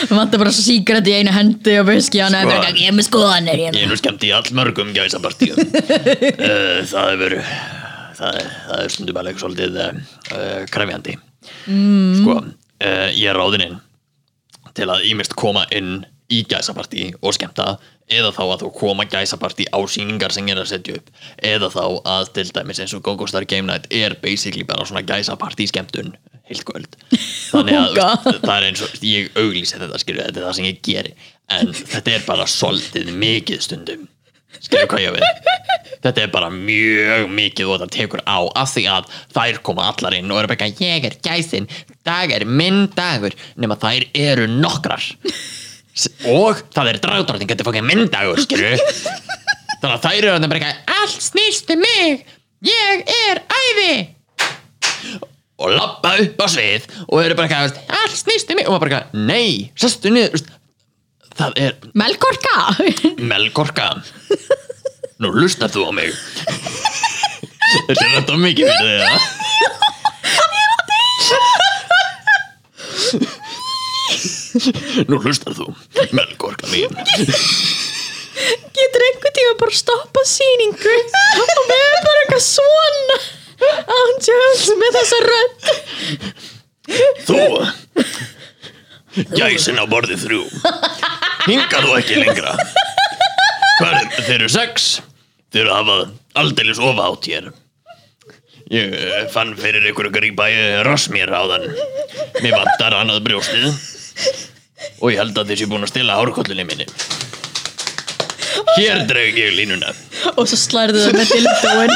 Við 0.03 0.17
vantar 0.17 0.41
bara 0.41 0.51
síkret 0.51 1.07
í 1.07 1.13
einu 1.15 1.31
hendi 1.31 1.77
og 1.79 1.87
viski 1.87 2.19
hann 2.19 2.35
Sko. 2.35 2.55
er 2.57 2.75
ég 2.75 2.89
er 2.89 2.97
með 2.97 3.07
skoðanir 3.07 3.55
Ég 3.61 3.69
hérna. 3.69 3.83
er 3.85 3.91
nú 3.93 3.99
skemmt 3.99 4.25
í 4.27 4.33
allmörgum 4.35 4.91
gæsapartíum 4.95 5.59
uh, 5.61 6.81
Það 6.89 7.11
er 7.13 7.21
verið 7.21 7.53
það, 8.17 8.39
það 8.67 8.81
er 8.81 8.93
stundum 8.97 9.21
alveg 9.21 9.41
svolítið 9.41 9.79
uh, 9.79 9.93
krefjandi 10.73 11.15
mm. 11.69 12.19
Sko, 12.19 12.39
uh, 12.43 13.09
ég 13.13 13.29
er 13.31 13.39
ráðinn 13.39 13.67
inn 13.69 13.79
til 14.73 14.89
að 14.89 15.05
ímest 15.11 15.37
koma 15.37 15.63
inn 15.75 16.01
í 16.33 16.41
gæsapartí 16.49 17.11
og 17.21 17.35
skemmta 17.37 17.75
eða 18.11 18.31
þá 18.35 18.43
að 18.45 18.63
þú 18.63 18.69
koma 18.77 19.05
gæsapartí 19.09 19.67
á 19.71 19.79
sýningar 19.89 20.33
sem 20.35 20.47
ég 20.49 20.57
er 20.57 20.63
að 20.63 20.71
setja 20.73 20.99
upp. 20.99 21.11
Eða 21.39 21.69
þá 21.73 21.83
að 22.15 22.31
til 22.37 22.47
dæmis 22.55 22.81
eins 22.83 22.95
og 22.97 23.03
Gogo 23.05 23.27
Star 23.29 23.47
Game 23.49 23.69
Night 23.69 23.87
er 23.93 24.17
basically 24.21 24.65
bara 24.67 24.85
svona 24.87 25.05
gæsapartí 25.07 25.67
skemmtun 25.71 26.15
heilt 26.49 26.65
kvöld. 26.67 26.97
Þannig 27.53 27.79
að 27.79 28.01
Oh 28.03 28.41
það 28.43 28.55
er 28.55 28.67
eins 28.69 28.83
og 28.83 29.05
ég 29.07 29.37
auglýsi 29.39 29.79
þetta 29.79 30.01
skilju, 30.01 30.25
þetta 30.25 30.41
er 30.41 30.47
það 30.49 30.57
sem 30.59 30.69
ég 30.69 30.81
geri. 30.85 31.15
En 31.53 31.71
þetta 31.75 32.17
er 32.17 32.27
bara 32.27 32.49
svolítið 32.49 33.13
mikið 33.15 33.63
stundum. 33.63 34.09
Skilju 34.63 34.89
hvað 34.91 35.01
ég 35.03 35.15
við? 35.15 35.49
Þetta 36.03 36.21
er 36.25 36.31
bara 36.33 36.49
mjög 36.51 37.29
mikið 37.31 37.69
og 37.71 37.81
það 37.81 37.93
tekur 37.95 38.21
á 38.27 38.39
af 38.59 38.73
því 38.73 38.83
að 38.91 39.11
þær 39.33 39.59
koma 39.65 39.87
allar 39.89 40.17
inn 40.17 40.31
og 40.31 40.41
eru 40.41 40.51
bara 40.51 40.67
eitthvað, 40.67 40.83
ég 40.83 41.07
er 41.07 41.15
gæsin 41.23 41.69
dag 42.03 42.31
er 42.35 42.45
minn 42.45 42.89
dagur 42.95 43.35
nema 43.55 43.77
þær 43.79 44.05
eru 44.11 44.49
nokkrar 44.51 45.05
og 46.33 46.63
það 46.73 46.91
er 46.91 47.01
dragdrótting 47.03 47.49
þetta 47.49 47.61
er 47.61 47.69
fokkið 47.69 47.89
minn 47.89 48.07
dagur 48.13 48.41
skilju 48.41 48.77
þannig 49.81 49.91
að 49.93 50.05
þær 50.05 50.15
eru 50.15 50.31
þarna 50.33 50.49
bara 50.53 50.71
eitthvað 50.71 50.95
allt 51.03 51.27
snýst 51.27 51.75
um 51.75 51.83
mig 51.83 52.23
ég 52.63 53.03
er 53.27 53.41
æði. 53.51 53.93
Og 55.63 55.71
lappa 55.75 56.15
upp 56.23 56.41
á 56.43 56.47
svið 56.51 56.87
og 57.05 57.21
eru 57.21 57.37
bara 57.37 57.47
eitthvað, 57.47 57.79
allt 57.99 58.17
snýst 58.17 58.51
um 58.51 58.59
mig. 58.59 58.67
Og 58.67 58.73
maður 58.73 58.83
bara 58.85 58.99
eitthvað, 58.99 59.25
nei, 59.29 59.71
sestu 59.79 60.11
niður 60.13 60.43
það 61.37 61.51
er 61.61 61.77
Melkorka. 61.97 62.57
Melkorka. 63.31 63.89
Nú 65.21 65.31
hlustar 65.33 65.71
þú 65.73 65.87
á 65.89 65.91
mig. 65.95 66.11
Þetta 67.87 68.03
er 68.05 68.11
þetta 68.19 68.37
mikið 68.37 68.65
fyrir 68.69 68.99
þig 68.99 69.07
að 69.07 69.21
Nú 75.09 75.19
hlustar 75.23 75.55
þú 75.57 75.69
Melkorka 76.15 76.69
mín 76.71 76.91
Getur 78.73 79.05
einhvern 79.07 79.35
tíma 79.37 79.53
bara 79.61 79.77
stoppa 79.77 80.23
sýningu? 80.25 80.97
Og 81.37 81.63
við 81.69 81.77
erum 81.77 82.05
bara 82.07 82.23
eitthvað 82.23 82.45
svona 82.47 83.17
Ándjöfs 83.63 84.65
með 84.79 84.97
þessa 84.97 85.19
rödd. 85.23 85.67
Þú? 87.27 87.39
Gæsin 89.37 89.79
á 89.79 89.85
borði 89.87 90.17
þrjú. 90.19 90.41
Hingað 91.47 91.87
þú 91.87 91.97
ekki 91.99 92.19
lengra. 92.19 92.55
Hvað 93.79 93.97
er 93.99 94.07
þeir 94.17 94.35
eru 94.39 94.51
sex. 94.51 94.89
Þeir 95.53 95.63
eru 95.65 95.73
að 95.73 95.79
hafa 95.79 95.97
aldeilis 96.43 96.81
ofa 96.81 97.07
átt 97.07 97.29
hér. 97.29 97.51
Ég 98.73 98.93
eh, 98.97 99.25
fann 99.29 99.53
fyrir 99.59 99.85
ykkur 99.91 100.09
að 100.09 100.17
grípa 100.17 100.47
í 100.49 100.59
rass 100.87 101.09
mér 101.11 101.29
áðan 101.35 101.65
Mér 102.39 102.55
vantar 102.55 102.95
annað 102.95 103.19
brjóstið 103.27 103.67
Og 105.01 105.11
ég 105.13 105.19
held 105.21 105.37
að 105.39 105.51
þið 105.51 105.61
sé 105.61 105.69
búin 105.71 105.85
að 105.85 105.93
stila 105.93 106.17
hárkollinni 106.19 106.65
minni. 106.67 106.87
Hér 108.77 109.03
dreg 109.09 109.37
ég 109.37 109.53
línuna. 109.57 109.93
Og 110.37 110.47
svo 110.49 110.57
slærðu 110.57 111.03
það 111.03 111.17
með 111.19 111.33
dildóin 111.33 111.95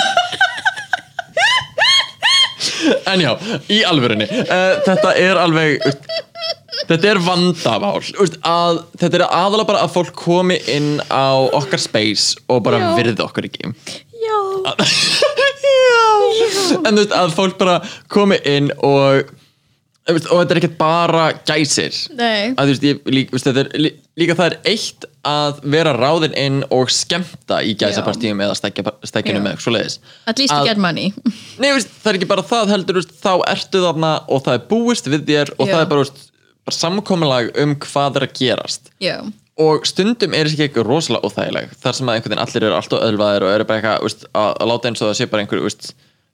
En 3.07 3.22
já, 3.24 3.32
í 3.72 3.80
alvörunni 3.88 4.28
uh, 4.28 4.78
Þetta 4.86 5.13
er 5.20 5.39
alveg 5.39 5.82
Þetta 6.88 7.09
er 7.09 7.20
vandamál. 7.24 7.99
Veist, 8.20 8.38
að, 8.47 8.82
Þetta 9.01 9.20
er 9.20 9.24
aðalega 9.28 9.68
bara 9.72 9.82
að 9.84 9.95
fólk 9.95 10.13
komi 10.15 10.55
inn 10.72 11.01
á 11.11 11.36
okkar 11.57 11.82
space 11.84 12.38
og 12.47 12.61
bara 12.68 12.80
Já. 12.80 12.86
virði 12.99 13.24
okkur 13.26 13.47
ekki. 13.49 13.74
Já, 14.22 14.38
Já. 15.68 16.05
En 16.78 16.93
þú 16.93 17.01
veist 17.01 17.15
að 17.18 17.34
fólk 17.36 17.57
bara 17.59 17.80
komi 18.13 18.38
inn 18.47 18.70
og 18.78 19.34
og 20.08 20.39
þetta 20.39 20.53
er 20.55 20.60
ekkert 20.62 20.78
bara 20.80 21.24
gæsir. 21.47 21.95
Að 22.18 22.70
veist, 22.72 22.86
ég, 22.88 22.99
líka, 23.12 23.34
veist 23.36 23.47
þetta 23.49 23.64
er, 23.66 23.70
lí- 23.84 23.93
líka 24.22 24.36
það 24.39 24.51
er 24.53 24.58
eitt 24.72 25.08
að 25.28 25.58
vera 25.74 25.91
ráðin 25.97 26.38
inn 26.39 26.60
og 26.72 26.91
skemmta 26.93 27.60
í 27.68 27.74
gæsapartíum 27.80 28.39
eða 28.45 28.55
stækjunum 28.55 29.49
eitthvað 29.51 29.66
svoleiðis. 29.66 29.97
At 30.32 30.39
least 30.39 30.55
Að- 30.55 30.70
get 30.70 30.80
money. 30.80 31.12
Nei, 31.62 31.74
veist, 31.76 31.91
það 32.03 32.14
er 32.14 32.20
ekki 32.22 32.30
bara 32.32 32.45
það 32.53 32.72
heldur 32.76 33.01
þá 33.10 33.34
ertu 33.51 33.84
þarna 33.84 34.14
og 34.32 34.45
það 34.47 34.60
er 34.62 34.66
búist 34.72 35.12
við 35.12 35.28
þér 35.28 35.53
og 35.58 35.66
Já. 35.68 35.74
það 35.76 35.84
er 35.84 35.91
bara, 35.91 36.08
bara 36.70 36.80
samkomulag 36.80 37.51
um 37.66 37.76
hvað 37.84 38.22
er 38.22 38.28
að 38.30 38.36
gerast. 38.39 38.91
Já, 39.03 39.18
og 39.58 39.88
stundum 39.89 40.36
er 40.38 40.47
þessi 40.47 40.68
ekki 40.70 40.84
rosalega 40.86 41.28
óþægileg 41.28 41.72
þar 41.82 41.95
sem 41.97 42.10
að 42.12 42.20
einhvern 42.20 42.34
veginn 42.36 42.43
allir 42.47 42.66
eru 42.68 42.76
alltaf 42.78 43.05
öðlvaðir 43.08 43.45
og 43.47 43.53
eru 43.55 43.66
bara 43.70 43.80
eitthvað 43.82 44.28
að, 44.38 44.51
að 44.62 44.70
láta 44.72 44.91
eins 44.91 45.01
og 45.01 45.10
það 45.10 45.16
sé 45.18 45.28
bara 45.32 45.43
einhver 45.43 45.64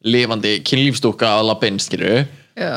lifandi 0.03 0.51
kynlífstúka 0.67 1.29
að 1.37 1.45
labba 1.47 1.69
inn 1.71 1.79
skilju 1.79 2.17
já 2.59 2.73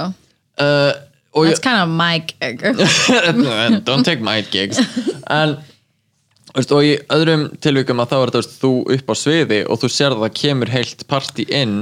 uh, 0.62 0.92
That's 1.36 1.60
kind 1.60 1.82
of 1.82 1.90
my 1.92 2.18
gig 2.24 2.62
don't 3.84 4.04
take 4.08 4.22
my 4.24 4.40
gigs 4.50 4.78
en 5.28 5.56
veist, 6.56 6.70
og 6.72 6.80
í 6.86 6.94
öðrum 7.12 7.42
tilvíkum 7.60 8.00
að 8.00 8.14
þá 8.14 8.16
er 8.22 8.32
þetta 8.38 8.60
þú 8.62 8.70
upp 8.96 9.12
á 9.12 9.14
sviði 9.20 9.58
og 9.68 9.82
þú 9.82 9.90
sér 9.92 10.14
að 10.16 10.22
það 10.24 10.36
kemur 10.40 10.72
heilt 10.72 11.04
partí 11.10 11.44
inn 11.52 11.76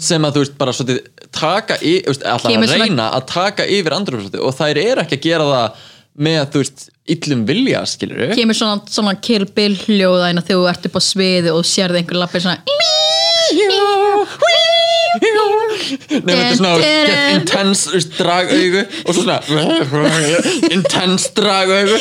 sem 0.00 0.24
að 0.26 0.34
þú 0.34 0.42
veist 0.42 0.56
bara 0.58 0.74
svolítið 0.74 1.28
taka 1.30 1.76
í, 1.86 1.94
veist, 2.08 2.24
alltaf 2.26 2.50
Kemur 2.50 2.66
að 2.66 2.72
svona- 2.74 2.88
reyna 2.90 3.06
að 3.14 3.26
taka 3.30 3.68
yfir 3.70 3.94
andrumsvöldi 3.94 4.42
og 4.42 4.56
þær 4.58 4.80
eru 4.82 5.04
ekki 5.04 5.20
að 5.20 5.26
gera 5.28 5.46
það 5.52 5.86
með 6.26 6.40
þú 6.50 6.64
veist 6.64 6.86
illum 7.14 7.44
vilja 7.46 7.84
skilur 7.86 8.34
Kemur 8.34 8.58
svona, 8.58 8.82
svona 8.90 9.14
kill 9.22 9.46
bill 9.54 9.76
hljóðæna 9.86 10.42
þegar 10.42 10.64
þú 10.64 10.68
ert 10.74 10.90
upp 10.90 10.98
á 10.98 11.02
sviði 11.06 11.54
og 11.54 11.62
sérði 11.70 12.02
einhver 12.02 12.18
lappir 12.24 12.42
svona 12.42 12.58
Nei, 15.10 16.20
þetta 16.20 16.34
er 16.36 16.56
svona 16.58 16.72
get 16.78 17.10
intense 17.34 18.02
dragaugu 18.14 18.82
og 19.04 19.10
svo 19.16 19.22
svona 19.24 19.38
intense 20.70 21.32
dragaugu 21.38 21.96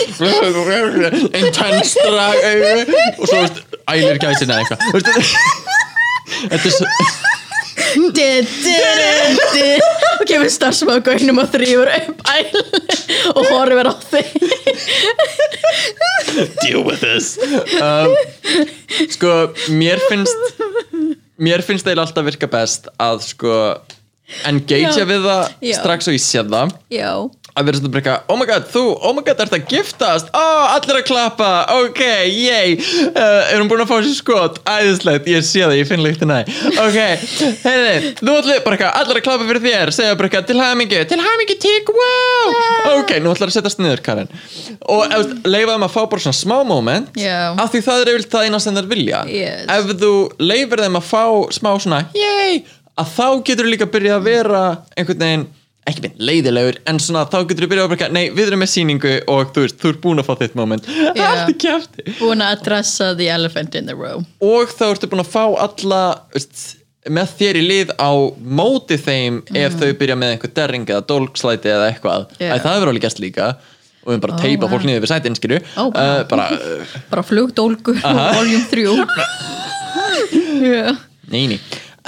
intense 1.41 1.93
dragaugu 2.05 2.74
og 3.18 3.26
svo 3.26 3.39
ælir 3.89 4.22
gæsin 4.22 4.53
eða 4.53 4.60
eitthvað 4.62 4.80
þetta 6.53 6.68
er 6.70 6.74
svo 6.78 6.86
og 10.20 10.26
kemur 10.30 10.49
starfsmáðgögnum 10.53 11.41
og 11.41 11.47
þrýfur 11.53 11.89
upp 11.95 12.18
æl 12.34 12.47
og 13.34 13.43
horfir 13.49 13.89
á 13.89 13.93
þig. 14.12 14.28
Deal 16.62 16.84
with 16.86 17.01
this. 17.01 17.38
Um, 17.82 18.14
sko, 19.10 19.34
mér 19.74 20.01
finnst 20.10 20.38
mér 21.40 21.64
finnst 21.66 21.88
þeir 21.88 22.02
alltaf 22.04 22.28
virka 22.28 22.50
best 22.52 22.90
að 23.00 23.24
sko 23.30 23.54
engagea 24.50 24.92
Já. 24.94 25.06
við 25.10 25.26
það 25.26 25.44
Já. 25.66 25.76
strax 25.80 26.10
og 26.10 26.18
ég 26.18 26.24
sé 26.24 26.44
það 26.46 26.74
Já, 26.94 27.12
að 27.60 27.70
vera 27.70 27.82
svona 27.82 27.99
eitthvað, 27.99 28.26
oh 28.32 28.39
my 28.39 28.47
god, 28.49 28.68
þú, 28.74 28.84
oh 28.95 29.16
my 29.18 29.24
god, 29.28 29.43
ert 29.45 29.55
að 29.57 29.68
giftast. 29.74 30.32
Oh, 30.38 30.66
allir 30.76 30.99
að 31.01 31.05
klappa, 31.10 31.51
ok, 31.80 32.01
yay. 32.32 32.78
Uh, 33.10 33.51
er 33.51 33.60
hún 33.60 33.70
búin 33.72 33.84
að 33.84 33.91
fá 33.91 33.97
sér 33.99 34.16
skot? 34.18 34.62
Æðislegt, 34.70 35.30
ég 35.32 35.45
sé 35.45 35.66
það, 35.66 35.76
ég 35.80 35.89
finn 35.89 36.03
líktina 36.05 36.41
ok, 36.80 36.97
heiði, 37.66 38.14
þú 38.22 38.36
allir 38.36 38.64
bara 38.66 38.78
eitthvað, 38.78 38.93
allir 39.01 39.20
að 39.20 39.26
klappa 39.26 39.47
fyrir 39.49 39.64
þér, 39.66 39.93
segja 39.95 40.16
eitthvað 40.16 40.47
til 40.49 40.60
hamingi, 40.62 41.01
til 41.10 41.20
hamingi, 41.24 41.57
tík, 41.62 41.91
wow. 41.95 42.60
Ok, 42.99 43.16
nú 43.24 43.34
ætlar 43.34 43.51
að 43.51 43.57
setjast 43.60 43.82
niður, 43.84 44.03
Karin 44.05 44.32
og 44.89 45.05
ef, 45.05 45.14
þú 45.14 45.20
veist, 45.20 45.47
leifa 45.49 45.76
þeim 45.76 45.86
að 45.86 45.93
fá 45.93 46.01
bara 46.12 46.24
svona 46.24 46.39
smá 46.39 46.57
moment 46.68 47.20
Já. 47.20 47.53
af 47.60 47.72
því 47.74 47.82
það 47.86 48.01
er 48.01 48.12
yfirleitt 48.14 48.34
það 48.34 48.47
eina 48.47 48.60
sem 48.64 48.80
þeir 48.80 48.89
vilja. 48.93 49.22
Yes. 49.30 49.64
ef 49.76 49.93
þú 50.01 50.12
leifir 50.41 50.84
þeim 50.86 50.99
að 50.99 51.07
fá 51.10 51.24
smá 51.55 51.72
svona, 51.78 52.01
yay. 52.18 52.62
Að 52.99 53.14
þá 53.16 53.28
getur 53.47 53.70
líka 53.70 53.88
að 53.88 53.93
byrja 53.95 54.18
að 54.18 54.28
vera 54.28 54.64
einhvern 54.95 55.24
veginn 55.24 55.47
ekki 55.89 56.03
mynd 56.05 56.19
leiðilegur 56.30 56.77
en 56.91 56.99
svona 57.01 57.23
þá 57.30 57.38
getur 57.49 57.65
þú 57.65 57.69
byrjað 57.71 57.86
að 57.88 57.93
bara 57.95 58.09
nei 58.13 58.25
við 58.36 58.49
erum 58.51 58.61
með 58.63 58.71
sýningu 58.73 59.13
og 59.32 59.53
þú 59.55 59.63
veist 59.65 59.80
þú 59.82 59.93
ert 59.93 60.01
búin 60.03 60.21
að 60.21 60.27
fá 60.27 60.34
þitt 60.43 60.57
moment. 60.59 60.89
Já. 61.17 61.23
allt 61.30 61.53
í 61.53 61.55
kjæfti 61.63 62.17
búin 62.19 62.43
að 62.45 62.57
adressa 62.57 63.07
the 63.17 63.30
elephant 63.34 63.77
in 63.80 63.88
the 63.89 63.95
room. 63.97 64.27
Og 64.43 64.69
þá 64.75 64.84
ertu 64.91 65.09
búin 65.09 65.23
að 65.23 65.32
fá 65.34 65.43
alla 65.65 66.01
veist, 66.36 66.61
með 67.09 67.34
þér 67.39 67.57
í 67.61 67.65
lið 67.65 67.95
á 67.97 68.11
móti 68.59 68.99
þeim 69.01 69.41
ef 69.57 69.80
þau 69.80 69.89
byrja 70.03 70.19
með 70.19 70.36
einhver 70.36 70.53
derring 70.59 70.86
eða 70.91 71.05
dólkslæti 71.09 71.71
eða 71.73 71.89
eitthvað. 71.93 72.27
Æ, 72.38 72.59
það 72.59 72.73
hefur 72.75 72.91
alveg 72.93 73.05
gæst 73.07 73.23
líka. 73.23 73.49
Og 74.05 74.13
við 74.13 74.21
bara 74.23 74.36
Ó, 74.38 74.39
teipa 74.43 74.67
vá. 74.67 74.71
fólk 74.75 74.86
niður 74.88 75.03
við 75.07 75.11
sætin 75.11 75.36
skilju. 75.39 75.57
Ó, 75.75 75.89
vá. 75.89 75.97
uh, 75.99 76.21
bara 76.30 76.45
uh, 76.55 76.93
bara 77.09 77.23
flugdólgu 77.25 77.97
voljum 78.03 78.67
þrjú. 78.71 78.93
Já 80.69 80.95
Neini 81.30 81.57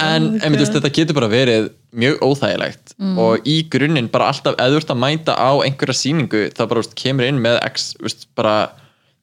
En 0.02 0.28
okay. 0.28 0.42
einmitt, 0.42 0.60
þú 0.60 0.64
veist, 0.64 0.76
þetta 0.76 0.92
getur 0.98 1.18
bara 1.18 1.30
verið 1.32 1.70
mjög 2.02 2.22
óþægilegt. 2.26 2.94
Og 3.22 3.48
í 3.48 3.56
grunninn 3.72 4.10
bara 4.12 4.30
alltaf 4.32 4.58
eða 4.58 4.74
þú 4.74 4.82
ert 4.82 4.92
að 4.94 5.02
mæta 5.02 5.36
á 5.38 5.50
einhverja 5.64 5.98
sýningu 5.98 6.44
þá 6.56 6.62
bara 6.64 6.82
veist, 6.82 6.96
kemur 6.98 7.28
inn 7.28 7.40
með 7.42 7.58
x, 7.68 7.88
veist, 8.02 8.28
bara, 8.38 8.56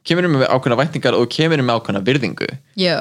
kemur 0.07 0.27
inn 0.27 0.37
með 0.37 0.49
ákveðna 0.49 0.79
vætningar 0.81 1.17
og 1.19 1.29
kemur 1.33 1.61
inn 1.61 1.67
með 1.69 1.79
ákveðna 1.79 2.03
virðingu. 2.09 2.51
Já, 2.79 2.99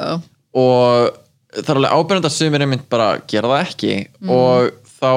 og 0.59 1.19
það 1.57 1.75
er 1.75 1.81
alveg 1.81 1.99
ábyrjandi 1.99 2.31
að 2.31 2.39
sumir 2.39 2.65
einmitt 2.65 2.89
bara 2.93 3.11
gera 3.31 3.53
það 3.53 3.67
ekki. 3.67 4.01
Og 4.29 4.73
þá 4.99 5.13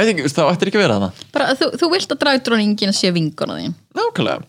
þá 0.00 0.44
ættir 0.48 0.70
ekki 0.70 0.78
að 0.78 0.84
vera 0.86 1.00
það 1.02 1.24
bara 1.34 1.54
þú, 1.58 1.66
þú 1.76 1.88
vilt 1.92 2.14
að 2.14 2.20
dragdróningin 2.22 2.94
sé 2.96 3.10
vinkona 3.12 3.58
þín. 3.58 3.74
Nákvæmlega 3.96 4.46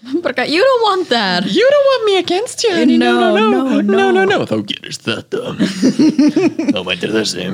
bara, 0.24 0.46
you 0.48 0.62
don't 0.64 0.82
want 0.82 1.08
that. 1.08 1.44
You 1.46 1.66
don't 1.70 1.86
want 1.92 2.04
me 2.04 2.16
against 2.18 2.64
you 2.64 2.72
honey. 2.72 2.96
No, 2.98 3.34
no, 3.34 3.50
no, 3.50 3.80
no, 3.80 4.10
no, 4.10 4.24
no. 4.24 4.38
Þá 4.48 4.56
gerist 4.66 5.04
þetta. 5.04 5.54
Þá 6.74 6.80
mætir 6.86 7.12
þessi. 7.14 7.48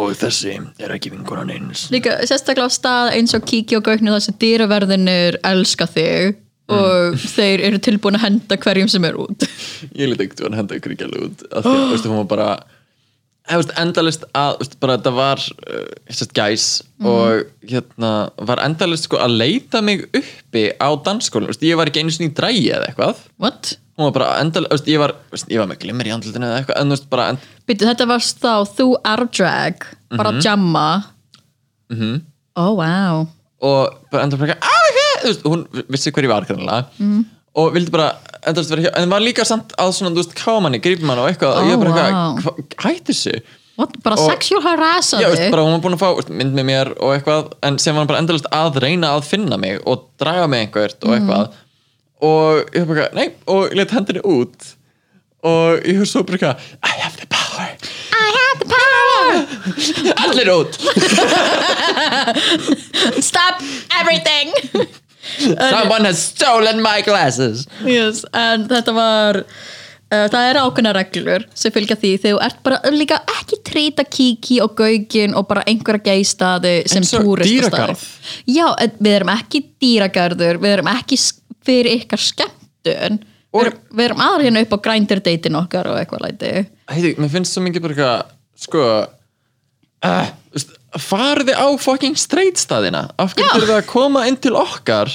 Og 0.00 0.14
þessi 0.18 0.56
er 0.82 0.94
ekki 0.96 1.12
vinkonan 1.14 1.52
eins. 1.54 1.86
Líka 1.94 2.16
sérstaklega 2.26 2.66
á 2.66 2.72
stað 2.74 3.12
eins 3.18 3.36
og 3.36 3.46
kíkja 3.46 3.78
og 3.78 3.86
gauknu 3.86 4.14
þess 4.16 4.32
að 4.32 4.40
dýraverðinir 4.42 5.38
elska 5.46 5.88
þig 5.90 6.40
og 6.74 7.18
þeir 7.36 7.62
eru 7.68 7.80
tilbúin 7.82 8.18
að 8.18 8.26
henda 8.28 8.58
hverjum 8.66 8.90
sem 8.90 9.06
er 9.06 9.18
út. 9.20 9.46
Ég 9.92 10.10
lítið 10.10 10.26
ekkert 10.28 10.46
að 10.48 10.58
henda 10.62 10.78
ykkur 10.80 10.96
ekki 10.96 11.08
alveg 11.08 11.28
út. 11.28 11.46
Af 11.52 11.66
því 11.66 11.76
að 11.78 11.86
veistu, 11.94 12.10
hún 12.12 12.22
var 12.24 12.30
bara 12.34 12.48
veist, 12.56 12.73
endalist 13.76 14.24
að 14.32 14.58
veist, 14.62 14.76
bara, 14.80 14.96
þetta 14.96 15.12
var 15.12 15.42
uh, 15.68 16.28
gæs 16.32 16.66
og 17.04 17.44
hérna 17.68 18.12
var 18.48 18.62
endalist 18.64 19.04
sko, 19.04 19.18
að 19.20 19.36
leita 19.42 19.82
mig 19.84 20.06
uppi 20.16 20.70
á 20.80 20.88
dansskólinu 21.04 21.52
ég 21.60 21.76
var 21.76 21.90
ekki 21.90 22.00
einu 22.04 22.14
sinni 22.14 22.30
í 22.32 22.36
drægi 22.36 22.70
eða 22.72 22.88
eitthvað. 22.88 23.24
What? 23.36 23.74
hún 23.94 24.08
var 24.08 24.14
bara 24.16 24.30
endalist, 24.42 24.72
veist, 24.72 24.88
ég, 24.90 24.98
var, 24.98 25.14
veist, 25.30 25.50
ég 25.52 25.60
var 25.62 25.68
með 25.70 25.84
glimmer 25.84 26.08
í 26.08 26.12
andlutinu 26.14 26.48
eða 26.48 26.62
eitthvað 26.62 26.80
en 26.80 26.96
bara 27.12 27.28
end, 27.32 27.44
Býtu, 27.68 27.86
þetta 27.88 28.06
varst 28.10 28.40
þá 28.42 28.66
þú 28.76 28.88
er 29.12 29.22
drag 29.30 29.86
bara 30.14 30.32
að 30.32 30.40
jamma. 30.44 30.88
Mm 31.92 31.98
-hmm. 32.00 32.20
oh 32.56 32.72
wow. 32.80 33.26
Og 33.60 33.94
bara 34.10 34.26
bara 34.26 34.52
eitthvað, 34.52 34.62
"Ah, 34.62 34.82
ok," 34.90 35.00
þú 35.22 35.28
veist, 35.28 35.44
hún 35.44 35.66
vissi 35.88 36.10
hver 36.10 36.24
ég 36.24 36.28
var 36.32 36.44
kannilega 36.44 36.86
mm. 36.98 37.24
Og 37.54 37.74
vildi 37.74 37.92
bara 37.94 38.12
endast 38.46 38.70
vera 38.72 38.82
hjá, 38.86 38.92
en 39.00 39.12
var 39.12 39.22
líka 39.24 39.44
samt 39.48 39.72
að 39.80 39.92
svona, 39.96 40.12
þú 40.14 40.20
veist, 40.22 40.34
kámanni, 40.38 40.80
grípmann 40.84 41.20
og 41.22 41.28
eitthvað. 41.30 41.60
Og 41.60 41.68
ég 41.70 41.78
bara 41.80 41.92
vá. 41.94 41.96
eitthvað, 42.04 42.44
"Hva- 42.44 42.94
hættu 42.94 43.12
þessu? 43.12 43.34
What? 43.76 44.02
bara 44.02 44.16
Og- 44.16 44.30
sexual 44.30 44.60
já, 44.62 45.28
veist, 45.28 45.42
þig 45.42 45.50
bara 45.50 45.62
hún 45.62 45.72
var 45.74 45.80
búin 45.82 45.96
að 45.96 46.02
fá 46.02 46.14
veist, 46.14 46.28
mynd 46.30 46.54
með 46.54 46.64
mér 46.64 46.88
og 47.00 47.10
eitthvað, 47.18 47.52
en 47.62 47.78
sem 47.78 47.94
var 47.94 48.00
hann 48.00 48.06
bara 48.06 48.18
endalist 48.22 48.46
að 48.52 48.80
reyna 48.82 49.06
að 49.16 49.24
finna 49.24 49.56
mig 49.58 49.80
og 49.86 50.04
draga 50.18 50.46
mig 50.48 50.68
einhvert 50.68 51.02
og 51.02 51.10
eitthvað. 51.10 51.52
Og 52.22 52.70
ég 52.72 52.86
var 52.86 52.94
bara, 52.94 53.08
eitthvað, 53.08 53.14
nei, 53.14 53.28
og 53.48 53.70
ég 53.70 53.74
let 53.76 53.90
hendinni 53.90 54.20
út. 54.22 54.74
Og 55.42 55.80
ég 55.84 55.98
hef 55.98 56.08
svo 56.08 56.22
bara 56.22 56.38
eitthvað, 56.38 56.56
I 56.82 56.94
have 57.02 57.16
the 57.16 57.26
power. 57.26 57.68
I 58.12 58.32
have 58.38 58.58
the 58.60 58.66
power. 58.66 59.46
allir 60.22 60.48
út. 60.54 60.72
Stop 63.22 63.60
everything 64.00 64.52
someone 65.74 66.04
has 66.08 66.20
stolen 66.32 66.82
my 66.84 67.00
glasses. 67.06 67.66
Yes, 67.86 68.24
en 68.32 68.66
þetta 68.70 68.94
var 68.96 69.38
uh, 69.44 70.26
það 70.30 70.48
er 70.50 70.60
ákveðna 70.62 70.92
reglur 70.96 71.46
sem 71.58 71.72
fylgja 71.74 71.96
því. 72.00 72.12
Þegar 72.22 72.36
þú 72.38 72.42
ert 72.48 72.62
bara 72.68 72.80
líka 72.94 73.18
ekki 73.40 73.60
trýta 73.66 74.04
kíki 74.06 74.60
og 74.64 74.74
gaugin 74.78 75.34
og 75.38 75.46
bara 75.50 75.64
einhverja 75.70 76.04
geistaði 76.12 76.74
sem 76.90 77.02
Eins 77.02 77.14
og 77.18 77.24
túristastaði 77.26 77.70
dýragarð. 77.70 78.04
já, 78.46 78.66
en 78.84 78.96
við 79.00 79.16
erum 79.20 79.32
ekki 79.38 79.62
dýragarður 79.82 80.60
við 80.64 80.76
erum 80.78 80.92
ekki 80.94 81.18
s- 81.20 81.32
fyrir 81.64 82.00
ykkar 82.02 82.20
skemmtun. 82.20 83.20
Og- 83.54 83.62
við 83.62 83.68
erum, 83.70 83.82
við 83.94 84.04
erum 84.10 84.22
aðra 84.28 84.44
hérna 84.48 84.62
upp 84.66 84.72
á 84.74 84.78
grænderdeitin 84.88 85.56
okkar 85.60 85.86
og 85.92 85.98
eitthvað 86.00 86.24
læti. 86.26 86.48
Heiti, 86.90 87.14
mér 87.22 87.30
finnst 87.32 87.54
svo 87.54 87.62
mikið 87.64 87.84
bara 87.84 87.94
eitthvað 87.94 88.32
sko 88.64 88.82
uh, 90.04 90.26
farði 91.00 91.54
á 91.56 91.66
fucking 91.80 92.18
straight 92.18 92.60
staðina? 92.60 93.08
Af 93.18 93.34
hverju 93.34 93.50
þurfið 93.60 93.78
að 93.80 93.88
koma 93.90 94.26
inn 94.30 94.36
til 94.40 94.54
okkar? 94.58 95.10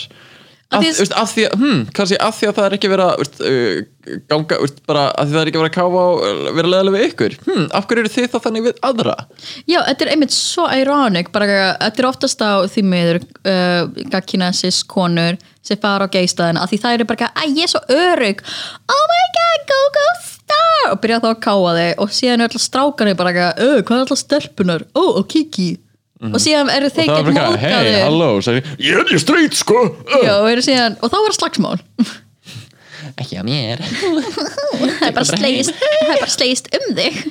Af 0.69 0.83
því- 0.83 0.97
veist, 0.99 1.13
af 1.17 1.31
því 1.33 1.43
hm, 1.57 1.77
kannski 1.97 2.17
af 2.21 2.35
því 2.37 2.47
að 2.49 2.57
það 2.59 2.65
er 2.67 2.73
ekki 2.75 2.89
verið 2.91 3.07
að 3.09 3.21
veist, 3.23 3.39
uh, 3.41 4.19
ganga, 4.29 4.57
veist, 4.61 4.81
bara 4.85 5.05
að 5.17 5.25
því 5.25 5.33
það 5.33 5.41
er 5.41 5.49
ekki 5.49 5.61
verið 5.63 5.71
að 5.71 5.77
káfa 5.79 6.03
og 6.11 6.19
uh, 6.21 6.51
vera 6.59 6.69
leðilega 6.73 6.93
við 6.99 7.05
ykkur. 7.07 7.37
Hm, 7.47 7.63
af 7.79 7.87
hverju 7.89 8.03
eru 8.03 8.11
þið 8.13 8.27
þá 8.29 8.37
þannig 8.43 8.65
við 8.67 8.83
aðra? 8.85 9.15
Já, 9.65 9.79
þetta 9.87 10.05
er 10.05 10.11
einmitt 10.13 10.35
svo 10.37 10.67
ironic 10.77 11.31
bara, 11.33 11.47
þetta 11.81 12.03
er 12.03 12.09
oftast 12.11 12.45
á 12.45 12.53
því 12.69 12.83
miður 12.85 13.21
uh, 13.49 13.89
gagkinesis 14.13 14.83
konur 14.85 15.41
sem 15.65 15.81
fara 15.81 16.05
á 16.05 16.13
geistæðina, 16.13 16.61
af 16.61 16.69
því 16.69 16.81
það 16.85 16.99
eru 16.99 17.09
bara 17.09 17.31
að 17.33 17.57
ég 17.57 17.65
er 17.65 17.73
svo 17.73 17.81
örug, 17.89 18.45
oh 18.93 19.05
my 19.15 19.25
god 19.39 19.65
go 19.73 19.81
go 19.97 20.05
og 20.89 20.97
byrja 21.03 21.19
þá 21.23 21.29
að 21.33 21.43
káa 21.45 21.75
þig. 21.79 21.91
Og 22.03 22.15
síðan 22.15 22.39
er 22.41 22.49
alltaf 22.49 22.65
strákarnir 22.65 23.19
bara 23.19 23.35
að 23.35 23.61
uh, 23.65 23.77
hvað 23.83 23.95
er 23.97 24.03
alltaf 24.05 24.21
stelpunar, 24.23 24.87
oh, 24.97 25.11
og 25.19 25.29
kiki 25.31 25.69
og 26.19 26.39
síðan 26.43 26.67
eru 26.73 26.89
þeir 26.91 27.07
það 27.07 27.19
er 27.19 27.27
bara, 27.29 27.43
hei, 27.61 27.69
móðgæðir 27.71 28.01
halló 28.03 28.25
sagði, 28.43 28.63
ég 28.83 28.97
er 28.99 29.13
ég 29.13 29.21
streit, 29.23 29.55
sko. 29.55 29.83
Já, 30.19 30.33
og, 30.33 30.47
eru 30.51 30.63
síðan, 30.65 30.97
og 30.99 31.13
þá 31.13 31.15
er 31.21 31.35
slagsmál. 31.37 31.77
Ekki 33.19 33.39
að 33.39 33.47
mér. 33.47 33.83
Það 33.87 35.05
er 35.07 35.15
bara 35.15 35.27
slegist, 35.29 35.79
það 35.79 35.95
er 36.03 36.11
bara 36.11 36.33
slegist 36.33 36.69
um 36.75 36.89
þig. 36.99 37.21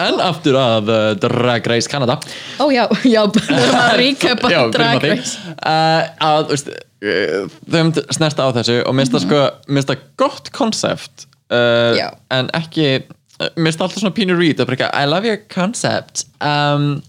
En 0.00 0.22
aftur 0.24 0.56
að 0.56 0.88
uh, 0.90 1.00
Drag 1.20 1.68
Race 1.68 1.90
Canada. 1.90 2.16
Ó 2.56 2.70
já, 2.72 2.86
já, 3.04 3.20
bara 3.28 3.82
að 3.90 3.96
recapa 4.00 4.50
Já, 4.50 4.62
byrjum 4.64 4.72
á 4.72 4.76
Drag 4.78 5.04
því. 5.04 5.10
Race. 5.12 5.54
Uh, 5.60 6.02
að, 6.30 6.46
veist, 6.54 6.72
uh, 6.72 6.86
þau 7.00 8.02
snerta 8.12 8.44
á 8.44 8.50
þessu 8.60 8.80
og 8.84 8.96
minnst 8.96 9.14
það 9.14 9.24
sko, 9.24 9.44
minnst 9.72 9.88
það 9.88 10.02
gott 10.20 10.50
konsept 10.56 11.26
uh, 11.48 11.96
en 12.34 12.50
ekki 12.56 12.90
minnst 13.56 13.80
alltaf 13.80 14.02
svona 14.02 14.16
pínu 14.16 14.36
read 14.36 14.60
að 14.60 14.74
I 14.92 15.06
love 15.08 15.28
your 15.28 15.40
concept 15.52 16.26
um, 16.44 17.00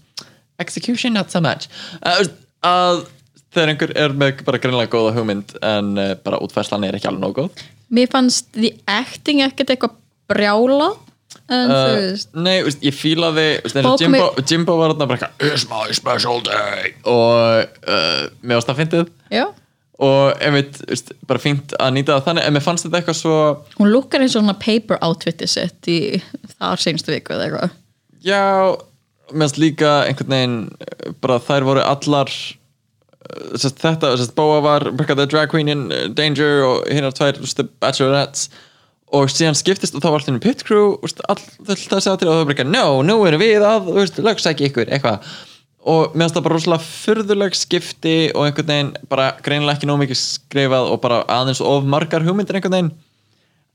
execution 0.62 1.12
not 1.12 1.30
so 1.30 1.42
much. 1.44 1.68
Uh, 2.00 2.24
að 2.64 3.04
þegar 3.52 3.74
einhver 3.74 3.94
er 4.00 4.16
með 4.16 4.42
bara 4.46 4.60
greinlega 4.62 4.92
góða 4.94 5.14
hugmynd 5.18 5.56
en 5.60 5.94
uh, 6.00 6.14
bara 6.24 6.40
útfærslan 6.40 6.88
er 6.88 6.96
ekki 6.96 7.10
alveg 7.10 7.26
nóg 7.26 7.36
góð. 7.36 7.64
Mér 7.92 8.08
fannst 8.12 8.48
the 8.56 8.72
acting 8.88 9.44
ekkert 9.44 9.74
eitthvað 9.74 9.98
brjála 10.32 10.94
Uh, 11.52 12.12
nei, 12.38 12.62
veist, 12.64 12.80
ég 12.84 12.94
fílaði 12.96 13.46
Jimbo, 14.00 14.28
Jimbo 14.48 14.76
var 14.78 14.92
þarna 14.92 15.08
bara 15.10 15.28
my 15.68 15.96
special 15.96 16.40
day. 16.44 16.92
Og 17.08 17.82
uh, 17.88 18.28
mér 18.40 18.60
varst 18.60 18.70
það 18.70 18.80
fyndið 18.82 19.10
og 20.02 20.40
einmitt, 20.42 20.80
veist, 20.88 21.12
bara 21.28 21.42
fínt 21.42 21.74
að 21.78 21.92
nýta 21.96 22.16
það 22.16 22.24
þannig. 22.28 22.46
En 22.46 22.56
mér 22.56 22.64
fannst 22.64 22.86
þetta 22.86 22.98
eitthvað 23.00 23.18
svo 23.20 23.36
hún 23.78 23.92
lukkar 23.92 24.24
eins 24.24 24.34
og 24.34 24.42
svona 24.42 24.58
paper 24.62 24.98
outfiti 25.06 25.48
sitt 25.50 25.90
í 25.90 25.98
þar 26.56 26.82
senstu 26.82 27.14
viku 27.14 27.36
eða 27.36 27.46
eitthvað. 27.46 27.76
Já, 28.22 28.42
fannst 29.30 29.60
líka 29.62 29.92
einhvern 30.08 30.34
veginn 30.34 30.58
eh, 30.82 31.14
bara 31.22 31.38
þær 31.42 31.68
voru 31.68 31.84
allar 31.86 32.32
eh, 32.32 33.54
sest, 33.54 33.78
þetta, 33.82 34.16
sest, 34.18 34.34
Bóa 34.38 34.58
var 34.64 34.88
bara 34.98 35.18
the 35.18 35.28
drag 35.28 35.54
queen 35.54 35.70
in 35.70 35.88
eh, 35.94 36.08
danger 36.10 36.66
og 36.66 36.90
hinnar 36.90 37.14
tvær 37.16 37.38
the 37.42 37.68
bachelorettes. 37.82 38.50
Og 39.12 39.28
síðan 39.28 39.58
skiptist 39.58 39.92
og 39.92 40.00
þá 40.00 40.08
var 40.08 40.22
allir 40.22 40.40
pit 40.40 40.62
crew 40.64 40.96
veist, 41.02 41.18
all, 41.28 41.38
þetta 41.68 41.98
að 41.98 42.04
segja 42.06 42.18
til 42.18 42.30
og 42.30 42.32
það 42.32 42.38
var 42.38 42.46
bara 42.48 42.54
eitthvað, 42.56 42.74
no, 42.74 42.84
nú 43.04 43.16
erum 43.28 43.42
við 43.42 43.66
að 43.68 43.90
veist, 43.92 44.22
lögsækja 44.24 44.70
ykkur, 44.70 44.88
eitthvað 44.88 45.34
og 45.82 46.12
mér 46.14 46.26
finnst 46.26 46.36
það 46.36 46.44
bara 46.46 46.56
rosalega 46.58 46.86
furðuleg 46.86 47.56
skipti 47.58 48.16
og 48.36 48.44
einhvern 48.46 48.68
veginn 48.70 48.92
bara 49.10 49.32
greinilega 49.42 49.78
ekki 49.80 49.88
nóg 49.90 49.98
mikið 50.04 50.20
skrifað 50.20 50.90
og 50.92 51.00
bara 51.02 51.22
aðeins 51.40 51.62
of 51.64 51.88
margar 51.90 52.22
hugmyndir 52.26 52.58
einhvern 52.60 52.76
veginn. 52.76 52.92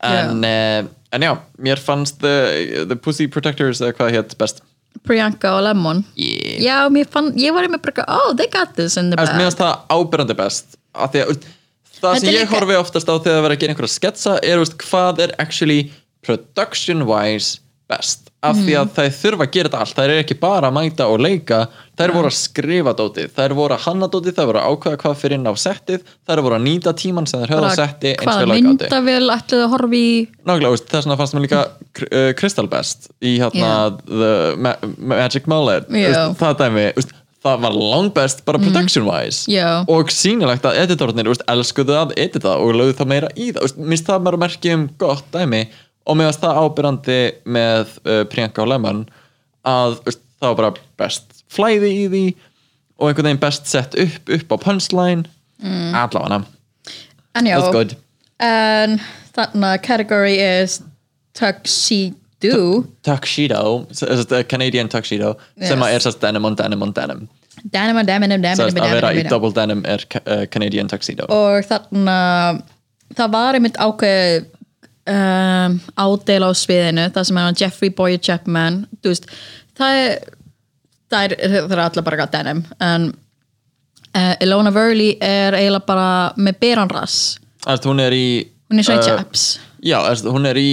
En, 0.08 0.44
uh, 0.46 0.88
en 1.12 1.26
já, 1.26 1.34
mér 1.58 1.82
fannst 1.82 2.20
the, 2.22 2.86
the 2.88 2.96
Pussy 2.96 3.28
Protectors 3.28 3.82
eða 3.82 3.96
hvað 3.98 4.14
hétt 4.16 4.38
best. 4.40 4.64
Priyanka 5.08 5.52
og 5.58 5.64
Lemon. 5.66 6.04
Yeah. 6.16 6.58
Já, 6.64 6.78
mér 6.94 7.10
fann, 7.12 7.32
ég 7.38 7.54
var 7.54 7.68
einmitt 7.68 7.84
bara 7.86 8.06
oh, 8.18 8.34
they 8.38 8.48
got 8.52 8.76
this 8.78 8.98
in 8.98 9.12
the 9.12 9.18
Mér 9.20 9.28
bag. 9.28 9.38
finnst 9.42 9.62
það 9.62 9.86
ábyrrandi 9.94 10.38
best 10.38 10.78
að 10.98 11.20
úst, 11.34 11.48
það 12.00 12.20
sem 12.22 12.30
ég 12.34 12.42
líka- 12.46 12.56
horfi 12.56 12.78
oftast 12.80 13.10
á 13.10 13.14
þegar 13.18 13.36
það 13.36 13.44
verður 13.46 13.58
að 13.58 13.62
gera 13.64 13.74
einhverja 13.76 13.94
sketsa 13.94 14.38
er 14.44 14.62
úst, 14.64 14.78
hvað 14.82 15.24
er 15.28 15.36
actually 15.44 15.92
production 16.26 17.06
wise 17.10 17.60
best 17.88 18.28
af 18.46 18.58
því 18.60 18.76
að 18.78 18.90
þær 18.96 19.14
þurfa 19.18 19.46
að 19.46 19.54
gera 19.56 19.70
þetta 19.70 19.80
allt. 19.82 19.98
Þær 19.98 20.12
eru 20.12 20.22
ekki 20.22 20.38
bara 20.40 20.70
að 20.70 20.76
mæta 20.78 21.08
og 21.10 21.22
leika 21.24 21.60
þær 21.98 22.14
voru 22.14 22.30
að 22.30 22.36
skrifa 22.38 22.94
dótið, 22.98 23.30
þær 23.34 23.56
voru 23.58 23.76
að 23.76 23.86
hanna 23.88 24.10
dótið 24.14 24.38
þær 24.38 24.50
voru 24.52 24.62
að 24.62 24.74
ákveða 24.74 25.00
hvað 25.02 25.16
fyrir 25.22 25.38
inn 25.40 25.50
á 25.50 25.54
settið 25.58 26.12
þær 26.30 26.44
voru 26.46 26.58
að 26.60 26.66
nýta 26.68 26.94
tíman 27.02 27.30
sem 27.30 27.42
þær 27.42 27.54
höfðu 27.56 27.72
á 27.74 27.80
setti 27.80 28.14
eins 28.14 28.28
hvaða 28.28 29.04
vel 29.08 29.22
að 29.34 29.56
að 29.58 29.96
í? 29.98 30.08
Nákvæmlega, 30.44 30.82
þess 30.84 31.08
vegna 31.08 31.20
fannst 31.22 31.38
mér 31.38 31.48
líka 31.48 31.64
uh, 31.66 32.32
Crystal 32.38 32.68
Best 32.72 33.10
í 33.20 33.38
hérna 33.42 33.72
The 34.04 34.34
Ma 34.62 34.76
Magic 34.98 35.50
Mullet. 35.50 35.90
Veist, 35.90 36.38
það 36.38 36.62
dæmi, 36.62 36.86
það 37.48 37.66
var 37.66 37.76
langbest 37.78 38.46
bara 38.46 38.62
production 38.62 39.08
wise 39.08 39.50
Já. 39.50 39.82
og 39.90 40.14
sýnilegt 40.14 40.66
að 40.68 40.80
editornir 40.84 41.30
elskuðu 41.50 41.98
að 41.98 42.16
edita 42.20 42.58
og 42.62 42.76
lögðu 42.78 42.98
það 43.02 43.12
meira 43.14 43.34
í 43.34 43.50
það. 43.56 43.78
Minnst 43.82 44.10
það 44.10 44.26
bara 44.30 44.42
merki 44.46 44.74
um 44.76 44.88
gott 45.02 45.28
dæmi 45.34 45.66
og 46.08 46.18
mér 46.18 46.30
varst 46.30 46.44
það 46.44 46.60
ábyrrandi 46.64 47.20
með 47.58 47.96
uh, 48.08 48.22
Priyanka 48.32 48.64
og 48.64 48.72
Lemon 48.72 49.06
að 49.68 49.98
veist, 50.06 50.22
það 50.40 50.54
var 50.54 50.60
bara 50.62 50.86
best 51.02 51.42
flæði 51.52 51.92
í 51.92 52.06
því 52.12 52.26
og 52.98 53.10
einhvern 53.10 53.30
veginn 53.30 53.42
best 53.42 53.68
sett 53.70 53.96
upp 54.00 54.32
upp 54.34 54.54
á 54.54 54.58
punchline. 54.68 55.28
Mm. 55.62 55.96
allavega, 55.98 56.44
En 57.38 57.46
já, 57.46 57.58
that's 57.60 57.74
good. 57.74 57.96
En 58.40 59.00
þarna 59.36 59.78
category 59.82 60.38
is 60.42 60.82
tuxedo. 61.38 62.86
Tuxedo, 63.04 63.86
Canadian 64.50 64.90
tuxedo 64.90 65.36
sem 65.62 65.78
Yes. 65.78 65.88
að 65.88 65.94
er 65.94 66.06
sérst 66.06 66.22
denim 66.22 66.46
on 66.46 66.56
denim 66.56 66.82
on 66.82 66.94
denim. 66.94 67.28
Denim, 67.74 67.96
denim, 68.06 68.30
denim, 68.30 68.42
denim, 68.42 68.58
sérst 68.58 68.78
að 68.78 68.94
vera 68.94 69.14
í 69.14 69.24
double 69.30 69.52
denim 69.52 69.84
er 69.86 70.04
uh, 70.26 70.46
Canadian 70.46 70.88
tuxedo. 70.88 71.26
Og 71.30 71.66
þarna 71.66 72.18
það 73.18 73.32
var 73.34 73.58
einmitt 73.58 73.78
ákveð 73.78 74.46
um, 75.12 75.78
ádel 75.98 76.48
á 76.48 76.52
sviðinu 76.58 77.08
það 77.16 77.30
sem 77.30 77.40
er 77.42 77.62
Jeffrey 77.62 77.94
Boyer 77.94 78.20
Chapman. 78.22 78.84
Veist, 79.06 79.30
það 79.78 80.02
er 80.02 80.18
það 81.12 81.24
er, 81.24 81.58
er 81.64 81.82
allar 81.86 82.06
bara 82.06 82.20
gæt 82.22 82.36
denim 82.36 82.62
en 82.84 83.10
uh, 84.18 84.36
Ilona 84.44 84.74
Verley 84.76 85.16
er 85.24 85.56
eiginlega 85.58 85.88
bara 85.88 86.10
með 86.40 86.62
beran 86.64 86.92
rass. 86.92 87.38
Æst, 87.68 87.88
hún 87.88 88.02
er 88.04 88.16
í 88.16 88.28
hún 88.72 88.82
er 88.82 88.88
svo 88.88 88.98
í 88.98 89.02
uh, 89.02 89.08
chaps. 89.08 89.50
já, 89.84 90.00
æst, 90.12 90.28
hún 90.28 90.48
er 90.50 90.60
í 90.60 90.72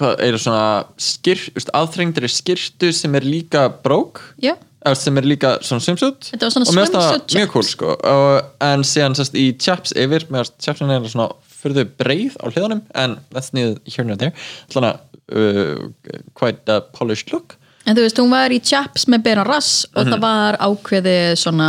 er 0.00 0.36
svona 0.40 0.86
skir, 1.00 1.42
veist, 1.52 1.72
aðþrengdri 1.76 2.28
skirtu 2.32 2.88
sem 2.96 3.14
er 3.18 3.26
líka 3.26 3.68
brók 3.84 4.22
já, 4.40 4.54
Æst, 4.88 5.04
sem 5.04 5.18
er 5.20 5.26
líka 5.28 5.58
svona 5.60 5.84
swimsuit. 5.84 6.30
Svona 6.40 6.64
og 6.64 6.72
mér 6.72 6.86
finnst 6.86 6.94
það 6.96 7.34
mjög 7.36 7.50
cool 7.52 7.66
sko. 7.68 7.96
og, 8.00 8.46
en 8.64 8.84
síðan 8.88 9.16
sérst 9.18 9.34
í 9.36 9.50
chaps 9.60 9.92
yfir 9.92 10.24
mér 10.32 10.46
finnst 10.46 10.64
chapsin 10.64 10.92
er 10.94 11.04
svona 11.04 11.26
fyrir 11.62 11.88
breið 12.00 12.36
á 12.40 12.46
hliðanum 12.50 12.82
en 12.94 13.18
that's 13.34 13.52
neither 13.52 13.76
here 13.86 14.04
nor 14.08 14.16
there 14.16 14.32
svona 14.72 14.94
uh, 15.32 15.88
quite 16.34 16.68
a 16.68 16.80
polished 16.96 17.32
look 17.32 17.56
en 17.86 17.96
þú 17.96 18.04
veist, 18.04 18.18
hún 18.20 18.30
var 18.30 18.50
í 18.52 18.60
chaps 18.62 19.06
með 19.08 19.22
beran 19.24 19.46
rass 19.48 19.86
og 19.94 20.06
Mhm. 20.06 20.12
það 20.14 20.20
var 20.20 20.56
ákveðið 20.60 21.36
svona 21.40 21.68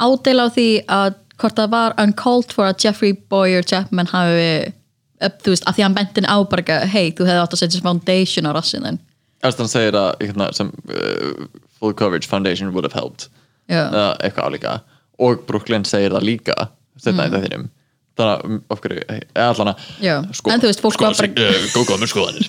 ádel 0.00 0.40
á 0.42 0.46
því 0.52 0.68
að 0.86 1.14
hvort 1.38 1.56
það 1.58 1.70
var 1.70 1.94
uncalled 1.98 2.52
for 2.52 2.64
að 2.68 2.84
Jeffrey 2.84 3.12
Boyer 3.12 3.62
Chapman 3.62 4.06
hafi 4.06 4.72
upp, 5.24 5.38
þú 5.42 5.50
veist, 5.54 5.64
að 5.66 5.74
því 5.78 5.82
hann 5.82 5.94
bentin 5.96 6.26
á 6.30 6.36
bara 6.48 6.78
hei, 6.86 7.10
þú 7.12 7.26
hefði 7.26 7.42
átt 7.42 7.54
að 7.56 7.62
setja 7.62 7.80
foundation 7.82 8.46
á 8.46 8.52
rassin 8.54 8.82
þinn 8.86 8.98
Æst, 9.44 9.58
hann 9.60 9.68
segir 9.68 9.92
að 9.98 10.12
hérna, 10.24 10.46
sem, 10.56 10.70
uh, 10.88 11.46
full 11.78 11.92
coverage 11.92 12.26
foundation 12.30 12.72
would 12.72 12.84
have 12.84 12.94
helped 12.96 13.28
Já. 13.68 13.88
eða 13.90 14.16
eitthvað 14.20 14.46
álíka 14.52 14.80
og 15.18 15.46
Brooklyn 15.46 15.84
segir 15.84 16.10
það 16.14 16.22
líka 16.30 16.54
setna 16.98 17.26
Mm. 17.26 17.32
í 17.32 17.34
þettinum 17.40 17.66
þannig 18.14 18.32
að 18.34 18.46
um, 18.46 18.58
of 18.70 18.80
hverju, 18.84 19.04
eða 19.10 19.48
allan 19.48 19.70
að 19.72 19.84
Já, 20.04 20.14
en 20.22 20.62
þú 20.62 20.70
veist, 20.70 20.82
fólk 20.84 21.02
var 21.02 21.16
bara 21.18 21.28
Gógó 21.74 21.98
með 21.98 22.12
skoðanir. 22.12 22.46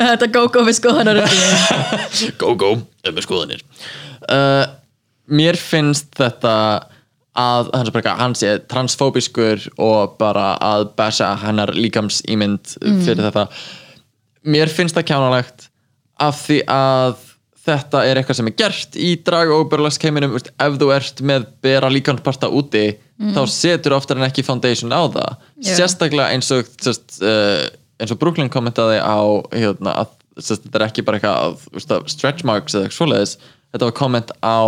Þetta 0.00 0.30
go-go 0.34 0.66
við 0.66 0.78
skoðanar 0.80 1.22
Gógó 2.40 2.74
með 3.06 3.24
skoðanir. 3.26 3.64
Uh, 4.26 4.66
Mér 5.30 5.54
finnst 5.54 6.10
þetta 6.18 6.54
að 7.38 7.68
hann 7.70 7.86
sé, 7.86 7.92
bara, 7.94 8.14
hann 8.18 8.34
sé 8.34 8.54
transfóbiskur 8.70 9.68
og 9.78 10.16
bara 10.18 10.56
að 10.58 10.88
basha 10.98 11.28
hennar 11.38 11.70
líkamsýmynd 11.76 12.72
fyrir 13.04 13.22
þetta. 13.28 13.46
Mér 14.50 14.72
finnst 14.72 14.98
það 14.98 15.06
kjánalegt 15.12 15.68
af 16.20 16.40
því 16.42 16.58
að 16.74 17.20
þetta 17.60 18.02
er 18.08 18.18
eitthvað 18.18 18.40
sem 18.40 18.50
er 18.50 18.56
gert 18.58 18.98
í 18.98 19.12
drag 19.24 19.52
og 19.54 19.70
veist, 19.70 20.50
ef 20.50 20.80
þú 20.80 20.90
ert 20.96 21.22
með 21.30 21.46
bera 21.62 21.92
líkansparta 21.92 22.50
úti 22.50 22.88
þá 23.20 23.42
setur 23.52 23.96
oftar 23.98 24.20
en 24.20 24.28
ekki 24.28 24.46
foundation 24.46 24.94
á 24.94 25.02
það. 25.12 25.36
Já. 25.60 25.74
sérstaklega 25.76 26.32
eins 26.32 26.50
og 26.56 26.70
sest, 26.80 27.20
uh, 27.20 27.68
eins 28.00 28.14
og 28.14 28.20
Brooklyn 28.22 28.50
kommentaði 28.52 28.98
á 29.02 29.20
hérna, 29.52 29.94
að 30.04 30.16
sest, 30.40 30.64
þetta 30.64 30.80
er 30.80 30.86
ekki 30.88 31.04
bara 31.06 31.20
eitthvað 31.20 31.46
að, 31.50 31.86
að 31.98 32.10
stretch 32.14 32.48
marks 32.48 32.76
eða 32.76 32.88
eitthvað 32.88 32.98
svoleiðis. 32.98 33.36
Þetta 33.70 33.90
var 33.90 33.96
komment 34.00 34.34
á 34.40 34.60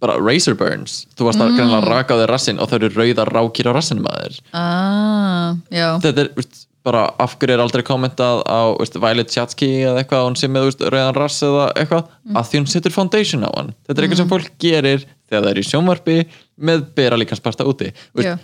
bara 0.00 0.16
razor 0.20 0.56
burns. 0.58 1.02
Þú 1.16 1.28
varst 1.28 1.42
að 1.42 1.56
greinlega 1.56 1.90
raka 1.90 2.16
á 2.16 2.20
þér 2.22 2.32
rassinn 2.32 2.60
og 2.62 2.70
þau 2.70 2.78
eru 2.78 2.92
rauðar 2.94 3.32
rákir 3.32 3.68
á 3.68 3.72
rassinum 3.76 4.08
að 4.08 4.22
þér. 4.22 4.38
Ah, 4.56 5.58
þetta 6.04 6.24
er 6.24 6.30
veist, 6.36 6.62
bara 6.86 7.02
af 7.22 7.34
hverju 7.40 7.56
er 7.56 7.62
aldrei 7.64 7.82
kommentað 7.86 8.42
á 8.46 8.72
veist, 8.78 8.96
Violet 9.02 9.32
Chatsky 9.32 9.70
eða 9.82 10.02
eitthvað 10.02 10.28
hún 10.28 10.38
með 10.54 10.68
veist, 10.70 10.86
rauðan 10.94 11.18
rass 11.18 11.44
eða 11.44 11.68
eitthvað? 11.74 12.10
Að 12.32 12.50
því 12.50 12.62
hún 12.62 12.72
setur 12.72 12.96
foundation 12.96 13.46
á 13.46 13.50
hann. 13.52 13.72
Þetta 13.86 13.98
er 13.98 14.06
eitthvað 14.06 14.22
sem 14.22 14.32
fólk 14.32 14.50
gerir 14.62 15.06
þegar 15.26 15.42
það 15.42 15.50
er 15.52 15.60
í 15.60 15.66
sjónvarpi 15.66 16.18
með 16.56 16.84
bera 16.96 17.16
líkansparta 17.20 17.66
úti 17.68 17.90
uh, 18.16 18.36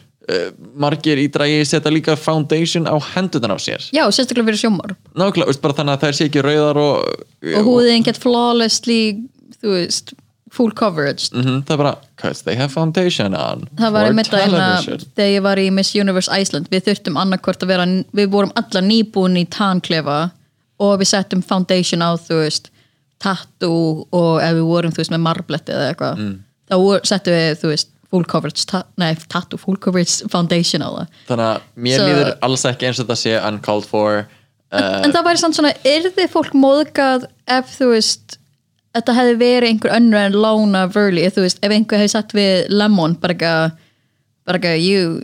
margir 0.78 1.18
í 1.18 1.28
dragi 1.32 1.62
setja 1.66 1.90
líka 1.92 2.16
foundation 2.16 2.86
á 2.86 2.94
hendunar 3.14 3.56
á 3.56 3.58
sér. 3.58 3.82
Já, 3.94 4.04
sérstaklega 4.12 4.50
fyrir 4.52 4.60
sjómar 4.62 4.96
nákvæmlega, 5.14 5.48
veist, 5.50 5.62
bara 5.64 5.74
þannig 5.78 5.96
að 5.96 6.04
þær 6.06 6.18
sé 6.18 6.26
ekki 6.30 6.42
rauðar 6.46 6.82
og, 6.82 7.22
og 7.56 7.64
húðin 7.70 8.04
get 8.06 8.20
flawlessly 8.22 9.00
þú 9.62 9.76
veist, 9.78 10.12
full 10.52 10.70
coverage. 10.76 11.30
Mhm, 11.32 11.62
það 11.64 11.72
er 11.72 11.80
bara, 11.80 11.92
cause 12.20 12.42
they 12.44 12.54
have 12.60 12.68
foundation 12.74 13.32
on 13.34 13.64
það 13.78 13.92
var 13.96 14.10
einmitt 14.10 14.28
að 14.34 14.42
hérna 14.44 14.66
television." 14.82 15.08
þegar 15.16 15.32
ég 15.32 15.42
var 15.46 15.56
í 15.62 15.66
Miss 15.72 15.94
Universe 15.96 16.28
Iceland. 16.42 16.68
Við 16.68 16.84
þurftum 16.90 17.16
annarkvort 17.16 17.64
að 17.64 17.72
vera 17.72 17.86
við 18.12 18.28
vorum 18.34 18.52
allar 18.60 18.84
nýbúin 18.84 19.38
í 19.40 19.46
tanklefa 19.48 20.18
og 20.82 20.98
við 21.00 21.08
settum 21.14 21.42
foundation 21.42 22.04
á 22.04 22.12
þú 22.20 22.42
veist 22.44 22.68
tattoo 23.22 24.06
og 24.12 24.42
ef 24.42 24.54
við 24.58 24.66
vorum 24.66 24.92
þú 24.92 25.02
veist 25.02 25.14
með 25.14 25.24
marbletti 25.24 25.72
eða 25.74 25.88
eitthvað 25.92 26.18
Mm. 26.18 26.38
þá 26.70 27.06
settum 27.06 27.32
við 27.38 27.60
þú 27.62 27.68
veist 27.72 27.88
full 28.12 28.26
coverage 28.28 28.66
ta 28.68 28.82
nei, 29.00 29.14
tattoo, 29.32 29.58
full 29.60 29.78
coverage 29.80 30.28
foundation 30.32 30.84
á 30.84 30.88
það. 30.92 31.10
Þannig 31.30 31.48
að 31.48 31.66
mér 31.86 31.98
So- 31.98 32.06
líður 32.10 32.30
alls 32.48 32.64
ekki 32.68 32.88
eins 32.90 33.00
og 33.00 33.06
þetta 33.08 33.18
sé 33.22 33.34
uncalled 33.48 33.88
for 33.88 34.20
uh, 34.22 35.00
en 35.02 35.12
það 35.16 35.26
væri 35.30 35.40
samt 35.42 35.56
svona, 35.58 35.72
yrði 35.88 36.28
fólk 36.32 36.52
móðgað 36.56 37.26
ef 37.56 37.72
þú 37.78 37.90
veist 37.94 38.36
þetta 38.92 39.14
hefði 39.16 39.36
verið 39.40 39.70
einhver 39.72 39.94
önnur 39.96 40.20
en 40.20 40.34
Lona 40.36 40.84
Verley, 40.92 41.30
þú 41.32 41.46
veist, 41.46 41.60
ef 41.64 41.72
einhver 41.72 42.02
hefði 42.02 42.12
sett 42.12 42.34
við 42.36 42.66
Lemon, 42.68 43.14
bara 43.22 43.32
ekki 43.38 43.52
bara 44.44 44.58
ekki, 44.60 44.72
you, 44.84 45.22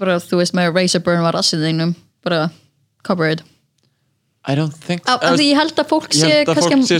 bara 0.00 0.16
þú 0.24 0.38
veist 0.40 0.54
með 0.56 0.72
razor 0.76 1.02
burn 1.04 1.24
var 1.26 1.36
rassið 1.36 1.66
þínum, 1.68 1.92
bara 2.24 2.46
covered, 3.04 3.42
I 4.48 4.54
don't 4.56 4.72
think 4.72 5.04
af 5.04 5.20
því 5.36 5.50
ég 5.50 5.58
held 5.58 5.80
að 5.82 5.90
fólk 5.90 6.14
sé 6.16 6.30
að 6.48 6.62
fólk 6.62 6.86
sé 6.88 6.98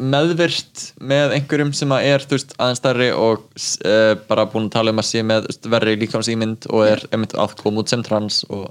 meðvirt 0.00 0.84
með 0.96 1.34
einhverjum 1.36 1.74
sem 1.76 1.92
að 1.92 2.06
er 2.08 2.24
veist, 2.30 2.54
aðeins 2.56 2.80
stærri 2.80 3.10
og 3.12 3.42
uh, 3.84 4.14
bara 4.30 4.46
búin 4.48 4.70
að 4.70 4.78
tala 4.78 4.94
um 4.94 5.02
að 5.02 5.10
sé 5.10 5.24
með 5.26 5.50
veist, 5.50 5.68
verri 5.74 5.98
líkamsýmynd 6.00 6.70
og 6.72 6.86
er 6.88 7.04
einmitt 7.10 7.36
að 7.36 7.52
koma 7.60 7.84
út 7.84 7.92
sem 7.92 8.04
trans 8.06 8.40
og 8.48 8.70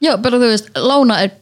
já, 0.00 0.14
bara 0.16 0.40
þú 0.40 0.48
veist 0.54 0.72
Lona 0.80 1.20
er 1.26 1.36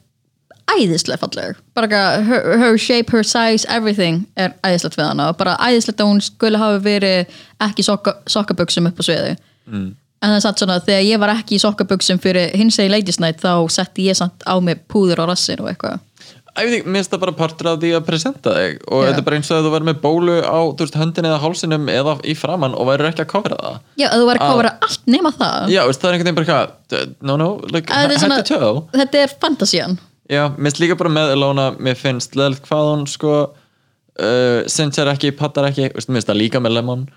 æðislega 0.69 1.21
falleg. 1.23 1.61
Bara 1.77 2.01
her, 2.27 2.51
her 2.61 2.79
shape, 2.79 3.13
her 3.15 3.23
size 3.23 3.69
everything 3.71 4.27
er 4.37 4.53
æðislegt 4.67 4.99
við 4.99 5.09
hana 5.09 5.31
og 5.33 5.39
bara 5.39 5.57
æðislegt 5.63 6.03
að 6.03 6.11
hún 6.11 6.21
skulle 6.25 6.61
hafa 6.61 6.83
verið 6.85 7.39
ekki 7.65 7.87
sokka, 7.87 8.19
sokkaböksum 8.29 8.91
upp 8.91 9.01
á 9.01 9.03
sviði 9.07 9.33
mm. 9.71 9.89
en 9.95 10.33
það 10.33 10.37
er 10.37 10.45
satt 10.45 10.63
svona 10.63 10.81
þegar 10.85 11.07
ég 11.07 11.23
var 11.23 11.35
ekki 11.37 11.57
í 11.57 11.63
sokkaböksum 11.63 12.21
fyrir 12.23 12.53
hins 12.59 12.79
eginn 12.79 12.97
ladies 12.97 13.21
night 13.23 13.41
þá 13.43 13.65
setti 13.73 14.11
ég 14.11 14.19
samt 14.19 14.45
á 14.45 14.55
mig 14.61 14.83
púður 14.91 15.25
á 15.25 15.31
rassin 15.31 15.63
og 15.63 15.71
eitthvað 15.73 16.03
ég 16.63 16.69
veit 16.69 16.77
ekki, 16.79 16.91
mér 16.91 17.01
finnst 17.01 17.13
það 17.13 17.23
bara 17.25 17.35
partur 17.39 17.69
af 17.71 17.79
því 17.83 17.91
að 17.97 18.05
presenta 18.07 18.55
þig. 18.57 18.81
Og 18.89 19.03
Já. 19.03 19.07
þetta 19.09 19.21
er 19.21 19.27
bara 19.29 19.39
eins 19.39 19.51
og 19.51 19.57
að 19.59 19.67
þú 19.67 19.73
verður 19.75 19.89
með 19.89 20.01
bólu 20.03 20.37
á 20.43 20.59
veist, 20.81 20.99
höndin 20.99 21.29
eða 21.29 21.39
hálsinum 21.43 21.89
eða 21.93 22.15
í 22.25 22.35
framann 22.39 22.77
og 22.79 22.89
verður 22.91 23.11
ekki 23.11 23.25
að 23.25 23.31
kofra 23.33 23.59
það. 23.61 23.79
Já, 24.01 24.07
að 24.09 24.23
þú 24.23 24.29
væri 24.29 24.43
að 24.43 24.53
kofra 24.53 24.75
allt 24.89 25.09
nema 25.15 25.33
það. 25.37 25.73
Já, 25.75 25.81
veist, 25.89 26.03
það 26.03 26.11
er 26.11 26.19
einhvern 26.19 26.29
veginn 26.29 26.41
bara 26.41 26.59
eitthvað 26.59 27.15
no, 27.31 27.39
no, 27.41 27.49
er 27.79 28.15
head 28.17 28.37
to 28.49 28.59
toe. 28.59 28.85
þetta 28.97 29.23
er 29.23 29.35
fantasían. 29.47 29.99
Já, 30.29 30.43
mér 30.53 30.69
finnst 30.69 30.83
líka 30.83 30.99
bara 31.01 31.15
með 31.15 31.33
Elona 31.37 31.71
mér 31.81 31.97
finnst 31.97 32.37
leðilegt 32.37 32.69
hvað 32.69 32.91
hún 32.93 33.09
sko 33.09 33.35
uh, 33.49 34.61
sinnsar 34.69 35.09
ekki, 35.15 35.33
pattar 35.39 35.71
ekki 35.71 35.89
veist, 35.95 36.11
mér 36.11 36.21
finnst 36.21 36.33
það 36.33 36.41
líka 36.43 36.63
með 36.63 36.79
Lemon. 36.79 37.09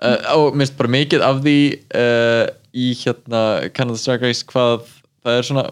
Uh, 0.00 0.18
og 0.38 0.54
mér 0.54 0.66
finnst 0.66 0.78
bara 0.80 0.94
mikið 0.94 1.24
af 1.26 1.40
því 1.44 1.58
uh, 2.00 2.44
í 2.74 2.90
hérna 3.02 3.42
Canada's 3.76 4.06
Drag 4.06 4.24
Race 4.24 4.46
hvað 4.48 4.86
það 5.24 5.38
er 5.38 5.48
svona 5.48 5.66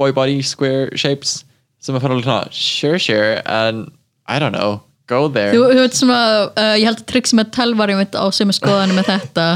boy 0.00 0.14
body 0.16 0.40
square 0.46 0.88
shapes 0.98 1.40
sem 1.80 1.96
er 1.96 2.02
fara 2.04 2.16
alveg 2.16 2.28
svona 2.28 2.54
sure 2.54 3.00
sure 3.02 3.40
and 3.46 3.90
I 4.30 4.38
don't 4.38 4.54
know, 4.54 4.80
go 5.10 5.24
there. 5.32 5.54
Þú, 5.54 5.62
þú 5.72 5.84
veit 5.84 5.96
svona, 5.98 6.18
uh, 6.52 6.74
ég 6.78 6.86
held 6.86 7.00
að 7.02 7.08
tryggs 7.10 7.32
með 7.34 7.48
telvari 7.56 7.96
mitt 7.98 8.14
á 8.14 8.24
sem 8.34 8.52
er 8.52 8.56
skoðanum 8.58 9.00
með 9.00 9.08
þetta. 9.14 9.46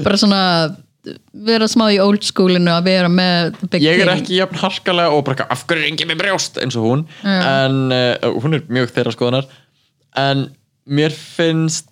Bara 0.00 0.20
svona 0.20 0.44
vera 1.32 1.64
smá 1.68 1.86
í 1.92 1.98
old 2.00 2.24
schoolinu 2.24 2.72
að 2.74 2.88
vera 2.90 3.08
með 3.12 3.54
big 3.72 3.84
ég 3.84 4.02
er 4.02 4.08
thing. 4.10 4.22
ekki 4.22 4.38
jafn 4.38 4.58
harkalega 4.60 5.12
og 5.16 5.22
bara 5.28 5.46
af 5.52 5.62
hverju 5.68 5.84
er 5.84 5.88
engin 5.90 6.10
með 6.10 6.18
brjóst? 6.22 6.60
eins 6.60 6.76
og 6.76 6.84
hún. 6.86 7.04
Já. 7.24 7.38
en 7.64 7.78
uh, 7.96 8.40
hún 8.40 8.56
er 8.58 8.66
mjög 8.68 8.92
þeirra 8.96 9.14
skoðunar 9.16 9.48
en 10.20 10.50
mér 10.84 11.14
finnst 11.16 11.88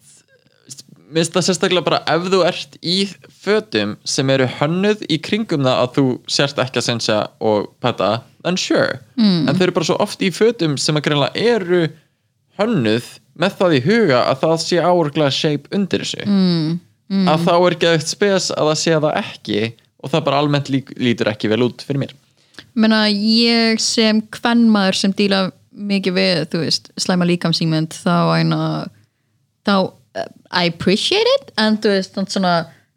mér 1.09 1.23
finnst 1.23 1.37
það 1.39 1.47
sérstaklega 1.47 1.87
bara 1.87 2.03
ef 2.13 2.29
þú 2.29 2.43
ert 2.45 2.77
í 2.85 2.99
fötum 3.41 3.97
sem 4.05 4.29
eru 4.35 4.49
hönnuð 4.59 5.07
í 5.09 5.17
kringum 5.25 5.65
það 5.65 5.81
að 5.85 5.95
þú 5.97 6.07
sérst 6.29 6.61
ekki 6.61 6.83
að 6.83 6.89
sensja 6.91 7.19
og 7.41 7.71
petta, 7.81 8.11
then 8.49 8.59
sure 8.61 8.99
mm. 9.19 9.49
en 9.49 9.55
þau 9.55 9.65
eru 9.69 9.77
bara 9.79 9.89
svo 9.91 9.99
oft 10.03 10.23
í 10.25 10.31
fötum 10.35 10.77
sem 10.81 10.99
að 10.99 11.09
greinlega 11.09 11.49
eru 11.55 11.83
hönnuð 12.59 13.11
með 13.39 13.59
það 13.61 13.77
í 13.77 13.83
huga 13.87 14.23
að 14.27 14.41
það 14.45 14.57
sé 14.65 14.81
áurglega 14.83 15.35
shape 15.35 15.75
undir 15.75 16.05
þessu 16.05 16.25
mm. 16.27 16.79
Mm. 17.09 17.29
að 17.33 17.45
þá 17.47 17.53
er 17.57 17.77
ekki 17.77 17.93
eitt 17.93 18.11
spes 18.11 18.49
að 18.55 18.73
það 18.73 18.81
sé 18.83 18.97
það 18.97 19.21
ekki 19.23 19.61
og 19.99 20.13
það 20.13 20.25
bara 20.29 20.41
almennt 20.43 20.73
lí, 20.73 20.83
lítur 20.99 21.31
ekki 21.33 21.51
vel 21.53 21.63
út 21.69 21.85
fyrir 21.87 22.05
mér 22.07 22.17
Meina, 22.79 23.07
ég 23.11 23.79
sem 23.83 24.21
kvennmaður 24.35 24.99
sem 24.99 25.15
díla 25.17 25.49
mikið 25.79 26.15
við, 26.15 26.41
þú 26.51 26.61
veist, 26.65 26.91
slæma 26.99 27.27
líkamsýmynd 27.27 27.95
þá 27.95 28.17
eina 28.39 28.61
þá 29.67 29.75
uh, 29.79 30.27
I 30.51 30.71
appreciate 30.71 31.37
it 31.39 31.53
en 31.59 31.79
þú 31.83 31.95
veist, 31.95 32.15
þannig 32.17 32.35
svona 32.35 32.53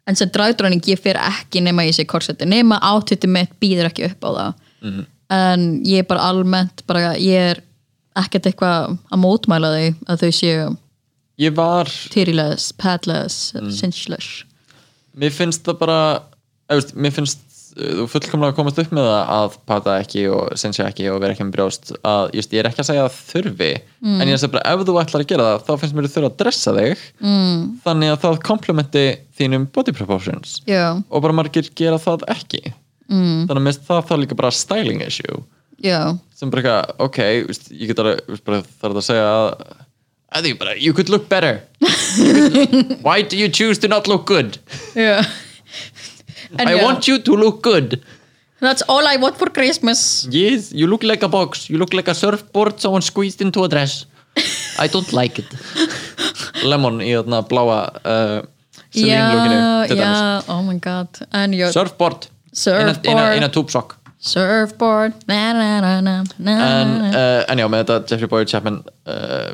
en 0.08 0.18
sem 0.18 0.30
dragdráning 0.34 0.82
ég 0.90 1.00
fer 1.00 1.18
ekki 1.20 1.62
nema 1.62 1.86
ég 1.86 1.96
sé 1.96 2.06
korseti 2.08 2.46
nema 2.48 2.80
átvitti 2.82 3.30
mitt 3.30 3.52
býður 3.62 3.90
ekki 3.90 4.08
upp 4.08 4.26
á 4.26 4.30
það 4.30 5.02
en 5.32 5.68
ég 5.88 6.02
er 6.02 6.08
bara 6.08 6.28
almennt 6.30 6.84
bara, 6.88 7.14
ég 7.20 7.52
er 7.52 7.62
ekkert 8.18 8.50
eitthvað 8.50 8.96
að 9.08 9.22
mótmæla 9.22 9.72
því 9.72 9.86
að 10.06 10.24
þau 10.24 10.32
séu 10.36 10.66
ég 11.40 11.54
var, 11.56 11.88
tyriles, 12.12 12.70
padless, 12.78 13.52
mm. 13.56 13.72
senseless. 13.74 14.42
Mér 15.18 15.32
finnst 15.34 15.64
það 15.66 15.80
bara 15.80 16.02
veist, 16.72 16.92
mér 16.96 17.14
finnst 17.16 17.40
uh, 17.76 18.02
þú 18.02 18.06
fullkomlega 18.14 18.56
komast 18.56 18.80
upp 18.80 18.92
með 18.94 19.08
það 19.08 19.32
að 19.36 19.56
pata 19.68 19.96
ekki 20.02 20.26
og 20.32 20.52
sensja 20.60 20.86
ekki 20.88 21.08
og 21.12 21.20
vera 21.24 21.36
ekki 21.36 21.46
með 21.48 21.56
brjóst 21.56 21.94
að 22.00 22.36
just, 22.38 22.52
ég 22.52 22.62
er 22.62 22.70
ekki 22.70 22.84
að 22.84 22.90
segja 22.90 23.08
þurfi 23.16 23.72
en 23.72 24.22
ég 24.24 24.30
er 24.30 24.36
að 24.36 24.44
segja 24.44 24.54
bara 24.54 24.72
ef 24.72 24.86
þú 24.88 24.98
ætlar 25.02 25.24
að 25.24 25.32
gera 25.32 25.48
það 25.48 25.66
þá 25.66 25.82
finnst 25.82 25.98
mér 25.98 26.10
þurfa 26.12 26.30
að 26.30 26.38
dressa 26.44 26.76
þig. 26.78 27.06
Mm. 27.24 27.66
þannig 27.86 28.14
að 28.14 28.22
það 28.26 28.40
komplementi 28.50 29.06
þínum 29.40 29.68
body 29.72 29.96
proportions. 29.96 30.60
Já, 30.68 30.86
og 31.00 31.24
bara 31.24 31.40
margir 31.40 31.72
gera 31.76 32.00
það 32.00 32.28
ekki 32.36 32.64
mm. 33.12 33.44
þannig 33.46 33.60
að 33.60 33.64
mér 33.66 33.76
finnst 33.76 33.88
það 33.88 34.04
þá 34.08 34.14
líka 34.24 34.38
bara 34.40 34.54
styling 34.56 35.04
issue. 35.04 35.42
Já, 35.82 36.00
sem 36.38 36.50
bara 36.52 36.62
eitthvað, 36.62 36.92
ok, 37.06 37.22
veist, 37.48 37.70
ég 37.74 37.90
get 37.90 38.02
það 38.02 38.90
er 38.90 38.96
að 38.96 39.06
segja 39.06 39.30
að 39.30 39.46
að 40.32 40.46
því 40.46 40.52
bara, 40.60 40.74
you 40.80 40.96
could 40.96 41.12
look 41.12 41.28
better. 41.28 41.60
Why 43.06 43.22
do 43.22 43.36
you 43.36 43.48
choose 43.52 43.80
to 43.82 43.88
not 43.88 44.08
look 44.08 44.24
good? 44.26 44.58
En 46.58 46.68
I 46.68 46.74
já, 46.76 46.82
want 46.84 47.08
you 47.08 47.18
to 47.18 47.36
look 47.36 47.62
good. 47.62 48.00
That's 48.60 48.82
all 48.88 49.06
I 49.08 49.16
want 49.16 49.36
for 49.36 49.50
Christmas. 49.50 50.26
Yes, 50.30 50.70
you 50.72 50.86
look 50.86 51.02
like 51.02 51.24
a 51.24 51.28
box. 51.28 51.68
You 51.68 51.78
look 51.78 51.92
like 51.92 52.08
a 52.08 52.14
surfboard 52.14 52.80
someone 52.80 53.02
squeezed 53.02 53.40
into 53.42 53.64
a 53.64 53.68
dress. 53.68 54.06
I 54.78 54.86
don't 54.86 55.12
like 55.12 55.42
it. 55.42 55.48
Lemon 56.70 57.00
í 57.02 57.10
þarna 57.16 57.42
bláa 57.48 57.78
uh, 58.06 58.36
dæmis. 58.94 59.98
já, 59.98 60.44
oh 60.48 60.62
my 60.62 60.78
god. 60.78 61.24
Já, 61.52 61.72
surfboard 61.74 62.28
Surfboard. 62.52 63.52
tube 63.52 63.72
sock 63.72 63.98
surfboard. 64.22 65.12
Na, 65.26 65.52
na, 65.52 66.00
na, 66.00 66.22
en, 66.38 66.94
uh, 67.10 67.42
en 67.50 67.58
já, 67.58 67.66
með 67.70 67.82
þetta 67.82 67.98
Jeffrey 68.06 68.30
Boyer 68.30 68.48
Chapman 68.48 68.78
uh, 69.10 69.50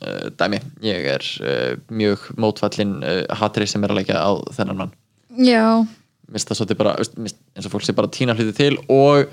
uh, 0.00 0.24
dæmi. 0.40 0.62
Ég 0.86 1.08
er 1.16 1.28
mjög 1.92 2.30
mótfallin 2.40 2.98
hatri 3.42 3.68
sem 3.68 3.84
er 3.84 3.92
að 3.92 4.00
leika 4.00 4.16
á 4.16 4.32
þennan 4.56 4.80
mann. 4.80 4.96
Já, 5.36 5.84
minnst 6.30 6.48
það 6.48 6.62
svolítið 6.62 6.80
bara, 6.80 6.96
minnst, 7.20 7.38
eins 7.54 7.68
og 7.68 7.74
fólk 7.74 7.86
sé 7.86 7.94
bara 7.96 8.08
að 8.10 8.16
tína 8.16 8.36
hluti 8.38 8.56
til 8.56 8.74
og 8.90 9.30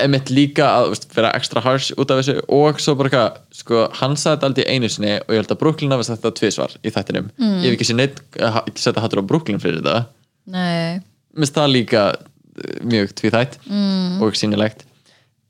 emitt 0.00 0.30
líka 0.32 0.66
að 0.80 0.94
vera 1.12 1.32
extra 1.36 1.62
harsh 1.64 1.94
út 1.98 2.12
af 2.12 2.20
þessu 2.20 2.36
og 2.54 2.78
svo 2.80 2.94
bara 2.96 3.10
eitthvað, 3.10 3.38
sko, 3.58 3.80
hann 3.98 4.14
sagði 4.16 4.36
þetta 4.36 4.48
aldrei 4.48 4.66
einu 4.70 4.90
sinni 4.90 5.14
og 5.18 5.34
ég 5.34 5.40
held 5.42 5.54
að 5.54 5.60
Brooklyn 5.60 5.94
hafa 5.94 6.06
sagt 6.06 6.22
þetta 6.22 6.38
tvisvar 6.38 6.76
í 6.78 6.92
þættinum, 6.94 7.30
mm. 7.36 7.56
ég 7.58 7.66
hef 7.66 7.76
ekki 7.76 7.88
sér 7.88 7.98
neitt 7.98 8.20
ekki 8.38 8.84
setja 8.84 9.02
hattur 9.02 9.22
á 9.24 9.28
Brooklyn 9.32 9.60
fyrir 9.62 9.80
þetta. 9.82 10.04
Nei. 10.54 11.02
Minnst 11.36 11.58
það 11.58 11.74
líka 11.74 12.04
mjög 12.84 13.12
tvíþætt 13.18 13.58
mm. 13.66 14.20
og 14.24 14.38
sýnilegt 14.38 14.86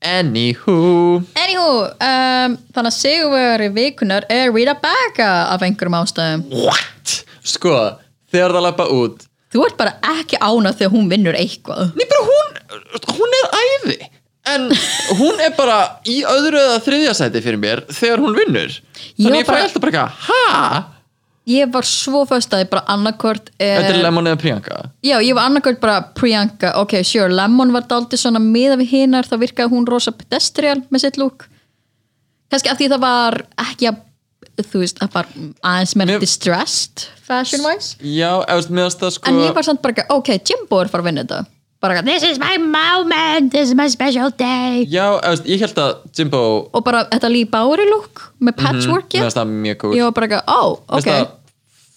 Anywho 0.01 1.21
Anywho, 1.37 1.73
um, 1.93 2.55
þannig 2.73 2.89
að 2.89 2.97
sigurvegari 2.97 3.67
vikunar 3.77 4.27
er 4.33 4.53
Rita 4.55 4.77
Baga 4.81 5.33
af 5.53 5.65
einhverjum 5.67 5.99
ástæðum 5.99 6.47
What? 6.65 7.19
Sko, 7.45 7.75
þegar 8.33 8.57
það 8.57 8.67
lappa 8.69 8.87
út 8.95 9.27
Þú 9.51 9.67
ert 9.67 9.77
bara 9.81 9.97
ekki 10.15 10.39
ánað 10.39 10.79
þegar 10.81 10.95
hún 10.95 11.11
vinnur 11.11 11.37
eitthvað 11.37 11.93
Nei, 11.99 12.07
bara 12.07 12.25
hún, 12.31 12.57
hún 13.19 13.37
er 13.41 13.53
æði 13.61 13.99
En 14.51 14.71
hún 15.19 15.43
er 15.45 15.53
bara 15.59 15.77
í 16.09 16.23
öðru 16.25 16.63
eða 16.63 16.81
þriðja 16.87 17.13
sæti 17.19 17.43
fyrir 17.45 17.61
mér 17.61 17.85
þegar 17.93 18.25
hún 18.25 18.39
vinnur 18.39 18.73
Þannig 19.21 19.43
ég 19.43 19.51
fæ 19.51 19.59
alltaf 19.59 19.85
bara 19.85 19.93
eitthvað, 19.93 20.17
ha? 20.31 21.00
Ég 21.51 21.71
var 21.75 21.87
svo 21.89 22.25
föst 22.31 22.53
að 22.55 22.65
ég 22.65 22.71
bara 22.73 22.85
annarkort 22.93 23.49
er, 23.59 23.81
Þetta 23.81 23.95
er 23.97 24.03
Lemon 24.05 24.29
eða 24.31 24.39
Priyanka? 24.43 24.81
Já, 25.07 25.17
ég 25.25 25.35
var 25.39 25.49
annarkort 25.51 25.81
bara 25.83 26.01
Priyanka. 26.17 26.75
Ok, 26.83 26.99
sure, 27.07 27.31
Lemon 27.35 27.73
var 27.75 27.89
daldið 27.91 28.23
svona 28.23 28.43
miða 28.43 28.77
við 28.81 28.93
hinar 28.95 29.27
þá 29.29 29.37
virkaði 29.43 29.73
hún 29.75 29.89
rosa 29.89 30.13
pedestrial 30.15 30.79
með 30.91 31.07
sitt 31.09 31.19
lúk 31.21 31.49
kannski 32.51 32.71
af 32.73 32.79
því 32.81 32.89
það 32.91 33.03
var 33.05 33.37
ekki 33.63 33.91
að 33.93 34.01
þú 34.67 34.83
veist, 34.83 34.99
það 35.01 35.15
var 35.15 35.29
aðeins 35.71 35.95
meira 35.97 36.11
Mér- 36.17 36.25
distressed 36.25 37.07
fashion 37.25 37.63
wise 37.65 37.95
Já, 38.03 38.33
mér 38.75 38.89
finnst 38.91 39.01
það 39.05 39.15
sko 39.17 39.31
en 39.31 39.41
ég 39.45 39.55
var 39.57 39.67
samt 39.67 39.83
bara, 39.85 40.05
ok, 40.17 40.35
Jimbo 40.51 40.81
er 40.83 40.91
fara 40.93 41.05
að 41.05 41.11
vinna 41.11 41.25
þetta. 41.25 41.41
Bara, 41.81 42.03
This 42.05 42.23
is 42.29 42.37
my 42.39 42.59
moment. 42.61 43.53
This 43.55 43.71
is 43.71 43.75
my 43.75 43.87
special 43.89 44.29
day. 44.37 44.83
Já, 44.93 45.07
eða 45.25 45.47
ég 45.49 45.63
held 45.65 45.79
að 45.81 45.95
Jimbo 46.19 46.41
og 46.77 46.83
bara 46.85 47.07
þetta 47.09 47.31
Lee 47.33 47.49
Bowery 47.49 47.87
look 47.89 48.27
með 48.45 48.59
patchwork 48.59 49.09
Mér 49.15 49.25
finnst 49.25 49.39
það 49.41 49.55
mjög 49.63 49.79
cool. 49.81 49.95
Ég 49.97 50.05
var 50.11 50.13
bara, 50.19 50.43
Mér 50.45 50.59
ok 50.99 51.09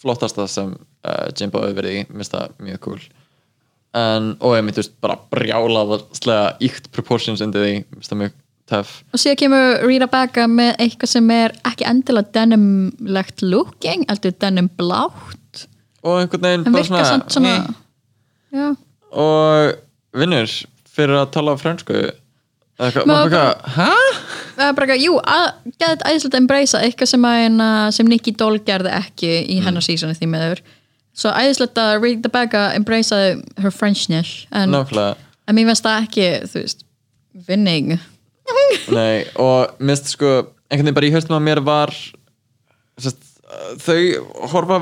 flottasta 0.03 0.47
sem 0.51 0.75
uh, 0.75 1.27
Jimbo 1.33 1.63
hefur 1.63 1.79
verið 1.81 1.99
í 2.01 2.05
Mér 2.09 2.21
finnst 2.21 2.35
það 2.35 2.55
mjög 2.67 2.81
cool. 2.87 3.01
En, 3.93 4.31
og 4.41 4.55
ég 4.57 4.63
myndi 4.65 4.81
veist 4.81 4.95
bara 5.03 5.19
brjálaðslega 5.33 6.55
íkt 6.65 6.89
proportions 6.95 7.43
undir 7.45 7.63
því 7.63 7.75
Mér 7.81 7.99
finnst 7.99 8.13
það 8.13 8.23
mjög 8.23 8.39
töff 8.69 8.91
og 9.11 9.21
síðan 9.21 9.39
kemur 9.41 9.85
Rita 9.87 10.07
Becca 10.11 10.47
með 10.49 10.73
eitthvað 10.83 11.11
sem 11.13 11.31
er 11.35 11.55
ekki 11.67 11.87
endilega 11.89 12.31
denimlegt 12.37 13.43
looking, 13.45 14.05
heldur 14.09 14.35
denim 14.39 14.69
blátt 14.79 15.65
og 16.03 16.21
einhvern 16.21 16.47
veginn 16.47 16.67
en 16.67 16.75
bara 16.75 16.83
virka 16.83 17.05
samt 17.07 17.35
svona 17.35 17.55
eh. 17.57 17.71
já, 18.55 18.67
og 19.23 20.19
vinnur 20.19 20.51
fyrir 20.93 21.19
að 21.19 21.33
tala 21.35 21.57
fransku 21.59 21.97
eða 21.97 22.87
eitthvað, 22.87 23.09
maður 23.09 23.35
bara, 23.35 23.73
hæ? 23.75 23.89
Bara 24.57 24.95
jú, 24.99 25.17
gæðið 25.81 26.05
æðislega 26.05 26.33
að 26.35 26.39
embracea 26.41 26.81
eitthvað 26.85 27.09
sem, 27.13 27.25
að, 27.25 27.37
hérna, 27.43 27.67
sem 27.95 28.09
Nicky 28.09 28.33
Doll 28.37 28.59
gerði 28.65 28.91
ekki 28.99 29.31
í 29.41 29.59
Mm. 29.59 29.65
hennar 29.67 29.85
seasoni 29.85 30.17
því 30.17 30.29
meður 30.33 30.61
svo 31.13 31.29
æðislega 31.33 31.83
að 31.87 32.01
Rita 32.03 32.29
Becca 32.33 32.63
embraceaði 32.77 33.35
her 33.61 33.71
Frenchness 33.73 34.47
en, 34.51 34.73
en 34.73 35.55
mér 35.57 35.69
finnst 35.71 35.85
það 35.85 36.07
ekki, 36.07 36.27
þú 36.49 36.61
veist 36.63 36.83
vinning. 37.47 37.93
Nei, 38.97 39.25
og 39.41 39.77
minnst 39.79 40.09
sko 40.13 40.31
einhvern 40.69 40.89
veginn 40.89 40.97
bara 40.97 41.09
í 41.09 41.13
höstum 41.13 41.37
að 41.37 41.45
mér 41.47 41.61
var 41.65 41.93
sest, 43.01 43.21
þau 43.83 43.99
horfa 44.53 44.79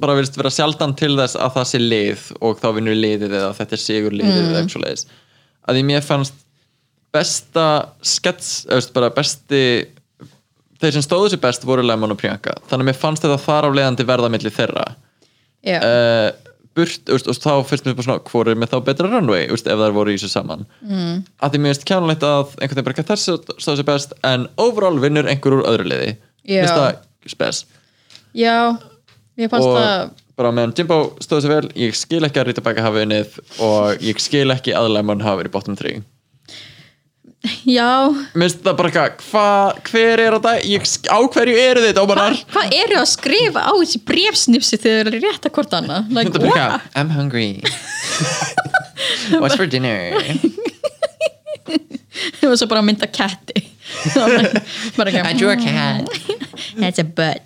bara 0.00 0.16
virðist 0.16 0.36
vera 0.40 0.52
sjaldan 0.52 0.94
til 0.96 1.12
þess 1.18 1.36
að 1.36 1.54
það 1.58 1.68
sé 1.72 1.80
lið 1.82 2.26
og 2.40 2.58
þá 2.62 2.68
vinnur 2.78 2.96
liðið 2.96 3.36
eða 3.36 3.52
þetta 3.58 3.76
er 3.76 3.82
sigur 3.82 4.16
liðið 4.16 4.38
eða 4.42 4.60
eitthvað 4.62 4.74
svoleiðis. 4.76 5.06
Að 5.66 5.76
því 5.78 5.84
mér 5.90 6.04
fannst 6.06 6.42
besta 7.16 7.66
skets, 8.04 8.64
veist, 8.70 8.92
bara 8.94 9.12
besti 9.14 9.60
þeir 10.80 10.96
sem 10.96 11.04
stóðu 11.04 11.32
sér 11.32 11.42
best 11.42 11.64
voru 11.66 11.84
Lemon 11.86 12.12
og 12.14 12.20
Priyanka. 12.20 12.56
Þannig 12.68 12.84
að 12.84 12.90
mér 12.90 12.98
fannst 13.00 13.24
þetta 13.24 13.38
þar 13.42 13.68
af 13.68 13.78
leiðandi 13.78 14.08
verða 14.08 14.32
milli 14.32 14.52
þeirra. 14.52 14.84
Uh, 15.66 16.28
burt, 16.76 17.08
úst, 17.10 17.30
úst, 17.30 17.44
þá 17.44 17.64
fyrst 17.66 17.86
mér 17.88 17.96
bara 17.96 18.06
svona 18.06 18.24
hvor 18.28 18.50
er 18.50 18.58
með 18.60 18.74
þá 18.74 18.76
betra 18.90 19.10
runway, 19.10 19.46
úst, 19.54 19.68
ef 19.70 19.80
það 19.80 19.96
voru 19.96 20.12
í 20.12 20.18
þessu 20.18 20.32
saman. 20.32 20.66
Mm. 20.84 21.22
að 21.40 21.54
því 21.54 21.62
mér 21.62 21.74
finnst 21.74 21.88
kjánulegt 21.88 22.26
að 22.26 22.52
einhvern 22.58 22.76
veginn 22.76 22.88
bara 22.88 22.96
ekki 22.96 23.08
þessu 23.08 23.38
stóð 23.56 23.80
sér 23.80 23.88
best 23.88 24.14
en 24.28 24.46
overall 24.60 25.00
vinnur 25.02 25.30
einhver 25.30 25.58
úr 25.58 25.64
öðru 25.72 25.88
liði. 25.88 26.12
Mér 26.44 26.68
finnst 26.68 26.76
það 26.76 27.32
spes. 27.32 27.64
Já 28.36 28.56
ég 29.40 29.50
fannst 29.52 29.66
og 29.66 29.80
það 29.80 29.96
bara 30.36 30.52
meðan 30.52 30.74
Jimbo 30.76 30.98
stóð 31.24 31.46
sér 31.46 31.54
vel 31.54 31.70
ég 31.80 31.96
skil 31.96 32.20
ekki 32.26 32.42
að 32.42 32.50
Rita 32.50 32.64
Becca 32.64 32.84
hafi 32.84 33.06
unnið 33.06 33.38
og 33.64 34.04
ég 34.04 34.20
skil 34.20 34.50
ekki 34.52 34.74
að 34.76 34.90
Lemon 34.92 35.24
hafi 35.24 35.42
verið 35.42 35.54
bottom 35.54 35.78
3 35.78 36.02
já, 37.78 37.90
mér 38.34 38.46
finnst 38.46 38.62
það 38.64 38.76
bara 38.78 38.90
eitthvað 38.90 39.24
hva, 39.30 39.46
hver 39.90 40.22
er 40.22 40.36
þetta, 40.36 40.54
ég, 40.70 40.88
á 41.10 41.18
hverju 41.36 41.56
eru 41.62 41.84
þið 41.84 41.94
dómarar? 41.98 42.38
Hvað 42.52 42.66
hva 42.66 42.80
eru 42.82 42.98
að 43.00 43.08
skrifa 43.12 43.64
á 43.66 43.72
þessi 43.76 44.00
brefsnipsi 44.08 44.78
þegar 44.80 45.10
þeir 45.10 45.12
eru 45.12 45.22
rétt 45.26 45.48
að 45.48 45.56
hvort 45.58 45.76
annað? 45.78 46.12
Like, 46.16 46.32
Þetta 46.32 46.42
what? 46.46 46.56
eitthvað, 46.56 46.80
I'm 46.96 47.10
hungry. 47.14 47.50
What's 49.40 49.56
for 49.58 49.66
dinner? 49.66 50.14
Það 52.36 52.48
var 52.48 52.56
svo 52.58 52.68
bara 52.70 52.80
að 52.80 52.86
mynda 52.88 53.06
ketti. 53.12 53.62
I 54.06 55.32
drew 55.36 55.50
a 55.50 55.56
cat. 55.60 56.08
That's 56.78 56.98
a 56.98 57.04
butt. 57.04 57.42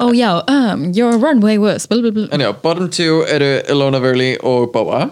oh 0.00 0.12
já, 0.16 0.42
um, 0.48 0.92
your 0.92 1.18
runway 1.18 1.58
was 1.58 1.86
blah, 1.86 2.00
blah, 2.00 2.10
blah. 2.10 2.38
Já, 2.38 2.52
bottom 2.62 2.88
two 2.88 3.24
eru 3.28 3.60
Ilona 3.68 4.00
Verley 4.00 4.38
og 4.42 4.72
Boa 4.72 5.10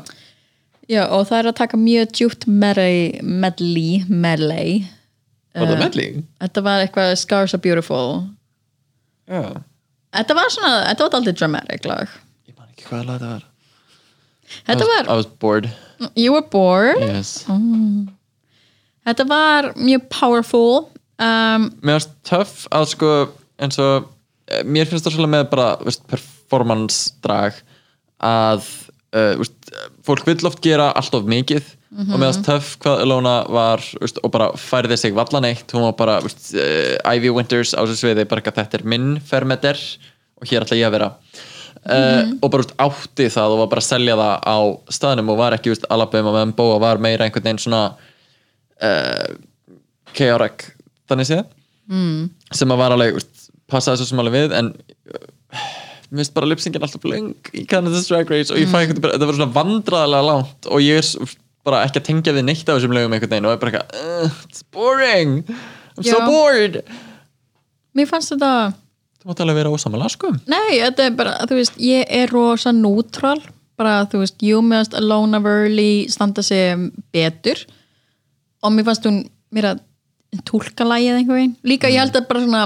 Já, 0.91 1.05
og 1.07 1.27
það 1.29 1.39
er 1.39 1.49
að 1.53 1.59
taka 1.61 1.79
mjög 1.79 2.12
djúpt 2.19 2.47
medley, 2.51 3.21
medley, 3.23 4.01
medley. 4.11 4.81
Var 5.55 5.69
það 5.71 5.83
medley? 5.85 6.23
Þetta 6.43 6.62
var 6.67 6.83
eitthvað 6.85 7.12
Scars 7.21 7.55
are 7.55 7.62
Beautiful. 7.62 8.25
Já, 9.31 9.45
Þetta 10.11 10.35
var 10.35 10.49
svona, 10.51 10.71
þetta 10.89 11.05
var 11.07 11.17
aldrei 11.21 11.35
dramatic 11.39 11.85
lag. 11.87 12.09
ég 12.51 12.57
man 12.59 12.67
ekki 12.73 12.89
hvað 12.89 13.05
lag 13.07 13.21
það 13.23 13.31
var 13.37 13.45
Þetta 14.67 14.75
I 14.75 14.87
was, 14.89 14.89
var, 14.91 15.11
I 15.15 15.17
was 15.21 15.29
bored 15.45 15.69
you 16.19 16.33
were 16.35 16.43
bored. 16.51 16.99
yes. 17.05 17.45
Þetta 19.07 19.27
var 19.31 19.69
mjög 19.79 20.09
powerful. 20.11 20.89
Um, 21.21 21.69
Mér 21.85 21.99
finnst 22.01 22.15
töff 22.27 22.65
að 22.75 22.89
sko 22.95 23.11
eins 23.61 23.79
og 23.83 24.09
eh, 24.51 24.65
mér 24.65 24.89
finnst 24.89 25.05
það 25.07 25.15
svolítið 25.15 25.35
með 25.37 25.47
bara 25.53 25.69
veist, 25.85 26.03
performance 26.11 27.12
drag 27.25 27.59
að 28.25 28.65
uh, 29.15 29.35
veist, 29.41 29.55
fólk 30.07 30.27
vill 30.29 30.49
oft 30.49 30.63
gera 30.65 30.91
allt 30.99 31.15
of 31.17 31.29
mikið 31.31 31.77
og 31.91 32.13
mér 32.15 32.29
finnst 32.29 32.45
töff 32.47 32.75
hvað 32.83 33.01
Ilona 33.03 33.35
var 33.51 33.83
veist, 33.99 34.21
og 34.23 34.31
bara 34.31 34.53
færði 34.55 34.99
sig 35.01 35.15
vallan 35.17 35.49
eitt. 35.49 35.73
Hún 35.75 35.89
var 35.89 35.97
bara 35.99 36.19
veist, 36.23 36.53
uh, 36.55 37.17
Ivy 37.17 37.33
Winters 37.35 37.75
á 37.75 37.83
þessu 37.83 38.05
sviði 38.05 38.29
bara 38.31 38.45
að 38.47 38.61
þetta 38.61 38.79
er 38.79 38.85
minn 38.93 39.09
fermeter 39.27 39.81
og 40.39 40.47
hér 40.47 40.67
ætla 40.67 40.79
ég 40.79 40.87
að 40.87 40.95
vera. 40.95 41.11
Uh, 41.81 42.37
og 42.39 42.47
bara 42.47 42.63
veist, 42.63 42.77
átti 42.79 43.27
það 43.35 43.57
og 43.57 43.63
var 43.65 43.73
bara 43.75 43.83
að 43.83 43.89
selja 43.89 44.19
það 44.21 44.47
á 44.47 44.59
staðnum 45.01 45.35
og 45.35 45.41
var 45.43 45.59
ekki 45.59 45.75
veist, 45.75 45.89
Alabama 45.91 46.37
meðan 46.37 46.55
Bóa 46.61 46.79
var 46.83 47.03
meira 47.03 47.27
einhvern 47.27 47.49
veginn 47.49 47.63
svona 47.67 47.83
uh, 48.87 49.29
chaotic 50.15 50.71
þannig 51.11 51.33
séð. 51.33 51.49
Mm. 51.91 52.29
sem 52.55 52.71
að 52.71 52.79
var 52.79 52.93
alveg 52.95 53.17
passaði 53.67 53.99
svo 53.99 54.13
sem 54.13 54.21
alveg 54.23 54.37
við 54.37 54.53
en 54.55 54.69
mér 56.11 56.23
finnst 56.23 56.35
bara 56.35 56.49
lipsingin 56.51 56.82
alltaf 56.87 57.07
löng 57.07 57.31
í 57.55 57.65
Canada's 57.70 58.09
Drag 58.11 58.31
Race 58.31 58.53
og 58.53 58.59
ég 58.59 58.70
fæ 58.70 58.81
einhvern 58.82 58.99
veginn 58.99 59.15
þetta 59.15 59.28
var 59.31 59.39
svona 59.39 59.55
vandræðilega 59.55 60.27
langt 60.27 60.69
og 60.70 60.82
ég 60.82 61.01
er 61.01 61.35
bara 61.66 61.85
ekki 61.87 62.01
að 62.01 62.07
tengja 62.09 62.35
við 62.35 62.47
neitt 62.49 62.66
af 62.66 62.78
þessum 62.78 62.97
lögum 62.97 63.15
einhvern 63.16 63.35
veginn 63.35 63.49
og 63.49 63.55
ég 63.55 63.59
er 63.59 63.62
bara 63.65 63.73
eitthvað 63.73 64.27
uh, 64.27 64.43
it's 64.49 64.65
boring 64.74 65.39
I'm 65.97 66.05
so 66.07 66.19
Já. 66.19 66.27
bored 66.27 66.81
mér 67.97 68.11
fannst 68.11 68.35
þetta, 68.35 68.53
þú 69.23 69.31
mátt 69.31 69.43
alveg 69.45 69.61
vera 69.61 69.73
ósamalega 69.74 70.15
sko 70.15 70.32
nei, 70.51 70.78
þetta 70.81 71.09
er 71.09 71.16
bara, 71.19 71.35
þú 71.51 71.59
veist, 71.61 71.81
ég 71.82 72.07
er 72.20 72.31
rosa 72.32 72.73
neutral. 72.74 73.41
Bara, 73.81 74.03
þú 74.12 74.19
veist, 74.20 74.43
jú, 74.45 74.59
mér 74.61 74.82
fannst 74.82 74.97
Alona 74.99 75.39
Verley 75.41 76.03
standa 76.12 76.43
sig 76.45 76.91
betur 77.15 77.62
og 78.61 78.74
mér 78.77 78.85
fannst 78.91 79.07
hún 79.09 79.23
mér 79.55 79.70
að 79.70 79.81
tólka 80.47 80.85
lagið 80.85 81.16
einhvern 81.16 81.39
veginn. 81.39 81.55
Líka 81.66 81.89
ég 81.91 82.03
held 82.03 82.19
að 82.19 82.27
bara 82.28 82.43
svona 82.45 82.65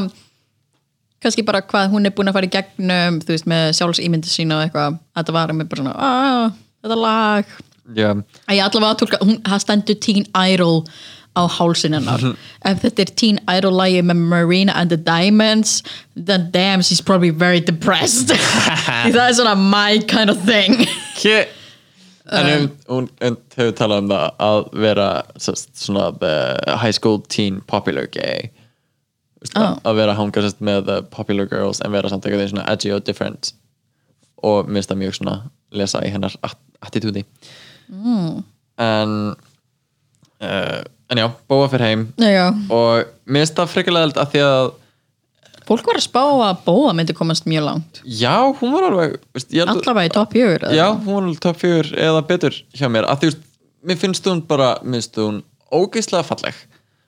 kannski 1.24 1.44
bara 1.46 1.64
hvað 1.64 1.90
hún 1.94 2.09
er 2.09 2.14
búin 2.14 2.30
að 2.30 2.38
fara 2.38 2.48
í 2.48 2.52
gegnum 2.52 3.18
þú 3.24 3.34
veist, 3.34 3.48
með 3.51 3.66
sjálfsýmyndi 3.80 4.30
sína 4.30 4.60
og 4.60 4.66
eitthvað. 4.66 5.01
Að 5.14 5.22
þetta 5.22 5.36
var 5.38 5.55
með 5.56 5.72
bara 5.72 5.82
svona, 5.82 5.96
aah, 6.10 6.55
þetta 6.84 7.01
lag. 7.01 7.59
Já, 7.94 8.09
að 8.14 8.56
ég 8.56 8.64
allavega 8.64 9.01
tólka, 9.02 9.20
hún, 9.24 9.42
það 9.44 9.64
stendur 9.66 10.01
Teen 10.05 10.30
Idol 10.32 10.78
á 11.34 11.42
hálsin 11.51 11.96
hennar. 11.98 12.22
Ef 12.64 12.84
þetta 12.84 13.05
er 13.05 13.10
Teen 13.18 13.40
Idol 13.51 13.74
lagi 13.74 14.05
með 14.06 14.22
Marina 14.30 14.76
and 14.78 14.92
the 14.92 14.96
Diamonds 14.96 15.82
then 16.14 16.51
damn, 16.55 16.80
she's 16.80 17.02
probably 17.02 17.30
very 17.30 17.60
depressed. 17.60 18.30
Það 18.86 19.20
er 19.26 19.36
svona 19.36 19.56
my 19.59 19.98
kind 20.09 20.30
of 20.30 20.40
thing. 20.46 20.86
Kje 21.18 21.44
En 22.32 22.46
um, 22.46 22.70
hún 22.88 23.09
hún 23.20 23.34
hefur 23.52 23.74
talað 23.76 23.98
um 24.01 24.06
það 24.09 24.44
að 24.46 24.60
vera 24.80 25.09
svona 25.44 26.06
the 26.22 26.76
high 26.80 26.94
school 26.94 27.20
teen 27.20 27.60
popular 27.68 28.06
gay 28.06 28.48
Vist, 29.44 29.56
Oh. 29.60 29.76
að 29.84 29.98
vera 30.00 30.14
að 30.14 30.20
hanga 30.22 30.42
sest, 30.46 30.60
með 30.64 30.86
the 30.88 31.02
popular 31.12 31.46
girls 31.50 31.82
en 31.84 31.92
vera 31.92 32.08
samt 32.08 32.24
eitthvað 32.24 32.48
svona 32.50 32.64
edgy 32.72 32.90
og 32.96 33.04
different. 33.04 33.52
Og 34.42 34.66
mér 34.66 34.80
finnst 34.80 34.90
það 34.94 35.00
mjög 35.02 35.16
svona 35.18 35.34
lesa 35.76 36.00
í 36.04 36.10
hennar 36.14 36.34
at 36.42 36.56
attitúdi. 36.84 37.24
Mm. 37.92 38.42
en 38.80 39.10
uh, 40.40 40.80
en 41.12 41.18
já, 41.20 41.28
bóa 41.48 41.68
fyrir 41.68 41.84
heim. 41.90 42.06
Já, 42.18 42.48
og 42.72 43.04
mér 43.28 43.44
finnst 43.44 43.58
það 43.60 43.70
frikalega 43.74 44.22
að 44.24 44.32
því 44.32 44.42
að 44.48 44.72
fólk 45.68 45.86
var 45.88 45.96
að 46.00 46.04
spá 46.04 46.20
að 46.24 46.58
Bóa 46.66 46.92
myndi 46.96 47.14
komast 47.16 47.46
mjög 47.48 47.64
langt. 47.68 48.00
Já, 48.04 48.34
hún 48.60 48.72
var 48.74 48.88
alveg 48.90 49.14
veist, 49.36 49.52
ég 49.54 49.64
held- 49.64 49.80
allavega 49.80 50.10
í 50.10 50.14
top 50.16 50.32
4 50.36 50.72
Já, 50.76 50.86
hún 50.92 51.14
var 51.14 51.22
alveg 51.28 51.40
top 51.40 51.56
4 51.60 51.94
eða 52.08 52.24
betur 52.28 52.56
hjá 52.76 52.88
mér. 52.92 53.06
Að 53.08 53.20
því, 53.22 53.30
veist, 53.30 53.44
mér 53.84 54.00
finnst 54.02 54.24
hún 54.28 54.42
bara 54.48 54.74
mér 54.82 55.00
finnst 55.00 55.16
hún 55.20 55.42
ógeðslega 55.72 56.24
falleg 56.28 56.54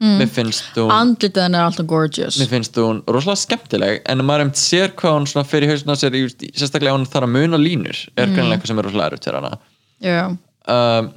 mér 0.03 0.29
finnst 0.29 0.77
hún 0.77 0.91
andlitið 0.93 1.43
hennar 1.47 1.63
er 1.65 1.71
alltaf 1.71 1.87
gorgeous. 1.89 2.39
Mér 2.41 2.51
finnst 2.51 2.77
hún 2.81 3.03
rosalega 3.09 3.41
skemmtileg 3.43 4.03
en 4.05 4.25
maður 4.27 4.45
einmitt 4.45 4.61
sér 4.61 4.93
hvað 4.99 5.19
hún 5.19 5.29
svona 5.31 5.49
fyrir 5.49 5.73
hausna 5.73 5.97
sér 5.97 6.17
sérstaklega 6.53 6.97
hún 6.97 7.07
þarf 7.09 7.29
að 7.29 7.37
muna 7.37 7.61
línur 7.61 8.03
er 8.17 8.27
mm. 8.27 8.35
greinlega 8.35 8.59
eitthvað 8.59 8.73
sem 8.73 8.83
er 8.83 8.89
rosalega 8.91 9.13
erut 9.13 9.29
fyrir 9.29 9.41
hana. 9.41 9.61
Já, 10.05 10.25
um, 10.77 11.13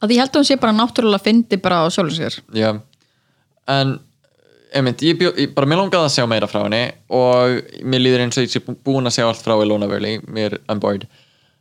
að 0.00 0.14
ég 0.14 0.22
held 0.22 0.32
að 0.32 0.40
hún 0.40 0.48
sé 0.48 0.60
bara 0.60 0.76
náttúrulega 0.76 1.26
fyndi 1.26 1.60
bara 1.60 1.82
á 1.84 1.92
sjálfum 1.92 2.16
sér. 2.16 2.40
Já. 2.56 2.70
En 3.70 3.98
einmitt, 4.76 5.02
ég, 5.04 5.18
bjó, 5.18 5.32
ég 5.36 5.52
bara 5.54 5.68
mér 5.68 5.82
langaði 5.82 6.06
að 6.06 6.14
sjá 6.14 6.26
meira 6.30 6.48
frá 6.50 6.62
henni 6.64 6.84
og 7.12 7.72
mér 7.84 8.04
líður 8.04 8.24
eins 8.24 8.38
og 8.38 8.46
ég 8.46 8.52
sé 8.52 8.62
bú- 8.64 8.78
búin 8.86 9.08
að 9.10 9.18
sjá 9.18 9.26
allt 9.26 9.42
frá 9.42 9.56
Ilona 9.58 9.88
Verley 9.90 10.20
mér 10.30 10.56
I'm 10.70 10.80
bored 10.82 11.06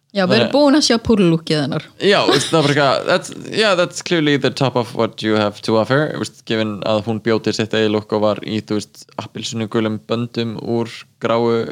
Já, 0.09 0.23
við 0.25 0.39
erum 0.39 0.53
búin 0.55 0.77
að 0.77 0.85
sjá 0.87 0.95
púrlúkið 1.05 1.59
hennar. 1.61 1.83
Já, 2.01 2.23
það 2.25 2.53
var 2.55 2.63
bara 2.65 2.85
eitthvað 2.89 3.51
yeah, 3.53 3.75
that's 3.77 4.01
clearly 4.01 4.39
the 4.41 4.49
top 4.49 4.75
of 4.79 4.95
what 4.97 5.21
you 5.21 5.35
have 5.37 5.61
to 5.67 5.77
offer. 5.77 6.07
Veist, 6.17 6.41
given 6.49 6.79
að 6.89 7.03
hún 7.05 7.19
bjóti 7.21 7.53
sitt 7.53 7.75
eigi 7.77 7.91
lukk 7.93 8.15
og 8.17 8.23
var 8.23 8.41
í, 8.41 8.57
þú 8.65 8.79
veist, 8.79 9.03
appilsunugulum 9.21 9.99
böndum 10.09 10.57
úr 10.65 10.89
gráu 11.21 11.69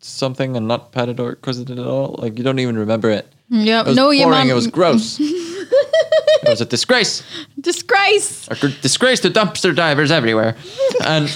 something 0.00 0.56
and 0.56 0.68
not 0.68 0.92
padded 0.92 1.20
or 1.20 1.34
crusted 1.34 1.70
at 1.70 1.84
all 1.84 2.14
like 2.22 2.38
you 2.38 2.44
don't 2.44 2.60
even 2.60 2.78
remember 2.78 3.10
it. 3.10 3.28
Já, 3.52 3.82
it 3.82 3.86
was 3.88 3.96
no, 3.96 4.08
boring, 4.08 4.48
it 4.48 4.54
was 4.54 4.66
gross. 4.66 5.18
It 5.20 6.48
was 6.48 6.60
a 6.60 6.66
disgrace. 6.66 7.22
Disgrace! 7.60 8.48
A 8.48 8.54
gr- 8.54 8.76
disgrace 8.82 9.20
to 9.20 9.30
dumpster 9.30 9.74
divers 9.74 10.10
everywhere. 10.10 10.56
En 11.04 11.28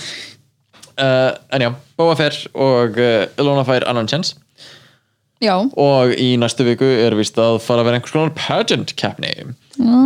uh, 0.99 1.37
en 1.53 1.61
já, 1.61 1.75
Bóa 1.97 2.17
fer 2.17 2.33
og 2.55 2.97
uh, 2.97 3.29
Ilona 3.37 3.65
fær 3.65 3.85
annan 3.89 4.09
chance 4.09 4.37
Já, 5.39 5.55
og 5.79 6.13
í 6.19 6.33
næstu 6.41 6.65
viku 6.67 6.87
er 7.07 7.15
vist 7.15 7.39
að 7.39 7.61
fara 7.63 7.85
að 7.85 7.89
vera 7.89 7.99
einhvers 8.01 8.15
konar 8.15 8.33
pageant 8.35 8.95
keppni 8.99 9.31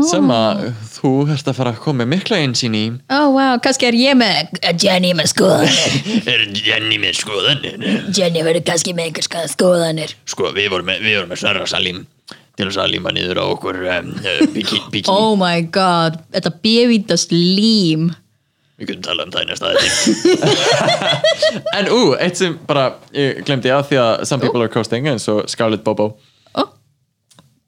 sem 0.04 0.28
að 0.28 0.66
þú 0.92 1.12
ert 1.32 1.46
að 1.48 1.56
fara 1.56 1.72
að 1.72 1.78
koma 1.86 2.04
mikla 2.04 2.42
einsýn 2.44 2.76
í. 2.76 2.82
Ó, 3.08 3.16
oh, 3.16 3.28
wow, 3.38 3.54
kannski 3.64 3.88
er 3.88 3.96
ég 3.96 4.18
með 4.20 4.58
Jenny 4.82 5.14
með 5.16 5.30
skoðanir. 5.32 5.94
Er 6.32 6.44
Jenny 6.52 6.98
með 7.00 7.22
skoðanir? 7.22 7.86
Jenny 8.12 8.44
verður 8.44 8.66
kannski 8.68 8.92
með 8.92 9.08
einhvers 9.08 9.30
skoðanir 9.32 9.72
skoðanir. 9.72 10.16
Sko 10.28 10.52
við 10.52 10.70
vorum 10.72 10.90
með, 10.90 11.04
við 11.06 11.18
vorum 11.18 11.32
með 11.32 11.42
Sverra 11.42 11.68
Salim 11.70 12.02
til 12.52 12.68
þess 12.68 12.82
að 12.82 12.92
líma 12.92 13.12
niður 13.16 13.40
á 13.40 13.44
okkur 13.48 13.78
um, 13.88 14.10
bikini, 14.52 14.82
bikini. 14.92 15.12
Oh 15.16 15.32
my 15.40 15.64
god, 15.72 16.20
þetta 16.34 16.52
bjöfítast 16.64 17.32
lím 17.32 18.10
við 18.82 18.90
kunum 18.90 19.04
tala 19.06 19.26
um 19.26 19.32
það 19.34 19.44
í 19.44 19.48
næsta 19.50 19.70
þetta 19.72 20.82
en 21.78 21.90
ú, 21.92 22.00
eitt 22.18 22.40
sem 22.40 22.56
bara 22.68 22.88
ég 23.16 23.42
glemdi 23.46 23.72
að 23.72 23.86
því 23.90 24.00
að 24.02 24.24
some 24.28 24.42
people 24.42 24.62
are 24.64 24.72
coasting 24.72 25.08
eins 25.10 25.28
og 25.32 25.44
Scarlett 25.50 25.84
Bobo. 25.86 26.10
Oh, 26.58 26.68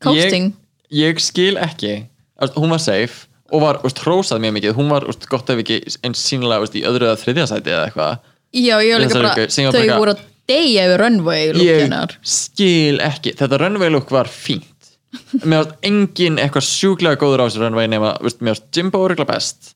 Coasting. 0.05 0.51
Ég, 0.91 1.15
ég 1.15 1.23
skil 1.23 1.55
ekki 1.61 1.95
að 2.43 2.59
hún 2.61 2.75
var 2.75 2.83
safe 2.83 3.29
og 3.55 3.63
var 3.63 3.81
úst, 3.87 4.01
hrósað 4.03 4.43
mjög 4.43 4.57
mikið. 4.59 4.77
Hún 4.79 4.91
var 4.91 5.07
úst, 5.11 5.27
gott 5.31 5.51
ef 5.53 5.61
ekki 5.63 5.81
eins 6.05 6.23
sínulega 6.27 6.65
úst, 6.65 6.75
í 6.79 6.85
öðru 6.89 7.11
eða 7.11 7.21
þriðja 7.21 7.49
sæti 7.53 7.73
eða 7.75 7.89
eitthvað. 7.89 8.23
Já, 8.55 8.77
ég 8.83 8.95
var 8.95 9.05
líka 9.05 9.21
bara, 9.21 9.35
þau 9.51 9.73
bara- 9.75 9.99
voru 10.01 10.15
að 10.15 10.23
deyja 10.51 10.87
yfir 10.89 11.01
runway 11.01 11.41
ég 11.47 11.57
lúkinar 11.59 12.17
skil 12.27 13.01
ekki. 13.05 13.35
Þetta 13.39 13.61
runway 13.63 13.93
look 13.93 14.11
var 14.15 14.29
fínt. 14.31 14.71
Mér 15.47 15.63
varst 15.63 15.87
engin 15.87 16.41
eitthvað 16.43 16.67
sjúklega 16.67 17.21
góður 17.21 17.45
á 17.45 17.47
þessu 17.47 17.63
runway 17.63 17.87
nema, 17.91 18.17
veist, 18.25 18.41
mér 18.43 18.57
varst 18.57 18.69
Jimbo 18.75 19.05
örgulega 19.07 19.31
best 19.31 19.74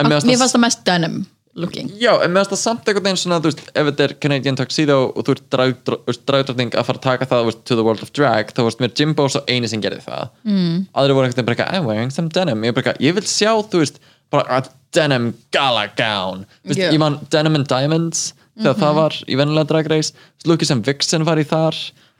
en 0.00 0.10
mér 0.10 0.40
fannst 0.40 0.56
það 0.56 0.64
mest 0.64 0.82
denim 0.88 1.20
looking. 1.60 1.90
Já, 1.98 2.12
en 2.22 2.30
mér 2.30 2.44
varst 2.44 2.54
það 2.54 2.60
samt 2.62 2.88
einhvern 2.88 3.06
veginn 3.08 3.20
svona, 3.20 3.40
þú 3.42 3.50
veist, 3.50 3.62
ef 3.68 3.88
þetta 3.90 4.04
er 4.06 4.14
Canadian 4.22 4.58
Tuxedo 4.58 4.98
og 5.08 5.26
þú 5.26 5.34
ert 5.34 6.22
dragdrottning 6.28 6.74
að 6.78 6.86
fara 6.86 7.00
að 7.00 7.06
taka 7.06 7.28
það, 7.30 7.46
veist, 7.48 7.62
to 7.66 7.78
the 7.78 7.86
world 7.86 8.04
of 8.04 8.12
drag 8.16 8.52
þá 8.54 8.62
varst 8.68 8.82
mér 8.82 8.94
Jimbo 8.96 9.26
svo 9.28 9.42
eini 9.50 9.70
sem 9.70 9.82
gerði 9.82 10.04
það. 10.06 10.30
Mm. 10.46 10.76
aðri 10.94 11.16
voru 11.18 11.28
einhvern 11.28 11.40
veginn 11.42 11.50
bara 11.50 11.68
I'm 11.74 11.88
wearing 11.90 12.14
some 12.14 12.30
denim. 12.32 12.62
Ég, 12.66 12.76
bara, 12.76 12.94
ég 13.02 13.16
vil 13.18 13.26
sjá, 13.26 13.50
þú 13.72 13.82
veist, 13.82 13.98
bara 14.30 14.60
a 14.60 14.62
denim 14.94 15.32
gala 15.54 15.88
gown. 15.98 16.44
Veist, 16.64 16.80
Já. 16.80 16.90
ég 16.94 17.02
man 17.02 17.18
Denim 17.32 17.58
and 17.58 17.68
Diamonds 17.70 18.30
þegar 18.60 18.78
það 18.78 18.98
var 19.00 19.16
í 19.26 19.38
vennilega 19.40 19.72
drag 19.72 19.90
race. 19.90 20.14
Lukið 20.46 20.70
sem 20.70 20.84
Vixen 20.86 21.26
var 21.26 21.40
í 21.40 21.46
þar. 21.48 21.78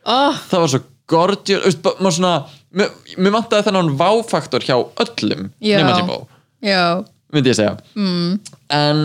Oh, 0.09 0.36
það 0.51 0.65
var 0.65 0.73
svo 0.74 0.82
gorgeous 1.11 1.65
veist, 1.66 1.86
maður 2.01 2.16
svona, 2.19 2.35
mér, 2.77 2.93
mér 3.19 3.35
vantaði 3.35 3.66
þennan 3.69 3.94
váfaktor 3.98 4.65
hjá 4.65 4.77
öllum 4.78 5.48
Já. 5.59 5.81
nema 5.81 5.97
Jimbo, 5.98 6.20
Já, 6.65 7.02
myndi 7.35 7.52
ég 7.52 7.59
segja. 7.59 7.77
Mm. 7.94 8.39
en 8.77 9.02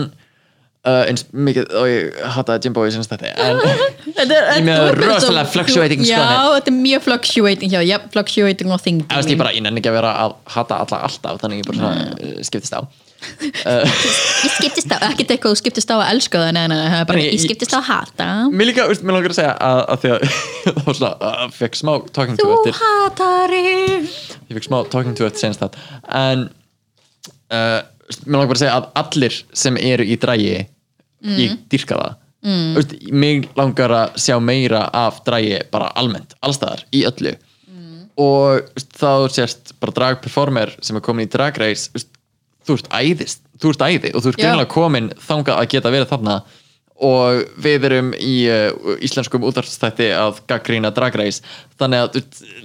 uh, 0.86 1.02
eins 1.08 1.24
mikið, 1.34 1.70
og 1.78 1.88
ég 1.90 2.20
hataði 2.36 2.66
Jimbo 2.68 2.84
í 2.86 2.92
sinns 2.94 3.10
þetta 3.10 3.32
en 3.32 3.62
Ég 4.16 4.66
með 4.66 4.82
þú 4.82 4.92
rosalega 5.00 5.48
fluctuating 5.54 6.04
Já, 6.06 6.18
skoðanir. 6.20 6.52
þetta 6.58 6.72
er 6.72 6.78
mjög 6.82 7.06
fluctuating 7.08 7.72
hjá, 7.74 7.80
já, 7.86 7.96
fluctuating 8.14 8.70
og 8.70 8.84
Þú 8.86 8.94
veist, 9.16 9.32
ég 9.32 9.40
bara, 9.40 9.54
ég 9.56 9.64
nenni 9.66 9.82
ekki 9.82 9.90
að 9.92 9.98
vera 9.98 10.12
að 10.26 10.36
hata 10.54 10.78
alla 10.84 11.02
alltaf 11.08 11.42
þannig 11.42 11.62
ég 11.64 11.68
bara 11.72 11.82
svona 11.82 12.06
uh, 12.14 12.38
skiptist 12.46 12.76
á. 12.78 12.80
Ég 13.66 14.52
skiptist 14.52 14.90
á, 14.92 15.00
ekkert 15.08 15.30
eitthvað 15.32 15.54
þú 15.54 15.58
skiptist 15.58 15.88
á 15.90 15.96
að 15.96 16.10
elska 16.12 16.40
það, 16.42 16.50
nei, 16.52 16.66
nei, 16.68 16.76
nei, 16.76 16.98
bara, 17.08 17.22
ég 17.24 17.40
skiptist 17.40 17.72
á 17.72 17.80
að 17.80 17.86
hata. 17.88 18.26
Mér 18.52 18.68
líka, 18.68 18.84
veist, 18.90 19.02
mér 19.08 19.16
langar 19.16 19.32
að 19.32 19.38
segja 19.38 19.54
að, 19.56 19.80
að 19.94 20.02
því 20.02 20.10
að 20.12 20.26
það 20.66 20.80
var 20.84 20.98
svona, 20.98 21.30
að 21.30 21.54
fekk 21.56 21.78
smá 21.80 21.92
talking 22.12 22.36
to 22.38 22.44
Þú 22.46 22.58
eftir. 22.58 22.78
hatari 22.82 23.62
ég 23.72 24.52
fikk 24.58 24.68
smá 24.68 24.78
talking 24.92 25.16
to 25.18 25.26
it 25.26 25.40
senst 25.40 25.64
það. 25.64 25.80
En 26.20 26.44
uh, 27.56 27.80
mér 28.24 28.38
langar 28.38 28.50
bara 28.52 28.56
að 28.58 28.62
segja 28.62 28.76
að 28.78 28.88
allir 29.02 29.40
sem 29.64 29.78
eru 29.80 30.06
í 30.06 30.16
drægi 30.22 30.54
ég 31.26 31.58
dýrka 31.72 31.98
það. 31.98 32.16
Mm. 32.46 32.66
Veist, 32.76 32.92
mig 33.10 33.46
langar 33.58 33.94
að 33.96 34.18
sjá 34.22 34.36
meira 34.42 34.84
af 34.94 35.22
drægi 35.26 35.58
bara 35.72 35.90
almennt, 35.98 36.36
allstaðar, 36.46 36.84
í 36.94 37.02
öllu. 37.08 37.34
Og 38.22 38.60
veist, 38.74 38.92
þá 38.96 39.26
sést 39.32 39.74
bara 39.80 39.96
dragperformer 39.96 40.76
sem 40.80 40.96
er 40.96 41.04
komin 41.04 41.26
í 41.26 41.32
drag 41.32 41.58
race 41.60 41.90
veist, 41.94 42.12
þú 42.66 42.78
ert 42.78 42.92
æðist, 42.94 43.42
þú 43.62 43.72
ert 43.74 43.84
æði 43.86 44.12
og 44.12 44.22
þú 44.22 44.32
ert 44.32 44.40
greinlega 44.40 44.72
komin 44.72 45.10
þangað 45.26 45.60
að 45.60 45.68
geta 45.74 45.92
verið 45.94 46.12
þarna 46.12 46.36
og 47.04 47.42
við 47.60 47.84
erum 47.90 48.12
í 48.16 48.34
uh, 48.48 48.94
íslenskum 49.04 49.44
útvarstætti 49.44 50.06
að 50.16 50.38
gaggrína 50.48 50.88
drag 50.96 51.18
race. 51.20 51.42
Þannig 51.76 52.04
að 52.06 52.16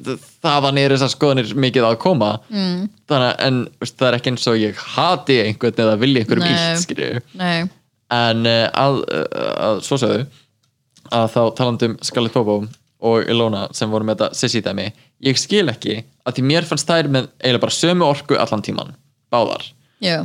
þú- 0.05 0.17
þaðan 0.45 0.79
er 0.79 0.95
þessar 0.95 1.11
skoðanir 1.15 1.51
mikið 1.59 1.87
að 1.89 1.97
koma. 2.05 2.29
Mm. 2.49 2.85
þannig 3.11 3.27
að 3.33 3.43
en, 3.47 3.57
veist, 3.81 3.97
það 3.99 4.07
er 4.07 4.17
ekki 4.19 4.31
eins 4.31 4.47
og 4.47 4.59
ég 4.61 4.83
hati 4.95 5.39
einhvern 5.43 5.81
eða 5.83 5.97
vilja 5.99 6.23
einhverjum 6.23 6.47
illt 6.47 6.83
skilju 6.85 7.23
en 8.11 8.45
uh, 8.47 8.67
að, 8.85 9.01
uh, 9.11 9.49
að 9.67 9.81
svo 9.87 9.97
sögðu 9.99 10.23
að 11.11 11.27
þá 11.33 11.41
talandum 11.57 11.97
Scarlett 12.05 12.33
Bobo 12.37 12.55
og 13.01 13.27
Ilona 13.31 13.65
sem 13.75 13.89
voru 13.91 14.05
með 14.07 14.19
þetta 14.21 14.37
Sissy 14.39 14.61
dæmi 14.63 14.85
ég 15.27 15.39
skil 15.41 15.65
ekki 15.71 15.97
að 16.23 16.37
því 16.37 16.43
mér 16.53 16.67
fannst 16.69 16.87
þær 16.87 17.09
með 17.11 17.27
eiginlega 17.41 17.63
bara 17.65 17.75
sömu 17.75 18.05
orku 18.07 18.37
allan 18.39 18.63
tíman 18.63 18.93
báðar 19.33 19.65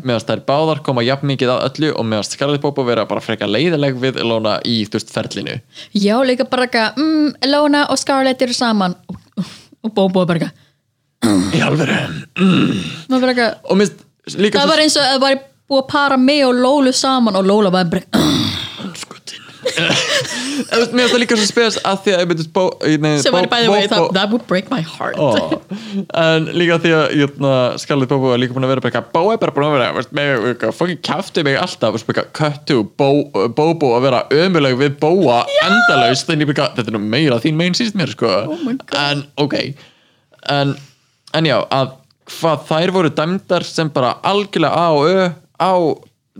fannst 0.08 0.30
þær 0.30 0.44
báðar 0.48 0.82
koma 0.84 1.04
jafn 1.04 1.28
mikið 1.28 1.52
að 1.52 1.64
öllu 1.68 1.90
og 1.92 2.06
fannst 2.08 2.36
Scarlett 2.36 2.62
Bobo 2.62 2.84
vera 2.86 3.06
bara 3.08 3.20
freka 3.24 3.48
leiðileg 3.48 3.98
við 4.00 4.20
Ilona 4.22 4.56
í 4.64 4.78
þú 4.88 5.00
veist 5.00 5.12
ferlinu. 5.12 5.58
Já, 5.92 6.16
líka 6.24 6.48
bara 6.48 6.68
eitthvað 6.68 7.02
mm, 7.02 7.34
Elona 7.44 7.86
og 7.92 8.00
Scarlett 8.00 8.42
eru 8.46 8.56
saman. 8.56 8.96
Og, 9.10 9.50
og 9.84 9.92
Bobo 9.92 10.24
er 10.24 10.30
bara 10.30 10.40
eitthvað 10.40 10.64
í 11.26 11.60
alveg 11.64 11.90
eitthvað, 11.90 13.60
líka 14.36 14.60
það 14.60 14.72
var 14.72 14.82
eins 14.84 14.96
og 14.96 15.04
að 15.04 15.12
það 15.12 15.22
var 15.24 15.38
búið 15.66 15.82
að 15.82 15.88
para 15.92 16.18
mig 16.20 16.42
og 16.46 16.54
Lólu 16.54 16.92
saman 16.94 17.38
og 17.38 17.46
Lóla 17.46 17.72
var 17.74 17.88
bara 17.90 18.04
skutin 18.06 18.75
mér 19.66 21.06
finnst 21.06 21.12
það 21.14 21.20
líka 21.22 21.36
svo 21.38 21.46
spes 21.48 21.76
að 21.86 21.98
því 22.04 22.12
að 22.14 22.22
ég 22.22 22.28
myndist 22.30 22.52
bó, 22.54 22.62
nei, 23.02 23.10
var 23.34 23.46
Bo- 23.46 23.52
bæði 23.52 23.70
vegi, 23.72 23.88
Bobo- 23.90 24.06
það, 24.06 24.14
that 24.16 24.32
would 24.32 24.46
break 24.50 24.70
my 24.72 24.80
heart. 24.82 25.18
Ó, 25.18 25.58
en 26.22 26.48
líka 26.56 26.78
því 26.84 26.92
að 26.96 27.16
jötna, 27.20 27.52
Scarlett 27.82 28.12
Bobo 28.12 28.32
er 28.34 28.40
líka 28.42 28.56
búin 28.56 28.66
að 28.68 28.72
vera 28.74 28.84
bara 28.86 29.04
Bó 29.12 29.22
er 29.32 29.40
bara 29.42 29.54
búin 29.56 29.68
að 29.68 29.76
vera 29.78 29.90
veist, 29.96 30.14
með 30.16 30.48
eitthvað, 30.52 30.74
fucking 30.80 31.02
kæfti 31.10 31.44
mig 31.46 31.58
alltaf 31.60 32.00
to 32.66 32.82
Bó, 32.98 33.10
Bobo 33.56 33.92
að 33.96 34.06
vera 34.08 34.22
ömuleg 34.30 34.78
við 34.80 34.98
Bóa 35.02 35.42
endalaust 35.66 36.26
þetta 36.30 36.86
er 36.86 36.96
nú 36.96 37.02
meira 37.02 37.38
þín 37.42 37.56
megin 37.58 37.76
síst 37.78 37.96
mér 37.98 38.12
sko. 38.12 38.28
Oh 38.46 38.72
en 38.96 39.24
ok. 39.36 39.54
En, 40.52 40.74
en 41.34 41.48
já 41.48 41.58
að 41.70 41.94
hvað 42.26 42.64
þær 42.68 42.92
voru 42.94 43.10
dæmdar 43.14 43.64
sem 43.66 43.90
bara 43.94 44.16
algjörlega 44.26 44.74
á 44.74 44.90
ö 44.98 45.30
á 45.56 45.72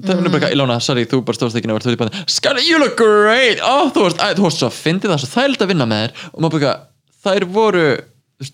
það 0.05 0.27
er 0.27 0.35
bara 0.35 0.51
Ilona, 0.55 0.77
sorry, 0.85 1.07
þú 1.09 1.23
bara 1.27 1.39
stóðst 1.39 1.59
ekki 1.61 1.97
bara, 2.01 2.25
Scarlett, 2.31 2.69
you 2.69 2.81
look 2.83 2.97
great. 2.99 3.63
Oh, 3.65 3.89
þú 3.95 4.07
varst, 4.07 4.21
æ, 4.21 4.37
þú 4.37 4.47
varst 4.47 4.63
svo 4.63 4.71
að 4.71 4.79
fyndi 4.81 5.11
það 5.11 5.23
svo 5.23 5.31
þægild 5.33 5.65
að 5.65 5.73
vinna 5.73 5.89
með 5.91 6.03
þér. 6.05 6.25
Og 6.33 6.45
maður 6.45 6.57
bara, 6.57 6.75
þær 7.27 7.49
voru 7.57 7.87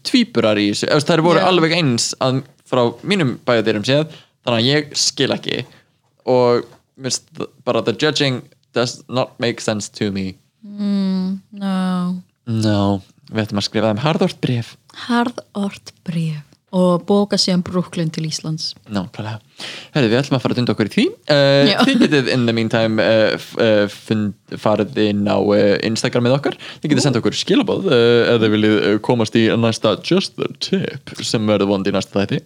tvíburar 0.06 0.60
í 0.62 0.68
þessu, 0.70 0.90
þær 1.08 1.24
voru 1.26 1.42
Já. 1.42 1.46
alveg 1.50 1.76
eins 1.78 2.10
að, 2.22 2.42
frá 2.68 2.82
mínum 3.02 3.34
bæjadýrum 3.48 3.86
séð, 3.88 4.14
þannig 4.46 4.60
að 4.60 4.70
ég 4.70 4.94
skil 5.02 5.30
ekki. 5.34 5.64
Og 6.30 6.68
finnst 7.02 7.42
bara 7.66 7.82
the 7.82 7.96
judging 7.98 8.42
does 8.72 9.02
not 9.08 9.34
make 9.42 9.60
sense 9.60 9.90
to 9.98 10.12
me. 10.14 10.36
No. 10.62 12.22
no, 12.46 13.02
við 13.32 13.44
ættum 13.44 13.58
að 13.60 13.66
skrifa 13.66 13.90
þeim 13.90 14.02
harðort 14.04 14.38
bref 14.42 14.76
harðort 15.08 15.92
bref 16.06 16.51
og 16.72 17.04
bóka 17.08 17.36
síðan 17.40 17.62
Brooklyn 17.66 18.10
til 18.12 18.24
Íslands 18.28 18.72
Nákvæmlega. 18.88 19.40
Herðu, 19.92 20.08
við 20.08 20.18
ætlum 20.18 20.38
að 20.38 20.44
fara 20.44 20.54
að 20.54 20.60
dunda 20.60 20.74
okkur 20.74 20.88
í 20.88 20.92
því. 20.94 21.04
Uh, 21.30 21.72
þið 21.86 22.04
getið 22.06 22.30
in 22.32 22.46
the 22.48 22.54
meantime 22.56 23.04
uh, 23.04 23.36
uh, 23.60 23.84
fund, 23.92 24.32
farið 24.60 25.00
inn 25.04 25.26
á 25.28 25.36
uh, 25.36 25.74
Instagramið 25.88 26.36
okkar. 26.38 26.58
Þið 26.80 26.94
getið 26.94 27.06
senda 27.06 27.22
okkur 27.22 27.36
skilabóð 27.36 27.90
ef 27.92 28.40
þið 28.42 28.54
viljið 28.56 28.86
komast 29.04 29.36
í 29.38 29.44
næsta 29.60 29.96
Just 30.08 30.38
the 30.40 30.48
Tip 30.64 31.12
sem 31.20 31.48
verður 31.48 31.74
vondi 31.74 31.92
í 31.92 31.96
næsta 31.96 32.22
þætti. 32.22 32.42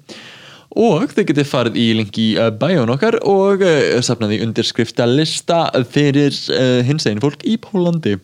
Og 0.77 1.07
þið 1.15 1.31
getið 1.31 1.51
farið 1.53 1.79
í 1.81 1.89
link 2.01 2.19
í 2.21 2.31
uh, 2.35 2.51
bæjón 2.51 2.93
okkar 2.97 3.21
og 3.23 3.63
safnaði 4.05 4.43
undirskrifta 4.45 5.07
lista 5.09 5.69
fyrir 5.87 6.35
hins 6.87 7.07
einn 7.07 7.23
fólk 7.23 7.47
í 7.47 7.57
Pólandi. 7.63 8.19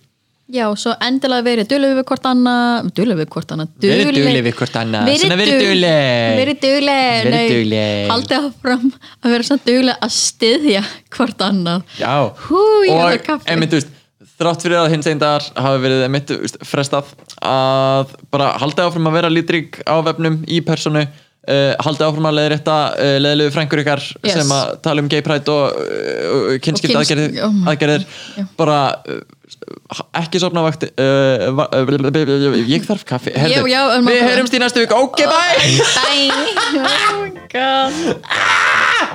Já, 0.52 0.66
svo 0.76 0.92
endilega 1.06 1.44
verið 1.46 1.68
duglega 1.70 1.96
við 1.98 2.06
hvort 2.10 2.26
annað 2.28 2.90
duglega 2.98 3.20
við 3.22 3.30
hvort 3.34 3.54
annað 3.54 3.70
Verið 3.86 4.10
dugleg 4.18 4.44
við 4.46 4.54
hvort 4.58 4.76
annað. 4.82 5.10
Svona 5.22 5.38
verið 5.40 5.64
dugleg. 5.64 6.36
verið 6.42 6.60
dugleg 6.66 7.24
Verið 7.28 7.54
dugleg. 7.54 8.04
haldið 8.12 8.46
áfram 8.50 8.84
að 8.92 9.34
vera 9.36 9.48
svona 9.48 9.66
duglega 9.70 9.96
að 10.08 10.14
styðja 10.18 10.84
hvort 11.16 11.44
annað 11.48 11.98
Já, 12.02 12.14
Hú, 12.46 12.62
og 12.92 13.34
einmitt, 13.48 13.72
þú 13.74 13.80
veist, 13.80 13.92
þrátt 14.42 14.64
fyrir 14.66 14.80
að 14.82 14.92
hins 14.96 15.06
einn 15.10 15.20
dagar 15.22 15.44
hafi 15.64 15.82
verið 15.86 16.06
mitt 16.10 16.30
frestað 16.66 17.10
að 17.46 18.14
bara 18.32 18.52
halda 18.62 18.86
áfram 18.88 19.10
að 19.10 19.16
vera 19.20 19.30
lítrík 19.32 19.80
á 19.86 19.96
vefnum 20.04 20.40
í 20.50 20.58
personu 20.66 21.02
uh, 21.04 21.74
halda 21.84 22.08
áfram 22.08 22.26
að 22.30 22.38
leiðrétta 22.40 22.76
uh, 22.96 23.12
leiðilegu 23.22 23.54
frængur 23.54 23.82
ykkar 23.84 24.02
Yes. 24.22 24.34
sem 24.40 24.50
að 24.56 24.72
tala 24.84 25.02
um 25.04 25.10
gay 25.12 25.22
pride 25.26 25.52
og, 25.52 25.78
uh, 25.78 26.56
kynskipt 26.64 26.92
kyns- 26.94 27.04
aðgerðir, 27.04 27.38
aðgerðir 27.72 28.08
bara 28.58 28.80
ekki 30.22 30.40
sopna 30.42 30.64
vakti 30.64 30.90
uh, 30.96 31.52
uh 31.52 32.60
ég 32.68 32.86
þarf 32.86 33.04
kaffi. 33.08 33.34
Herðu, 33.36 33.66
já, 33.70 33.82
um 33.98 34.08
já, 34.08 34.12
við 34.12 34.22
heyrumst 34.28 34.56
í 34.56 34.62
næstu 34.62 34.84
vik 34.84 34.96
ok 34.96 35.26
bye! 35.26 35.58
Bye. 35.96 36.30
Oh 36.82 37.26
my 37.26 37.36
god. 37.52 37.92
Ah! 38.24 39.06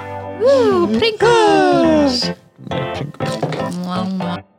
Pringles. 1.00 2.32
Pringles. 2.70 4.58